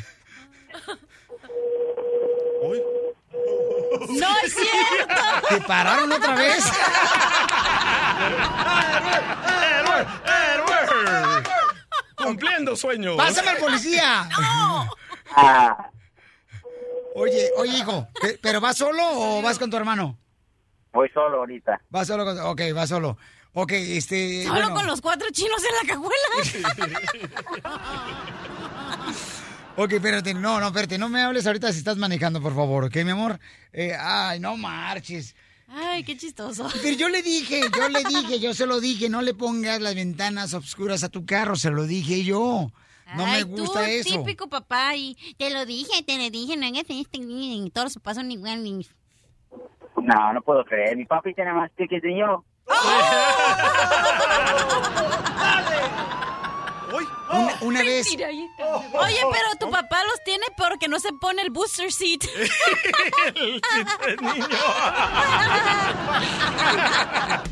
Hoy. 2.62 2.82
¡No 4.18 4.28
es 4.44 4.54
cierto! 4.54 5.14
¿Te 5.48 5.60
pararon 5.62 6.12
otra 6.12 6.34
vez? 6.34 6.64
¡Edward! 9.80 10.06
¡Edward! 10.54 11.44
Cumpliendo 12.16 12.76
sueños. 12.76 13.16
¡Pásame 13.16 13.48
al 13.50 13.56
policía! 13.58 14.28
Ah, 15.36 15.86
Oye, 17.14 17.50
oye, 17.56 17.76
hijo, 17.78 18.06
¿pe- 18.20 18.38
¿pero 18.40 18.60
vas 18.60 18.76
solo 18.76 19.02
o 19.04 19.42
vas 19.42 19.58
con 19.58 19.68
tu 19.70 19.76
hermano? 19.76 20.16
voy 20.92 21.08
solo 21.10 21.38
ahorita. 21.38 21.80
Vas 21.90 22.06
solo 22.08 22.24
con... 22.24 22.38
Ok, 22.38 22.60
vas 22.74 22.88
solo. 22.88 23.16
Ok, 23.52 23.72
este... 23.72 24.44
Solo 24.44 24.54
bueno. 24.60 24.74
con 24.74 24.86
los 24.86 25.00
cuatro 25.00 25.28
chinos 25.32 25.60
en 25.64 25.88
la 25.88 25.94
cajuela. 25.94 26.36
Ok, 29.82 29.92
espérate, 29.92 30.34
no, 30.34 30.60
no, 30.60 30.66
espérate, 30.66 30.98
no 30.98 31.08
me 31.08 31.22
hables 31.22 31.46
ahorita 31.46 31.72
si 31.72 31.78
estás 31.78 31.96
manejando, 31.96 32.42
por 32.42 32.54
favor, 32.54 32.84
¿ok, 32.84 32.96
mi 32.96 33.12
amor? 33.12 33.40
Eh, 33.72 33.96
ay, 33.98 34.38
no 34.38 34.54
marches. 34.58 35.34
Ay, 35.68 36.04
qué 36.04 36.18
chistoso. 36.18 36.68
Pero 36.82 36.96
yo 36.98 37.08
le 37.08 37.22
dije, 37.22 37.62
yo 37.74 37.88
le 37.88 38.04
dije, 38.04 38.40
yo 38.40 38.52
se 38.52 38.66
lo 38.66 38.78
dije, 38.80 39.08
no 39.08 39.22
le 39.22 39.32
pongas 39.32 39.80
las 39.80 39.94
ventanas 39.94 40.52
oscuras 40.52 41.02
a 41.02 41.08
tu 41.08 41.24
carro, 41.24 41.56
se 41.56 41.70
lo 41.70 41.84
dije 41.84 42.22
yo. 42.24 42.70
No 43.16 43.24
Ay, 43.24 43.42
me 43.42 43.42
gusta 43.44 43.80
tú, 43.84 43.86
eso. 43.86 44.18
típico 44.18 44.50
papá, 44.50 44.96
y 44.96 45.16
te 45.38 45.48
lo 45.48 45.64
dije, 45.64 46.02
te 46.02 46.18
lo 46.18 46.28
dije, 46.28 46.58
no 46.58 46.66
hagas 46.66 46.84
esto, 46.90 47.18
y 47.18 47.70
todos 47.72 47.94
se 47.94 48.00
pasan 48.00 48.30
igual. 48.30 48.66
y- 48.66 48.86
No, 49.96 50.32
no 50.34 50.42
puedo 50.42 50.62
creer. 50.66 50.94
Mi 50.94 51.06
papi 51.06 51.32
tiene 51.32 51.54
más 51.54 51.70
tickets 51.74 52.02
que 52.02 52.18
yo. 52.18 52.44
Una, 57.30 57.58
una 57.60 57.80
vez, 57.82 58.06
está. 58.06 58.28
Oye, 58.28 59.20
pero 59.32 59.48
tu 59.58 59.70
papá 59.70 60.02
los 60.04 60.22
tiene 60.24 60.44
porque 60.56 60.88
no 60.88 60.98
se 60.98 61.12
pone 61.12 61.42
el 61.42 61.50
booster 61.50 61.92
seat. 61.92 62.24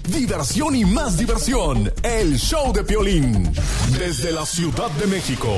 Diversión 0.04 0.74
y 0.74 0.84
más 0.84 1.16
diversión. 1.16 1.92
El 2.02 2.38
show 2.38 2.72
de 2.72 2.82
Piolín. 2.82 3.52
Desde 3.98 4.32
la 4.32 4.44
Ciudad 4.44 4.90
de 4.92 5.06
México. 5.06 5.48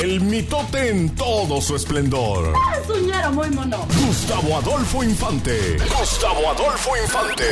El 0.00 0.20
mitote 0.20 0.90
en 0.90 1.14
todo 1.14 1.60
su 1.60 1.74
esplendor. 1.74 2.54
Soñara 2.86 3.30
muy 3.30 3.50
mono. 3.50 3.86
Gustavo 4.06 4.56
Adolfo 4.58 5.02
Infante. 5.02 5.76
Gustavo 5.98 6.50
Adolfo 6.50 6.96
Infante. 7.02 7.44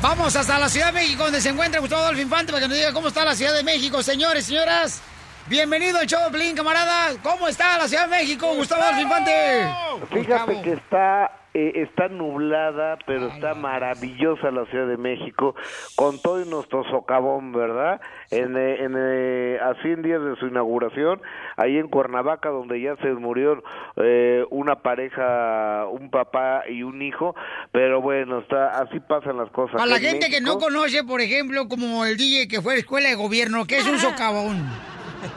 Vamos 0.00 0.34
hasta 0.36 0.58
la 0.58 0.68
Ciudad 0.68 0.86
de 0.86 0.92
México, 0.92 1.24
donde 1.24 1.40
se 1.40 1.50
encuentra 1.50 1.80
Gustavo 1.80 2.02
Adolfo 2.02 2.20
Infante, 2.20 2.52
para 2.52 2.62
que 2.62 2.68
nos 2.68 2.76
diga 2.76 2.92
cómo 2.92 3.08
está 3.08 3.24
la 3.24 3.34
Ciudad 3.34 3.54
de 3.54 3.62
México, 3.62 4.02
señores, 4.02 4.46
señoras. 4.46 5.00
Bienvenido 5.46 5.98
al 5.98 6.06
show 6.06 6.20
camarada. 6.54 7.14
¿Cómo 7.22 7.48
está 7.48 7.78
la 7.78 7.88
Ciudad 7.88 8.04
de 8.04 8.16
México, 8.18 8.54
Gustavo 8.54 8.82
Adolfo 8.82 9.00
Infante? 9.02 9.68
Fíjate 10.12 10.62
que 10.62 10.72
está 10.72 11.30
eh, 11.54 11.72
está 11.76 12.08
nublada, 12.08 12.98
pero 13.06 13.26
está 13.26 13.54
maravillosa 13.54 14.50
la 14.50 14.66
Ciudad 14.66 14.86
de 14.86 14.96
México, 14.96 15.54
con 15.96 16.20
todo 16.20 16.40
y 16.42 16.48
nuestro 16.48 16.84
socavón, 16.84 17.52
¿verdad? 17.52 18.00
En, 18.30 18.56
eh, 18.56 18.84
en, 18.84 18.94
eh, 18.96 19.58
a 19.60 19.74
100 19.82 20.02
días 20.02 20.22
de 20.22 20.36
su 20.36 20.46
inauguración, 20.46 21.20
ahí 21.56 21.76
en 21.78 21.88
Cuernavaca, 21.88 22.50
donde 22.50 22.80
ya 22.80 22.96
se 22.96 23.08
murió 23.14 23.62
eh, 23.96 24.44
una 24.50 24.76
pareja, 24.76 25.86
un 25.90 26.10
papá 26.10 26.62
y 26.68 26.82
un 26.82 27.02
hijo, 27.02 27.34
pero 27.72 28.00
bueno, 28.00 28.38
está 28.38 28.80
así 28.80 29.00
pasan 29.00 29.36
las 29.36 29.50
cosas. 29.50 29.76
Para 29.76 29.86
la 29.86 29.96
En 29.96 30.02
gente 30.02 30.30
que 30.30 30.40
no 30.40 30.58
conoce, 30.58 31.04
por 31.04 31.20
ejemplo, 31.20 31.68
como 31.68 32.04
el 32.04 32.16
DJ 32.16 32.48
que 32.48 32.60
fue 32.60 32.74
a 32.74 32.76
la 32.76 32.80
escuela 32.80 33.08
de 33.08 33.14
gobierno, 33.16 33.66
¿qué 33.66 33.78
es 33.78 33.86
un 33.86 33.98
socavón? 33.98 34.64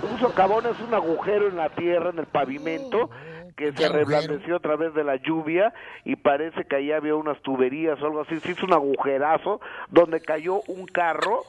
Un 0.09 0.19
socavón 0.19 0.65
es 0.65 0.79
un 0.79 0.93
agujero 0.93 1.47
en 1.49 1.57
la 1.57 1.69
tierra, 1.69 2.11
en 2.11 2.19
el 2.19 2.25
pavimento, 2.25 3.09
que 3.55 3.71
se 3.73 3.89
reblandeció 3.89 4.55
a 4.55 4.59
través 4.59 4.93
de 4.93 5.03
la 5.03 5.15
lluvia 5.17 5.73
y 6.05 6.15
parece 6.15 6.65
que 6.65 6.75
ahí 6.75 6.91
había 6.91 7.15
unas 7.15 7.41
tuberías 7.41 8.01
o 8.01 8.05
algo 8.05 8.21
así. 8.21 8.39
Se 8.39 8.51
hizo 8.51 8.65
un 8.65 8.73
agujerazo 8.73 9.61
donde 9.89 10.21
cayó 10.21 10.61
un 10.67 10.85
carro. 10.85 11.43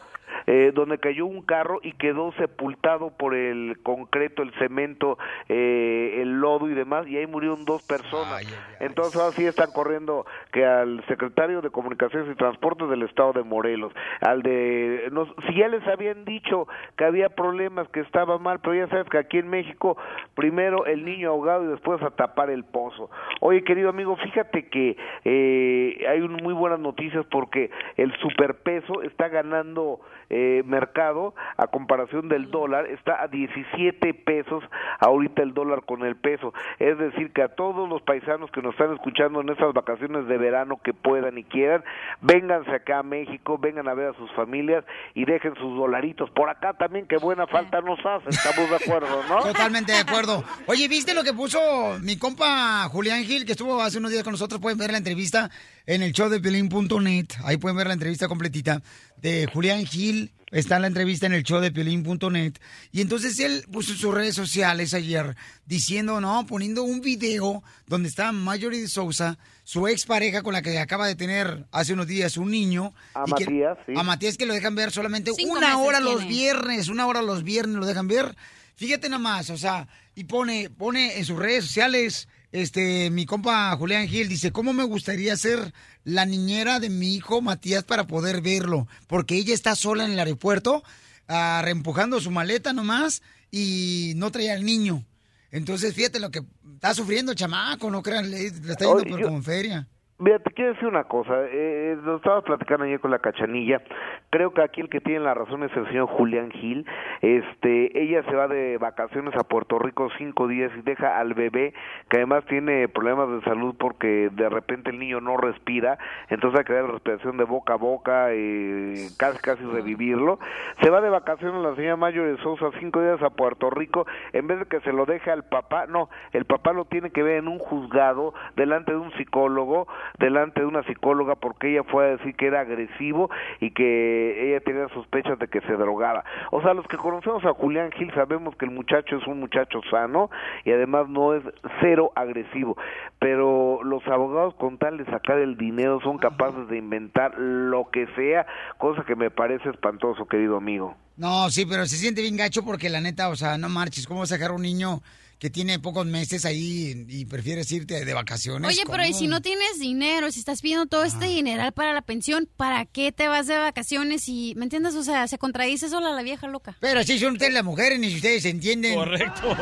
Eh, 0.47 0.73
donde 0.75 0.99
cayó 0.99 1.27
un 1.27 1.43
carro 1.43 1.81
y 1.83 1.93
quedó 1.93 2.33
sepultado 2.33 3.11
por 3.11 3.35
el 3.35 3.79
concreto, 3.83 4.43
el 4.43 4.53
cemento, 4.55 5.19
eh, 5.49 6.19
el 6.21 6.41
lodo 6.41 6.69
y 6.69 6.75
demás, 6.75 7.07
y 7.07 7.17
ahí 7.17 7.27
murieron 7.27 7.65
dos 7.65 7.83
personas. 7.83 8.45
Entonces 8.81 9.21
ahora 9.21 9.33
sí 9.33 9.47
están 9.47 9.71
corriendo 9.73 10.27
que 10.53 10.65
al 10.65 11.05
secretario 11.07 11.61
de 11.61 11.71
Comunicaciones 11.71 12.31
y 12.31 12.37
Transportes 12.37 12.89
del 12.89 13.03
Estado 13.03 13.33
de 13.33 13.43
Morelos, 13.43 13.93
al 14.21 14.43
de... 14.43 15.09
No, 15.13 15.27
si 15.47 15.55
ya 15.55 15.69
les 15.69 15.87
habían 15.87 16.25
dicho 16.25 16.67
que 16.97 17.05
había 17.05 17.29
problemas, 17.31 17.89
que 17.89 18.01
estaba 18.01 18.39
mal, 18.39 18.61
pero 18.61 18.75
ya 18.75 18.89
sabes 18.89 19.09
que 19.09 19.19
aquí 19.19 19.39
en 19.39 19.49
México, 19.49 19.97
primero 20.35 20.87
el 20.87 21.05
niño 21.05 21.31
ahogado 21.31 21.65
y 21.65 21.69
después 21.69 22.03
a 22.03 22.11
tapar 22.11 22.51
el 22.51 22.65
pozo. 22.65 23.11
Oye, 23.41 23.65
querido 23.65 23.91
amigo, 23.91 24.17
fíjate 24.17 24.69
que 24.69 24.97
eh, 25.25 26.05
hay 26.09 26.21
un, 26.21 26.35
muy 26.35 26.55
buenas 26.55 26.81
noticias 26.81 27.25
porque 27.31 27.71
el 27.97 28.15
superpeso 28.19 29.03
está 29.03 29.29
ganando 29.29 30.01
eh, 30.31 30.63
mercado 30.65 31.35
a 31.57 31.67
comparación 31.67 32.29
del 32.29 32.51
dólar, 32.51 32.87
está 32.87 33.23
a 33.23 33.29
17 33.29 34.15
pesos 34.15 34.65
ahorita 35.01 35.43
el 35.43 35.55
dólar 35.55 35.83
con 35.85 36.05
el 36.05 36.17
peso. 36.17 36.53
Es 36.79 36.99
decir, 36.99 37.33
que 37.33 37.43
a 37.43 37.49
todos 37.49 37.89
los 37.89 38.03
paisanos 38.03 38.51
que 38.51 38.63
nos 38.63 38.73
están 38.75 38.93
escuchando 38.93 39.41
en 39.41 39.49
estas 39.51 39.73
vacaciones 39.73 40.27
de 40.27 40.39
verano 40.39 40.81
que 40.83 40.93
puedan 40.93 41.39
y 41.39 41.45
quieran, 41.45 41.85
vénganse 42.21 42.71
acá 42.71 43.01
a 43.01 43.03
México, 43.03 43.59
vengan 43.59 43.89
a 43.89 43.95
ver 43.95 44.09
a 44.09 44.15
sus 44.15 44.31
familias 44.33 44.85
y 45.15 45.25
dejen 45.25 45.55
sus 45.55 45.77
dolaritos. 45.77 46.31
Por 46.31 46.49
acá 46.49 46.75
también, 46.75 47.07
que 47.07 47.17
buena 47.17 47.47
falta 47.47 47.81
nos 47.81 47.99
hace, 48.05 48.31
estamos 48.31 48.71
de 48.71 48.77
acuerdo, 48.77 49.23
¿no? 49.29 49.43
Totalmente 49.43 49.93
de 49.93 49.99
acuerdo. 49.99 50.45
Oye, 50.67 50.89
¿viste 50.89 51.15
lo 51.15 51.23
que 51.23 51.33
puso 51.33 51.59
mi 52.03 52.19
compa 52.19 52.89
Julián 52.91 53.25
Gil, 53.25 53.45
que 53.45 53.53
estuvo 53.53 53.81
hace 53.81 53.99
unos 53.99 54.11
días 54.11 54.25
con 54.25 54.33
nosotros? 54.33 54.61
Pueden 54.61 54.79
ver 54.79 54.91
la 54.91 54.99
entrevista 54.99 55.51
en 55.87 56.03
el 56.03 56.13
show 56.13 56.29
de 56.29 56.41
Piolín.net. 56.41 57.27
Ahí 57.45 57.57
pueden 57.57 57.77
ver 57.77 57.87
la 57.87 57.93
entrevista 57.95 58.29
completita 58.29 58.83
de 59.17 59.47
Julián 59.53 59.85
Gil. 59.87 60.33
Está 60.51 60.79
la 60.79 60.87
entrevista 60.87 61.27
en 61.27 61.33
el 61.33 61.43
show 61.43 61.61
de 61.61 61.73
Piolín.net. 61.73 62.55
Y 62.93 63.01
entonces 63.01 63.39
él 63.41 63.65
puso 63.73 63.93
en 63.93 63.99
sus 63.99 64.15
redes 64.15 64.37
sociales 64.37 64.95
ayer 64.95 65.37
diciendo, 65.67 66.21
no, 66.21 66.47
poniendo 66.47 66.85
un 66.85 67.01
video 67.01 67.63
donde 67.87 68.09
está 68.09 68.31
Marjorie 68.31 68.83
de 68.83 68.89
Sousa, 68.89 69.37
su 69.65 69.89
expareja 69.89 70.43
con 70.43 70.53
la 70.53 70.63
que 70.63 70.79
acaba 70.79 71.09
de 71.09 71.17
tener 71.17 71.67
hace 71.73 71.93
unos 71.93 72.07
días 72.07 72.37
un 72.37 72.51
niño. 72.53 72.95
A 73.15 73.25
y 73.27 73.33
que- 73.33 73.45
Matías, 73.47 73.79
sí. 73.87 73.93
A 73.97 74.03
Matías 74.05 74.37
que 74.37 74.47
lo 74.47 74.55
dejan 74.55 74.77
ver 74.77 74.93
solamente 74.93 75.33
Cinco 75.37 75.57
una 75.59 75.77
hora 75.79 75.99
los 76.01 76.27
viernes, 76.27 76.89
una 76.89 77.07
hora 77.07 77.21
los 77.21 77.43
viernes 77.43 77.77
lo 77.77 77.87
dejan 77.87 78.07
ver. 78.07 78.37
Fíjate 78.77 79.09
nomás, 79.09 79.51
o 79.51 79.57
sea, 79.57 79.89
y 80.15 80.25
pone, 80.25 80.69
pone 80.71 81.19
en 81.19 81.25
sus 81.25 81.39
redes 81.39 81.65
sociales, 81.65 82.29
este, 82.55 83.11
mi 83.11 83.27
compa 83.27 83.77
Julián 83.77 84.07
Gil 84.07 84.29
dice, 84.29 84.53
¿cómo 84.53 84.73
me 84.73 84.85
gustaría 84.85 85.37
ser 85.37 85.75
la 86.05 86.25
niñera 86.25 86.79
de 86.79 86.89
mi 86.89 87.13
hijo 87.17 87.43
Matías 87.43 87.83
para 87.83 88.07
poder 88.07 88.41
verlo? 88.43 88.87
Porque 89.09 89.35
ella 89.37 89.53
está 89.55 89.75
sola 89.75 90.05
en 90.05 90.13
el 90.13 90.19
aeropuerto, 90.21 90.85
ah, 91.27 91.61
reempujando 91.65 92.21
su 92.21 92.31
maleta 92.31 92.73
nomás 92.73 93.23
y 93.51 94.13
no 94.17 94.31
traía 94.31 94.53
al 94.55 94.65
niño. 94.65 95.05
Entonces, 95.51 95.95
fíjate 95.95 96.21
lo 96.21 96.31
que 96.31 96.43
está 96.75 96.95
sufriendo 96.95 97.33
el 97.33 97.39
chamaco, 97.39 97.91
no 97.91 98.03
crean, 98.05 98.31
le, 98.31 98.51
le 98.51 98.73
está 98.73 98.85
yendo 98.85 99.03
por 99.11 99.19
yo- 99.21 99.25
como 99.27 99.39
en 99.39 99.45
feria. 99.45 99.89
Mira, 100.17 100.39
te 100.39 100.53
quiero 100.53 100.75
decir 100.75 100.87
una 100.87 101.03
cosa, 101.03 101.35
eh, 101.51 101.99
lo 102.05 102.19
estabas 102.19 102.45
platicando 102.45 102.85
ayer 102.85 103.01
con 103.01 103.11
la 103.11 103.19
cachanilla, 103.19 103.83
creo 104.31 104.55
que 104.55 104.63
aquí 104.63 104.81
el 104.81 104.89
que 104.89 105.01
tiene 105.01 105.19
la 105.19 105.35
razón 105.35 105.65
es 105.65 105.77
el 105.77 105.89
señor 105.89 106.07
Julián 106.07 106.53
Gil, 106.53 106.87
este, 107.21 108.01
ella 108.01 108.23
se 108.23 108.37
va 108.37 108.47
de 108.47 108.79
vacaciones 108.79 109.35
a 109.35 109.43
Puerto 109.43 109.77
Rico 109.81 110.09
cinco 110.17 110.47
días 110.47 110.71
y 110.79 110.83
deja 110.83 111.19
al 111.19 111.35
bebé, 111.35 111.75
que 112.09 112.19
además 112.19 112.45
tiene 112.47 112.87
problemas 112.87 113.29
de 113.29 113.41
salud 113.41 113.75
porque 113.77 114.31
de 114.31 114.49
repente 114.49 114.91
el 114.91 115.01
niño 115.01 115.21
no 115.21 115.37
respira, 115.37 115.99
entonces 116.29 116.61
hay 116.61 116.65
que 116.65 116.75
dar 116.75 116.93
respiración 116.93 117.37
de 117.37 117.45
boca 117.45 117.73
a 117.73 117.77
boca, 117.77 118.29
eh, 118.31 119.09
casi 119.19 119.39
casi 119.39 119.65
revivirlo, 119.65 120.39
se 120.81 120.91
va 120.91 121.01
de 121.01 121.11
vacaciones 121.11 121.61
la 121.61 121.75
señora 121.75 121.97
Mayo 121.97 122.25
de 122.25 122.41
Sousa 122.41 122.71
cinco 122.79 123.03
días 123.03 123.21
a 123.21 123.31
Puerto 123.31 123.69
Rico, 123.69 124.07
en 124.33 124.47
vez 124.47 124.61
de 124.61 124.67
que 124.67 124.79
se 124.83 124.93
lo 124.93 125.07
deje 125.07 125.33
al 125.33 125.43
papá, 125.43 125.87
no, 125.89 126.09
el 126.33 126.45
papá 126.45 126.73
lo 126.73 126.85
tiene 126.85 127.11
que 127.11 127.25
ver 127.25 127.39
en 127.39 127.49
un 127.49 127.59
juzgado, 127.59 128.33
delante 128.55 128.93
de 128.93 128.99
un 128.99 129.11
psicólogo, 129.15 129.89
delante 130.19 130.61
de 130.61 130.67
una 130.67 130.83
psicóloga 130.85 131.35
porque 131.35 131.71
ella 131.71 131.85
fue 131.85 132.05
a 132.05 132.17
decir 132.17 132.35
que 132.37 132.47
era 132.47 132.61
agresivo 132.61 133.31
y 133.61 133.71
que 133.73 134.51
ella 134.51 134.61
tenía 134.61 134.89
sospechas 134.89 135.39
de 135.39 135.49
que 135.49 135.61
se 135.63 135.73
drogaba. 135.73 136.25
O 136.51 136.63
sea, 136.63 136.75
los 136.75 136.87
que 136.87 136.97
conocemos 136.97 137.45
a 137.45 137.53
Julián 137.55 137.91
Gil 137.93 138.13
sabemos 138.15 138.57
que 138.57 138.65
el 138.65 138.71
muchacho 138.71 139.17
es 139.17 139.27
un 139.27 139.41
muchacho 139.41 139.81
sano 139.91 140.31
y 140.65 140.73
además 140.73 141.09
no 141.09 141.35
es 141.35 141.43
cero 141.81 142.13
agresivo, 142.15 142.77
pero 143.19 143.83
los 143.83 144.07
abogados 144.07 144.55
con 144.55 144.79
tal 144.79 144.99
de 144.99 145.05
sacar 145.07 145.39
el 145.39 145.57
dinero 145.57 146.01
son 146.03 146.19
capaces 146.19 146.69
de 146.69 146.79
inventar 146.79 147.39
lo 147.39 147.91
que 147.91 148.07
sea, 148.17 148.47
cosa 148.79 149.05
que 149.05 149.17
me 149.17 149.31
parece 149.31 149.71
espantoso, 149.71 150.27
querido 150.27 150.57
amigo. 150.57 150.97
No, 151.17 151.49
sí, 151.51 151.65
pero 151.65 151.87
se 151.87 151.97
siente 151.97 152.23
bien 152.23 152.37
gacho 152.37 152.65
porque 152.65 152.91
la 152.91 153.01
neta, 153.01 153.29
o 153.29 153.37
sea, 153.37 153.57
no 153.57 153.69
marches, 153.69 154.07
¿cómo 154.07 154.21
vas 154.21 154.33
a 154.33 154.45
a 154.45 154.53
un 154.53 154.63
niño 154.63 155.01
que 155.45 155.51
tiene 155.51 155.79
pocos 155.79 156.07
meses 156.07 156.47
ahí 156.47 157.05
y 157.07 157.27
prefieres 157.27 157.71
irte 157.71 158.03
de 158.07 158.15
vacaciones? 158.15 158.67
Oye, 158.67 158.81
pero 158.91 159.05
¿y 159.05 159.13
si 159.13 159.27
no 159.27 159.43
tienes 159.43 159.79
dinero, 159.79 160.33
si 160.33 160.39
estás 160.39 160.63
pidiendo 160.63 160.87
todo 160.87 161.05
este 161.05 161.27
dineral 161.27 161.73
para 161.73 161.93
la 161.93 162.01
pensión, 162.01 162.49
¿para 162.57 162.87
qué 162.87 163.13
te 163.13 163.29
vas 163.29 163.47
de 163.47 163.59
vacaciones? 163.59 164.27
Y, 164.27 164.55
¿me 164.57 164.65
entiendes? 164.65 164.95
O 164.95 165.03
sea, 165.03 165.29
se 165.29 165.37
contradice 165.37 165.91
sola 165.91 166.15
la 166.15 166.23
vieja 166.23 166.47
loca. 166.47 166.79
Pero 166.81 167.01
así 167.01 167.19
son 167.19 167.35
ustedes 167.35 167.53
las 167.53 167.63
mujeres, 167.63 167.99
ni 167.99 168.09
si 168.09 168.17
ustedes 168.17 168.43
se 168.45 168.49
entienden. 168.49 168.95
Correcto. 168.95 169.55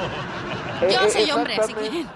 Yo 0.83 1.03
Eh, 1.05 1.11
soy 1.11 1.29
hombre, 1.33 1.57
así 1.57 1.75
que... 1.75 2.07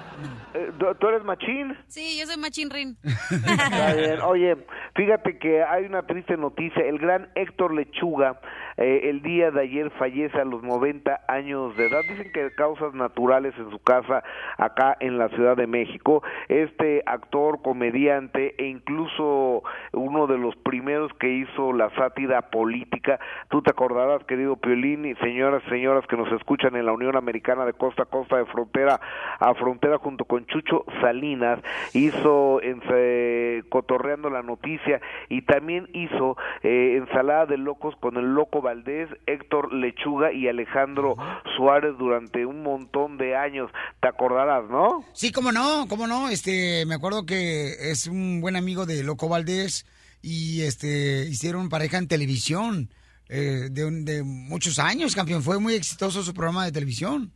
¿tú- 0.78 0.94
¿Tú 0.98 1.08
eres 1.08 1.24
machín? 1.24 1.76
Sí, 1.86 2.18
yo 2.18 2.26
soy 2.26 2.40
machinrin. 2.40 2.96
Está 3.02 3.94
bien. 3.94 4.20
Oye, 4.22 4.56
fíjate 4.94 5.38
que 5.38 5.62
hay 5.62 5.84
una 5.84 6.06
triste 6.06 6.36
noticia. 6.36 6.84
El 6.84 6.98
gran 6.98 7.28
Héctor 7.34 7.74
Lechuga, 7.74 8.40
eh, 8.76 9.08
el 9.10 9.22
día 9.22 9.50
de 9.50 9.62
ayer 9.62 9.90
fallece 9.98 10.38
a 10.40 10.44
los 10.44 10.62
90 10.62 11.20
años 11.28 11.76
de 11.76 11.86
edad. 11.88 12.00
Dicen 12.08 12.30
que 12.32 12.44
de 12.44 12.54
causas 12.54 12.94
naturales 12.94 13.54
en 13.58 13.70
su 13.70 13.78
casa 13.80 14.22
acá 14.58 14.96
en 15.00 15.18
la 15.18 15.28
Ciudad 15.30 15.56
de 15.56 15.66
México. 15.66 16.22
Este 16.48 17.02
actor, 17.06 17.62
comediante 17.62 18.54
e 18.58 18.66
incluso 18.66 19.62
uno 19.92 20.26
de 20.26 20.38
los 20.38 20.54
primeros 20.56 21.12
que 21.14 21.28
hizo 21.30 21.72
la 21.72 21.90
sátira 21.96 22.50
política. 22.50 23.18
Tú 23.48 23.62
te 23.62 23.70
acordarás, 23.70 24.24
querido 24.24 24.56
Piolín 24.56 25.04
y 25.04 25.14
señoras 25.16 25.62
y 25.66 25.70
señoras 25.70 26.06
que 26.06 26.16
nos 26.16 26.30
escuchan 26.32 26.76
en 26.76 26.86
la 26.86 26.92
Unión 26.92 27.16
Americana 27.16 27.64
de 27.64 27.72
costa 27.72 28.04
a 28.04 28.06
costa, 28.06 28.36
de 28.36 28.46
frontera 28.46 29.00
a 29.38 29.54
frontera 29.54 29.98
junto 29.98 30.24
con 30.24 30.45
Chucho 30.47 30.85
Salinas, 31.01 31.60
hizo 31.93 32.60
eh, 32.62 33.62
cotorreando 33.68 34.31
la 34.31 34.43
noticia 34.43 35.01
y 35.28 35.43
también 35.43 35.89
hizo 35.93 36.36
eh, 36.62 36.97
ensalada 36.97 37.47
de 37.47 37.59
locos 37.59 37.94
con 38.01 38.16
el 38.16 38.35
loco 38.35 38.62
Valdés, 38.62 39.09
Héctor 39.27 39.73
Lechuga 39.73 40.32
y 40.32 40.48
Alejandro 40.48 41.16
Suárez 41.56 41.97
durante 41.98 42.47
un 42.47 42.62
montón 42.62 43.18
de 43.18 43.36
años. 43.36 43.70
Te 44.01 44.09
acordarás, 44.09 44.68
¿no? 44.70 45.05
Sí, 45.12 45.32
cómo 45.32 45.52
no, 45.52 45.86
cómo 45.89 46.06
no. 46.06 46.28
Este, 46.28 46.85
me 46.86 46.94
acuerdo 46.94 47.27
que 47.27 47.90
es 47.90 48.06
un 48.06 48.40
buen 48.40 48.56
amigo 48.56 48.86
de 48.86 49.02
Loco 49.02 49.28
Valdés 49.28 49.86
y 50.23 50.62
este 50.62 51.27
hicieron 51.28 51.68
pareja 51.68 51.98
en 51.98 52.09
televisión 52.09 52.90
eh, 53.28 53.68
de, 53.70 53.90
de 54.02 54.23
muchos 54.23 54.78
años, 54.78 55.14
campeón. 55.14 55.43
Fue 55.43 55.59
muy 55.59 55.74
exitoso 55.74 56.23
su 56.23 56.32
programa 56.35 56.64
de 56.64 56.73
televisión. 56.73 57.32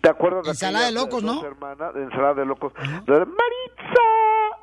¿Te 0.00 0.08
acuerdas 0.10 0.46
Ensalada 0.48 0.86
de 0.86 0.92
locos, 0.92 1.22
¿no? 1.22 1.44
hermanas 1.44 1.94
de 1.94 2.02
ensalada 2.02 2.34
de 2.34 2.46
locos. 2.46 2.72
De 2.74 3.12
Maritza, 3.12 3.61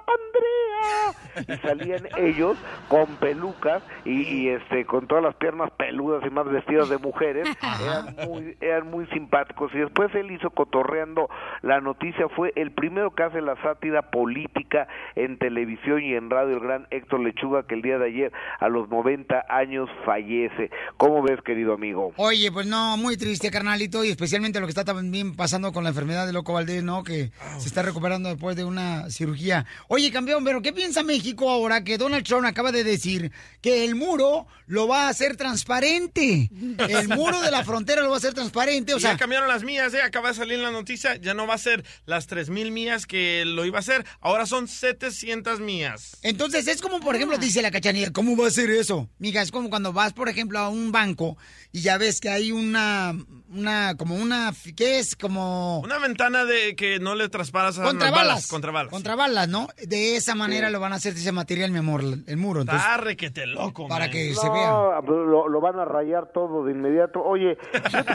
Andrea. 0.10 1.56
Y 1.56 1.58
salían 1.62 2.08
ellos 2.18 2.58
con 2.88 3.06
pelucas 3.18 3.84
y, 4.04 4.22
y, 4.24 4.50
este 4.50 4.86
con 4.86 5.08
todas 5.08 5.24
las 5.24 5.36
piernas 5.36 5.72
peludas 5.72 6.24
y 6.26 6.30
más 6.30 6.46
vestidas 6.50 6.90
de 6.90 6.98
mujeres. 6.98 7.48
Eran 7.82 8.16
muy, 8.28 8.58
eran 8.60 8.90
muy 8.90 9.06
simpáticos. 9.08 9.74
Y 9.74 9.80
después 9.80 10.14
él 10.16 10.32
hizo 10.32 10.50
cotorreando 10.50 11.30
la 11.62 11.82
noticia. 11.82 12.28
Fue 12.30 12.52
el 12.56 12.72
primero 12.72 13.12
que 13.12 13.24
hace 13.24 13.42
la 13.42 13.56
sátira 13.62 14.10
política 14.12 14.88
en 15.16 15.38
televisión 15.38 16.02
y 16.04 16.14
en 16.14 16.30
radio. 16.30 16.58
El 16.58 16.64
gran 16.64 16.88
Héctor 16.92 17.22
Lechuga 17.22 17.64
que 17.64 17.76
el 17.76 17.82
día 17.82 17.98
de 17.98 18.08
ayer 18.08 18.32
a 18.60 18.70
los 18.70 18.90
90 18.90 19.46
años 19.50 19.90
fallece. 20.06 20.72
¿Cómo 20.98 21.22
ves, 21.22 21.42
querido 21.42 21.74
amigo? 21.74 22.14
Oye, 22.18 22.52
pues 22.52 22.66
no, 22.68 22.98
muy 22.98 23.18
triste, 23.18 23.52
carnalito, 23.52 24.04
y 24.04 24.10
especialmente 24.10 24.60
lo 24.60 24.66
que 24.66 24.72
está 24.72 24.86
también 24.86 25.36
pasando 25.36 25.72
con 25.72 25.84
la 25.84 25.90
enfermedad 25.90 26.26
de 26.26 26.34
Loco 26.34 26.54
Valdés, 26.54 26.84
¿no? 26.84 27.04
Que 27.04 27.32
se 27.58 27.68
está 27.68 27.82
recuperando 27.82 28.30
después 28.30 28.56
de 28.56 28.64
una 28.64 29.10
cirugía. 29.10 29.66
Oye, 29.88 29.99
campeón, 30.12 30.44
pero 30.44 30.62
¿qué 30.62 30.72
piensa 30.74 31.04
México 31.04 31.50
ahora 31.50 31.84
que 31.84 31.98
Donald 31.98 32.26
Trump 32.26 32.46
acaba 32.46 32.72
de 32.72 32.84
decir 32.84 33.32
que 33.62 33.84
el 33.86 33.96
muro 33.96 34.48
lo 34.68 34.88
va 34.88 35.04
a 35.08 35.10
hacer 35.10 35.36
transparente? 35.36 36.50
El 36.88 37.10
muro 37.10 37.42
de 37.42 37.52
la 37.52 37.64
frontera 37.64 38.02
lo 38.02 38.10
va 38.10 38.16
a 38.16 38.18
hacer 38.18 38.34
transparente, 38.34 38.94
o 38.94 38.98
Y 38.98 39.02
sea... 39.02 39.12
ya 39.12 39.18
cambiaron 39.18 39.48
las 39.48 39.64
mías, 39.64 39.94
¿eh? 39.94 40.02
Acaba 40.02 40.30
de 40.30 40.36
salir 40.36 40.54
en 40.56 40.64
la 40.64 40.72
noticia. 40.72 41.16
Ya 41.18 41.34
no 41.34 41.46
va 41.46 41.56
a 41.56 41.58
ser 41.58 41.84
las 42.06 42.30
3.000 42.30 42.72
millas 42.72 43.06
que 43.06 43.44
lo 43.46 43.66
iba 43.66 43.78
a 43.78 43.82
hacer. 43.82 44.06
Ahora 44.22 44.46
son 44.46 44.68
700 44.68 45.60
millas. 45.60 46.18
Entonces 46.22 46.68
es 46.68 46.82
como, 46.82 47.00
por 47.00 47.16
ejemplo, 47.16 47.38
dice 47.38 47.62
la 47.62 47.72
cachanilla, 47.72 48.12
¿cómo 48.12 48.36
va 48.38 48.48
a 48.48 48.52
ser 48.52 48.70
eso? 48.70 49.10
Mija, 49.20 49.42
es 49.42 49.52
como 49.52 49.70
cuando 49.70 49.94
vas, 49.94 50.14
por 50.14 50.30
ejemplo, 50.30 50.60
a 50.60 50.70
un 50.70 50.92
banco 50.92 51.38
y 51.72 51.82
ya 51.82 51.98
ves 51.98 52.20
que 52.20 52.30
hay 52.30 52.52
una, 52.52 53.16
una, 53.50 53.96
como 53.98 54.16
una, 54.16 54.54
¿qué 54.76 55.00
es? 55.00 55.16
Como... 55.16 55.80
Una 55.82 56.00
ventana 56.00 56.46
de 56.46 56.76
que 56.76 57.00
no 57.00 57.16
le 57.16 57.30
trasparas 57.30 57.78
a 57.78 57.84
Contra 57.84 58.08
las 58.08 58.12
balas. 58.16 58.28
balas. 58.34 58.48
Contra 58.48 58.72
balas. 58.72 58.92
Contra 58.92 59.16
balas, 59.16 59.48
¿no? 59.50 59.68
De 59.90 60.16
esa 60.16 60.36
manera 60.36 60.70
lo 60.70 60.80
van 60.80 60.94
a 60.94 60.98
hacer 60.98 61.14
de 61.16 61.20
ese 61.20 61.32
material, 61.32 61.72
mi 61.72 61.80
amor, 61.80 62.02
el 62.04 62.38
muro. 62.38 62.62
Entonces, 62.62 62.86
Está 62.86 62.98
requete 62.98 63.48
loco, 63.48 63.88
para 63.88 64.06
man. 64.06 64.12
que 64.12 64.30
No, 64.30 64.36
se 64.42 64.50
vea. 64.52 64.72
Lo, 65.08 65.48
lo 65.48 65.62
van 65.62 65.80
a 65.80 65.86
rayar 65.86 66.32
todo 66.32 66.64
de 66.66 66.74
inmediato. 66.74 67.24
Oye, 67.24 67.58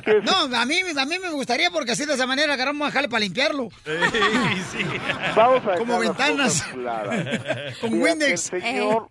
que 0.05 0.21
No, 0.25 0.57
a 0.57 0.65
mí, 0.67 0.77
a 0.97 1.05
mí 1.05 1.19
me 1.19 1.31
gustaría 1.33 1.71
porque 1.71 1.93
así 1.93 2.07
de 2.07 2.15
esa 2.15 2.27
manera 2.27 2.55
agarramos 2.55 2.87
a 2.89 2.93
jale 2.93 3.09
para 3.09 3.21
limpiarlo. 3.21 3.69
vamos 5.37 5.67
a 5.67 5.75
Como 5.79 5.99
ventanas. 5.99 6.63
Con 7.81 8.01
Windex. 8.01 8.51
que 8.51 8.57
El 8.57 8.63
señor 8.63 9.09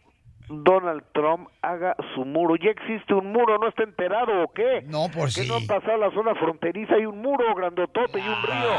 Donald 0.50 1.04
Trump 1.14 1.48
haga 1.62 1.96
su 2.16 2.26
muro. 2.26 2.56
Ya 2.56 2.70
existe 2.72 3.14
un 3.14 3.32
muro, 3.32 3.58
¿no 3.58 3.70
está 3.70 3.84
enterado 3.84 4.44
o 4.44 4.54
qué? 4.54 4.84
No, 4.88 5.10
por 5.10 5.26
que 5.26 5.42
sí. 5.44 5.48
no 5.48 5.56
han 5.56 5.68
pasado 5.68 5.98
la 5.98 6.12
zona 6.12 6.36
fronteriza, 6.36 6.96
hay 6.96 7.06
un 7.06 7.22
muro 7.22 7.56
grandotote 7.56 8.20
y 8.20 8.28
un 8.28 8.42
río. 8.44 8.72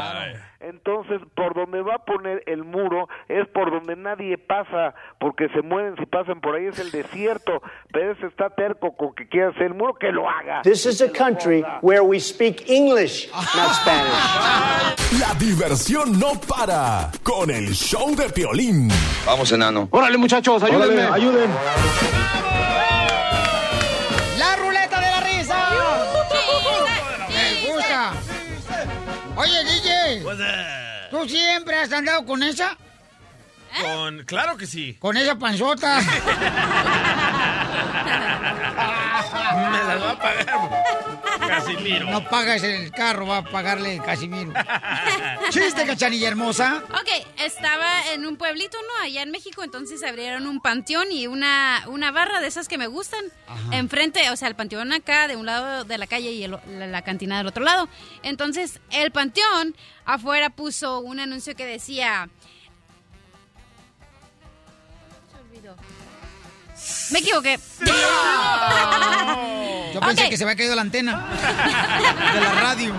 Entonces, 0.67 1.21
por 1.35 1.53
donde 1.53 1.81
va 1.83 1.95
a 1.95 2.05
poner 2.05 2.41
el 2.47 2.63
muro 2.63 3.07
es 3.29 3.47
por 3.49 3.69
donde 3.69 3.95
nadie 3.95 4.39
pasa, 4.39 4.95
porque 5.19 5.47
se 5.49 5.61
mueren 5.61 5.95
si 5.97 6.07
pasan 6.07 6.41
por 6.41 6.55
ahí, 6.55 6.65
es 6.65 6.79
el 6.79 6.89
desierto. 6.89 7.61
Pero 7.91 8.13
ese 8.13 8.25
está 8.25 8.49
terco 8.49 8.95
con 8.97 9.13
que 9.13 9.27
quiera 9.27 9.49
hacer 9.49 9.67
el 9.67 9.73
muro, 9.75 9.93
que 9.93 10.11
lo 10.11 10.27
haga. 10.27 10.63
This 10.63 10.87
is 10.87 11.01
a 11.01 11.09
country 11.11 11.63
where 11.81 12.01
we 12.01 12.19
speak 12.19 12.67
English, 12.67 13.29
not 13.31 13.73
Spanish. 13.73 14.95
La 15.19 15.33
diversión 15.35 16.19
no 16.19 16.33
para 16.47 17.11
con 17.21 17.51
el 17.51 17.73
show 17.73 18.15
de 18.15 18.27
Piolín. 18.29 18.89
Vamos, 19.25 19.51
enano. 19.51 19.87
Órale, 19.91 20.17
muchachos, 20.17 20.63
ayúdenme. 20.63 21.05
Órale, 21.05 21.13
ayuden. 21.13 21.51
¡La 24.39 24.55
ruleta 24.55 24.99
de 24.99 25.11
la 25.11 25.21
risa! 25.21 25.69
Me 27.29 27.67
gusta. 27.71 28.13
Oye, 29.37 29.63
DJ. 29.63 29.84
¿Tú 31.11 31.29
siempre 31.29 31.77
has 31.77 31.91
andado 31.91 32.25
con 32.25 32.43
esa? 32.43 32.77
Con... 33.81 34.23
Claro 34.23 34.57
que 34.57 34.67
sí. 34.67 34.95
Con 34.99 35.17
esa 35.17 35.35
panzota. 35.37 36.01
Me 39.55 39.83
las 39.83 40.01
va 40.01 40.11
a 40.11 40.19
pagar 40.19 40.85
Casimiro. 41.47 42.09
No 42.09 42.23
pagas 42.29 42.63
el 42.63 42.91
carro, 42.91 43.27
va 43.27 43.37
a 43.37 43.43
pagarle 43.43 44.01
Casimiro. 44.03 44.53
Chiste, 45.49 45.85
cachanilla 45.85 46.27
hermosa. 46.27 46.83
Ok, 46.89 47.09
estaba 47.45 48.11
en 48.13 48.25
un 48.25 48.37
pueblito, 48.37 48.77
¿no? 48.81 49.03
Allá 49.03 49.21
en 49.21 49.31
México, 49.31 49.63
entonces 49.63 50.03
abrieron 50.03 50.47
un 50.47 50.59
panteón 50.61 51.11
y 51.11 51.27
una, 51.27 51.83
una 51.87 52.11
barra 52.11 52.41
de 52.41 52.47
esas 52.47 52.67
que 52.67 52.77
me 52.77 52.87
gustan. 52.87 53.23
Enfrente, 53.71 54.29
o 54.31 54.35
sea, 54.35 54.47
el 54.47 54.55
panteón 54.55 54.91
acá, 54.93 55.27
de 55.27 55.35
un 55.35 55.45
lado 55.45 55.83
de 55.85 55.97
la 55.97 56.07
calle 56.07 56.31
y 56.31 56.43
el- 56.43 56.51
la, 56.67 56.87
la 56.87 57.01
cantina 57.03 57.37
del 57.37 57.47
otro 57.47 57.63
lado. 57.63 57.87
Entonces, 58.23 58.79
el 58.91 59.11
panteón 59.11 59.75
afuera 60.05 60.49
puso 60.49 60.99
un 60.99 61.19
anuncio 61.19 61.55
que 61.55 61.65
decía... 61.65 62.29
Me 67.11 67.19
equivoqué. 67.19 67.59
Yo 69.93 70.01
pensé 70.01 70.29
que 70.29 70.37
se 70.37 70.43
había 70.43 70.57
caído 70.57 70.75
la 70.75 70.81
antena 70.81 71.25
de 72.33 72.41
la 72.41 72.51
radio. 72.51 72.93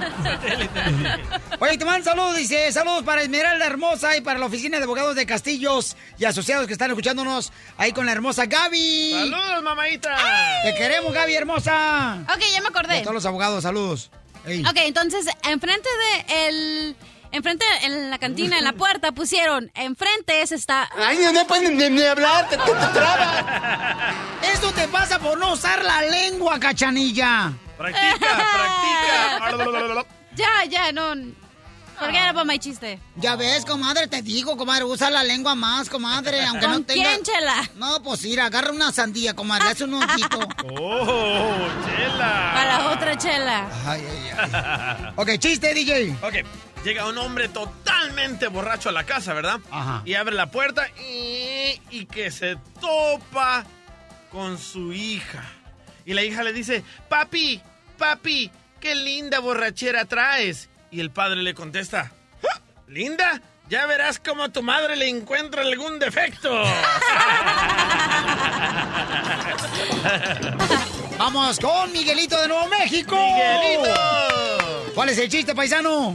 Oye, 1.59 1.77
te 1.77 1.85
mandan 1.85 2.05
saludos, 2.05 2.37
dice, 2.37 2.73
saludos 2.73 3.03
para 3.03 3.23
Esmeralda 3.23 3.67
Hermosa 3.67 4.17
y 4.17 4.23
para 4.23 4.39
la 4.39 4.47
oficina 4.47 4.79
de 4.79 4.85
abogados 4.85 5.15
de 5.15 5.27
Castillos 5.27 5.97
y 6.19 6.25
asociados 6.25 6.67
que 6.67 6.73
están 6.73 6.91
escuchándonos 6.91 7.53
ahí 7.77 7.93
con 7.93 8.07
la 8.07 8.13
hermosa 8.13 8.47
Gaby. 8.47 9.13
¡Saludos, 9.13 9.63
mamadita! 9.63 10.17
Te 10.63 10.75
queremos, 10.75 11.13
Gaby 11.13 11.35
hermosa. 11.35 12.19
Ok, 12.35 12.43
ya 12.53 12.63
me 12.63 12.69
acordé. 12.69 12.97
Y 12.97 13.01
a 13.01 13.03
todos 13.03 13.15
los 13.15 13.27
abogados, 13.27 13.63
saludos. 13.63 14.11
Ey. 14.47 14.65
Ok, 14.65 14.77
entonces, 14.77 15.27
enfrente 15.45 15.89
de 15.89 16.49
el... 16.49 16.97
Enfrente, 17.33 17.65
en 17.83 18.11
la 18.11 18.19
cantina, 18.19 18.59
en 18.59 18.65
la 18.65 18.73
puerta, 18.73 19.13
pusieron, 19.13 19.71
enfrente 19.75 20.47
se 20.47 20.55
está... 20.55 20.89
Ay, 20.97 21.19
no 21.33 21.47
pueden 21.47 21.77
ni, 21.77 22.03
hablar, 22.03 22.49
te, 22.49 22.57
Esto 24.53 24.73
te 24.73 24.89
pasa 24.89 25.19
por 25.19 25.39
no 25.39 25.53
usar 25.53 25.85
la 25.85 26.03
lengua, 26.03 26.59
cachanilla. 26.59 27.53
Practica, 27.77 28.17
practica. 29.49 30.07
Ya, 30.35 30.65
ya, 30.69 30.93
no... 30.93 31.15
Forget 31.99 32.29
about 32.29 32.45
my 32.47 32.59
chiste. 32.59 32.99
Ya 33.17 33.37
ves, 33.37 33.65
comadre, 33.65 34.07
te 34.07 34.21
digo, 34.21 34.55
comadre, 34.59 34.85
usa 34.85 35.11
la 35.11 35.25
lengua 35.25 35.55
más, 35.55 35.89
comadre, 35.89 36.45
aunque 36.45 36.67
no 36.67 36.75
¿Con 36.75 36.85
tenga... 36.85 37.09
quién, 37.09 37.23
chela? 37.23 37.71
No, 37.77 38.03
pues 38.03 38.23
ir, 38.27 38.39
agarra 38.39 38.71
una 38.71 38.93
sandía, 38.93 39.33
comadre, 39.33 39.69
hace 39.69 39.85
un 39.85 39.95
ojito. 40.03 40.39
¡Oh, 40.79 41.67
chela! 41.87 42.51
Para 42.55 42.65
la 42.79 42.91
otra 42.91 43.17
chela. 43.17 43.67
Ay, 43.87 44.03
ay, 44.11 44.31
ay. 44.39 45.13
Ok, 45.17 45.39
chiste, 45.39 45.73
DJ. 45.73 46.15
Ok, 46.23 46.35
llega 46.87 47.09
un 47.09 47.19
hombre 47.19 47.49
totalmente 47.49 48.47
borracho 48.47 48.91
a 48.91 48.93
la 48.93 49.03
casa, 49.03 49.35
¿verdad? 49.35 49.59
Ajá. 49.73 50.03
Y 50.05 50.15
abre 50.15 50.37
la 50.37 50.47
puerta 50.53 50.87
y, 51.01 51.81
y 51.91 52.07
que 52.07 52.31
se 52.31 52.57
topa 52.81 53.65
con 54.31 54.57
su 54.57 54.93
hija. 54.93 55.43
Y 56.05 56.15
la 56.15 56.23
hija 56.23 56.45
le 56.45 56.53
dice, 56.53 56.85
papi, 57.09 57.61
papi, 57.99 58.53
qué 58.79 58.95
linda 58.95 59.41
borrachera 59.41 60.05
traes. 60.05 60.69
Y 60.93 61.01
el 61.01 61.11
padre 61.11 61.43
le 61.43 61.55
contesta, 61.55 62.13
"¿Ah, 62.49 62.61
¿linda? 62.87 63.43
Ya 63.69 63.85
verás 63.87 64.21
cómo 64.21 64.49
tu 64.53 64.63
madre 64.63 64.95
le 64.95 65.09
encuentra 65.09 65.63
algún 65.63 65.99
defecto. 65.99 66.63
Vamos 71.19 71.59
con 71.59 71.91
Miguelito 71.91 72.41
de 72.41 72.47
Nuevo 72.47 72.69
México. 72.69 73.17
¡Miguelito! 73.17 74.93
¿Cuál 74.95 75.09
es 75.09 75.19
el 75.19 75.29
chiste, 75.29 75.53
paisano? 75.53 76.15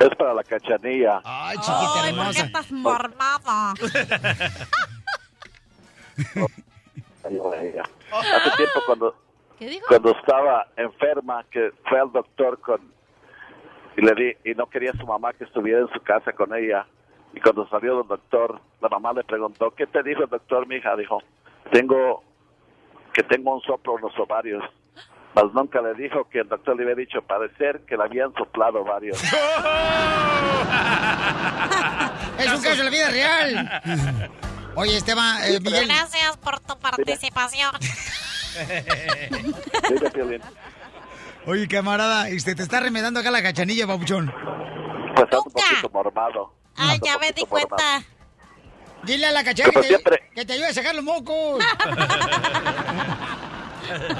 Es 0.00 0.14
para 0.16 0.34
la 0.34 0.44
cachanilla. 0.44 1.20
Ay, 1.24 1.56
chiquita 1.58 2.08
hermosa. 2.08 2.44
estás 2.44 2.72
mormada? 2.72 3.74
Ay. 7.24 7.40
Hace 8.12 8.50
tiempo 8.56 8.80
cuando, 8.86 9.14
¿Qué 9.58 9.66
dijo? 9.68 9.86
cuando 9.88 10.10
estaba 10.12 10.66
enferma, 10.76 11.44
que 11.50 11.72
fue 11.88 11.98
al 12.00 12.12
doctor 12.12 12.60
con 12.60 12.80
y 13.96 14.02
le 14.02 14.14
di 14.14 14.50
y 14.50 14.54
no 14.54 14.66
quería 14.66 14.92
su 14.92 15.06
mamá 15.06 15.32
que 15.32 15.44
estuviera 15.44 15.80
en 15.80 15.88
su 15.88 16.00
casa 16.00 16.32
con 16.32 16.54
ella. 16.54 16.86
Y 17.34 17.40
cuando 17.40 17.66
salió 17.68 17.98
del 17.98 18.06
doctor, 18.08 18.60
la 18.80 18.88
mamá 18.88 19.12
le 19.12 19.24
preguntó, 19.24 19.70
¿qué 19.72 19.86
te 19.86 20.02
dijo 20.02 20.22
el 20.24 20.30
doctor, 20.30 20.66
mi 20.66 20.76
hija? 20.76 20.94
Dijo, 20.96 21.22
tengo 21.72 22.22
que 23.12 23.22
tengo 23.22 23.54
un 23.54 23.62
soplo 23.62 23.96
en 23.96 24.02
los 24.02 24.18
ovarios. 24.18 24.62
Mas 25.36 25.52
nunca 25.52 25.82
le 25.82 25.92
dijo 25.94 26.26
que 26.30 26.40
el 26.40 26.48
doctor 26.48 26.76
le 26.76 26.84
había 26.84 26.94
dicho 26.94 27.20
parecer 27.20 27.82
que 27.86 27.96
le 27.96 28.04
habían 28.04 28.32
soplado 28.32 28.82
varios. 28.82 29.22
Es 32.38 32.52
un 32.52 32.62
caso 32.62 32.76
de 32.76 32.84
la 32.84 32.90
vida 32.90 33.10
real. 33.10 33.82
Oye, 34.74 34.96
Esteban, 34.96 35.42
eh, 35.44 35.60
Miguel. 35.60 35.88
Gracias 35.88 36.36
por 36.38 36.60
tu 36.60 36.78
participación. 36.78 37.72
Oye, 41.46 41.68
camarada, 41.68 42.28
este, 42.28 42.54
te 42.54 42.62
está 42.62 42.80
remedando 42.80 43.20
acá 43.20 43.30
la 43.30 43.42
cachanilla, 43.42 43.86
papuchón. 43.86 44.32
Pues 45.14 45.28
un 45.32 45.52
poquito 45.52 45.90
mormado. 45.92 46.54
Ay, 46.76 46.98
ya 47.04 47.18
me 47.18 47.32
di 47.32 47.44
cuenta. 47.46 48.02
Dile 49.02 49.26
a 49.26 49.32
la 49.32 49.44
cachanilla 49.44 49.82
que, 49.82 49.98
que 50.34 50.44
te 50.44 50.52
ayude 50.54 50.68
a 50.68 50.74
sacar 50.74 50.94
los 50.94 51.04
mocos. 51.04 51.62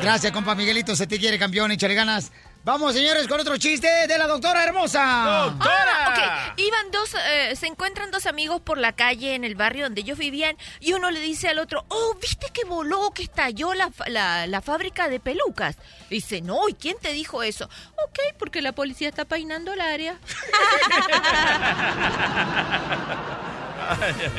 Gracias, 0.01 0.33
compa 0.33 0.55
Miguelito, 0.55 0.97
se 0.97 1.07
te 1.07 1.19
quiere 1.19 1.39
campeón, 1.39 1.71
échale 1.73 1.95
ganas. 1.95 2.33
Vamos, 2.65 2.95
señores, 2.95 3.29
con 3.29 3.39
otro 3.39 3.57
chiste 3.59 3.87
de 4.09 4.19
la 4.19 4.27
doctora 4.27 4.65
hermosa. 4.65 5.01
Ah, 5.05 6.11
ok. 6.11 6.19
Iban 6.59 6.91
dos, 6.91 7.15
eh, 7.15 7.55
se 7.55 7.69
encuentran 7.69 8.11
dos 8.11 8.27
amigos 8.27 8.61
por 8.61 8.77
la 8.77 8.91
calle 8.93 9.37
en 9.37 9.45
el 9.45 9.55
barrio 9.55 9.85
donde 9.85 10.01
ellos 10.01 10.19
vivían 10.19 10.57
y 10.81 10.93
uno 10.93 11.13
le 11.13 11.21
dice 11.21 11.49
al 11.49 11.61
otro, 11.61 11.85
oh, 11.89 12.17
¿viste 12.21 12.49
que 12.53 12.65
voló, 12.65 13.13
que 13.13 13.23
estalló 13.23 13.73
la, 13.75 13.93
la, 14.09 14.49
la 14.49 14.61
fábrica 14.63 15.09
de 15.09 15.21
pelucas? 15.21 15.77
Dice, 16.11 16.41
no, 16.41 16.69
¿y 16.69 16.75
quién 16.75 16.97
te 17.01 17.13
dijo 17.13 17.45
eso? 17.45 17.67
Ok, 18.05 18.19
porque 18.37 18.61
la 18.61 18.73
policía 18.73 19.11
está 19.11 19.25
peinando 19.25 19.73
el 19.73 19.81
área. 19.81 20.19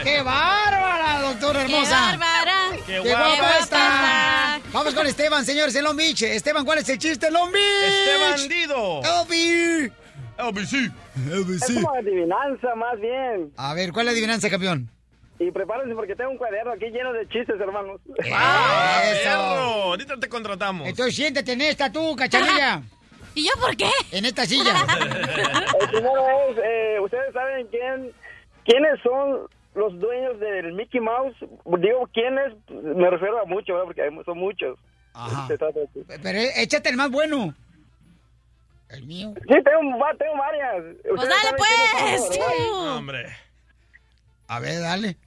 ¡Qué 0.04 0.22
bárbara, 0.22 1.22
doctora 1.22 1.62
hermosa! 1.64 2.12
¡Qué 2.12 2.18
bárbara! 2.18 2.56
¡Qué, 2.86 2.94
¡Qué 2.94 3.00
guapa 3.00 3.36
guapa 3.36 3.58
está! 3.60 4.60
Vamos 4.74 4.94
con 4.94 5.08
Esteban, 5.08 5.46
señores, 5.46 5.76
en 5.76 5.84
Long 5.84 5.96
Beach. 5.98 6.22
Esteban, 6.24 6.66
¿cuál 6.66 6.80
es 6.80 6.90
el 6.90 6.98
chiste, 6.98 7.32
Long 7.32 7.52
Beach? 7.52 7.64
Esteban 7.88 8.50
Dido. 8.50 9.02
LB. 9.02 9.92
LBC. 10.40 10.92
LBC. 11.30 11.64
Es 11.70 11.74
como 11.74 11.94
adivinanza, 11.94 12.76
más 12.76 13.00
bien. 13.00 13.52
A 13.58 13.74
ver, 13.74 13.92
¿cuál 13.92 14.08
es 14.08 14.14
la 14.14 14.18
adivinanza, 14.18 14.50
campeón? 14.50 14.90
Y 15.40 15.52
prepárense 15.52 15.94
porque 15.94 16.16
tengo 16.16 16.32
un 16.32 16.38
cuaderno 16.38 16.72
aquí 16.74 16.86
lleno 16.86 17.14
de 17.14 17.28
chistes, 17.30 17.60
hermanos. 17.60 18.02
¡Ah, 18.34 19.02
Eso. 19.06 19.30
Ahorita 19.30 20.18
te 20.20 20.28
contratamos. 20.30 20.88
Entonces 20.88 21.16
siéntate 21.16 21.52
en 21.54 21.62
esta 21.62 21.92
tú, 21.92 22.16
cachanilla. 22.16 22.82
¿Y 23.36 23.44
yo 23.46 23.52
por 23.62 23.76
qué? 23.78 23.90
En 24.12 24.26
esta 24.26 24.46
silla. 24.48 24.74
El 25.80 25.90
primero 25.90 26.26
es, 26.50 26.58
eh, 26.64 27.00
¿ustedes 27.00 27.32
saben 27.34 27.68
quién, 27.68 28.12
quiénes 28.68 29.00
son 29.02 29.48
los 29.74 29.98
dueños 30.00 30.40
del 30.40 30.74
Mickey 30.74 31.00
Mouse? 31.00 31.36
Digo, 31.80 32.08
¿quiénes? 32.14 32.54
Me 32.70 33.10
refiero 33.10 33.42
a 33.42 33.46
muchos, 33.46 33.68
¿verdad? 33.68 33.86
Porque 33.86 34.24
son 34.26 34.38
muchos. 34.38 34.78
Ajá. 35.14 35.48
Pero 35.48 36.38
eh, 36.38 36.52
échate 36.58 36.90
el 36.90 36.98
más 36.98 37.10
bueno. 37.10 37.56
El 38.90 39.06
mío. 39.06 39.34
Sí, 39.36 39.48
tengo, 39.48 39.98
tengo 40.18 40.38
varias. 40.38 40.96
Pues 41.02 41.14
¿Ustedes 41.14 41.44
dale, 41.44 41.58
pues. 41.58 42.40
No, 42.40 42.98
hombre. 42.98 43.26
A 44.48 44.60
ver, 44.60 44.80
dale. 44.80 45.18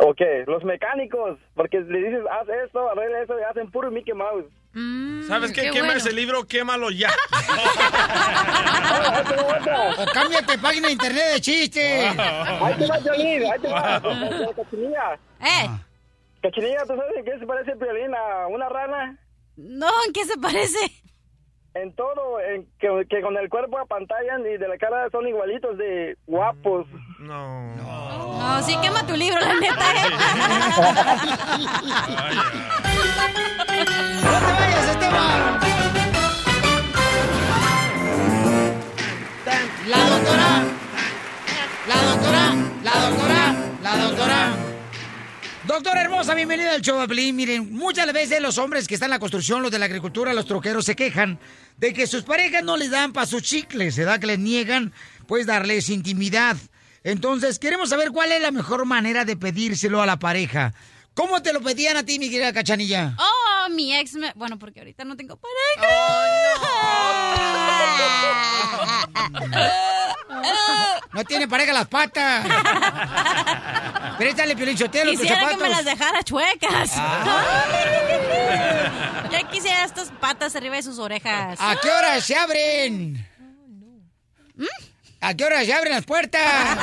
¿O 0.00 0.14
qué? 0.14 0.44
Los 0.46 0.62
mecánicos, 0.64 1.38
porque 1.54 1.80
le 1.80 1.98
dices, 1.98 2.22
haz 2.30 2.48
esto, 2.64 2.90
arregla 2.90 3.22
eso, 3.22 3.38
y 3.38 3.42
hacen 3.42 3.70
puro 3.70 3.90
Mickey 3.90 4.14
Mouse. 4.14 4.46
¿Sabes 5.26 5.52
qué? 5.52 5.70
Quema 5.70 5.94
ese 5.94 6.12
libro, 6.12 6.46
quémalo 6.46 6.90
ya. 6.90 7.10
O 9.98 10.04
cámbiate 10.12 10.58
página 10.58 10.88
de 10.88 10.92
internet 10.92 11.32
de 11.34 11.40
chistes. 11.40 12.18
Ahí 12.18 12.74
te 12.78 12.86
va, 12.86 12.98
Piolín, 12.98 13.44
ahí 13.44 13.60
te 13.60 13.68
va. 13.68 14.00
Cachinilla. 14.56 15.18
¿Eh? 15.40 15.68
Cachinilla, 16.42 16.82
¿tú 16.86 16.96
sabes 16.96 17.16
en 17.16 17.24
qué 17.24 17.38
se 17.38 17.46
parece 17.46 17.72
el 17.72 17.78
Piolín 17.78 18.14
a 18.14 18.46
una 18.48 18.68
rana? 18.68 19.18
No, 19.56 19.88
¿en 20.06 20.12
qué 20.12 20.24
se 20.24 20.38
parece? 20.38 20.78
En 21.74 21.94
todo, 21.94 22.40
en 22.40 22.66
que, 22.78 23.06
que 23.08 23.20
con 23.20 23.36
el 23.36 23.48
cuerpo 23.48 23.78
apantallan 23.78 24.40
y 24.46 24.56
de 24.56 24.68
la 24.68 24.78
cara 24.78 25.08
son 25.10 25.26
igualitos 25.28 25.76
de 25.78 26.16
guapos. 26.26 26.86
No. 27.18 27.74
No, 27.74 28.62
sí, 28.64 28.76
quema 28.80 29.04
tu 29.04 29.16
libro, 29.16 29.40
la 29.40 29.54
neta. 29.54 29.92
¿eh? 29.92 30.10
¡No 34.22 34.38
te 34.38 34.52
vayas, 34.52 34.88
Esteban! 34.88 35.58
La 39.88 39.98
doctora. 40.08 40.64
La 41.88 42.02
doctora. 42.02 42.54
La 42.84 43.00
doctora. 43.00 43.54
La 43.82 43.96
doctora. 43.96 44.56
Doctora 45.66 46.00
hermosa, 46.00 46.34
bienvenida 46.34 46.72
al 46.72 46.82
show 46.82 47.04
Pelín. 47.08 47.34
Miren, 47.34 47.72
muchas 47.72 48.12
veces 48.12 48.40
los 48.40 48.58
hombres 48.58 48.86
que 48.86 48.94
están 48.94 49.08
en 49.08 49.12
la 49.12 49.18
construcción, 49.18 49.60
los 49.60 49.72
de 49.72 49.80
la 49.80 49.86
agricultura, 49.86 50.32
los 50.32 50.46
troqueros, 50.46 50.84
se 50.84 50.94
quejan 50.94 51.40
de 51.78 51.92
que 51.92 52.06
sus 52.06 52.22
parejas 52.22 52.62
no 52.62 52.76
les 52.76 52.92
dan 52.92 53.12
para 53.12 53.26
sus 53.26 53.42
chicles, 53.42 53.96
¿verdad? 53.96 54.20
Que 54.20 54.28
les 54.28 54.38
niegan, 54.38 54.92
pues, 55.26 55.46
darles 55.46 55.88
intimidad. 55.88 56.56
Entonces, 57.04 57.58
queremos 57.58 57.90
saber 57.90 58.10
cuál 58.10 58.32
es 58.32 58.42
la 58.42 58.50
mejor 58.50 58.84
manera 58.84 59.24
de 59.24 59.36
pedírselo 59.36 60.02
a 60.02 60.06
la 60.06 60.18
pareja. 60.18 60.74
¿Cómo 61.14 61.42
te 61.42 61.52
lo 61.52 61.60
pedían 61.60 61.96
a 61.96 62.04
ti, 62.04 62.18
mi 62.18 62.30
querida 62.30 62.52
Cachanilla? 62.52 63.16
Oh, 63.18 63.68
mi 63.70 63.94
ex 63.96 64.14
me... 64.14 64.32
Bueno, 64.36 64.58
porque 64.58 64.80
ahorita 64.80 65.04
no 65.04 65.16
tengo 65.16 65.36
pareja. 65.36 65.88
No 71.12 71.24
tiene 71.24 71.48
pareja 71.48 71.72
las 71.72 71.88
patas. 71.88 72.46
Préstale, 74.18 74.54
Piolín 74.54 74.78
Sotelo, 74.78 75.10
tus 75.10 75.20
Quisiera 75.20 75.48
que 75.48 75.56
me 75.56 75.68
las 75.68 75.84
dejara 75.84 76.22
chuecas. 76.22 76.92
Ah. 76.94 77.64
ya 79.30 79.48
quisiera 79.48 79.84
estas 79.84 80.10
patas 80.20 80.54
arriba 80.54 80.76
de 80.76 80.82
sus 80.82 80.98
orejas. 80.98 81.58
¿A 81.60 81.76
qué 81.80 81.90
hora 81.90 82.20
se 82.20 82.36
abren? 82.36 83.26
¿A 85.20 85.34
qué 85.34 85.44
hora 85.44 85.64
se 85.64 85.72
abren 85.72 85.92
las 85.92 86.04
puertas? 86.04 86.40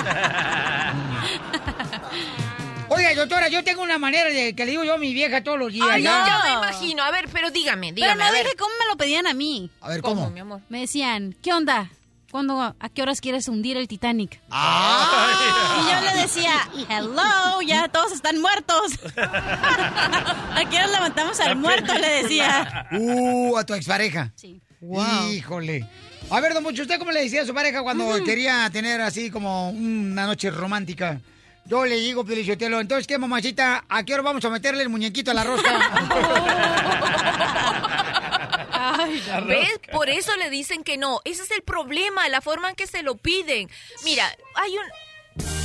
Oiga, 2.90 3.16
doctora, 3.16 3.48
yo 3.48 3.64
tengo 3.64 3.82
una 3.82 3.98
manera 3.98 4.30
de 4.30 4.54
que 4.54 4.66
le 4.66 4.72
digo 4.72 4.84
yo 4.84 4.94
a 4.96 4.98
mi 4.98 5.14
vieja 5.14 5.44
todos 5.44 5.58
los 5.58 5.74
días. 5.74 5.88
Ay, 5.90 6.04
no, 6.04 6.12
me 6.44 6.54
imagino. 6.54 7.04
A 7.04 7.12
ver, 7.12 7.28
pero 7.32 7.50
dígame, 7.50 7.94
dígame. 7.94 8.14
Pero 8.14 8.24
no 8.24 8.26
a 8.26 8.32
ver. 8.32 8.44
dije 8.44 8.56
cómo 8.58 8.72
me 8.80 8.86
lo 8.88 8.98
pedían 8.98 9.28
a 9.28 9.34
mí. 9.34 9.72
A 9.82 9.90
ver, 9.90 10.02
¿cómo? 10.02 10.30
mi 10.30 10.42
amor? 10.42 10.62
Me 10.70 10.82
decían, 10.82 11.36
¿qué 11.42 11.54
onda? 11.54 11.90
¿Cuándo, 12.32 12.60
¿A 12.62 12.90
qué 12.90 13.02
horas 13.02 13.22
quieres 13.22 13.48
hundir 13.48 13.78
el 13.78 13.88
Titanic? 13.88 14.42
Ah. 14.52 15.80
Y 15.80 15.90
yo 15.90 16.02
le 16.14 16.22
decía, 16.22 16.70
hello, 16.90 17.62
ya 17.62 17.88
todos 17.88 18.12
están 18.12 18.42
muertos. 18.42 18.92
¿A 19.18 20.64
qué 20.70 20.76
horas 20.76 20.92
levantamos 20.92 21.40
al 21.40 21.56
muerto? 21.56 21.94
Le 21.94 22.24
decía. 22.24 22.88
Uh, 22.92 23.58
a 23.58 23.66
tu 23.66 23.74
expareja. 23.74 24.34
Sí. 24.36 24.62
Wow. 24.82 25.32
Híjole. 25.32 25.88
A 26.30 26.42
ver, 26.42 26.54
don 26.54 26.64
Mucho, 26.64 26.82
¿usted 26.82 26.98
cómo 26.98 27.12
le 27.12 27.22
decía 27.22 27.44
a 27.44 27.46
su 27.46 27.54
pareja 27.54 27.84
cuando 27.84 28.24
quería 28.24 28.68
tener 28.72 29.02
así 29.02 29.30
como 29.30 29.70
una 29.70 30.26
noche 30.26 30.50
romántica? 30.50 31.22
Yo 31.66 31.86
le 31.86 31.96
digo, 31.96 32.26
Pelichotelo, 32.26 32.80
entonces, 32.80 33.08
¿qué, 33.08 33.18
mamacita? 33.18 33.86
¿A 33.90 34.04
qué 34.04 34.14
hora 34.14 34.24
vamos 34.24 34.46
a 34.46 34.50
meterle 34.50 34.84
el 34.84 34.90
muñequito 34.90 35.32
a 35.32 35.34
la 35.34 35.44
rosca? 35.44 35.72
¿Ves? 39.48 39.80
Por 39.92 40.10
eso 40.10 40.36
le 40.38 40.50
dicen 40.50 40.84
que 40.84 40.98
no. 40.98 41.22
Ese 41.26 41.44
es 41.44 41.52
el 41.52 41.64
problema, 41.64 42.28
la 42.30 42.42
forma 42.42 42.70
en 42.70 42.76
que 42.76 42.88
se 42.88 43.02
lo 43.02 43.16
piden. 43.16 43.70
Mira, 44.04 44.26
hay 44.56 44.78
un... 44.78 44.84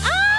¡Ay, 0.04 0.29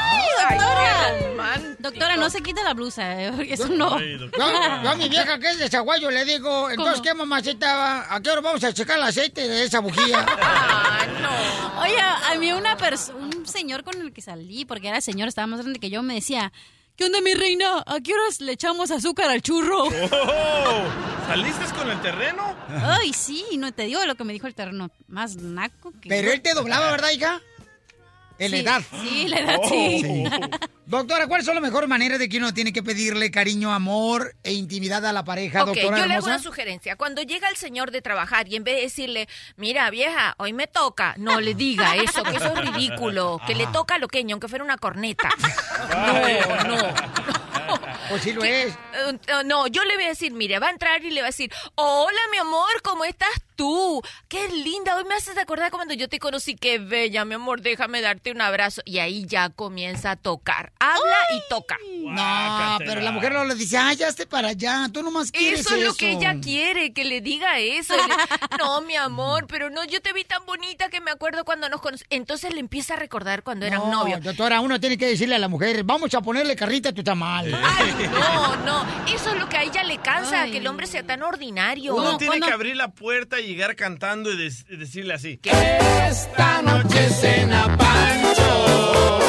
Ay, 0.48 0.58
doctora! 0.58 1.32
doctora, 1.80 2.16
no 2.16 2.30
se 2.30 2.42
quite 2.42 2.64
la 2.64 2.74
blusa, 2.74 3.22
eh, 3.22 3.32
porque 3.36 3.54
eso 3.54 3.68
no. 3.68 4.00
Yo, 4.00 4.28
yo 4.28 4.90
a 4.90 4.96
mi 4.96 5.10
vieja 5.10 5.40
que 5.40 5.50
es 5.50 5.60
de 5.60 5.70
Zaguayo 5.70 6.12
le 6.12 6.26
digo, 6.26 6.70
entonces, 6.70 6.96
¿Cómo? 6.96 7.04
¿qué, 7.04 7.14
mamacita? 7.14 8.14
¿A 8.14 8.22
qué 8.22 8.30
hora 8.30 8.42
vamos 8.42 8.64
a 8.64 8.74
checar 8.74 8.98
el 8.98 9.04
aceite 9.04 9.48
de 9.48 9.64
esa 9.64 9.80
bujía? 9.80 10.26
Oye, 11.82 12.00
a 12.00 12.36
mí 12.40 12.52
una 12.52 12.78
un 13.16 13.46
señor 13.46 13.84
con 13.84 14.00
el 14.00 14.14
que 14.14 14.22
salí, 14.22 14.66
porque 14.66 14.88
era 14.88 15.02
señor, 15.02 15.28
estaba 15.28 15.48
más 15.48 15.62
grande 15.62 15.80
que 15.80 15.90
yo, 15.90 16.04
me 16.04 16.16
decía, 16.16 16.52
¿qué 16.96 17.06
onda 17.06 17.22
mi 17.22 17.34
reina? 17.34 17.84
¿A 17.86 18.00
qué 18.02 18.14
horas 18.14 18.42
le 18.42 18.52
echamos 18.54 18.92
azúcar 18.92 19.30
al 19.30 19.42
churro? 19.42 19.86
Oh, 19.86 20.84
¿Saliste 21.28 21.66
con 21.78 21.90
el 21.90 22.02
terreno? 22.02 22.56
Ay, 22.84 23.14
sí, 23.14 23.46
no 23.58 23.72
te 23.72 23.84
digo 23.84 24.04
lo 24.06 24.16
que 24.16 24.24
me 24.24 24.34
dijo 24.34 24.48
el 24.48 24.56
terreno. 24.56 24.92
Más 25.08 25.38
naco 25.38 25.94
que... 26.02 26.10
Pero 26.10 26.28
yo. 26.28 26.34
él 26.34 26.42
te 26.42 26.54
doblaba, 26.54 26.92
¿verdad, 26.92 27.12
hija? 27.12 27.42
En 28.42 28.52
la 28.52 28.58
Sí, 28.58 28.64
edad. 28.64 28.82
sí, 29.04 29.28
la 29.28 29.40
edad, 29.40 29.58
sí. 29.70 30.24
Doctora, 30.86 31.28
¿cuáles 31.28 31.46
son 31.46 31.56
las 31.56 31.62
mejores 31.62 31.88
maneras 31.88 32.20
de 32.20 32.28
que 32.28 32.38
uno 32.38 32.54
tiene 32.54 32.74
que 32.74 32.84
pedirle 32.84 33.32
cariño, 33.32 33.72
amor 33.74 34.36
e 34.44 34.52
intimidad 34.54 35.06
a 35.06 35.14
la 35.14 35.24
pareja, 35.24 35.62
Ok, 35.62 35.68
doctora 35.68 35.98
yo 36.00 36.06
le 36.06 36.14
hago 36.16 36.26
hermosa? 36.26 36.30
una 36.32 36.40
sugerencia. 36.40 36.96
Cuando 36.96 37.22
llega 37.22 37.48
el 37.50 37.56
señor 37.56 37.92
de 37.92 38.02
trabajar 38.02 38.48
y 38.50 38.56
en 38.56 38.64
vez 38.64 38.76
de 38.76 38.82
decirle, 38.82 39.28
mira, 39.58 39.90
vieja, 39.90 40.36
hoy 40.38 40.54
me 40.54 40.68
toca, 40.68 41.14
no 41.18 41.40
le 41.40 41.54
diga 41.54 41.96
eso, 41.96 42.24
que 42.24 42.36
eso 42.38 42.48
es 42.54 42.60
ridículo, 42.74 43.40
que 43.48 43.56
le 43.56 43.68
toca 43.68 43.98
lo 44.00 44.08
que 44.08 44.26
aunque 44.32 44.48
fuera 44.48 44.64
una 44.64 44.78
corneta. 44.78 45.30
No, 45.92 46.78
no. 46.78 46.94
Pues 48.12 48.24
sí 48.24 48.34
lo 48.34 48.44
es. 48.44 48.74
Eh, 48.74 49.18
no, 49.46 49.68
yo 49.68 49.84
le 49.86 49.96
voy 49.96 50.06
a 50.06 50.10
decir, 50.10 50.32
mire, 50.34 50.60
va 50.60 50.68
a 50.68 50.72
entrar 50.72 51.04
y 51.04 51.12
le 51.12 51.22
va 51.22 51.28
a 51.28 51.30
decir, 51.30 51.52
hola 51.76 52.20
mi 52.32 52.38
amor, 52.38 52.82
¿cómo 52.84 53.04
estás 53.06 53.30
tú? 53.56 54.02
Qué 54.28 54.48
linda, 54.50 54.96
hoy 54.98 55.04
me 55.06 55.16
haces 55.16 55.38
acordar 55.38 55.72
cuando 55.72 55.94
yo 55.94 56.10
te 56.10 56.20
conocí, 56.20 56.56
qué 56.56 56.78
bella, 56.80 57.26
mi 57.26 57.36
amor, 57.36 57.62
déjame 57.62 58.02
darte 58.02 58.32
un 58.32 58.42
abrazo. 58.42 58.82
Y 58.86 59.00
ahí 59.00 59.26
ya 59.26 59.50
comienza 59.50 60.12
a 60.12 60.16
tocar, 60.16 60.72
habla 60.80 61.18
y 61.36 61.42
toca. 61.50 61.78
No, 62.04 62.78
pero 62.80 63.02
la 63.02 63.12
mujer 63.12 63.34
no 63.34 63.46
le 63.46 63.56
dice, 63.56 63.78
ay, 63.78 63.96
ya 63.98 64.08
esté 64.08 64.26
para 64.26 64.50
allá, 64.50 64.90
tú 64.92 65.02
nomás 65.04 65.32
quieres 65.32 65.62
Eso 65.62 65.76
es 65.76 65.84
lo 65.84 65.94
que 65.94 66.12
eso". 66.12 66.20
ella 66.20 66.36
quiere, 66.42 66.94
que 66.94 67.06
le 67.06 67.22
diga 67.22 67.60
eso. 67.60 67.96
Le- 67.96 68.02
no, 68.58 68.82
mi 68.82 68.96
amor, 68.96 69.48
pero 69.48 69.70
no, 69.70 69.84
yo 69.86 70.02
te 70.02 70.12
vi 70.14 70.24
tan 70.26 70.46
bonita 70.46 70.90
que 70.90 71.00
me 71.02 71.12
acuerdo 71.12 71.46
cuando 71.46 71.70
nos 71.70 71.82
conocimos. 71.82 72.08
Entonces 72.10 72.54
le 72.54 72.60
empieza 72.60 72.96
a 72.96 72.98
recordar 72.98 73.44
cuando 73.44 73.66
eran 73.66 73.80
No, 73.82 73.92
novios. 74.04 74.22
doctora, 74.24 74.60
uno 74.62 74.80
tiene 74.80 74.98
que 74.98 75.06
decirle 75.08 75.36
a 75.36 75.40
la 75.40 75.48
mujer, 75.48 75.84
vamos 75.84 76.14
a 76.14 76.22
ponerle 76.22 76.56
carrita 76.56 76.90
a 76.90 76.94
tu 76.94 77.04
tamal. 77.04 77.52
No, 78.08 78.56
no, 78.66 78.86
eso 79.08 79.32
es 79.32 79.40
lo 79.40 79.48
que 79.50 79.58
a 79.58 79.64
ella 79.64 79.84
le 79.84 79.98
cansa, 79.98 80.46
que 80.46 80.58
el 80.58 80.68
hombre 80.68 80.88
sea 80.88 81.04
tan 81.04 81.24
ordinario. 81.24 81.96
Uno 81.96 82.18
tiene 82.18 82.40
que 82.40 82.52
abrir 82.52 82.76
la 82.76 82.90
puerta 82.90 83.40
y 83.40 83.48
llegar 83.48 83.76
cantando 83.76 84.32
y, 84.32 84.38
decirle 84.38 85.14
así. 85.14 85.40
Esta 85.44 86.62
noche 86.62 87.10
cena 87.10 87.78
Pancho. 87.78 89.20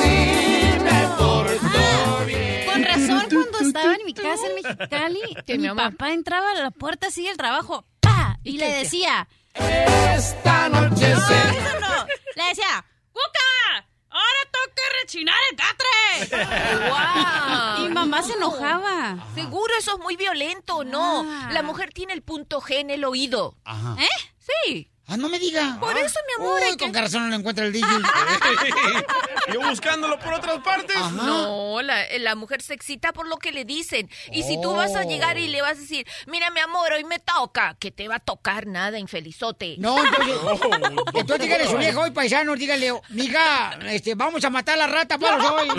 Sí 0.00 0.78
me 0.82 1.08
portó 1.18 2.24
bien. 2.26 2.66
Con 2.66 2.84
razón, 2.84 3.28
cuando 3.30 3.58
estaba 3.60 3.94
en 3.94 4.04
mi 4.04 4.14
casa 4.14 4.46
en 4.48 4.54
Mexicali, 4.62 5.20
¿Qué, 5.46 5.58
mi 5.58 5.68
papá 5.68 6.12
entraba 6.12 6.52
a 6.52 6.54
la 6.54 6.70
puerta 6.70 7.08
así 7.08 7.24
del 7.24 7.36
trabajo, 7.36 7.84
¡pa! 8.00 8.38
Y 8.42 8.58
le 8.58 8.70
decía... 8.70 9.28
Esta 9.54 10.68
noche 10.68 11.14
No, 11.14 11.20
cena. 11.20 11.50
eso 11.50 11.80
no. 11.80 12.06
Le 12.36 12.48
decía, 12.50 12.84
¡Cuca! 13.12 13.85
¡Ahora 14.16 14.50
toca 14.50 14.82
rechinar 15.02 15.36
el 15.50 15.56
catre! 15.56 16.88
¡Guau! 16.88 17.86
Y 17.86 17.88
mamá 17.90 18.22
se 18.22 18.32
enojaba. 18.32 19.26
Seguro 19.34 19.74
eso 19.78 19.96
es 19.96 19.98
muy 19.98 20.16
violento, 20.16 20.84
no. 20.84 21.26
Ah. 21.28 21.50
La 21.52 21.62
mujer 21.62 21.92
tiene 21.92 22.14
el 22.14 22.22
punto 22.22 22.62
G 22.62 22.76
en 22.76 22.90
el 22.90 23.04
oído. 23.04 23.56
Ajá. 23.64 23.96
¿Eh? 24.00 24.32
Sí. 24.38 24.90
Ah, 25.08 25.16
no 25.16 25.28
me 25.28 25.38
diga. 25.38 25.76
Por 25.78 25.96
eso, 25.96 26.18
mi 26.26 26.44
amor. 26.44 26.60
Uy, 26.68 26.76
con 26.76 26.90
que- 26.90 27.00
razón 27.00 27.22
no 27.22 27.28
lo 27.28 27.36
encuentra 27.36 27.64
el 27.64 27.72
DJ. 27.72 27.86
Yo 29.54 29.60
buscándolo 29.60 30.18
por 30.18 30.34
otras 30.34 30.58
partes. 30.64 30.96
No, 31.12 31.80
la, 31.80 32.02
la 32.18 32.34
mujer 32.34 32.60
se 32.60 32.74
excita 32.74 33.12
por 33.12 33.28
lo 33.28 33.36
que 33.36 33.52
le 33.52 33.64
dicen. 33.64 34.10
Y 34.32 34.42
si 34.42 34.60
tú 34.60 34.74
vas 34.74 34.96
a 34.96 35.04
llegar 35.04 35.38
y 35.38 35.46
le 35.46 35.62
vas 35.62 35.78
a 35.78 35.80
decir, 35.80 36.04
mira 36.26 36.50
mi 36.50 36.58
amor, 36.58 36.92
hoy 36.92 37.04
me 37.04 37.20
toca, 37.20 37.76
que 37.78 37.92
te 37.92 38.08
va 38.08 38.16
a 38.16 38.20
tocar 38.20 38.66
nada, 38.66 38.98
infelizote. 38.98 39.76
No, 39.78 39.96
entonces, 40.04 40.34
entonces 41.14 41.38
dígale 41.46 41.64
a 41.64 41.70
su 41.70 41.76
vieja 41.78 42.00
hoy, 42.00 42.10
paisano, 42.10 42.56
dígale, 42.56 42.92
mija, 43.10 43.78
este, 43.84 44.16
vamos 44.16 44.44
a 44.44 44.50
matar 44.50 44.74
a 44.74 44.78
la 44.78 44.86
rata 44.88 45.18
para 45.18 45.52
hoy. 45.52 45.68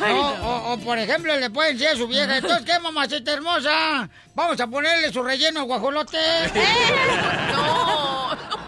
No, 0.00 0.47
o, 0.72 0.78
por 0.78 0.98
ejemplo, 0.98 1.34
le 1.36 1.50
pueden 1.50 1.76
decir 1.76 1.88
a 1.88 1.96
su 1.96 2.06
vieja, 2.06 2.36
entonces, 2.38 2.64
¿qué, 2.64 2.78
mamacita 2.80 3.32
hermosa? 3.32 4.08
Vamos 4.34 4.60
a 4.60 4.66
ponerle 4.66 5.12
su 5.12 5.22
relleno 5.22 5.64
guajolote. 5.64 6.18
No. 7.52 8.38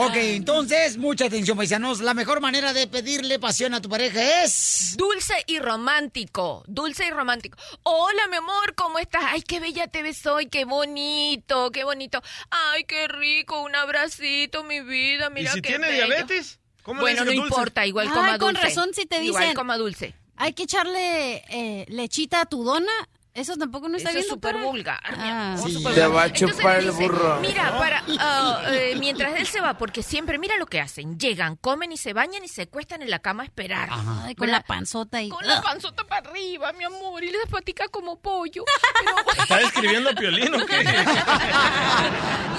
Ok, 0.00 0.14
entonces, 0.14 0.96
mucha 0.96 1.24
atención, 1.26 1.56
paisanos. 1.56 1.98
La 1.98 2.14
mejor 2.14 2.40
manera 2.40 2.72
de 2.72 2.86
pedirle 2.86 3.40
pasión 3.40 3.74
a 3.74 3.80
tu 3.82 3.88
pareja 3.88 4.44
es... 4.44 4.94
Dulce 4.96 5.34
y 5.48 5.58
romántico, 5.58 6.62
dulce 6.68 7.06
y 7.06 7.10
romántico. 7.10 7.58
Hola, 7.82 8.28
mi 8.30 8.36
amor, 8.36 8.76
¿cómo 8.76 9.00
estás? 9.00 9.24
Ay, 9.26 9.42
qué 9.42 9.58
bella 9.58 9.88
te 9.88 10.04
ves 10.04 10.24
hoy, 10.26 10.46
qué 10.46 10.64
bonito, 10.64 11.72
qué 11.72 11.82
bonito. 11.82 12.22
Ay, 12.48 12.84
qué 12.84 13.08
rico, 13.08 13.60
un 13.60 13.74
abracito, 13.74 14.62
mi 14.62 14.82
vida, 14.82 15.30
mira 15.30 15.50
¿Y 15.50 15.54
si 15.54 15.62
qué 15.62 15.70
tiene 15.70 15.88
bello. 15.88 16.06
diabetes? 16.06 16.60
¿Cómo 16.84 17.00
Bueno, 17.00 17.24
no 17.24 17.32
dulce? 17.32 17.42
importa, 17.48 17.84
igual 17.84 18.06
Ay, 18.06 18.14
coma 18.14 18.38
con 18.38 18.54
dulce. 18.54 18.68
razón 18.68 18.90
si 18.94 19.04
te 19.04 19.20
Igual 19.24 19.42
dicen- 19.42 19.56
coma 19.56 19.76
dulce. 19.78 20.14
Hay 20.40 20.52
que 20.52 20.62
echarle 20.62 21.42
eh, 21.50 21.84
lechita 21.88 22.42
a 22.42 22.46
tu 22.46 22.62
dona. 22.62 22.92
Eso 23.38 23.56
tampoco 23.56 23.88
no 23.88 23.96
está 23.96 24.10
Eso 24.10 24.16
bien, 24.18 24.24
es 24.24 24.28
súper 24.28 24.56
vulgar, 24.58 25.00
Ah. 25.04 25.56
Sí. 25.64 25.72
súper 25.72 25.94
Te 25.94 26.00
vulgar. 26.06 26.16
va 26.16 26.22
a 26.24 26.32
chupar 26.32 26.78
el 26.78 26.86
dice, 26.90 27.02
burro. 27.02 27.38
Mira, 27.40 27.78
para, 27.78 28.02
ah, 28.18 28.62
eh, 28.70 28.96
mientras 28.98 29.38
él 29.38 29.46
se 29.46 29.60
va, 29.60 29.78
porque 29.78 30.02
siempre, 30.02 30.38
mira 30.38 30.56
lo 30.56 30.66
que 30.66 30.80
hacen. 30.80 31.18
Llegan, 31.18 31.56
comen 31.56 31.92
y 31.92 31.96
se 31.96 32.12
bañan 32.12 32.44
y 32.44 32.48
se 32.48 32.66
cuestan 32.68 33.02
en 33.02 33.10
la 33.10 33.18
cama 33.20 33.42
a 33.42 33.46
esperar. 33.46 33.88
Ay, 33.90 34.34
con 34.34 34.46
¿Verdad? 34.46 34.60
la 34.62 34.66
panzota 34.66 35.18
ahí. 35.18 35.28
Con 35.28 35.46
la 35.46 35.62
panzota 35.62 36.04
para 36.04 36.28
arriba, 36.28 36.72
mi 36.72 36.84
amor, 36.84 37.22
y 37.24 37.30
les 37.30 37.46
patica 37.50 37.88
como 37.88 38.18
pollo. 38.18 38.64
¿Está 39.38 39.60
escribiendo 39.60 40.14
Piolín 40.14 40.54
o 40.54 40.66
qué? 40.66 40.84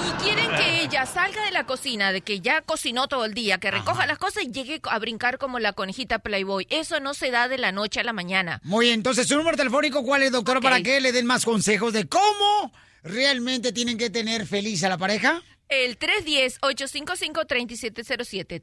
Y 0.09 0.23
quieren 0.23 0.49
que 0.55 0.81
ella 0.83 1.05
salga 1.05 1.43
de 1.45 1.51
la 1.51 1.65
cocina, 1.65 2.11
de 2.11 2.21
que 2.21 2.39
ya 2.39 2.61
cocinó 2.61 3.07
todo 3.07 3.25
el 3.25 3.33
día, 3.33 3.57
que 3.57 3.69
recoja 3.71 4.05
las 4.05 4.17
cosas 4.17 4.43
y 4.43 4.51
llegue 4.51 4.81
a 4.89 4.97
brincar 4.99 5.37
como 5.37 5.59
la 5.59 5.73
conejita 5.73 6.19
Playboy. 6.19 6.67
Eso 6.69 6.99
no 6.99 7.13
se 7.13 7.31
da 7.31 7.47
de 7.47 7.57
la 7.57 7.71
noche 7.71 7.99
a 7.99 8.03
la 8.03 8.13
mañana. 8.13 8.59
Muy 8.63 8.85
bien, 8.87 8.95
entonces, 8.99 9.27
su 9.27 9.35
número 9.37 9.55
telefónico, 9.57 10.03
¿cuál 10.03 10.23
es, 10.23 10.31
doctora, 10.31 10.61
para 10.69 10.83
que 10.83 11.01
le 11.01 11.11
den 11.11 11.25
más 11.25 11.45
consejos 11.45 11.93
de 11.93 12.07
cómo 12.07 12.71
realmente 13.03 13.71
tienen 13.71 13.97
que 13.97 14.11
tener 14.11 14.45
feliz 14.45 14.83
a 14.83 14.89
la 14.89 14.97
pareja? 14.99 15.41
El 15.67 15.97
310-855-3707. 15.99 18.61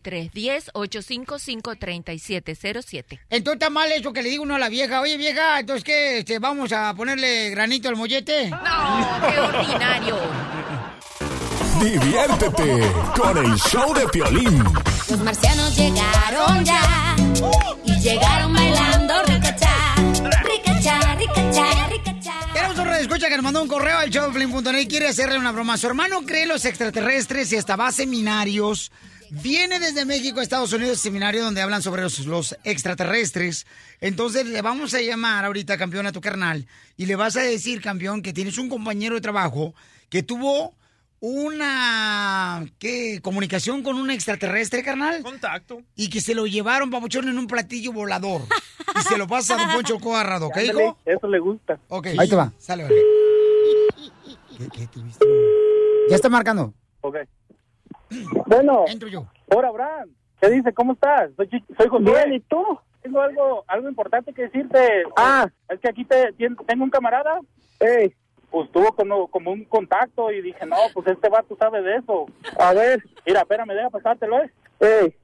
310-855-3707. 0.72 3.20
Entonces, 3.30 3.54
¿está 3.54 3.70
mal 3.70 3.90
eso 3.92 4.12
que 4.12 4.22
le 4.22 4.28
digo 4.30 4.42
uno 4.42 4.56
a 4.56 4.58
la 4.58 4.68
vieja? 4.68 5.00
Oye, 5.00 5.16
vieja, 5.16 5.60
entonces, 5.60 5.84
¿qué? 5.84 6.18
Este, 6.18 6.38
¿Vamos 6.38 6.72
a 6.72 6.92
ponerle 6.94 7.48
granito 7.50 7.88
al 7.88 7.96
mollete? 7.96 8.50
No, 8.50 8.58
qué 9.30 9.38
ordinario. 9.38 10.18
Diviértete 11.80 12.92
con 13.16 13.38
el 13.38 13.54
show 13.56 13.94
de 13.94 14.06
Piolín. 14.08 14.62
Los 15.08 15.20
marcianos 15.20 15.76
llegaron 15.76 16.64
ya 16.64 17.14
y 17.84 18.00
llegaron 18.00 18.52
bailando 18.54 19.22
ricachá. 19.24 19.95
Tenemos 22.52 22.78
un 22.78 22.88
escucha 22.88 23.28
que 23.28 23.36
nos 23.36 23.42
mandó 23.42 23.62
un 23.62 23.68
correo 23.68 23.98
al 23.98 24.10
showflame.net 24.10 24.80
y 24.80 24.86
quiere 24.86 25.08
hacerle 25.08 25.38
una 25.38 25.52
broma. 25.52 25.76
Su 25.76 25.86
hermano 25.86 26.22
cree 26.24 26.46
los 26.46 26.64
extraterrestres 26.64 27.52
y 27.52 27.56
hasta 27.56 27.76
va 27.76 27.88
a 27.88 27.92
seminarios. 27.92 28.92
Viene 29.30 29.80
desde 29.80 30.04
México 30.04 30.38
a 30.38 30.42
Estados 30.42 30.72
Unidos, 30.72 31.00
seminario 31.00 31.42
donde 31.42 31.60
hablan 31.60 31.82
sobre 31.82 32.02
los, 32.02 32.20
los 32.20 32.56
extraterrestres. 32.62 33.66
Entonces 34.00 34.46
le 34.46 34.62
vamos 34.62 34.94
a 34.94 35.00
llamar 35.00 35.44
ahorita, 35.44 35.76
campeón, 35.76 36.06
a 36.06 36.12
tu 36.12 36.20
carnal. 36.20 36.66
Y 36.96 37.06
le 37.06 37.16
vas 37.16 37.36
a 37.36 37.42
decir, 37.42 37.80
campeón, 37.80 38.22
que 38.22 38.32
tienes 38.32 38.56
un 38.56 38.68
compañero 38.68 39.16
de 39.16 39.20
trabajo 39.20 39.74
que 40.08 40.22
tuvo 40.22 40.74
una 41.28 42.64
¿qué? 42.78 43.20
comunicación 43.20 43.82
con 43.82 43.96
un 43.96 44.10
extraterrestre, 44.10 44.84
carnal. 44.84 45.22
Contacto. 45.22 45.82
Y 45.96 46.08
que 46.08 46.20
se 46.20 46.34
lo 46.34 46.46
llevaron, 46.46 46.90
papuchón, 46.90 47.28
en 47.28 47.36
un 47.38 47.46
platillo 47.48 47.92
volador. 47.92 48.42
Y 48.94 49.00
se 49.00 49.18
lo 49.18 49.26
pasa 49.26 49.54
a 49.54 49.58
Don 49.58 49.74
Poncho 49.74 49.98
Coarrado, 49.98 50.46
¿ok, 50.46 50.56
hijo? 50.58 50.98
Eso 51.04 51.26
le 51.26 51.38
gusta. 51.40 51.78
Ok. 51.88 52.08
Ahí 52.18 52.28
te 52.28 52.36
va. 52.36 52.52
Sale, 52.58 52.84
vale. 52.84 52.96
¿Qué, 54.56 54.68
qué 54.72 54.86
tuviste? 54.86 55.26
Ya 56.08 56.16
está 56.16 56.28
marcando. 56.28 56.72
Ok. 57.00 57.16
Bueno. 58.46 58.84
Entro 58.86 59.08
yo. 59.08 59.26
Hola, 59.46 59.68
Abraham. 59.68 60.10
¿Qué 60.40 60.48
dice? 60.50 60.72
¿Cómo 60.72 60.92
estás? 60.92 61.30
Soy, 61.36 61.48
soy 61.76 61.88
Josué. 61.88 62.12
Bien, 62.12 62.34
¿y 62.34 62.40
tú? 62.40 62.62
Tengo 63.02 63.20
algo, 63.20 63.64
algo 63.66 63.88
importante 63.88 64.32
que 64.32 64.42
decirte. 64.42 64.78
Ah. 65.16 65.48
Es 65.68 65.80
que 65.80 65.88
aquí 65.88 66.04
te, 66.04 66.32
tengo 66.66 66.84
un 66.84 66.90
camarada. 66.90 67.40
Ey, 67.80 68.14
Pues 68.50 68.70
tuvo 68.72 68.92
como, 68.92 69.26
como 69.28 69.52
un 69.52 69.64
contacto 69.64 70.30
y 70.30 70.40
dije, 70.40 70.64
no, 70.66 70.76
pues 70.94 71.06
este 71.08 71.28
vato 71.28 71.56
sabe 71.58 71.82
de 71.82 71.96
eso. 71.96 72.26
a 72.58 72.72
ver, 72.72 73.02
Mira, 73.26 73.40
espérame, 73.40 73.74
deja 73.74 73.90
pasártelo, 73.90 74.38
¿eh? 74.42 74.50
ey, 74.80 75.14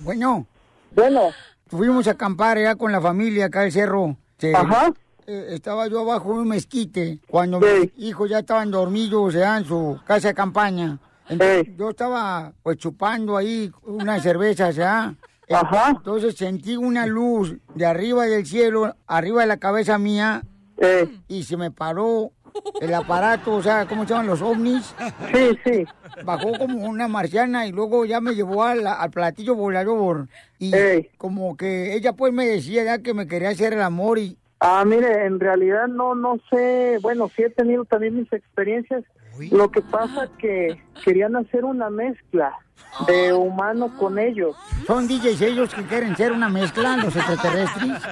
Bueno, 0.00 0.46
bueno, 0.92 1.30
fuimos 1.68 2.06
a 2.08 2.12
acampar 2.12 2.58
allá 2.58 2.74
con 2.76 2.92
la 2.92 3.00
familia 3.00 3.46
acá 3.46 3.62
al 3.62 3.72
cerro. 3.72 4.16
Sí. 4.38 4.52
Ajá. 4.54 4.92
Eh, 5.26 5.48
estaba 5.50 5.86
yo 5.86 6.00
abajo 6.00 6.34
de 6.34 6.40
un 6.40 6.48
mezquite 6.48 7.18
cuando 7.28 7.60
mis 7.60 7.92
hijos 7.98 8.28
ya 8.30 8.40
estaban 8.40 8.70
dormidos 8.70 9.34
ya 9.34 9.56
en 9.58 9.64
su 9.64 10.00
casa 10.04 10.28
de 10.28 10.34
campaña. 10.34 10.98
Entonces, 11.28 11.76
yo 11.76 11.90
estaba 11.90 12.52
pues 12.62 12.78
chupando 12.78 13.36
ahí 13.36 13.70
unas 13.84 14.22
cervezas 14.22 14.74
ya. 14.74 15.14
Ajá. 15.48 15.90
Entonces 15.90 16.36
sentí 16.36 16.76
una 16.76 17.06
luz 17.06 17.54
de 17.74 17.86
arriba 17.86 18.24
del 18.26 18.46
cielo, 18.46 18.96
arriba 19.06 19.42
de 19.42 19.46
la 19.46 19.58
cabeza 19.58 19.98
mía, 19.98 20.42
y 21.28 21.42
se 21.42 21.56
me 21.56 21.70
paró 21.70 22.32
el 22.80 22.92
aparato, 22.94 23.54
o 23.54 23.62
sea, 23.62 23.86
¿cómo 23.86 24.04
se 24.04 24.10
llaman 24.10 24.26
los 24.26 24.42
ovnis? 24.42 24.94
Sí, 25.32 25.58
sí. 25.64 25.84
Bajó 26.24 26.52
como 26.58 26.84
una 26.86 27.06
marciana 27.08 27.66
y 27.66 27.72
luego 27.72 28.04
ya 28.04 28.20
me 28.20 28.34
llevó 28.34 28.64
al, 28.64 28.86
al 28.86 29.10
platillo 29.10 29.54
volador. 29.54 30.28
Y 30.58 30.72
como 31.16 31.56
que 31.56 31.94
ella 31.94 32.12
pues 32.14 32.32
me 32.32 32.46
decía 32.46 32.84
ya 32.84 32.98
que 32.98 33.14
me 33.14 33.26
quería 33.26 33.50
hacer 33.50 33.72
el 33.72 33.82
amor 33.82 34.18
y... 34.18 34.36
Ah, 34.60 34.84
mire, 34.84 35.24
en 35.24 35.40
realidad 35.40 35.88
no, 35.88 36.14
no 36.14 36.38
sé, 36.50 36.98
bueno, 37.00 37.30
sí 37.34 37.42
he 37.42 37.50
tenido 37.50 37.84
también 37.86 38.16
mis 38.16 38.30
experiencias. 38.32 39.04
Lo 39.50 39.70
que 39.70 39.80
pasa 39.80 40.28
que 40.38 40.82
querían 41.02 41.34
hacer 41.36 41.64
una 41.64 41.88
mezcla 41.88 42.58
de 43.06 43.32
humano 43.32 43.96
con 43.96 44.18
ellos. 44.18 44.54
¿Son 44.86 45.06
DJs 45.06 45.40
ellos 45.40 45.74
que 45.74 45.82
quieren 45.84 46.14
ser 46.16 46.32
una 46.32 46.48
mezcla, 46.50 46.96
los 46.96 47.16
extraterrestres? 47.16 48.02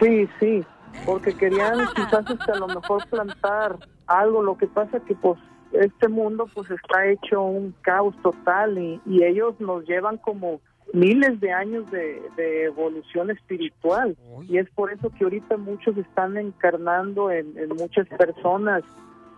Sí, 0.00 0.28
sí, 0.38 0.64
porque 1.06 1.34
querían 1.36 1.78
quizás 1.94 2.24
hasta 2.30 2.52
a 2.52 2.58
lo 2.58 2.68
mejor 2.68 3.06
plantar 3.08 3.76
algo. 4.06 4.42
Lo 4.42 4.56
que 4.58 4.66
pasa 4.66 5.00
que 5.00 5.14
pues 5.14 5.38
este 5.72 6.08
mundo 6.08 6.46
pues 6.52 6.70
está 6.70 7.06
hecho 7.06 7.40
un 7.42 7.74
caos 7.82 8.14
total 8.22 8.76
y, 8.78 9.00
y 9.06 9.22
ellos 9.24 9.54
nos 9.60 9.84
llevan 9.86 10.16
como 10.18 10.60
miles 10.92 11.38
de 11.38 11.52
años 11.52 11.88
de, 11.92 12.20
de 12.36 12.64
evolución 12.64 13.30
espiritual 13.30 14.16
y 14.48 14.58
es 14.58 14.68
por 14.70 14.92
eso 14.92 15.08
que 15.16 15.22
ahorita 15.22 15.56
muchos 15.56 15.96
están 15.96 16.36
encarnando 16.36 17.30
en, 17.30 17.56
en 17.56 17.68
muchas 17.76 18.08
personas 18.08 18.82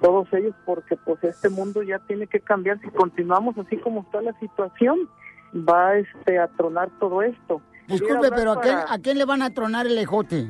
todos 0.01 0.27
ellos 0.33 0.55
porque 0.65 0.97
pues 0.97 1.23
este 1.23 1.51
mundo 1.51 1.83
ya 1.83 1.99
tiene 2.07 2.27
que 2.27 2.41
cambiar 2.41 2.81
si 2.81 2.89
continuamos 2.89 3.59
así 3.59 3.77
como 3.77 4.01
está 4.01 4.23
la 4.23 4.33
situación 4.41 4.99
va 5.55 5.97
este 5.99 6.39
a 6.39 6.49
tronar 6.49 6.89
todo 6.99 7.21
esto 7.21 7.61
Disculpe, 7.87 8.31
pero 8.31 8.53
¿a 8.53 8.55
hablar 8.55 8.63
quién, 8.63 8.75
para- 8.79 8.95
¿a 8.95 8.99
quién 9.01 9.19
le 9.19 9.25
van 9.27 9.43
a 9.43 9.51
tronar 9.51 9.87
el 9.87 9.99
ejote? 9.99 10.49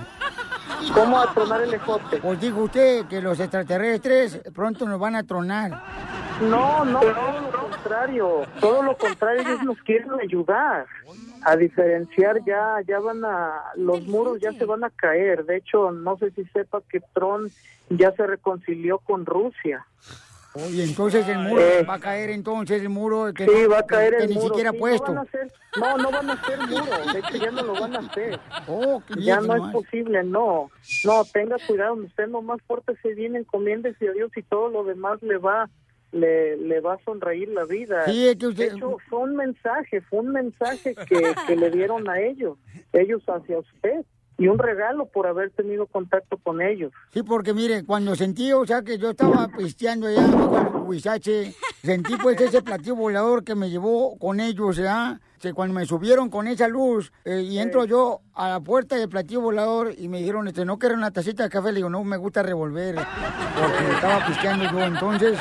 ¿Cómo 0.94 1.18
a 1.18 1.32
tronar 1.32 1.62
el 1.62 1.74
ejote? 1.74 2.18
Pues 2.18 2.40
dijo 2.40 2.62
usted 2.62 3.06
que 3.06 3.20
los 3.20 3.38
extraterrestres 3.40 4.40
pronto 4.54 4.86
nos 4.86 4.98
van 4.98 5.16
a 5.16 5.22
tronar. 5.22 5.82
No, 6.40 6.84
no, 6.84 7.00
todo 7.00 7.40
lo 7.40 7.70
contrario, 7.70 8.42
todo 8.60 8.82
lo 8.82 8.96
contrario, 8.96 9.42
ellos 9.42 9.62
nos 9.62 9.78
quieren 9.82 10.10
ayudar 10.20 10.86
a 11.44 11.56
diferenciar, 11.56 12.42
ya, 12.44 12.78
ya 12.86 12.98
van 12.98 13.24
a, 13.24 13.62
los 13.76 14.06
muros 14.06 14.40
ya 14.40 14.52
se 14.52 14.64
van 14.64 14.82
a 14.82 14.90
caer, 14.90 15.44
de 15.44 15.56
hecho, 15.56 15.92
no 15.92 16.16
sé 16.16 16.30
si 16.32 16.44
sepa 16.46 16.80
que 16.88 17.00
Trump 17.12 17.50
ya 17.90 18.12
se 18.12 18.26
reconcilió 18.26 18.98
con 18.98 19.26
Rusia. 19.26 19.86
Oye, 20.54 20.84
entonces 20.84 21.26
el 21.28 21.38
muro 21.38 21.62
Eh. 21.62 21.82
va 21.88 21.94
a 21.94 21.98
caer 22.00 22.30
entonces 22.30 22.82
el 22.82 22.88
muro 22.90 23.32
que, 23.32 23.46
Sí, 23.46 23.50
no- 23.62 23.70
va 23.70 23.78
a 23.78 23.86
caer 23.86 24.16
que 24.18 24.22
el 24.24 24.28
ni 24.30 24.34
muro. 24.34 24.48
siquiera 24.48 24.70
sí, 24.72 24.78
puesto. 24.78 25.06
No, 25.08 25.14
van 25.14 25.18
a 25.18 25.22
hacer, 25.22 25.52
no, 25.78 25.96
no 25.98 26.10
van 26.10 26.30
a 26.30 26.32
hacer 26.34 26.58
muro. 26.68 27.12
De 27.12 27.18
hecho, 27.20 27.36
ya 27.38 27.50
no 27.50 27.62
lo 27.62 27.72
van 27.72 27.96
a 27.96 27.98
hacer. 28.00 28.40
Oh, 28.66 29.02
qué 29.08 29.14
ya 29.22 29.40
bien, 29.40 29.46
no 29.48 29.66
es 29.66 29.72
posible, 29.72 30.22
no. 30.24 30.70
No, 31.04 31.24
tenga 31.32 31.56
cuidado. 31.66 31.94
Usted 31.94 32.26
nomás 32.28 32.60
fuerte 32.66 32.94
se 33.02 33.14
viene, 33.14 33.38
encomiéndese 33.38 34.08
a 34.08 34.12
Dios 34.12 34.30
y 34.36 34.42
todo 34.42 34.68
lo 34.68 34.84
demás 34.84 35.22
le 35.22 35.38
va 35.38 35.68
le, 36.12 36.58
le 36.58 36.80
va 36.80 36.92
a 36.92 37.04
sonreír 37.06 37.48
la 37.48 37.64
vida. 37.64 38.04
Sí, 38.04 38.28
es 38.28 38.36
que 38.36 38.46
usted- 38.48 38.68
De 38.72 38.76
hecho, 38.76 38.98
fue 39.08 39.20
un 39.20 39.34
mensaje, 39.34 40.02
fue 40.02 40.18
un 40.18 40.32
mensaje 40.32 40.94
que, 40.94 41.34
que 41.46 41.56
le 41.56 41.70
dieron 41.70 42.06
a 42.10 42.20
ellos, 42.20 42.58
ellos 42.92 43.22
hacia 43.26 43.58
usted. 43.58 44.04
Y 44.42 44.48
un 44.48 44.58
regalo 44.58 45.06
por 45.06 45.28
haber 45.28 45.50
tenido 45.50 45.86
contacto 45.86 46.36
con 46.36 46.60
ellos. 46.60 46.92
Sí, 47.12 47.22
porque 47.22 47.54
mire, 47.54 47.84
cuando 47.84 48.16
sentí, 48.16 48.52
o 48.52 48.66
sea, 48.66 48.82
que 48.82 48.98
yo 48.98 49.10
estaba 49.10 49.46
pisteando 49.56 50.08
allá 50.08 50.26
el 50.26 50.34
huizache, 50.82 51.54
sentí 51.80 52.16
pues 52.16 52.40
ese 52.40 52.60
platillo 52.60 52.96
volador 52.96 53.44
que 53.44 53.54
me 53.54 53.70
llevó 53.70 54.18
con 54.18 54.40
ellos, 54.40 54.78
¿ya? 54.78 55.20
Que 55.40 55.54
cuando 55.54 55.74
me 55.74 55.86
subieron 55.86 56.28
con 56.28 56.48
esa 56.48 56.66
luz 56.66 57.12
eh, 57.24 57.40
y 57.42 57.60
entro 57.60 57.84
yo 57.84 58.20
a 58.34 58.48
la 58.48 58.58
puerta 58.58 58.96
del 58.96 59.08
platillo 59.08 59.42
volador 59.42 59.92
y 59.96 60.08
me 60.08 60.18
dijeron, 60.18 60.48
este, 60.48 60.64
¿no 60.64 60.76
quiero 60.76 60.96
una 60.96 61.12
tacita 61.12 61.44
de 61.44 61.48
café? 61.48 61.70
Le 61.70 61.76
digo, 61.76 61.88
no, 61.88 62.02
me 62.02 62.16
gusta 62.16 62.42
revolver, 62.42 62.96
porque 62.96 63.94
estaba 63.94 64.26
pisteando 64.26 64.64
yo. 64.72 64.80
Entonces, 64.80 65.38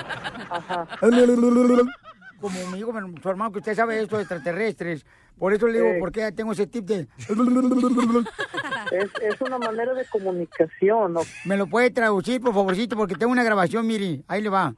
como 2.41 2.67
me 2.67 2.77
dijo 2.77 2.91
su 3.21 3.29
hermano 3.29 3.51
que 3.51 3.59
usted 3.59 3.75
sabe 3.75 4.01
esto 4.01 4.17
de 4.17 4.23
extraterrestres, 4.23 5.05
por 5.37 5.53
eso 5.53 5.67
le 5.67 5.73
digo, 5.79 5.93
Sí. 5.93 5.99
¿por 5.99 6.11
qué 6.11 6.31
tengo 6.31 6.51
ese 6.51 6.67
tip 6.67 6.85
de... 6.85 7.07
Es, 8.91 9.09
es 9.21 9.41
una 9.41 9.57
manera 9.57 9.93
de 9.93 10.05
comunicación, 10.05 11.13
¿no? 11.13 11.21
¿Me 11.45 11.55
lo 11.55 11.67
puede 11.67 11.91
traducir, 11.91 12.41
por 12.41 12.53
favorcito? 12.53 12.97
Porque 12.97 13.15
tengo 13.15 13.31
una 13.31 13.43
grabación, 13.43 13.87
mire, 13.87 14.23
ahí 14.27 14.41
le 14.41 14.49
va. 14.49 14.75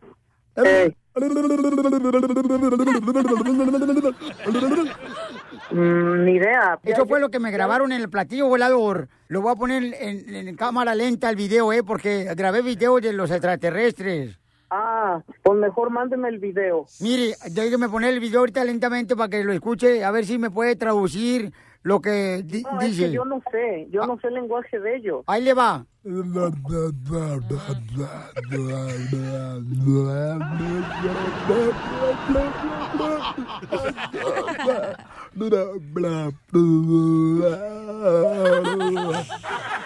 Mm, 5.72 6.26
ni 6.26 6.34
idea. 6.34 6.80
Eso 6.84 7.06
fue 7.06 7.20
lo 7.20 7.30
que 7.30 7.40
me 7.40 7.52
grabaron 7.52 7.92
en 7.92 8.02
el 8.02 8.10
platillo 8.10 8.48
volador. 8.48 9.10
Lo 9.28 9.42
voy 9.42 9.52
a 9.52 9.56
poner 9.56 9.84
en, 9.84 10.36
en 10.48 10.56
cámara 10.56 10.94
lenta 10.96 11.30
el 11.30 11.36
video, 11.36 11.74
¿eh? 11.74 11.84
Porque 11.84 12.26
grabé 12.36 12.62
video 12.62 13.00
de 13.00 13.14
los 13.14 13.32
extraterrestres. 13.32 14.38
Ah, 14.76 15.22
pues 15.44 15.60
mejor 15.60 15.92
mándeme 15.92 16.30
el 16.30 16.40
video. 16.40 16.88
Mire, 17.00 17.36
déjeme 17.52 17.90
poner 17.90 18.12
el 18.14 18.20
video 18.20 18.40
ahorita 18.40 18.64
lentamente 18.66 19.16
para 19.16 19.30
que 19.30 19.44
lo 19.44 19.54
escuche, 19.54 20.04
a 20.04 20.10
ver 20.10 20.26
si 20.26 20.40
me 20.40 20.50
puede 20.50 20.76
traducir 20.76 21.54
lo 21.84 22.02
que 22.02 22.42
di- 22.44 22.64
No, 22.64 22.82
es 22.82 22.88
dice. 22.88 23.06
que 23.06 23.12
yo 23.12 23.24
no 23.24 23.40
sé, 23.52 23.88
yo 23.92 24.08
no 24.08 24.20
sé 24.20 24.30
el 24.30 24.34
lenguaje 24.34 24.80
de 24.80 24.96
ellos. 24.96 25.24
Ahí 25.28 25.44
le 25.44 25.54
va. 25.54 25.86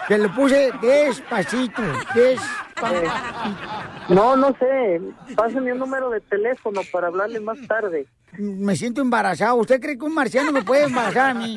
Que 0.08 0.18
lo 0.18 0.34
puse 0.34 0.72
despacito, 0.82 1.82
despacito. 2.14 3.12
No, 4.08 4.36
no 4.36 4.48
sé. 4.58 5.00
Pásame 5.36 5.72
un 5.72 5.78
número 5.78 6.10
de 6.10 6.20
teléfono 6.22 6.80
para 6.90 7.06
hablarle 7.06 7.38
más 7.38 7.58
tarde. 7.68 8.08
Me 8.32 8.74
siento 8.74 9.00
embarazado. 9.02 9.54
¿Usted 9.56 9.80
cree 9.80 9.96
que 9.96 10.04
un 10.04 10.14
marciano 10.14 10.50
me 10.50 10.62
puede 10.62 10.84
embarazar 10.84 11.30
a 11.30 11.34
mí? 11.34 11.56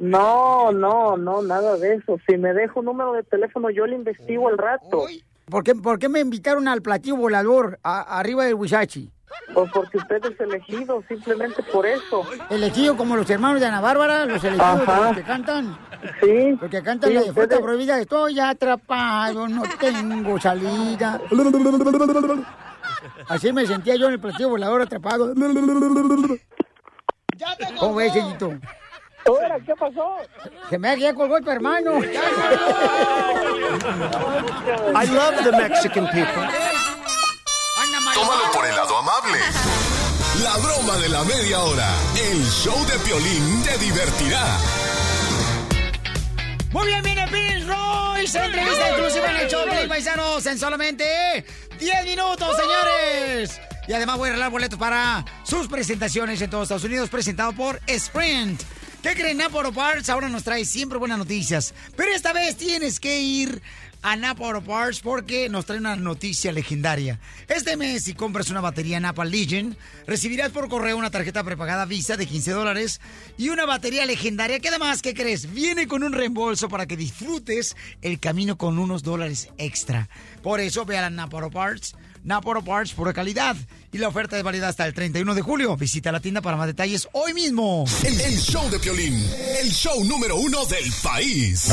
No, 0.00 0.72
no, 0.72 1.16
no, 1.16 1.42
nada 1.42 1.76
de 1.76 1.94
eso. 1.96 2.16
Si 2.26 2.36
me 2.38 2.52
dejo 2.54 2.80
un 2.80 2.86
número 2.86 3.12
de 3.12 3.22
teléfono, 3.22 3.70
yo 3.70 3.86
le 3.86 3.94
investigo 3.96 4.48
al 4.48 4.56
rato. 4.58 5.04
¿Por 5.44 5.62
qué, 5.62 5.74
por 5.74 5.98
qué 5.98 6.08
me 6.08 6.20
invitaron 6.20 6.66
al 6.68 6.80
platillo 6.80 7.16
volador 7.16 7.78
a- 7.82 8.18
arriba 8.18 8.44
del 8.44 8.54
Huizachi? 8.54 9.10
Pues 9.54 9.70
porque 9.72 9.98
usted 9.98 10.24
es 10.24 10.40
elegido, 10.40 11.02
simplemente 11.06 11.62
por 11.72 11.84
eso. 11.86 12.24
Elegido 12.50 12.96
como 12.96 13.14
los 13.16 13.28
hermanos 13.30 13.60
de 13.60 13.66
Ana 13.66 13.80
Bárbara, 13.80 14.24
los 14.26 14.42
elegidos 14.42 14.88
Ajá. 14.88 15.08
los 15.08 15.16
que 15.16 15.22
cantan. 15.22 15.78
Sí. 16.20 16.56
Los 16.60 16.70
que 16.70 16.82
cantan 16.82 17.10
Sí, 17.10 17.14
la 17.14 17.46
de 17.46 17.60
Prohibida. 17.60 18.00
Estoy 18.00 18.40
atrapado, 18.40 19.46
no 19.48 19.62
tengo 19.78 20.40
salida. 20.40 21.20
Así 23.28 23.52
me 23.52 23.66
sentía 23.66 23.96
yo 23.96 24.06
en 24.06 24.14
el 24.14 24.20
platillo 24.20 24.48
volador 24.48 24.82
atrapado. 24.82 25.34
¿Cómo 27.78 27.94
ves? 27.96 28.12
Ahora, 29.26 29.58
¿qué 29.64 29.74
pasó? 29.74 30.16
Se 30.68 30.78
me 30.78 30.88
ha 30.88 30.96
ya 30.96 31.14
colgó 31.14 31.40
tu 31.40 31.50
hermano. 31.50 31.98
I 34.94 35.06
love 35.06 35.44
the 35.44 35.52
Mexican 35.52 36.06
people. 36.08 36.48
Tómalo 38.14 38.50
por 38.52 38.66
el 38.66 38.74
lado 38.74 38.96
amable. 38.98 39.38
La 40.42 40.56
broma 40.56 40.96
de 40.98 41.08
la 41.08 41.24
media 41.24 41.60
hora. 41.60 41.88
El 42.16 42.44
show 42.44 42.76
de 42.86 42.98
Piolín 43.00 43.62
te 43.62 43.78
divertirá. 43.78 44.58
Muy 46.72 46.86
bien, 46.86 47.02
viene 47.02 47.26
Prince 47.28 47.66
Royce. 47.66 48.44
Entrevista 48.44 48.88
exclusiva 48.88 49.30
en 49.30 49.36
el 49.36 49.48
show, 49.48 49.64
Piolín, 49.64 49.88
paisanos, 49.88 50.46
en 50.46 50.58
solamente 50.58 51.44
10 51.78 52.04
minutos, 52.04 52.56
señores. 52.56 53.60
Y 53.86 53.92
además 53.92 54.18
voy 54.18 54.28
a 54.28 54.32
regalar 54.32 54.50
boletos 54.50 54.78
para 54.78 55.24
sus 55.42 55.66
presentaciones 55.68 56.40
en 56.40 56.50
todos 56.50 56.64
Estados 56.64 56.84
Unidos, 56.84 57.10
presentado 57.10 57.52
por 57.52 57.80
Sprint. 57.86 58.62
¿Qué 59.02 59.14
creen? 59.14 59.38
Naporo 59.38 59.72
Parts 59.72 60.10
ahora 60.10 60.28
nos 60.28 60.44
trae 60.44 60.66
siempre 60.66 60.98
buenas 60.98 61.16
noticias. 61.16 61.72
Pero 61.96 62.12
esta 62.12 62.34
vez 62.34 62.56
tienes 62.56 63.00
que 63.00 63.18
ir 63.18 63.62
a 64.02 64.14
Naporo 64.14 64.62
Parts 64.62 65.00
porque 65.00 65.48
nos 65.48 65.64
trae 65.64 65.78
una 65.78 65.96
noticia 65.96 66.52
legendaria. 66.52 67.18
Este 67.48 67.78
mes, 67.78 68.04
si 68.04 68.12
compras 68.12 68.50
una 68.50 68.60
batería 68.60 69.00
Napa 69.00 69.24
Legion, 69.24 69.74
recibirás 70.06 70.50
por 70.50 70.68
correo 70.68 70.98
una 70.98 71.10
tarjeta 71.10 71.42
prepagada 71.42 71.86
Visa 71.86 72.18
de 72.18 72.26
15 72.26 72.50
dólares 72.50 73.00
y 73.38 73.48
una 73.48 73.64
batería 73.64 74.04
legendaria 74.04 74.60
que 74.60 74.68
además, 74.68 75.00
¿qué 75.00 75.14
crees? 75.14 75.50
Viene 75.50 75.88
con 75.88 76.02
un 76.02 76.12
reembolso 76.12 76.68
para 76.68 76.84
que 76.84 76.98
disfrutes 76.98 77.76
el 78.02 78.20
camino 78.20 78.58
con 78.58 78.78
unos 78.78 79.02
dólares 79.02 79.48
extra. 79.56 80.10
Por 80.42 80.60
eso 80.60 80.84
ve 80.84 80.98
a 80.98 81.02
la 81.02 81.10
Naporo 81.10 81.50
Parts. 81.50 81.94
Naporo 82.24 82.62
Parts, 82.62 82.92
pura 82.92 83.12
calidad. 83.12 83.56
Y 83.92 83.98
la 83.98 84.08
oferta 84.08 84.36
es 84.36 84.42
válida 84.42 84.68
hasta 84.68 84.86
el 84.86 84.94
31 84.94 85.34
de 85.34 85.42
julio. 85.42 85.76
Visita 85.76 86.12
la 86.12 86.20
tienda 86.20 86.40
para 86.40 86.56
más 86.56 86.66
detalles 86.66 87.08
hoy 87.12 87.34
mismo. 87.34 87.84
El, 88.04 88.20
el 88.20 88.38
show 88.38 88.68
de 88.70 88.78
Piolín. 88.78 89.14
El 89.62 89.70
show 89.70 90.04
número 90.04 90.36
uno 90.36 90.64
del 90.66 90.92
país. 91.02 91.68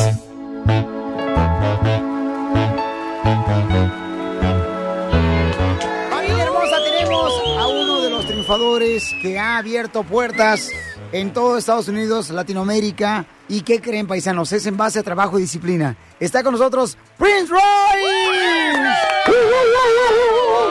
Familia 6.10 6.44
hermosa, 6.44 6.76
tenemos 6.84 7.32
a 7.58 7.68
uno 7.68 8.02
de 8.02 8.10
los 8.10 8.26
triunfadores 8.26 9.14
que 9.22 9.40
ha 9.40 9.58
abierto 9.58 10.04
puertas 10.04 10.70
en 11.12 11.34
todo 11.34 11.58
Estados 11.58 11.88
Unidos, 11.88 12.30
Latinoamérica. 12.30 13.26
¿Y 13.48 13.62
qué 13.62 13.82
creen, 13.82 14.08
paisanos? 14.08 14.52
Es 14.52 14.66
en 14.66 14.78
base 14.78 15.00
a 15.00 15.04
trabajo 15.04 15.38
y 15.38 15.44
disciplina. 15.44 15.96
Está 16.20 16.44
con 16.44 16.54
nosotros 16.54 16.98
Prince 17.18 17.48
Royce. 17.48 17.62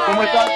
¿Cómo 0.06 0.22
estás? 0.22 0.50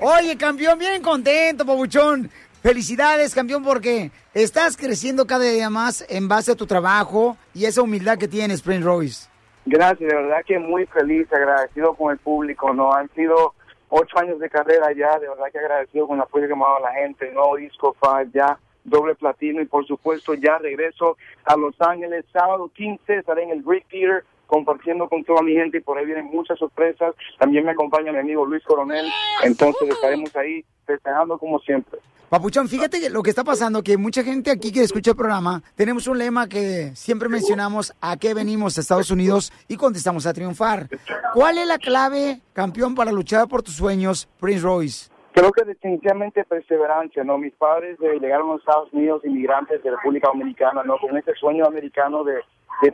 Oye, 0.00 0.36
campeón, 0.36 0.78
bien 0.78 1.02
contento, 1.02 1.64
pabuchón. 1.64 2.30
Felicidades, 2.62 3.34
campeón, 3.34 3.62
porque 3.62 4.10
estás 4.34 4.76
creciendo 4.76 5.26
cada 5.26 5.44
día 5.44 5.70
más 5.70 6.04
en 6.10 6.28
base 6.28 6.52
a 6.52 6.56
tu 6.56 6.66
trabajo 6.66 7.38
y 7.54 7.64
esa 7.64 7.80
humildad 7.80 8.18
que 8.18 8.28
tienes, 8.28 8.60
Prince 8.60 8.84
Royce. 8.84 9.28
Gracias, 9.64 10.08
de 10.08 10.14
verdad 10.14 10.38
que 10.46 10.58
muy 10.58 10.86
feliz, 10.86 11.26
agradecido 11.32 11.94
con 11.94 12.12
el 12.12 12.18
público, 12.18 12.74
¿no? 12.74 12.92
Han 12.92 13.08
sido 13.14 13.54
ocho 13.90 14.18
años 14.18 14.38
de 14.38 14.48
carrera 14.48 14.92
ya, 14.92 15.18
de 15.18 15.28
verdad 15.28 15.46
que 15.52 15.58
agradecido 15.58 16.06
con 16.06 16.16
el 16.16 16.22
apoyo 16.22 16.48
que 16.48 16.54
me 16.54 16.64
ha 16.64 16.68
dado 16.68 16.80
la 16.80 16.92
gente, 16.92 17.30
¿no? 17.32 17.54
Disco 17.56 17.94
5 18.00 18.30
ya, 18.32 18.58
doble 18.84 19.14
platino 19.14 19.60
y 19.60 19.66
por 19.66 19.86
supuesto 19.86 20.34
ya 20.34 20.58
regreso 20.58 21.16
a 21.44 21.56
Los 21.56 21.78
Ángeles, 21.80 22.24
sábado 22.32 22.70
15 22.74 23.18
estaré 23.18 23.42
en 23.42 23.50
el 23.50 23.62
Greek 23.62 23.86
Theater 23.88 24.24
compartiendo 24.46 25.08
con 25.08 25.22
toda 25.24 25.42
mi 25.42 25.52
gente 25.52 25.78
y 25.78 25.80
por 25.80 25.96
ahí 25.96 26.06
vienen 26.06 26.26
muchas 26.26 26.58
sorpresas. 26.58 27.14
También 27.38 27.64
me 27.64 27.70
acompaña 27.70 28.10
mi 28.10 28.18
amigo 28.18 28.44
Luis 28.44 28.64
Coronel, 28.64 29.06
entonces 29.44 29.90
estaremos 29.90 30.34
ahí 30.34 30.64
festejando 30.86 31.38
como 31.38 31.60
siempre. 31.60 32.00
Papuchón, 32.30 32.68
fíjate 32.68 33.00
que 33.00 33.10
lo 33.10 33.24
que 33.24 33.30
está 33.30 33.42
pasando, 33.42 33.82
que 33.82 33.96
mucha 33.96 34.22
gente 34.22 34.52
aquí 34.52 34.70
que 34.70 34.82
escucha 34.82 35.10
el 35.10 35.16
programa, 35.16 35.64
tenemos 35.74 36.06
un 36.06 36.16
lema 36.16 36.48
que 36.48 36.94
siempre 36.94 37.28
mencionamos, 37.28 37.92
a 38.00 38.16
qué 38.18 38.34
venimos 38.34 38.78
a 38.78 38.82
Estados 38.82 39.10
Unidos 39.10 39.52
y 39.66 39.76
contestamos 39.76 40.26
a 40.26 40.32
triunfar. 40.32 40.86
¿Cuál 41.34 41.58
es 41.58 41.66
la 41.66 41.78
clave, 41.78 42.40
campeón, 42.52 42.94
para 42.94 43.10
luchar 43.10 43.48
por 43.48 43.64
tus 43.64 43.74
sueños, 43.74 44.28
Prince 44.38 44.62
Royce? 44.62 45.10
Creo 45.32 45.50
que 45.50 45.64
definitivamente 45.64 46.44
perseverancia, 46.44 47.24
¿no? 47.24 47.36
Mis 47.36 47.52
padres 47.54 47.98
eh, 48.00 48.20
llegaron 48.20 48.52
a 48.52 48.56
Estados 48.58 48.92
Unidos, 48.92 49.22
inmigrantes 49.24 49.82
de 49.82 49.90
República 49.90 50.28
Dominicana, 50.28 50.84
¿no? 50.84 50.98
Con 50.98 51.16
ese 51.16 51.34
sueño 51.34 51.66
americano 51.66 52.22
de, 52.22 52.36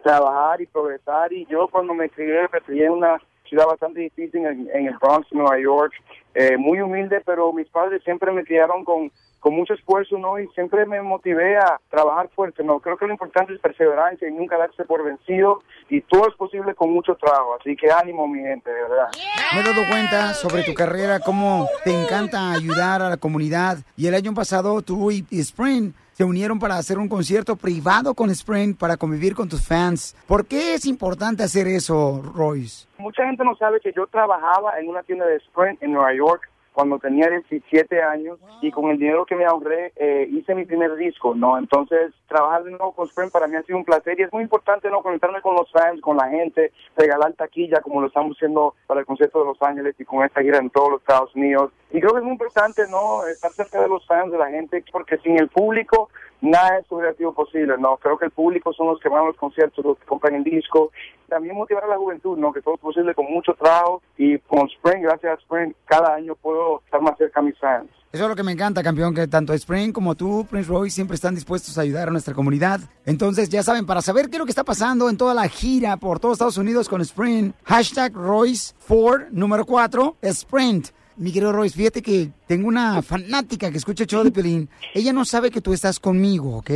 trabajar 0.02 0.62
y 0.62 0.66
progresar. 0.66 1.30
Y 1.34 1.44
yo 1.44 1.68
cuando 1.68 1.92
me 1.92 2.08
crié, 2.08 2.48
me 2.50 2.60
crié 2.62 2.86
en 2.86 2.92
una 2.92 3.20
ciudad 3.44 3.66
bastante 3.66 4.00
difícil 4.00 4.46
en, 4.46 4.68
en 4.72 4.86
el 4.86 4.96
Bronx, 4.96 5.30
Nueva 5.30 5.60
York, 5.60 5.92
eh, 6.34 6.56
muy 6.58 6.80
humilde, 6.80 7.22
pero 7.24 7.52
mis 7.52 7.68
padres 7.68 8.02
siempre 8.02 8.30
me 8.32 8.44
criaron 8.44 8.84
con, 8.84 9.10
con 9.40 9.54
mucho 9.54 9.74
esfuerzo, 9.74 10.18
¿no? 10.18 10.38
Y 10.38 10.48
siempre 10.48 10.86
me 10.86 11.00
motivé 11.02 11.56
a 11.56 11.80
trabajar 11.90 12.28
fuerte, 12.34 12.64
¿no? 12.64 12.80
Creo 12.80 12.96
que 12.96 13.06
lo 13.06 13.12
importante 13.12 13.52
es 13.52 13.60
perseverancia 13.60 14.28
y 14.28 14.32
nunca 14.32 14.58
darse 14.58 14.84
por 14.84 15.04
vencido 15.04 15.62
y 15.88 16.00
todo 16.00 16.28
es 16.28 16.34
posible 16.34 16.74
con 16.74 16.92
mucho 16.92 17.14
trabajo. 17.14 17.56
Así 17.60 17.76
que 17.76 17.90
ánimo, 17.90 18.26
mi 18.26 18.40
gente, 18.40 18.70
de 18.70 18.82
verdad. 18.82 19.08
Me 19.54 19.60
he 19.60 19.64
dado 19.64 19.86
cuenta 19.88 20.34
sobre 20.34 20.62
tu 20.62 20.74
carrera, 20.74 21.20
cómo 21.20 21.68
te 21.84 21.90
encanta 21.90 22.52
ayudar 22.52 23.02
a 23.02 23.08
la 23.08 23.16
comunidad. 23.16 23.78
Y 23.96 24.06
el 24.06 24.14
año 24.14 24.34
pasado 24.34 24.82
tú 24.82 25.10
y, 25.10 25.24
Sprint 25.30 25.94
se 26.12 26.24
unieron 26.24 26.58
para 26.58 26.76
hacer 26.76 26.98
un 26.98 27.08
concierto 27.08 27.56
privado 27.56 28.14
con 28.14 28.30
Sprint 28.30 28.78
para 28.78 28.96
convivir 28.96 29.34
con 29.34 29.48
tus 29.48 29.66
fans. 29.66 30.16
¿Por 30.26 30.46
qué 30.46 30.74
es 30.74 30.86
importante 30.86 31.42
hacer 31.42 31.66
eso, 31.68 32.22
Royce? 32.34 32.88
Mucha 32.98 33.26
gente 33.26 33.44
no 33.44 33.54
sabe 33.56 33.80
que 33.80 33.92
yo 33.92 34.06
trabajaba 34.06 34.80
en 34.80 34.88
una 34.88 35.02
tienda 35.02 35.26
de 35.26 35.36
Sprint 35.36 35.82
en 35.82 35.92
Nueva 35.92 36.14
York 36.14 36.48
cuando 36.76 36.98
tenía 36.98 37.30
17 37.30 38.02
años 38.02 38.38
y 38.60 38.70
con 38.70 38.90
el 38.90 38.98
dinero 38.98 39.24
que 39.24 39.34
me 39.34 39.46
ahorré 39.46 39.94
eh, 39.96 40.28
hice 40.30 40.54
mi 40.54 40.66
primer 40.66 40.94
disco, 40.96 41.34
¿no? 41.34 41.56
Entonces, 41.56 42.12
trabajar 42.28 42.64
de 42.64 42.72
nuevo 42.72 42.92
con 42.92 43.08
Sprint 43.08 43.32
para 43.32 43.46
mí 43.46 43.56
ha 43.56 43.62
sido 43.62 43.78
un 43.78 43.84
placer 43.86 44.20
y 44.20 44.24
es 44.24 44.32
muy 44.32 44.42
importante, 44.42 44.90
¿no? 44.90 45.00
Conectarme 45.00 45.40
con 45.40 45.54
los 45.54 45.72
fans, 45.72 46.02
con 46.02 46.18
la 46.18 46.28
gente, 46.28 46.72
regalar 46.94 47.32
taquilla 47.32 47.80
como 47.80 48.02
lo 48.02 48.08
estamos 48.08 48.36
haciendo 48.36 48.74
para 48.86 49.00
el 49.00 49.06
concierto 49.06 49.38
de 49.38 49.46
Los 49.46 49.62
Ángeles 49.62 49.94
y 49.98 50.04
con 50.04 50.22
esta 50.22 50.42
gira 50.42 50.58
en 50.58 50.68
todos 50.68 50.90
los 50.90 51.00
Estados 51.00 51.34
Unidos. 51.34 51.72
Y 51.92 52.00
creo 52.00 52.12
que 52.12 52.18
es 52.18 52.24
muy 52.24 52.32
importante, 52.32 52.82
¿no? 52.90 53.26
Estar 53.26 53.52
cerca 53.52 53.80
de 53.80 53.88
los 53.88 54.06
fans, 54.06 54.30
de 54.30 54.36
la 54.36 54.50
gente, 54.50 54.84
porque 54.92 55.16
sin 55.16 55.38
el 55.38 55.48
público 55.48 56.10
nada 56.40 56.78
es 56.78 56.86
subjetivo 56.86 57.32
posible, 57.32 57.74
¿no? 57.78 57.96
Creo 57.96 58.18
que 58.18 58.26
el 58.26 58.30
público 58.30 58.72
son 58.72 58.88
los 58.88 59.00
que 59.00 59.08
van 59.08 59.24
a 59.24 59.26
los 59.26 59.36
conciertos, 59.36 59.84
los 59.84 59.98
que 59.98 60.06
compran 60.06 60.34
el 60.34 60.44
disco. 60.44 60.90
También 61.28 61.56
motivar 61.56 61.84
a 61.84 61.88
la 61.88 61.96
juventud, 61.96 62.36
¿no? 62.38 62.52
Que 62.52 62.62
todo 62.62 62.74
es 62.74 62.80
posible 62.80 63.14
con 63.14 63.26
mucho 63.26 63.54
trabajo 63.54 64.02
y 64.16 64.38
con 64.38 64.68
Spring, 64.68 65.02
gracias 65.02 65.32
a 65.32 65.42
Spring, 65.42 65.72
cada 65.86 66.14
año 66.14 66.34
puedo 66.36 66.80
estar 66.84 67.00
más 67.00 67.18
cerca 67.18 67.40
a 67.40 67.42
mis 67.42 67.58
fans. 67.58 67.90
Eso 68.12 68.24
es 68.24 68.30
lo 68.30 68.36
que 68.36 68.44
me 68.44 68.52
encanta, 68.52 68.82
campeón, 68.82 69.14
que 69.14 69.26
tanto 69.26 69.52
Spring 69.52 69.92
como 69.92 70.14
tú, 70.14 70.46
Prince 70.48 70.70
Royce, 70.70 70.94
siempre 70.94 71.16
están 71.16 71.34
dispuestos 71.34 71.76
a 71.76 71.82
ayudar 71.82 72.08
a 72.08 72.12
nuestra 72.12 72.32
comunidad. 72.32 72.80
Entonces, 73.04 73.48
ya 73.48 73.62
saben, 73.62 73.84
para 73.84 74.00
saber 74.00 74.30
qué 74.30 74.36
es 74.36 74.38
lo 74.38 74.46
que 74.46 74.52
está 74.52 74.64
pasando 74.64 75.10
en 75.10 75.18
toda 75.18 75.34
la 75.34 75.48
gira 75.48 75.96
por 75.96 76.20
todos 76.20 76.34
Estados 76.34 76.56
Unidos 76.56 76.88
con 76.88 77.00
Sprint, 77.02 77.54
hashtag 77.64 78.14
Royce 78.14 78.74
4, 78.88 79.26
número 79.32 79.66
4, 79.66 80.16
Sprint. 80.22 80.88
Mi 81.18 81.32
querido 81.32 81.50
Royce, 81.52 81.74
fíjate 81.76 82.02
que 82.02 82.30
tengo 82.46 82.68
una 82.68 83.00
fanática 83.02 83.70
que 83.70 83.78
escucha 83.78 84.04
el 84.04 84.08
show 84.08 84.22
de 84.22 84.30
Pelín. 84.30 84.68
Ella 84.94 85.12
no 85.12 85.24
sabe 85.24 85.50
que 85.50 85.60
tú 85.60 85.72
estás 85.72 85.98
conmigo, 85.98 86.56
¿ok? 86.58 86.70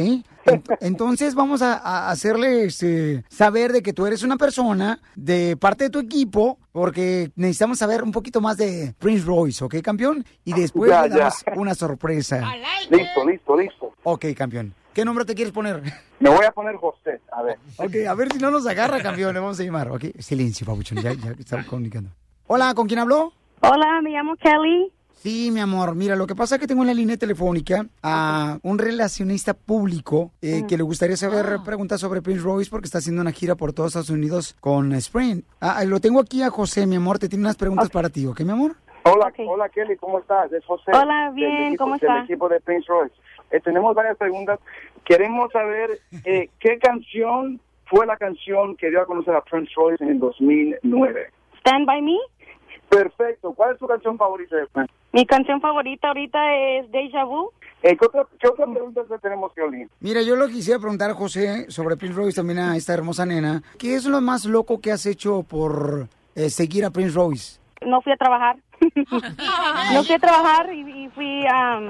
Ent- 0.46 0.76
Entonces 0.80 1.34
vamos 1.34 1.60
a, 1.60 1.74
a 1.76 2.10
hacerle 2.10 2.64
este, 2.64 3.22
saber 3.28 3.72
de 3.72 3.82
que 3.82 3.92
tú 3.92 4.06
eres 4.06 4.22
una 4.22 4.36
persona 4.36 5.00
de 5.14 5.56
parte 5.58 5.84
de 5.84 5.90
tu 5.90 5.98
equipo, 5.98 6.58
porque 6.72 7.30
necesitamos 7.36 7.78
saber 7.78 8.02
un 8.02 8.12
poquito 8.12 8.40
más 8.40 8.56
de 8.56 8.94
Prince 8.98 9.24
Royce, 9.26 9.62
¿ok, 9.64 9.76
campeón? 9.82 10.24
Y 10.44 10.54
después 10.54 10.90
Ya, 10.90 11.02
le 11.06 11.10
damos 11.16 11.34
ya. 11.44 11.52
una 11.56 11.74
sorpresa. 11.74 12.40
Listo, 12.90 13.28
listo, 13.28 13.56
listo. 13.58 13.92
Ok, 14.04 14.24
campeón. 14.36 14.74
¿Qué 14.94 15.04
nombre 15.04 15.24
te 15.24 15.34
quieres 15.34 15.52
poner? 15.52 15.82
Me 16.18 16.30
voy 16.30 16.44
a 16.46 16.50
poner 16.50 16.76
José, 16.76 17.20
a 17.30 17.42
ver. 17.42 17.58
Ok, 17.76 17.94
a 18.08 18.14
ver 18.14 18.32
si 18.32 18.38
no 18.38 18.50
nos 18.50 18.66
agarra, 18.66 19.00
campeón. 19.02 19.34
Le 19.34 19.40
vamos 19.40 19.60
a 19.60 19.62
llamar. 19.62 19.90
Ok, 19.90 20.06
silencio, 20.18 20.66
papuchón. 20.66 20.98
Ya, 21.02 21.12
ya 21.12 21.32
estamos 21.38 21.66
comunicando. 21.66 22.10
Hola, 22.46 22.72
¿con 22.74 22.88
quién 22.88 22.98
habló? 23.00 23.32
Hola, 23.62 24.00
me 24.02 24.10
llamo 24.10 24.36
Kelly. 24.36 24.90
Sí, 25.12 25.50
mi 25.52 25.60
amor. 25.60 25.94
Mira, 25.94 26.16
lo 26.16 26.26
que 26.26 26.34
pasa 26.34 26.54
es 26.54 26.60
que 26.62 26.66
tengo 26.66 26.80
en 26.82 26.86
la 26.88 26.94
línea 26.94 27.18
telefónica 27.18 27.84
a 28.02 28.58
un 28.62 28.78
relacionista 28.78 29.52
público 29.52 30.30
eh, 30.40 30.62
que 30.66 30.78
le 30.78 30.82
gustaría 30.82 31.16
saber 31.16 31.58
preguntas 31.64 32.00
sobre 32.00 32.22
Prince 32.22 32.42
Royce 32.42 32.70
porque 32.70 32.86
está 32.86 32.98
haciendo 32.98 33.20
una 33.20 33.32
gira 33.32 33.54
por 33.54 33.74
todos 33.74 33.88
Estados 33.90 34.08
Unidos 34.10 34.56
con 34.60 34.92
Sprint. 34.94 35.44
Ah, 35.60 35.84
lo 35.84 36.00
tengo 36.00 36.20
aquí 36.20 36.42
a 36.42 36.48
José, 36.48 36.86
mi 36.86 36.96
amor. 36.96 37.18
Te 37.18 37.28
tiene 37.28 37.44
unas 37.44 37.56
preguntas 37.56 37.90
para 37.90 38.08
ti, 38.08 38.24
¿ok, 38.26 38.40
mi 38.40 38.52
amor? 38.52 38.76
Hola, 39.04 39.30
hola 39.46 39.68
Kelly, 39.68 39.96
¿cómo 39.96 40.18
estás? 40.20 40.50
Es 40.52 40.64
José. 40.64 40.90
Hola, 40.94 41.26
del 41.26 41.34
bien, 41.34 41.62
equipo- 41.74 41.84
¿cómo 41.84 41.96
Del 41.98 42.08
está? 42.10 42.24
equipo 42.24 42.48
de 42.48 42.60
Prince 42.60 42.86
Royce. 42.88 43.14
Eh, 43.50 43.60
tenemos 43.60 43.94
varias 43.94 44.16
preguntas. 44.16 44.58
Queremos 45.04 45.52
saber 45.52 45.98
eh, 46.24 46.48
qué 46.60 46.78
canción 46.78 47.60
fue 47.86 48.06
la 48.06 48.16
canción 48.16 48.74
que 48.76 48.88
dio 48.88 49.02
a 49.02 49.06
conocer 49.06 49.34
a 49.34 49.42
Prince 49.42 49.72
Royce 49.76 50.02
en 50.02 50.10
el 50.12 50.18
2009. 50.18 51.26
Stand 51.60 51.84
by 51.86 52.00
Me. 52.00 52.16
Perfecto. 52.90 53.52
¿Cuál 53.54 53.72
es 53.74 53.78
tu 53.78 53.86
canción 53.86 54.18
favorita? 54.18 54.56
Mi 55.12 55.24
canción 55.24 55.60
favorita 55.60 56.08
ahorita 56.08 56.38
es 56.56 56.90
Deja 56.90 57.24
Vu. 57.24 57.50
Eh, 57.82 57.96
¿qué, 57.96 58.04
otra, 58.04 58.26
¿Qué 58.38 58.48
otras 58.48 58.68
preguntas 58.68 59.08
le 59.08 59.18
tenemos, 59.20 59.52
Kelly? 59.54 59.86
Mira, 60.00 60.22
yo 60.22 60.34
lo 60.34 60.48
quisiera 60.48 60.80
preguntar 60.80 61.10
a 61.10 61.14
José 61.14 61.70
sobre 61.70 61.96
Prince 61.96 62.16
Royce, 62.16 62.36
también 62.36 62.58
a 62.58 62.76
esta 62.76 62.92
hermosa 62.92 63.24
nena. 63.24 63.62
¿Qué 63.78 63.94
es 63.94 64.06
lo 64.06 64.20
más 64.20 64.44
loco 64.44 64.80
que 64.80 64.90
has 64.90 65.06
hecho 65.06 65.44
por 65.44 66.08
eh, 66.34 66.50
seguir 66.50 66.84
a 66.84 66.90
Prince 66.90 67.14
Royce? 67.14 67.60
No 67.86 68.02
fui 68.02 68.12
a 68.12 68.16
trabajar. 68.16 68.56
no 69.92 70.02
fui 70.02 70.14
a 70.14 70.18
trabajar 70.18 70.74
y, 70.74 71.04
y 71.04 71.08
fui 71.10 71.46
a 71.46 71.80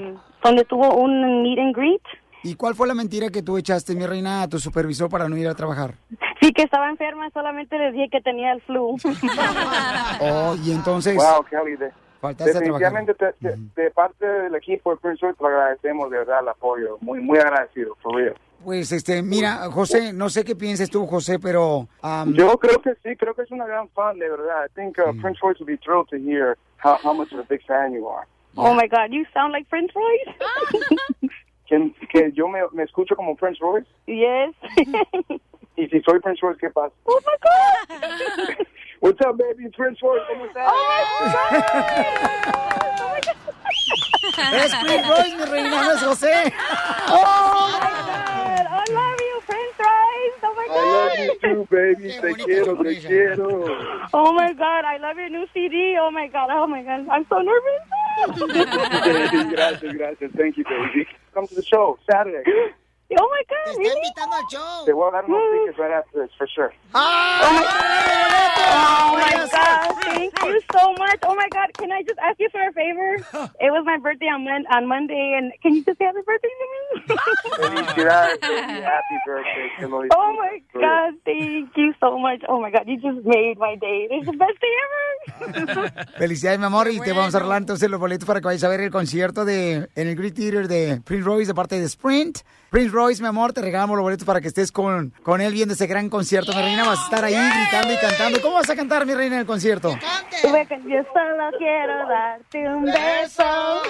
donde 0.44 0.64
tuvo 0.64 0.97
un 0.97 1.43
meet 1.43 1.59
and 1.59 1.74
greet. 1.74 2.02
¿Y 2.42 2.54
cuál 2.54 2.74
fue 2.74 2.86
la 2.88 2.94
mentira 2.94 3.28
que 3.28 3.42
tú 3.42 3.58
echaste, 3.58 3.94
mi 3.94 4.06
reina, 4.06 4.42
a 4.42 4.48
tu 4.48 4.58
supervisor 4.58 5.08
para 5.10 5.28
no 5.28 5.36
ir 5.36 5.46
a 5.48 5.54
trabajar? 5.54 5.94
Sí, 6.40 6.52
que 6.52 6.62
estaba 6.62 6.88
enferma, 6.88 7.28
solamente 7.30 7.76
les 7.78 7.92
dije 7.92 8.08
que 8.10 8.20
tenía 8.22 8.52
el 8.52 8.60
flu. 8.62 8.96
Oh, 10.22 10.54
y 10.64 10.72
entonces... 10.72 11.16
Wow, 11.16 11.44
Kelly, 11.48 11.76
de- 11.76 11.92
Faltaste 12.20 12.58
a 12.58 12.60
trabajar. 12.60 12.92
definitivamente 12.92 13.14
te- 13.14 13.32
te- 13.74 13.82
de 13.82 13.90
parte 13.92 14.26
del 14.26 14.54
equipo 14.54 14.90
de 14.90 14.96
Prince 14.98 15.20
Royce 15.22 15.38
te 15.38 15.46
agradecemos 15.46 16.10
de 16.10 16.18
verdad 16.18 16.40
el 16.42 16.48
apoyo. 16.48 16.98
Muy, 17.00 17.18
muy 17.20 17.38
agradecido, 17.38 17.94
for 18.02 18.14
real. 18.16 18.34
Pues, 18.62 18.92
este, 18.92 19.22
mira, 19.22 19.70
José, 19.70 20.12
no 20.12 20.28
sé 20.28 20.44
qué 20.44 20.54
pienses 20.54 20.90
tú, 20.90 21.06
José, 21.06 21.38
pero... 21.38 21.88
um, 22.02 22.34
Yo 22.34 22.58
creo 22.58 22.78
que 22.82 22.90
sí, 23.02 23.16
creo 23.16 23.34
que 23.34 23.42
es 23.42 23.50
una 23.50 23.64
gran 23.66 23.88
fan, 23.90 24.18
de 24.18 24.28
verdad. 24.28 24.66
I 24.66 24.74
think 24.74 24.98
uh, 24.98 25.12
Prince 25.22 25.40
Royce 25.42 25.60
would 25.62 25.66
be 25.66 25.78
thrilled 25.78 26.08
to 26.10 26.16
hear 26.16 26.58
how, 26.84 26.98
how 27.02 27.14
much 27.14 27.32
of 27.32 27.38
a 27.40 27.44
big 27.48 27.62
fan 27.66 27.94
you 27.94 28.06
are. 28.06 28.26
Oh 28.56 28.74
my 28.74 28.86
God, 28.86 29.10
you 29.12 29.24
sound 29.32 29.52
like 29.52 29.66
Prince 29.70 29.92
Royce. 29.94 30.36
Que, 31.70 31.92
que 32.10 32.32
yo 32.32 32.48
me, 32.48 32.59
me 32.72 32.82
escucho 32.82 33.14
como 33.14 33.36
Prince 33.36 33.60
Royce 33.60 33.86
yes. 34.06 34.56
y 35.76 35.86
si 35.86 36.01
soy 36.01 36.18
Prince 36.18 36.40
Royce, 36.42 36.59
¿qué 36.59 36.68
pasa? 36.70 36.92
Oh 37.05 37.20
my 37.24 37.36
God. 37.40 38.66
What's 39.01 39.20
up, 39.24 39.38
baby? 39.38 39.70
Prince 39.70 40.01
Royce, 40.02 40.24
¿cómo 40.28 40.47
estás? 40.47 40.68
Es 44.52 44.74
Prince 44.76 45.09
Royce, 45.09 45.36
mi 45.36 45.44
reina, 45.44 45.82
no 45.82 45.92
es 45.92 46.02
José. 46.02 46.52
Oh 47.09 47.70
my 47.72 47.92
God, 48.05 48.66
I 48.66 48.84
love 48.90 49.20
you, 49.20 49.40
Prince 49.47 49.78
Royce. 49.78 50.40
Oh 50.42 50.55
my 50.56 50.66
I 50.70 50.74
love 50.90 51.12
you 51.18 51.30
God. 51.30 51.40
too, 51.40 51.66
baby. 51.70 52.10
Te 52.20 52.34
quiero, 52.44 52.76
te 52.82 52.97
quiero. 53.01 53.47
Oh 54.12 54.32
my 54.32 54.52
God, 54.55 54.84
I 54.84 54.98
love 54.98 55.16
your 55.16 55.30
new 55.30 55.47
CD. 55.55 55.97
Oh 56.01 56.10
my 56.10 56.26
God, 56.26 56.48
oh 56.51 56.66
my 56.66 56.82
God, 56.82 57.09
I'm 57.09 57.24
so 57.28 57.38
nervous. 57.38 57.80
gracias, 59.51 59.94
gracias. 59.94 60.30
Thank 60.36 60.56
you, 60.56 60.64
baby. 60.64 61.06
Come 61.32 61.47
to 61.47 61.55
the 61.55 61.62
show 61.65 61.98
Saturday. 62.11 62.43
Oh 63.19 63.28
my 63.28 63.43
God, 63.48 63.74
Te 63.77 63.82
está 63.82 63.98
invitando 63.98 64.36
al 64.36 64.47
show. 64.48 64.85
Te 64.85 64.93
voy 64.93 65.09
a 65.09 65.12
dar 65.12 65.24
unos 65.24 65.43
tickets 65.52 65.78
right 65.78 65.93
after 65.93 66.23
this, 66.23 66.31
for 66.39 66.47
sure. 66.47 66.73
Oh 66.94 67.01
my 69.15 69.48
God, 69.51 69.89
thank 70.05 70.32
you 70.43 70.60
so 70.72 70.93
much. 70.98 71.18
Oh 71.24 71.35
my 71.35 71.48
God, 71.51 71.68
can 71.78 71.90
I 71.93 72.02
just 72.02 72.18
ask 72.18 72.39
you 72.39 72.48
for 72.51 72.60
a 72.60 72.72
favor? 72.72 73.16
It 73.60 73.70
was 73.70 73.85
my 73.85 73.98
birthday 73.98 74.27
on, 74.27 74.44
Mon- 74.44 74.66
on 74.72 74.86
Monday, 74.89 75.35
and 75.36 75.52
can 75.62 75.74
you 75.74 75.85
just 75.85 75.98
say 75.98 76.05
happy 76.06 76.22
birthday 76.27 76.48
to 76.60 76.66
me? 76.72 77.16
Felicidades. 77.60 78.40
Happy 78.82 79.16
birthday. 79.27 79.68
Oh 80.12 80.32
my. 80.39 80.60
God, 80.74 81.14
thank 81.24 81.70
you 81.77 81.93
so 82.01 82.18
much. 82.18 82.40
Oh 82.48 82.60
my 82.60 82.70
God, 82.70 82.85
you 82.86 82.97
just 82.97 83.24
made 83.27 83.56
my 83.59 83.77
day. 83.77 84.09
It's 84.10 84.27
the 84.27 84.36
best 84.36 84.59
day 84.60 84.74
ever. 84.85 85.90
Felicidades, 86.18 86.59
mi 86.59 86.66
amor, 86.66 86.89
y 86.90 87.01
te 87.01 87.12
vamos 87.12 87.35
a 87.35 87.39
arreglar 87.39 87.59
entonces 87.62 87.90
los 87.90 88.01
boletos 88.01 88.27
para 88.27 88.40
que 88.40 88.47
vayas 88.47 88.64
a 88.64 88.68
ver 88.68 88.81
el 88.81 88.90
concierto 88.90 89.44
de 89.44 89.89
en 89.94 90.09
el 90.09 90.16
Great 90.16 90.35
Theater 90.35 90.68
de 90.68 91.01
Prince 91.05 91.24
Royce 91.24 91.48
de 91.48 91.55
parte 91.55 91.78
de 91.78 91.85
Sprint. 91.86 92.39
Prince 92.70 92.90
Royce, 92.93 93.20
mi 93.20 93.28
amor, 93.28 93.52
te 93.52 93.60
regalamos 93.62 93.97
los 93.97 94.05
boletos 94.05 94.24
para 94.24 94.40
que 94.40 94.48
estés 94.48 94.70
con, 94.70 95.12
con 95.22 95.40
él 95.40 95.52
viendo 95.52 95.74
ese 95.74 95.86
gran 95.89 96.09
concierto, 96.09 96.52
mi 96.55 96.62
reina. 96.62 96.85
Vas 96.85 97.01
a 97.01 97.05
estar 97.05 97.24
ahí 97.24 97.35
gritando 97.35 97.93
y 97.93 97.97
cantando. 97.97 98.40
¿Cómo 98.40 98.55
vas 98.55 98.70
a 98.70 98.77
cantar, 98.77 99.05
mi 99.06 99.14
reina, 99.14 99.35
en 99.36 99.40
el 99.40 99.47
concierto? 99.47 99.89
Yo 99.92 101.02
solo 101.12 101.50
quiero 101.58 102.08
darte 102.08 102.68
un 102.68 102.84
beso. 102.84 103.82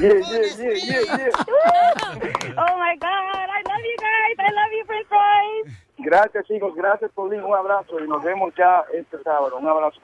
Yeah, 0.00 0.20
yeah, 0.20 0.46
yeah, 0.58 0.74
yeah, 0.84 1.16
yeah. 1.16 1.30
Oh 2.56 2.78
my 2.78 2.96
God, 3.00 3.48
I 3.50 3.62
love 3.66 3.84
you 3.84 3.96
guys. 3.98 4.36
I 4.38 4.50
love 4.52 4.72
you, 4.72 4.84
Prince 4.86 5.08
Royce. 5.10 5.84
Gracias, 5.98 6.46
chicos. 6.46 6.74
Gracias, 6.74 7.10
Paulín. 7.12 7.42
Un 7.42 7.54
abrazo 7.54 7.98
y 7.98 8.08
nos 8.08 8.22
vemos 8.22 8.52
ya 8.56 8.84
este 8.92 9.22
sábado. 9.22 9.56
Un 9.56 9.66
abrazo. 9.66 10.00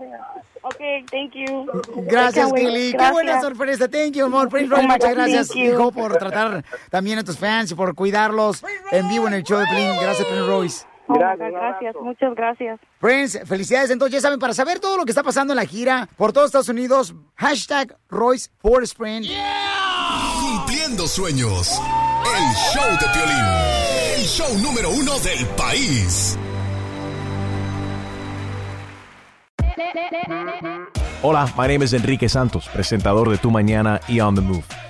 Okay, 0.62 1.04
thank 1.10 1.32
you. 1.34 1.66
Gracias. 2.06 2.52
Kelly. 2.52 2.92
Qué 2.92 3.10
buena 3.12 3.40
sorpresa. 3.40 3.88
Thank 3.88 4.12
you, 4.14 4.26
amor. 4.26 4.48
Prince 4.48 4.70
Royce, 4.70 4.86
Oh 4.86 4.88
muchas 4.88 5.14
gracias, 5.14 5.56
hijo, 5.56 5.92
por 5.92 6.16
tratar 6.16 6.64
también 6.90 7.18
a 7.18 7.24
tus 7.24 7.38
fans 7.38 7.70
y 7.72 7.74
por 7.74 7.94
cuidarlos 7.94 8.64
en 8.90 9.08
vivo 9.08 9.26
en 9.28 9.34
el 9.34 9.42
show 9.42 9.58
de 9.58 9.66
Pelín. 9.66 9.90
Gracias, 10.00 10.26
Prince 10.26 10.46
Royce. 10.46 10.89
Oh 11.12 11.18
gracias, 11.18 11.94
muchas 12.00 12.34
gracias. 12.34 12.80
Prince, 13.00 13.44
felicidades. 13.44 13.90
Entonces, 13.90 14.14
ya 14.14 14.20
saben, 14.20 14.38
para 14.38 14.54
saber 14.54 14.78
todo 14.78 14.96
lo 14.96 15.04
que 15.04 15.10
está 15.10 15.22
pasando 15.22 15.52
en 15.52 15.56
la 15.56 15.66
gira 15.66 16.08
por 16.16 16.32
todos 16.32 16.46
Estados 16.46 16.68
Unidos, 16.68 17.14
hashtag 17.34 17.96
Royce 18.08 18.50
for 18.58 18.82
Sprint. 18.84 19.26
Cumpliendo 20.40 21.08
sueños. 21.08 21.80
El 22.24 22.54
show 22.72 22.90
de 22.92 23.06
Piolín. 23.12 23.44
El 24.16 24.24
show 24.24 24.58
número 24.58 24.90
uno 24.90 25.18
del 25.18 25.46
país. 25.56 26.38
Hola, 31.22 31.52
my 31.56 31.66
name 31.66 31.84
is 31.84 31.92
Enrique 31.92 32.28
Santos, 32.28 32.68
presentador 32.68 33.30
de 33.30 33.38
Tu 33.38 33.50
Mañana 33.50 34.00
y 34.06 34.20
On 34.20 34.34
the 34.34 34.40
Move. 34.40 34.89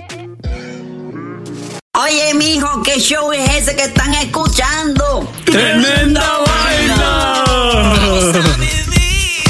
Oye, 2.03 2.33
mijo, 2.33 2.81
¿qué 2.81 2.99
show 2.99 3.31
es 3.31 3.47
ese 3.57 3.75
que 3.75 3.83
están 3.83 4.13
escuchando? 4.15 5.31
¡Tremenda 5.45 6.39
vaina! 6.47 7.43